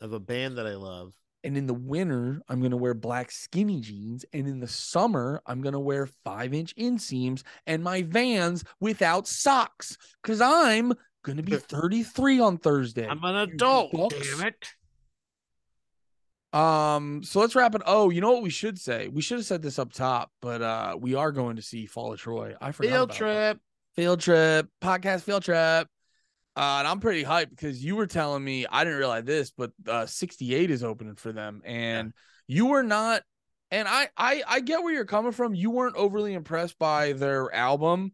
of 0.00 0.12
a 0.12 0.20
band 0.20 0.58
that 0.58 0.66
I 0.66 0.74
love. 0.74 1.14
And 1.42 1.56
in 1.56 1.66
the 1.66 1.74
winter, 1.74 2.42
I'm 2.48 2.60
going 2.60 2.72
to 2.72 2.76
wear 2.76 2.92
black 2.92 3.30
skinny 3.30 3.80
jeans. 3.80 4.26
And 4.32 4.46
in 4.46 4.60
the 4.60 4.68
summer, 4.68 5.40
I'm 5.46 5.62
going 5.62 5.72
to 5.72 5.80
wear 5.80 6.06
five 6.24 6.52
inch 6.52 6.74
inseams 6.76 7.42
and 7.66 7.82
my 7.82 8.02
vans 8.02 8.62
without 8.78 9.26
socks 9.26 9.96
because 10.22 10.40
I'm 10.40 10.92
going 11.22 11.36
to 11.36 11.42
be 11.42 11.56
33 11.56 12.40
on 12.40 12.58
Thursday. 12.58 13.06
I'm 13.06 13.24
an 13.24 13.36
adult. 13.36 13.92
Damn 14.10 14.48
it. 14.48 14.74
Um, 16.52 17.22
so 17.22 17.40
let's 17.40 17.54
wrap 17.54 17.74
it. 17.74 17.82
Oh, 17.86 18.10
you 18.10 18.20
know 18.20 18.32
what 18.32 18.42
we 18.42 18.50
should 18.50 18.78
say? 18.78 19.08
We 19.08 19.22
should 19.22 19.38
have 19.38 19.46
said 19.46 19.62
this 19.62 19.78
up 19.78 19.92
top, 19.92 20.32
but 20.42 20.60
uh 20.62 20.96
we 21.00 21.14
are 21.14 21.30
going 21.32 21.56
to 21.56 21.62
see 21.62 21.86
Fall 21.86 22.12
of 22.12 22.18
Troy. 22.20 22.54
I 22.60 22.72
forgot. 22.72 22.88
Field 22.90 23.10
about 23.10 23.18
that. 23.18 23.18
trip. 23.18 23.58
Field 23.96 24.20
trip, 24.20 24.68
podcast 24.80 25.22
field 25.22 25.42
trip. 25.44 25.88
Uh, 26.56 26.78
and 26.80 26.88
I'm 26.88 26.98
pretty 27.00 27.22
hyped 27.22 27.50
because 27.50 27.84
you 27.84 27.94
were 27.94 28.06
telling 28.08 28.42
me 28.42 28.66
I 28.70 28.82
didn't 28.84 28.98
realize 28.98 29.24
this, 29.24 29.50
but 29.50 29.70
uh 29.88 30.06
68 30.06 30.70
is 30.70 30.82
opening 30.82 31.14
for 31.14 31.32
them, 31.32 31.62
and 31.64 32.12
you 32.46 32.66
were 32.66 32.82
not. 32.82 33.22
And 33.72 33.86
I, 33.86 34.08
I, 34.16 34.42
I 34.48 34.60
get 34.60 34.82
where 34.82 34.92
you're 34.92 35.04
coming 35.04 35.30
from. 35.30 35.54
You 35.54 35.70
weren't 35.70 35.94
overly 35.94 36.34
impressed 36.34 36.76
by 36.80 37.12
their 37.12 37.54
album, 37.54 38.10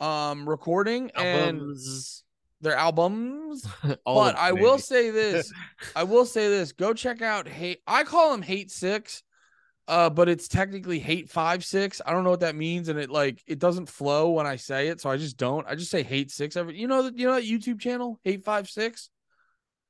um, 0.00 0.48
recording 0.48 1.10
and 1.14 1.58
Albums. 1.58 2.24
Their 2.60 2.76
albums. 2.76 3.66
But 4.04 4.36
I 4.36 4.52
will 4.52 4.78
say 4.78 5.10
this. 5.10 5.52
I 5.96 6.04
will 6.04 6.24
say 6.24 6.48
this. 6.48 6.72
Go 6.72 6.94
check 6.94 7.22
out 7.22 7.48
hate. 7.48 7.80
I 7.86 8.04
call 8.04 8.30
them 8.32 8.42
hate 8.42 8.70
six, 8.70 9.22
uh, 9.88 10.10
but 10.10 10.28
it's 10.28 10.48
technically 10.48 10.98
hate 10.98 11.30
five 11.30 11.64
six. 11.64 12.00
I 12.04 12.12
don't 12.12 12.24
know 12.24 12.30
what 12.30 12.40
that 12.40 12.56
means, 12.56 12.88
and 12.88 12.98
it 12.98 13.10
like 13.10 13.42
it 13.46 13.58
doesn't 13.58 13.88
flow 13.88 14.30
when 14.30 14.46
I 14.46 14.56
say 14.56 14.88
it, 14.88 15.00
so 15.00 15.10
I 15.10 15.16
just 15.16 15.36
don't. 15.36 15.66
I 15.68 15.74
just 15.74 15.90
say 15.90 16.02
hate 16.02 16.30
six. 16.30 16.56
Every 16.56 16.78
you 16.78 16.88
know 16.88 17.02
that 17.02 17.18
you 17.18 17.26
know 17.26 17.34
that 17.34 17.44
YouTube 17.44 17.80
channel 17.80 18.18
hate 18.24 18.44
five 18.44 18.68
six. 18.68 19.10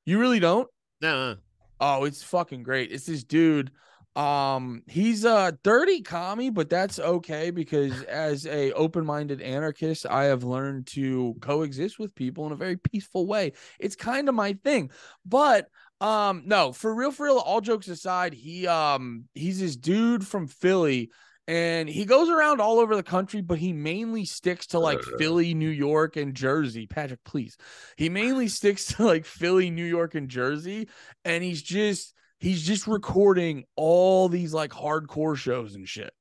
You 0.05 0.19
really 0.19 0.41
don't. 0.41 0.69
No, 1.01 1.37
Oh, 1.81 2.05
it's 2.05 2.23
fucking 2.23 2.63
great. 2.63 2.91
It's 2.93 3.07
this 3.07 3.25
dude. 3.25 3.71
Um, 4.17 4.83
he's 4.87 5.25
a 5.25 5.59
dirty 5.63 6.01
commie, 6.01 6.51
but 6.51 6.71
that's 6.71 6.99
okay 6.99 7.51
because 7.51 8.03
as 8.05 8.47
a 8.47 8.73
open-minded 8.73 9.43
anarchist, 9.43 10.07
I 10.07 10.25
have 10.25 10.43
learned 10.43 10.87
to 10.89 11.37
coexist 11.41 11.99
with 11.99 12.15
people 12.15 12.47
in 12.47 12.53
a 12.53 12.57
very 12.57 12.77
peaceful 12.77 13.27
way. 13.27 13.53
It's 13.79 13.95
kind 13.95 14.29
of 14.29 14.35
my 14.35 14.55
thing. 14.65 14.91
But 15.25 15.69
um, 16.01 16.43
no, 16.47 16.73
for 16.73 16.95
real, 16.95 17.13
for 17.13 17.27
real, 17.27 17.39
all 17.39 17.61
jokes 17.61 17.89
aside, 17.89 18.33
he 18.35 18.67
um 18.67 19.25
he's 19.35 19.61
this 19.61 19.77
dude 19.77 20.27
from 20.27 20.47
Philly. 20.47 21.11
And 21.49 21.89
he 21.89 22.07
goes 22.07 22.29
around 22.29 22.61
all 22.61 22.81
over 22.81 22.97
the 22.97 23.05
country, 23.05 23.41
but 23.41 23.59
he 23.59 23.73
mainly 23.73 24.25
sticks 24.25 24.67
to 24.69 24.81
like 24.81 25.01
Philly, 25.17 25.55
New 25.55 25.69
York, 25.69 26.17
and 26.17 26.35
Jersey. 26.35 26.89
Patrick, 26.89 27.23
please. 27.23 27.57
He 27.97 28.09
mainly 28.09 28.49
sticks 28.49 28.87
to 28.97 29.05
like 29.05 29.25
Philly, 29.25 29.71
New 29.71 29.85
York, 29.85 30.17
and 30.17 30.29
Jersey 30.29 30.89
and 31.25 31.45
he's 31.45 31.63
just 31.63 32.15
he's 32.39 32.63
just 32.63 32.87
recording 32.87 33.65
all 33.77 34.29
these 34.29 34.53
like 34.53 34.71
hardcore 34.71 35.37
shows 35.37 35.75
and 35.75 35.89
shit. 35.89 36.13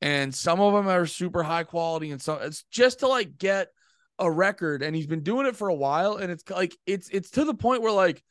And 0.00 0.34
some 0.34 0.60
of 0.60 0.72
them 0.74 0.88
are 0.88 1.06
super 1.06 1.42
high 1.42 1.64
quality 1.64 2.12
and 2.12 2.22
so 2.22 2.34
it's 2.34 2.64
just 2.70 3.00
to 3.00 3.08
like 3.08 3.36
get 3.38 3.68
a 4.18 4.30
record. 4.30 4.82
And 4.82 4.94
he's 4.94 5.06
been 5.06 5.22
doing 5.22 5.46
it 5.46 5.56
for 5.56 5.68
a 5.68 5.74
while. 5.74 6.16
And 6.16 6.30
it's 6.30 6.48
like 6.50 6.76
it's 6.86 7.08
it's 7.10 7.30
to 7.32 7.44
the 7.44 7.54
point 7.54 7.82
where 7.82 7.92
like 7.92 8.22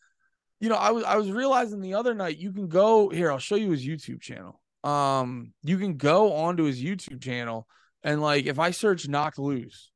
you 0.59 0.69
know 0.69 0.75
i 0.75 0.91
was 0.91 1.03
i 1.03 1.15
was 1.15 1.31
realizing 1.31 1.81
the 1.81 1.93
other 1.93 2.13
night 2.13 2.38
you 2.38 2.51
can 2.51 2.67
go 2.67 3.09
here 3.09 3.31
i'll 3.31 3.38
show 3.38 3.55
you 3.55 3.71
his 3.71 3.85
youtube 3.85 4.21
channel. 4.21 4.61
Um 4.83 5.53
you 5.63 5.77
can 5.77 5.97
go 5.97 6.33
onto 6.33 6.63
his 6.63 6.81
youtube 6.81 7.21
channel 7.21 7.67
and 8.03 8.21
like 8.21 8.45
if 8.45 8.59
i 8.59 8.71
search 8.71 9.07
knocked 9.07 9.39
loose 9.39 9.91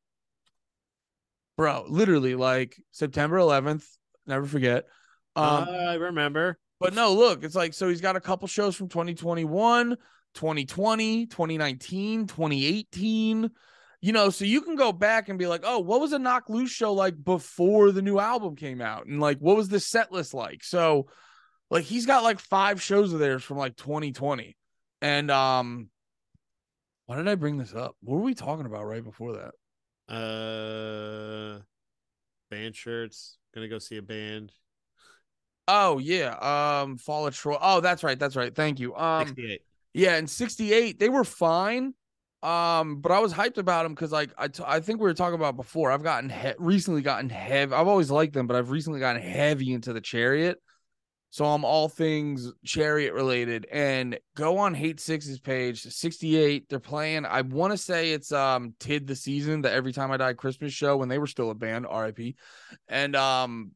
bro 1.58 1.86
literally 1.88 2.36
like 2.36 2.76
september 2.92 3.38
11th 3.38 3.86
never 4.28 4.46
forget. 4.46 4.86
Um 5.36 5.68
I 5.70 5.96
remember. 5.96 6.58
But 6.82 6.96
no, 6.96 7.14
look, 7.14 7.44
it's 7.44 7.54
like 7.54 7.76
so 7.76 7.90
he's 7.90 8.02
got 8.02 8.16
a 8.16 8.20
couple 8.20 8.48
shows 8.48 8.76
from 8.76 8.90
2021, 8.90 9.96
2020, 10.34 11.26
2019, 11.28 12.26
2018. 12.26 13.52
You 14.02 14.12
know, 14.12 14.32
so 14.32 14.46
you 14.46 14.62
can 14.62 14.76
go 14.76 14.92
back 14.92 15.30
and 15.30 15.38
be 15.38 15.46
like, 15.46 15.62
oh, 15.64 15.78
what 15.78 16.02
was 16.02 16.12
a 16.12 16.18
knocked 16.18 16.50
loose 16.50 16.72
show 16.72 16.92
like 16.94 17.24
before 17.24 17.92
the 17.92 18.02
new 18.02 18.18
album 18.18 18.56
came 18.56 18.82
out? 18.82 19.06
And 19.06 19.20
like, 19.20 19.38
what 19.38 19.56
was 19.56 19.70
the 19.70 19.80
set 19.80 20.12
list 20.12 20.34
like? 20.34 20.64
So, 20.64 21.06
like, 21.70 21.84
he's 21.84 22.08
got 22.08 22.24
like 22.24 22.40
five 22.40 22.82
shows 22.82 23.14
of 23.14 23.20
theirs 23.20 23.44
from 23.44 23.58
like 23.58 23.78
2020. 23.78 24.58
And 25.04 25.30
um, 25.30 25.90
why 27.06 27.16
did 27.18 27.28
I 27.28 27.36
bring 27.36 27.60
this 27.60 27.76
up? 27.76 27.96
What 28.02 28.16
were 28.16 28.24
we 28.24 28.34
talking 28.34 28.66
about 28.66 28.88
right 28.88 29.04
before 29.04 29.34
that? 29.34 29.54
Uh, 30.12 31.62
band 32.50 32.76
shirts. 32.76 33.38
Gonna 33.54 33.68
go 33.68 33.78
see 33.78 33.98
a 33.98 34.02
band. 34.02 34.52
Oh 35.68 35.99
yeah, 35.99 36.82
um, 36.82 36.97
Fall 36.97 37.28
of 37.28 37.36
Troy. 37.36 37.57
Oh, 37.62 37.82
that's 37.82 38.03
right, 38.03 38.18
that's 38.18 38.36
right. 38.36 38.53
Thank 38.53 38.80
you. 38.80 38.95
Um, 38.95 39.28
68. 39.28 39.62
Yeah, 39.93 40.17
in 40.17 40.28
68, 40.28 41.00
they 41.00 41.09
were 41.09 41.24
fine. 41.24 41.93
Um, 42.43 43.01
but 43.01 43.12
I 43.12 43.20
was 43.20 43.33
hyped 43.33 43.58
about 43.58 43.83
them 43.83 43.93
because 43.93 44.12
like 44.12 44.32
I, 44.38 44.47
t- 44.47 44.63
I 44.66 44.79
think 44.79 45.00
we 45.00 45.04
were 45.04 45.13
talking 45.13 45.36
about 45.36 45.55
before. 45.55 45.92
I've 45.92 46.01
gotten 46.01 46.29
he- 46.29 46.54
recently 46.58 47.01
gotten 47.01 47.29
heavy. 47.29 47.74
I've 47.74 47.88
always 47.88 48.09
liked 48.09 48.33
them, 48.33 48.47
but 48.47 48.55
I've 48.55 48.71
recently 48.71 49.00
gotten 49.00 49.21
heavy 49.21 49.74
into 49.74 49.93
the 49.93 50.01
chariot. 50.01 50.59
So 51.29 51.46
I'm 51.46 51.63
all 51.63 51.88
things 51.88 52.51
chariot 52.66 53.13
related. 53.13 53.66
And 53.71 54.20
go 54.36 54.58
on 54.58 54.74
Hate 54.74 55.00
Six's 55.00 55.39
page, 55.39 55.83
68. 55.83 56.67
They're 56.67 56.79
playing. 56.79 57.25
I 57.25 57.42
want 57.42 57.71
to 57.71 57.78
say 57.78 58.12
it's 58.12 58.32
um 58.32 58.74
Tid 58.79 59.05
the 59.05 59.16
season, 59.16 59.62
the 59.62 59.71
Every 59.71 59.93
Time 59.93 60.12
I 60.12 60.17
Die 60.17 60.33
Christmas 60.33 60.74
show 60.74 60.97
when 60.97 61.09
they 61.09 61.20
were 61.20 61.28
still 61.28 61.51
a 61.51 61.55
band, 61.55 61.86
RIP. 61.86 62.36
And 62.88 63.16
um 63.16 63.71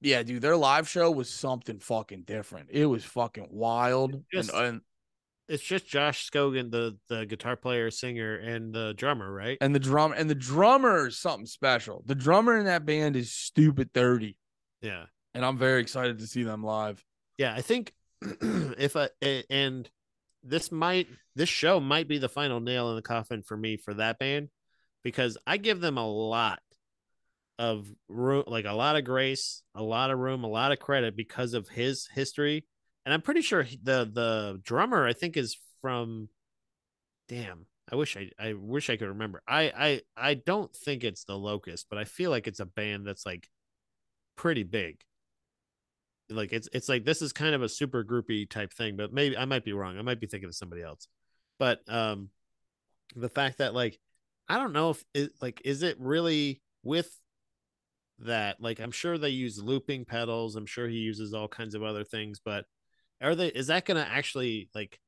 yeah, 0.00 0.22
dude, 0.22 0.42
their 0.42 0.56
live 0.56 0.88
show 0.88 1.10
was 1.10 1.28
something 1.30 1.78
fucking 1.80 2.22
different. 2.22 2.68
It 2.70 2.86
was 2.86 3.04
fucking 3.04 3.48
wild. 3.50 4.22
Just- 4.32 4.50
and, 4.52 4.66
and 4.66 4.80
It's 5.48 5.62
just 5.62 5.86
Josh 5.86 6.30
Scogin, 6.30 6.70
the 6.70 6.98
the 7.08 7.24
guitar 7.26 7.56
player, 7.56 7.90
singer, 7.90 8.34
and 8.36 8.72
the 8.74 8.94
drummer, 8.94 9.32
right? 9.32 9.56
and 9.60 9.74
the 9.74 9.78
drum 9.80 10.12
and 10.16 10.28
the 10.28 10.34
drummer 10.34 11.06
is 11.08 11.16
something 11.18 11.46
special. 11.46 12.02
The 12.06 12.14
drummer 12.14 12.56
in 12.58 12.66
that 12.66 12.84
band 12.84 13.16
is 13.16 13.32
stupid 13.32 13.92
30, 13.94 14.36
Yeah. 14.82 15.06
and 15.34 15.44
I'm 15.44 15.56
very 15.58 15.80
excited 15.80 16.18
to 16.18 16.26
see 16.26 16.42
them 16.42 16.62
live. 16.62 17.02
Yeah, 17.38 17.54
I 17.54 17.62
think 17.62 17.92
if 18.22 18.94
I 18.96 19.08
and 19.50 19.88
this 20.44 20.70
might 20.70 21.08
this 21.34 21.48
show 21.48 21.80
might 21.80 22.08
be 22.08 22.18
the 22.18 22.28
final 22.28 22.60
nail 22.60 22.90
in 22.90 22.96
the 22.96 23.02
coffin 23.02 23.42
for 23.42 23.56
me 23.56 23.76
for 23.76 23.94
that 23.94 24.18
band 24.18 24.48
because 25.02 25.38
I 25.46 25.56
give 25.56 25.80
them 25.80 25.96
a 25.96 26.06
lot 26.06 26.60
of 27.58 27.86
room, 28.08 28.44
like 28.46 28.64
a 28.64 28.72
lot 28.72 28.96
of 28.96 29.04
grace, 29.04 29.62
a 29.74 29.82
lot 29.82 30.10
of 30.10 30.18
room, 30.18 30.44
a 30.44 30.48
lot 30.48 30.72
of 30.72 30.78
credit 30.78 31.16
because 31.16 31.54
of 31.54 31.68
his 31.68 32.06
history. 32.06 32.64
And 33.04 33.12
I'm 33.12 33.22
pretty 33.22 33.42
sure 33.42 33.62
he- 33.62 33.80
the 33.82 34.08
the 34.10 34.60
drummer 34.62 35.06
I 35.06 35.12
think 35.12 35.36
is 35.36 35.58
from 35.80 36.28
damn, 37.28 37.66
I 37.90 37.96
wish 37.96 38.16
I 38.16 38.30
I 38.38 38.52
wish 38.54 38.90
I 38.90 38.96
could 38.96 39.08
remember. 39.08 39.42
I 39.46 39.72
I 39.76 40.00
I 40.16 40.34
don't 40.34 40.74
think 40.74 41.04
it's 41.04 41.24
the 41.24 41.38
Locust, 41.38 41.86
but 41.88 41.98
I 41.98 42.04
feel 42.04 42.30
like 42.30 42.46
it's 42.46 42.60
a 42.60 42.66
band 42.66 43.06
that's 43.06 43.26
like 43.26 43.48
pretty 44.36 44.62
big. 44.62 45.00
Like 46.30 46.52
it's 46.52 46.68
it's 46.72 46.88
like 46.88 47.04
this 47.04 47.22
is 47.22 47.32
kind 47.32 47.54
of 47.54 47.62
a 47.62 47.68
super 47.68 48.04
groupie 48.04 48.48
type 48.48 48.72
thing, 48.72 48.96
but 48.96 49.12
maybe 49.12 49.36
I 49.36 49.46
might 49.46 49.64
be 49.64 49.72
wrong. 49.72 49.98
I 49.98 50.02
might 50.02 50.20
be 50.20 50.26
thinking 50.26 50.48
of 50.48 50.54
somebody 50.54 50.82
else. 50.82 51.08
But 51.58 51.80
um 51.88 52.28
the 53.16 53.30
fact 53.30 53.58
that 53.58 53.74
like 53.74 53.98
I 54.48 54.58
don't 54.58 54.72
know 54.72 54.90
if 54.90 55.04
it 55.14 55.32
like 55.40 55.62
is 55.64 55.82
it 55.82 55.98
really 55.98 56.60
with 56.82 57.10
that 58.20 58.60
like 58.60 58.80
I'm 58.80 58.90
sure 58.90 59.18
they 59.18 59.30
use 59.30 59.62
looping 59.62 60.04
pedals. 60.04 60.56
I'm 60.56 60.66
sure 60.66 60.88
he 60.88 60.96
uses 60.96 61.34
all 61.34 61.48
kinds 61.48 61.74
of 61.74 61.82
other 61.82 62.04
things, 62.04 62.40
but 62.44 62.64
are 63.20 63.34
they 63.34 63.48
is 63.48 63.68
that 63.68 63.84
going 63.84 64.02
to 64.02 64.10
actually 64.10 64.68
like 64.74 64.98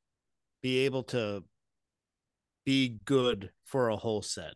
be 0.62 0.80
able 0.80 1.04
to 1.04 1.44
be 2.64 2.98
good 3.04 3.50
for 3.64 3.88
a 3.88 3.96
whole 3.96 4.22
set? 4.22 4.54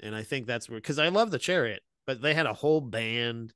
And 0.00 0.14
I 0.14 0.22
think 0.22 0.46
that's 0.46 0.68
where 0.68 0.78
because 0.78 0.98
I 0.98 1.08
love 1.08 1.30
the 1.30 1.38
chariot, 1.38 1.82
but 2.06 2.22
they 2.22 2.34
had 2.34 2.46
a 2.46 2.54
whole 2.54 2.80
band. 2.80 3.52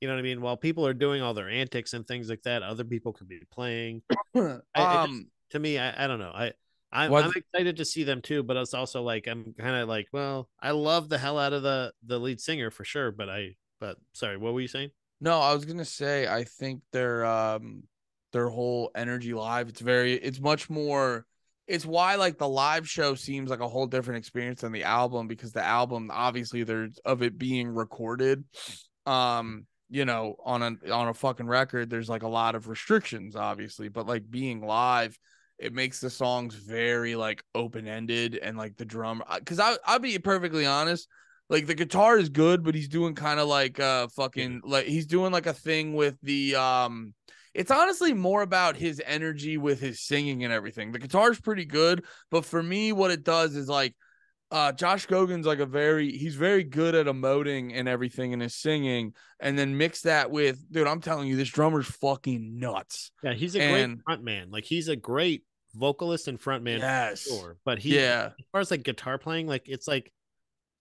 You 0.00 0.08
know 0.08 0.14
what 0.14 0.20
I 0.20 0.22
mean? 0.22 0.40
While 0.40 0.56
people 0.56 0.86
are 0.86 0.94
doing 0.94 1.22
all 1.22 1.34
their 1.34 1.48
antics 1.48 1.92
and 1.92 2.06
things 2.06 2.28
like 2.28 2.42
that, 2.42 2.62
other 2.62 2.84
people 2.84 3.12
could 3.12 3.28
be 3.28 3.40
playing. 3.52 4.02
um, 4.34 4.62
I, 4.74 5.06
just, 5.06 5.22
to 5.50 5.58
me, 5.60 5.78
I, 5.78 6.04
I 6.04 6.06
don't 6.08 6.18
know. 6.18 6.32
I 6.34 6.52
I'm, 6.92 7.14
I'm, 7.14 7.32
excited 7.34 7.78
to 7.78 7.84
see 7.86 8.04
them 8.04 8.20
too, 8.20 8.42
but 8.42 8.56
it's 8.56 8.74
also 8.74 9.02
like 9.02 9.26
I'm 9.26 9.54
kind 9.58 9.76
of 9.76 9.88
like, 9.88 10.08
well, 10.12 10.50
I 10.60 10.72
love 10.72 11.08
the 11.08 11.18
hell 11.18 11.38
out 11.38 11.52
of 11.52 11.62
the 11.62 11.92
the 12.04 12.18
lead 12.18 12.40
singer 12.40 12.70
for 12.70 12.84
sure, 12.84 13.10
but 13.10 13.30
I 13.30 13.54
but 13.82 13.96
sorry, 14.12 14.36
what 14.36 14.54
were 14.54 14.60
you 14.60 14.68
saying? 14.68 14.90
No, 15.20 15.40
I 15.40 15.52
was 15.52 15.64
gonna 15.64 15.84
say 15.84 16.28
I 16.28 16.44
think 16.44 16.82
their 16.92 17.26
um 17.26 17.82
their 18.32 18.48
whole 18.48 18.92
energy 18.94 19.34
live. 19.34 19.68
It's 19.68 19.80
very 19.80 20.14
it's 20.14 20.40
much 20.40 20.70
more 20.70 21.26
it's 21.66 21.84
why 21.84 22.14
like 22.14 22.38
the 22.38 22.48
live 22.48 22.88
show 22.88 23.16
seems 23.16 23.50
like 23.50 23.58
a 23.58 23.68
whole 23.68 23.88
different 23.88 24.18
experience 24.18 24.60
than 24.60 24.70
the 24.70 24.84
album 24.84 25.26
because 25.26 25.52
the 25.52 25.64
album 25.64 26.10
obviously 26.12 26.62
there's 26.62 26.96
of 27.04 27.22
it 27.22 27.36
being 27.38 27.68
recorded 27.68 28.44
um 29.06 29.66
you 29.88 30.04
know 30.04 30.36
on 30.44 30.62
a 30.62 30.90
on 30.92 31.08
a 31.08 31.14
fucking 31.14 31.46
record 31.46 31.88
there's 31.88 32.08
like 32.08 32.24
a 32.24 32.28
lot 32.28 32.54
of 32.54 32.68
restrictions 32.68 33.36
obviously 33.36 33.88
but 33.88 34.06
like 34.06 34.28
being 34.28 34.60
live 34.60 35.16
it 35.58 35.72
makes 35.72 36.00
the 36.00 36.10
songs 36.10 36.54
very 36.54 37.14
like 37.14 37.42
open 37.54 37.86
ended 37.86 38.36
and 38.36 38.56
like 38.56 38.76
the 38.76 38.84
drum 38.84 39.22
because 39.38 39.60
I 39.60 39.76
I'll 39.86 40.00
be 40.00 40.18
perfectly 40.18 40.66
honest 40.66 41.08
like 41.52 41.66
the 41.66 41.74
guitar 41.74 42.18
is 42.18 42.28
good 42.28 42.64
but 42.64 42.74
he's 42.74 42.88
doing 42.88 43.14
kind 43.14 43.38
of 43.38 43.46
like 43.46 43.78
uh 43.78 44.08
fucking 44.08 44.62
like 44.64 44.86
he's 44.86 45.06
doing 45.06 45.30
like 45.30 45.46
a 45.46 45.52
thing 45.52 45.94
with 45.94 46.16
the 46.22 46.56
um 46.56 47.14
it's 47.54 47.70
honestly 47.70 48.12
more 48.12 48.42
about 48.42 48.76
his 48.76 49.00
energy 49.04 49.58
with 49.58 49.80
his 49.80 50.00
singing 50.00 50.44
and 50.44 50.52
everything. 50.52 50.92
The 50.92 50.98
guitar's 50.98 51.40
pretty 51.40 51.64
good, 51.64 52.04
but 52.30 52.44
for 52.44 52.62
me, 52.62 52.92
what 52.92 53.10
it 53.10 53.24
does 53.24 53.54
is 53.56 53.68
like 53.68 53.94
uh, 54.50 54.70
Josh 54.70 55.04
Scogin's 55.04 55.46
like 55.46 55.60
a 55.60 55.66
very 55.66 56.12
he's 56.12 56.34
very 56.34 56.62
good 56.62 56.94
at 56.94 57.06
emoting 57.06 57.72
and 57.74 57.88
everything 57.88 58.32
in 58.32 58.40
his 58.40 58.54
singing, 58.54 59.14
and 59.40 59.58
then 59.58 59.78
mix 59.78 60.02
that 60.02 60.30
with 60.30 60.62
dude. 60.70 60.86
I'm 60.86 61.00
telling 61.00 61.26
you, 61.26 61.36
this 61.36 61.48
drummer's 61.48 61.86
fucking 61.86 62.58
nuts. 62.58 63.12
Yeah, 63.22 63.32
he's 63.32 63.56
a 63.56 63.62
and, 63.62 63.94
great 63.94 64.04
front 64.04 64.24
man. 64.24 64.50
Like 64.50 64.64
he's 64.64 64.88
a 64.88 64.96
great 64.96 65.44
vocalist 65.74 66.28
and 66.28 66.38
front 66.38 66.64
man. 66.64 66.80
Yes, 66.80 67.22
sure. 67.22 67.56
But 67.64 67.78
he, 67.78 67.96
yeah, 67.96 68.30
as 68.38 68.46
far 68.52 68.60
as 68.60 68.70
like 68.70 68.82
guitar 68.82 69.16
playing, 69.16 69.46
like 69.46 69.70
it's 69.70 69.88
like 69.88 70.12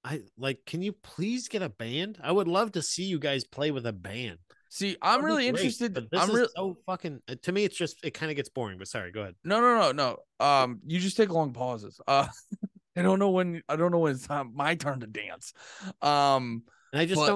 I 0.04 0.22
like. 0.38 0.66
Can 0.66 0.82
you 0.82 0.94
please 0.94 1.48
get 1.48 1.62
a 1.62 1.70
band? 1.70 2.20
I 2.24 2.32
would 2.32 2.48
love 2.48 2.72
to 2.74 2.82
see 2.82 3.04
you 3.04 3.20
guys 3.20 3.44
play 3.44 3.72
with 3.72 3.86
a 3.86 3.94
band. 3.94 4.38
See, 4.70 4.96
I'm 5.02 5.24
really 5.24 5.50
great, 5.50 5.60
interested. 5.60 5.98
I'm 6.14 6.30
really 6.30 6.48
so 6.56 6.78
fucking. 6.86 7.22
Uh, 7.28 7.36
to 7.44 7.52
me, 7.52 7.66
it's 7.66 7.78
just 7.78 8.04
it 8.04 8.12
kind 8.12 8.32
of 8.32 8.36
gets 8.36 8.50
boring. 8.50 8.78
But 8.78 8.88
sorry, 8.88 9.12
go 9.12 9.22
ahead. 9.22 9.36
No, 9.44 9.60
no, 9.60 9.92
no, 9.92 9.92
no. 9.92 10.46
Um, 10.46 10.80
you 10.86 11.00
just 11.00 11.18
take 11.18 11.30
long 11.30 11.54
pauses. 11.54 12.00
Uh, 12.08 12.28
I 12.96 13.02
don't 13.02 13.20
know 13.20 13.30
when. 13.30 13.62
I 13.70 13.76
don't 13.76 13.92
know 13.92 14.00
when 14.00 14.14
it's 14.14 14.26
time 14.26 14.52
my 14.56 14.76
turn 14.76 15.02
to 15.02 15.08
dance. 15.08 15.54
Um, 16.02 16.64
and 16.94 17.02
I 17.02 17.06
just 17.06 17.20
but... 17.22 17.28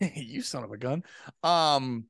don't. 0.00 0.16
you 0.16 0.42
son 0.42 0.64
of 0.64 0.72
a 0.72 0.76
gun. 0.76 1.04
Um, 1.42 2.06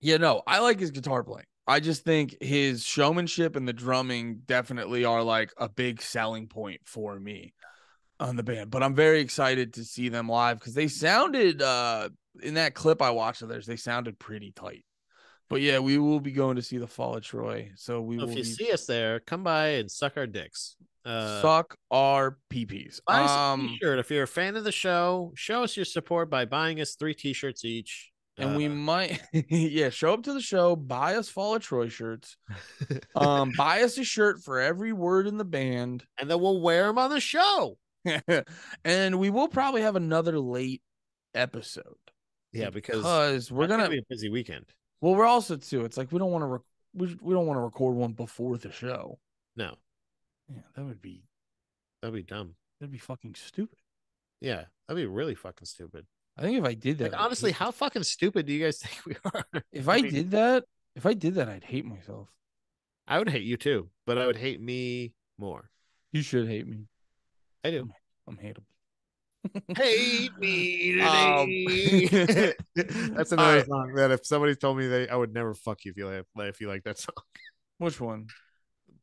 yeah, 0.00 0.18
no, 0.18 0.42
I 0.46 0.60
like 0.60 0.78
his 0.78 0.92
guitar 0.92 1.24
playing. 1.24 1.46
I 1.66 1.80
just 1.80 2.04
think 2.04 2.36
his 2.40 2.84
showmanship 2.84 3.56
and 3.56 3.66
the 3.66 3.72
drumming 3.72 4.42
definitely 4.46 5.04
are 5.04 5.22
like 5.22 5.52
a 5.56 5.68
big 5.68 6.00
selling 6.00 6.46
point 6.46 6.80
for 6.84 7.18
me 7.18 7.54
on 8.20 8.36
the 8.36 8.42
band, 8.42 8.70
but 8.70 8.82
I'm 8.82 8.94
very 8.94 9.20
excited 9.20 9.74
to 9.74 9.84
see 9.84 10.08
them 10.08 10.28
live 10.28 10.58
because 10.58 10.74
they 10.74 10.88
sounded 10.88 11.60
uh 11.60 12.08
in 12.42 12.54
that 12.54 12.74
clip 12.74 13.02
I 13.02 13.10
watched 13.10 13.42
of 13.42 13.48
theirs, 13.48 13.66
they 13.66 13.76
sounded 13.76 14.18
pretty 14.18 14.52
tight. 14.52 14.84
But 15.48 15.60
yeah, 15.60 15.78
we 15.78 15.98
will 15.98 16.20
be 16.20 16.32
going 16.32 16.56
to 16.56 16.62
see 16.62 16.78
the 16.78 16.88
Fall 16.88 17.16
of 17.16 17.22
Troy. 17.22 17.70
So 17.76 18.00
we 18.00 18.16
will. 18.16 18.28
If 18.28 18.36
you 18.36 18.42
be... 18.42 18.44
see 18.44 18.72
us 18.72 18.86
there, 18.86 19.20
come 19.20 19.44
by 19.44 19.68
and 19.68 19.90
suck 19.90 20.16
our 20.16 20.26
dicks. 20.26 20.76
Uh, 21.04 21.40
suck 21.40 21.76
our 21.90 22.38
peepees. 22.52 23.00
Buy 23.06 23.20
um, 23.52 23.68
t-shirt 23.68 24.00
if 24.00 24.10
you're 24.10 24.24
a 24.24 24.28
fan 24.28 24.56
of 24.56 24.64
the 24.64 24.72
show. 24.72 25.32
Show 25.36 25.62
us 25.62 25.76
your 25.76 25.84
support 25.84 26.28
by 26.30 26.46
buying 26.46 26.80
us 26.80 26.96
three 26.96 27.14
t-shirts 27.14 27.64
each. 27.64 28.10
And 28.38 28.54
uh, 28.54 28.56
we 28.56 28.68
might, 28.68 29.20
yeah, 29.32 29.90
show 29.90 30.12
up 30.12 30.24
to 30.24 30.32
the 30.32 30.40
show, 30.40 30.76
buy 30.76 31.16
us 31.16 31.28
Fall 31.28 31.56
of 31.56 31.62
Troy 31.62 31.88
shirts, 31.88 32.36
um, 33.14 33.52
buy 33.56 33.82
us 33.82 33.98
a 33.98 34.04
shirt 34.04 34.42
for 34.42 34.60
every 34.60 34.92
word 34.92 35.26
in 35.26 35.38
the 35.38 35.44
band, 35.44 36.04
and 36.18 36.30
then 36.30 36.40
we'll 36.40 36.60
wear 36.60 36.86
them 36.86 36.98
on 36.98 37.10
the 37.10 37.20
show. 37.20 37.78
and 38.84 39.18
we 39.18 39.30
will 39.30 39.48
probably 39.48 39.82
have 39.82 39.96
another 39.96 40.38
late 40.38 40.82
episode. 41.34 41.96
Yeah, 42.52 42.70
because, 42.70 42.98
because 42.98 43.50
we're 43.50 43.66
gonna, 43.66 43.84
gonna, 43.84 43.96
be 43.96 43.98
a 43.98 44.06
busy 44.08 44.28
weekend. 44.28 44.66
Well, 45.00 45.14
we're 45.14 45.26
also 45.26 45.56
too. 45.56 45.84
It's 45.84 45.96
like 45.96 46.12
we 46.12 46.18
don't 46.18 46.30
want 46.30 46.42
to. 46.42 46.46
Rec- 46.46 46.62
we 46.94 47.16
we 47.20 47.34
don't 47.34 47.46
want 47.46 47.58
to 47.58 47.62
record 47.62 47.96
one 47.96 48.12
before 48.12 48.56
the 48.56 48.70
show. 48.70 49.18
No. 49.56 49.74
Yeah, 50.48 50.62
that 50.74 50.84
would 50.84 51.02
be. 51.02 51.24
That'd 52.00 52.14
be 52.14 52.22
dumb. 52.22 52.54
That'd 52.80 52.92
be 52.92 52.98
fucking 52.98 53.34
stupid. 53.34 53.78
Yeah, 54.40 54.64
that'd 54.86 55.02
be 55.02 55.06
really 55.06 55.34
fucking 55.34 55.66
stupid. 55.66 56.06
I 56.38 56.42
think 56.42 56.58
if 56.58 56.64
I 56.64 56.74
did 56.74 56.98
that, 56.98 57.12
like, 57.12 57.20
honestly, 57.20 57.50
how 57.50 57.70
fucking 57.70 58.02
stupid 58.02 58.46
do 58.46 58.52
you 58.52 58.64
guys 58.64 58.78
think 58.82 59.06
we 59.06 59.16
are? 59.24 59.62
If 59.72 59.88
I, 59.88 59.96
I 59.96 60.02
mean, 60.02 60.12
did 60.12 60.30
that, 60.32 60.64
if 60.94 61.06
I 61.06 61.14
did 61.14 61.34
that, 61.36 61.48
I'd 61.48 61.64
hate 61.64 61.86
myself. 61.86 62.28
I 63.08 63.18
would 63.18 63.30
hate 63.30 63.44
you 63.44 63.56
too, 63.56 63.88
but 64.06 64.18
I 64.18 64.26
would 64.26 64.36
hate 64.36 64.60
me 64.60 65.12
more. 65.38 65.70
You 66.12 66.22
should 66.22 66.48
hate 66.48 66.66
me. 66.66 66.86
I 67.64 67.70
do. 67.70 67.88
I'm, 68.28 68.36
hateable. 68.36 68.64
Hate 69.76 70.36
me 70.38 70.92
today. 71.00 72.54
Um, 72.54 72.54
That's 73.14 73.32
another 73.32 73.58
right. 73.58 73.66
song 73.66 73.94
that 73.94 74.10
if 74.10 74.26
somebody 74.26 74.56
told 74.56 74.78
me 74.78 74.88
they, 74.88 75.08
I 75.08 75.14
would 75.14 75.32
never 75.32 75.54
fuck 75.54 75.84
you 75.84 75.92
if 75.92 75.96
you 75.96 76.06
like, 76.06 76.48
if 76.48 76.60
you 76.60 76.68
like 76.68 76.82
that 76.84 76.98
song. 76.98 77.14
Which 77.78 78.00
one? 78.00 78.26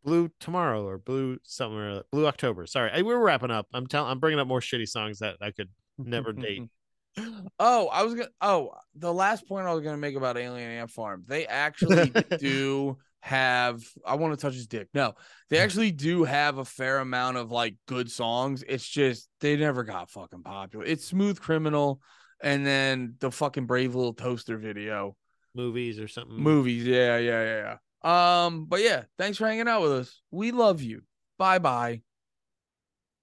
Blue 0.03 0.30
Tomorrow 0.39 0.85
or 0.85 0.97
Blue 0.97 1.38
Summer, 1.43 2.03
Blue 2.11 2.27
October. 2.27 2.68
Sorry, 2.68 2.91
I, 2.93 3.01
we're 3.03 3.18
wrapping 3.18 3.51
up. 3.51 3.68
I'm 3.73 3.88
telling, 3.88 4.11
I'm 4.11 4.19
bringing 4.19 4.39
up 4.39 4.47
more 4.47 4.60
shitty 4.60 4.88
songs 4.89 5.19
that 5.19 5.38
I 5.41 5.51
could 5.51 5.69
never 5.97 6.34
date. 6.34 6.64
Oh, 7.60 7.88
I 7.88 8.03
was 8.03 8.15
gonna. 8.15 8.30
Oh, 8.41 8.72
the 8.95 9.14
last 9.14 9.48
point 9.48 9.68
I 9.68 9.73
was 9.73 9.84
gonna 9.84 9.98
make 9.98 10.15
about 10.15 10.38
Alien 10.38 10.72
Ant 10.72 10.90
Farm. 10.90 11.23
They 11.27 11.45
actually 11.45 12.11
do 12.40 12.98
have 13.22 13.84
I 14.06 14.15
want 14.15 14.34
to 14.34 14.41
touch 14.41 14.56
his 14.56 14.68
dick. 14.68 14.90
No, 14.94 15.14
they 15.49 15.60
actually 15.60 15.91
do 15.91 16.23
have 16.23 16.57
a 16.57 16.65
fair 16.65 16.99
amount 16.99 17.38
of 17.38 17.52
like 17.52 17.76
good 17.88 18.11
songs. 18.11 18.64
It's 18.68 18.88
just 18.88 19.30
they 19.40 19.56
never 19.56 19.84
got 19.84 20.10
fucking 20.10 20.44
popular. 20.44 20.85
It's 20.85 21.06
Smooth 21.06 21.40
Criminal 21.40 22.02
and 22.41 22.65
then 22.65 23.15
the 23.19 23.31
fucking 23.31 23.65
Brave 23.65 23.95
Little 23.95 24.14
Toaster 24.14 24.57
video. 24.57 25.15
Movies 25.56 25.99
or 25.99 26.07
something. 26.07 26.35
Movies, 26.38 26.85
yeah, 26.85 27.18
yeah, 27.18 27.44
yeah, 27.44 27.77
yeah. 28.03 28.45
Um, 28.45 28.65
but 28.65 28.81
yeah, 28.81 29.03
thanks 29.18 29.38
for 29.38 29.48
hanging 29.48 29.68
out 29.68 29.81
with 29.81 29.94
us. 29.94 30.22
We 30.31 30.52
love 30.52 30.81
you. 30.81 31.03
Bye 31.38 31.60
bye. 31.60 32.02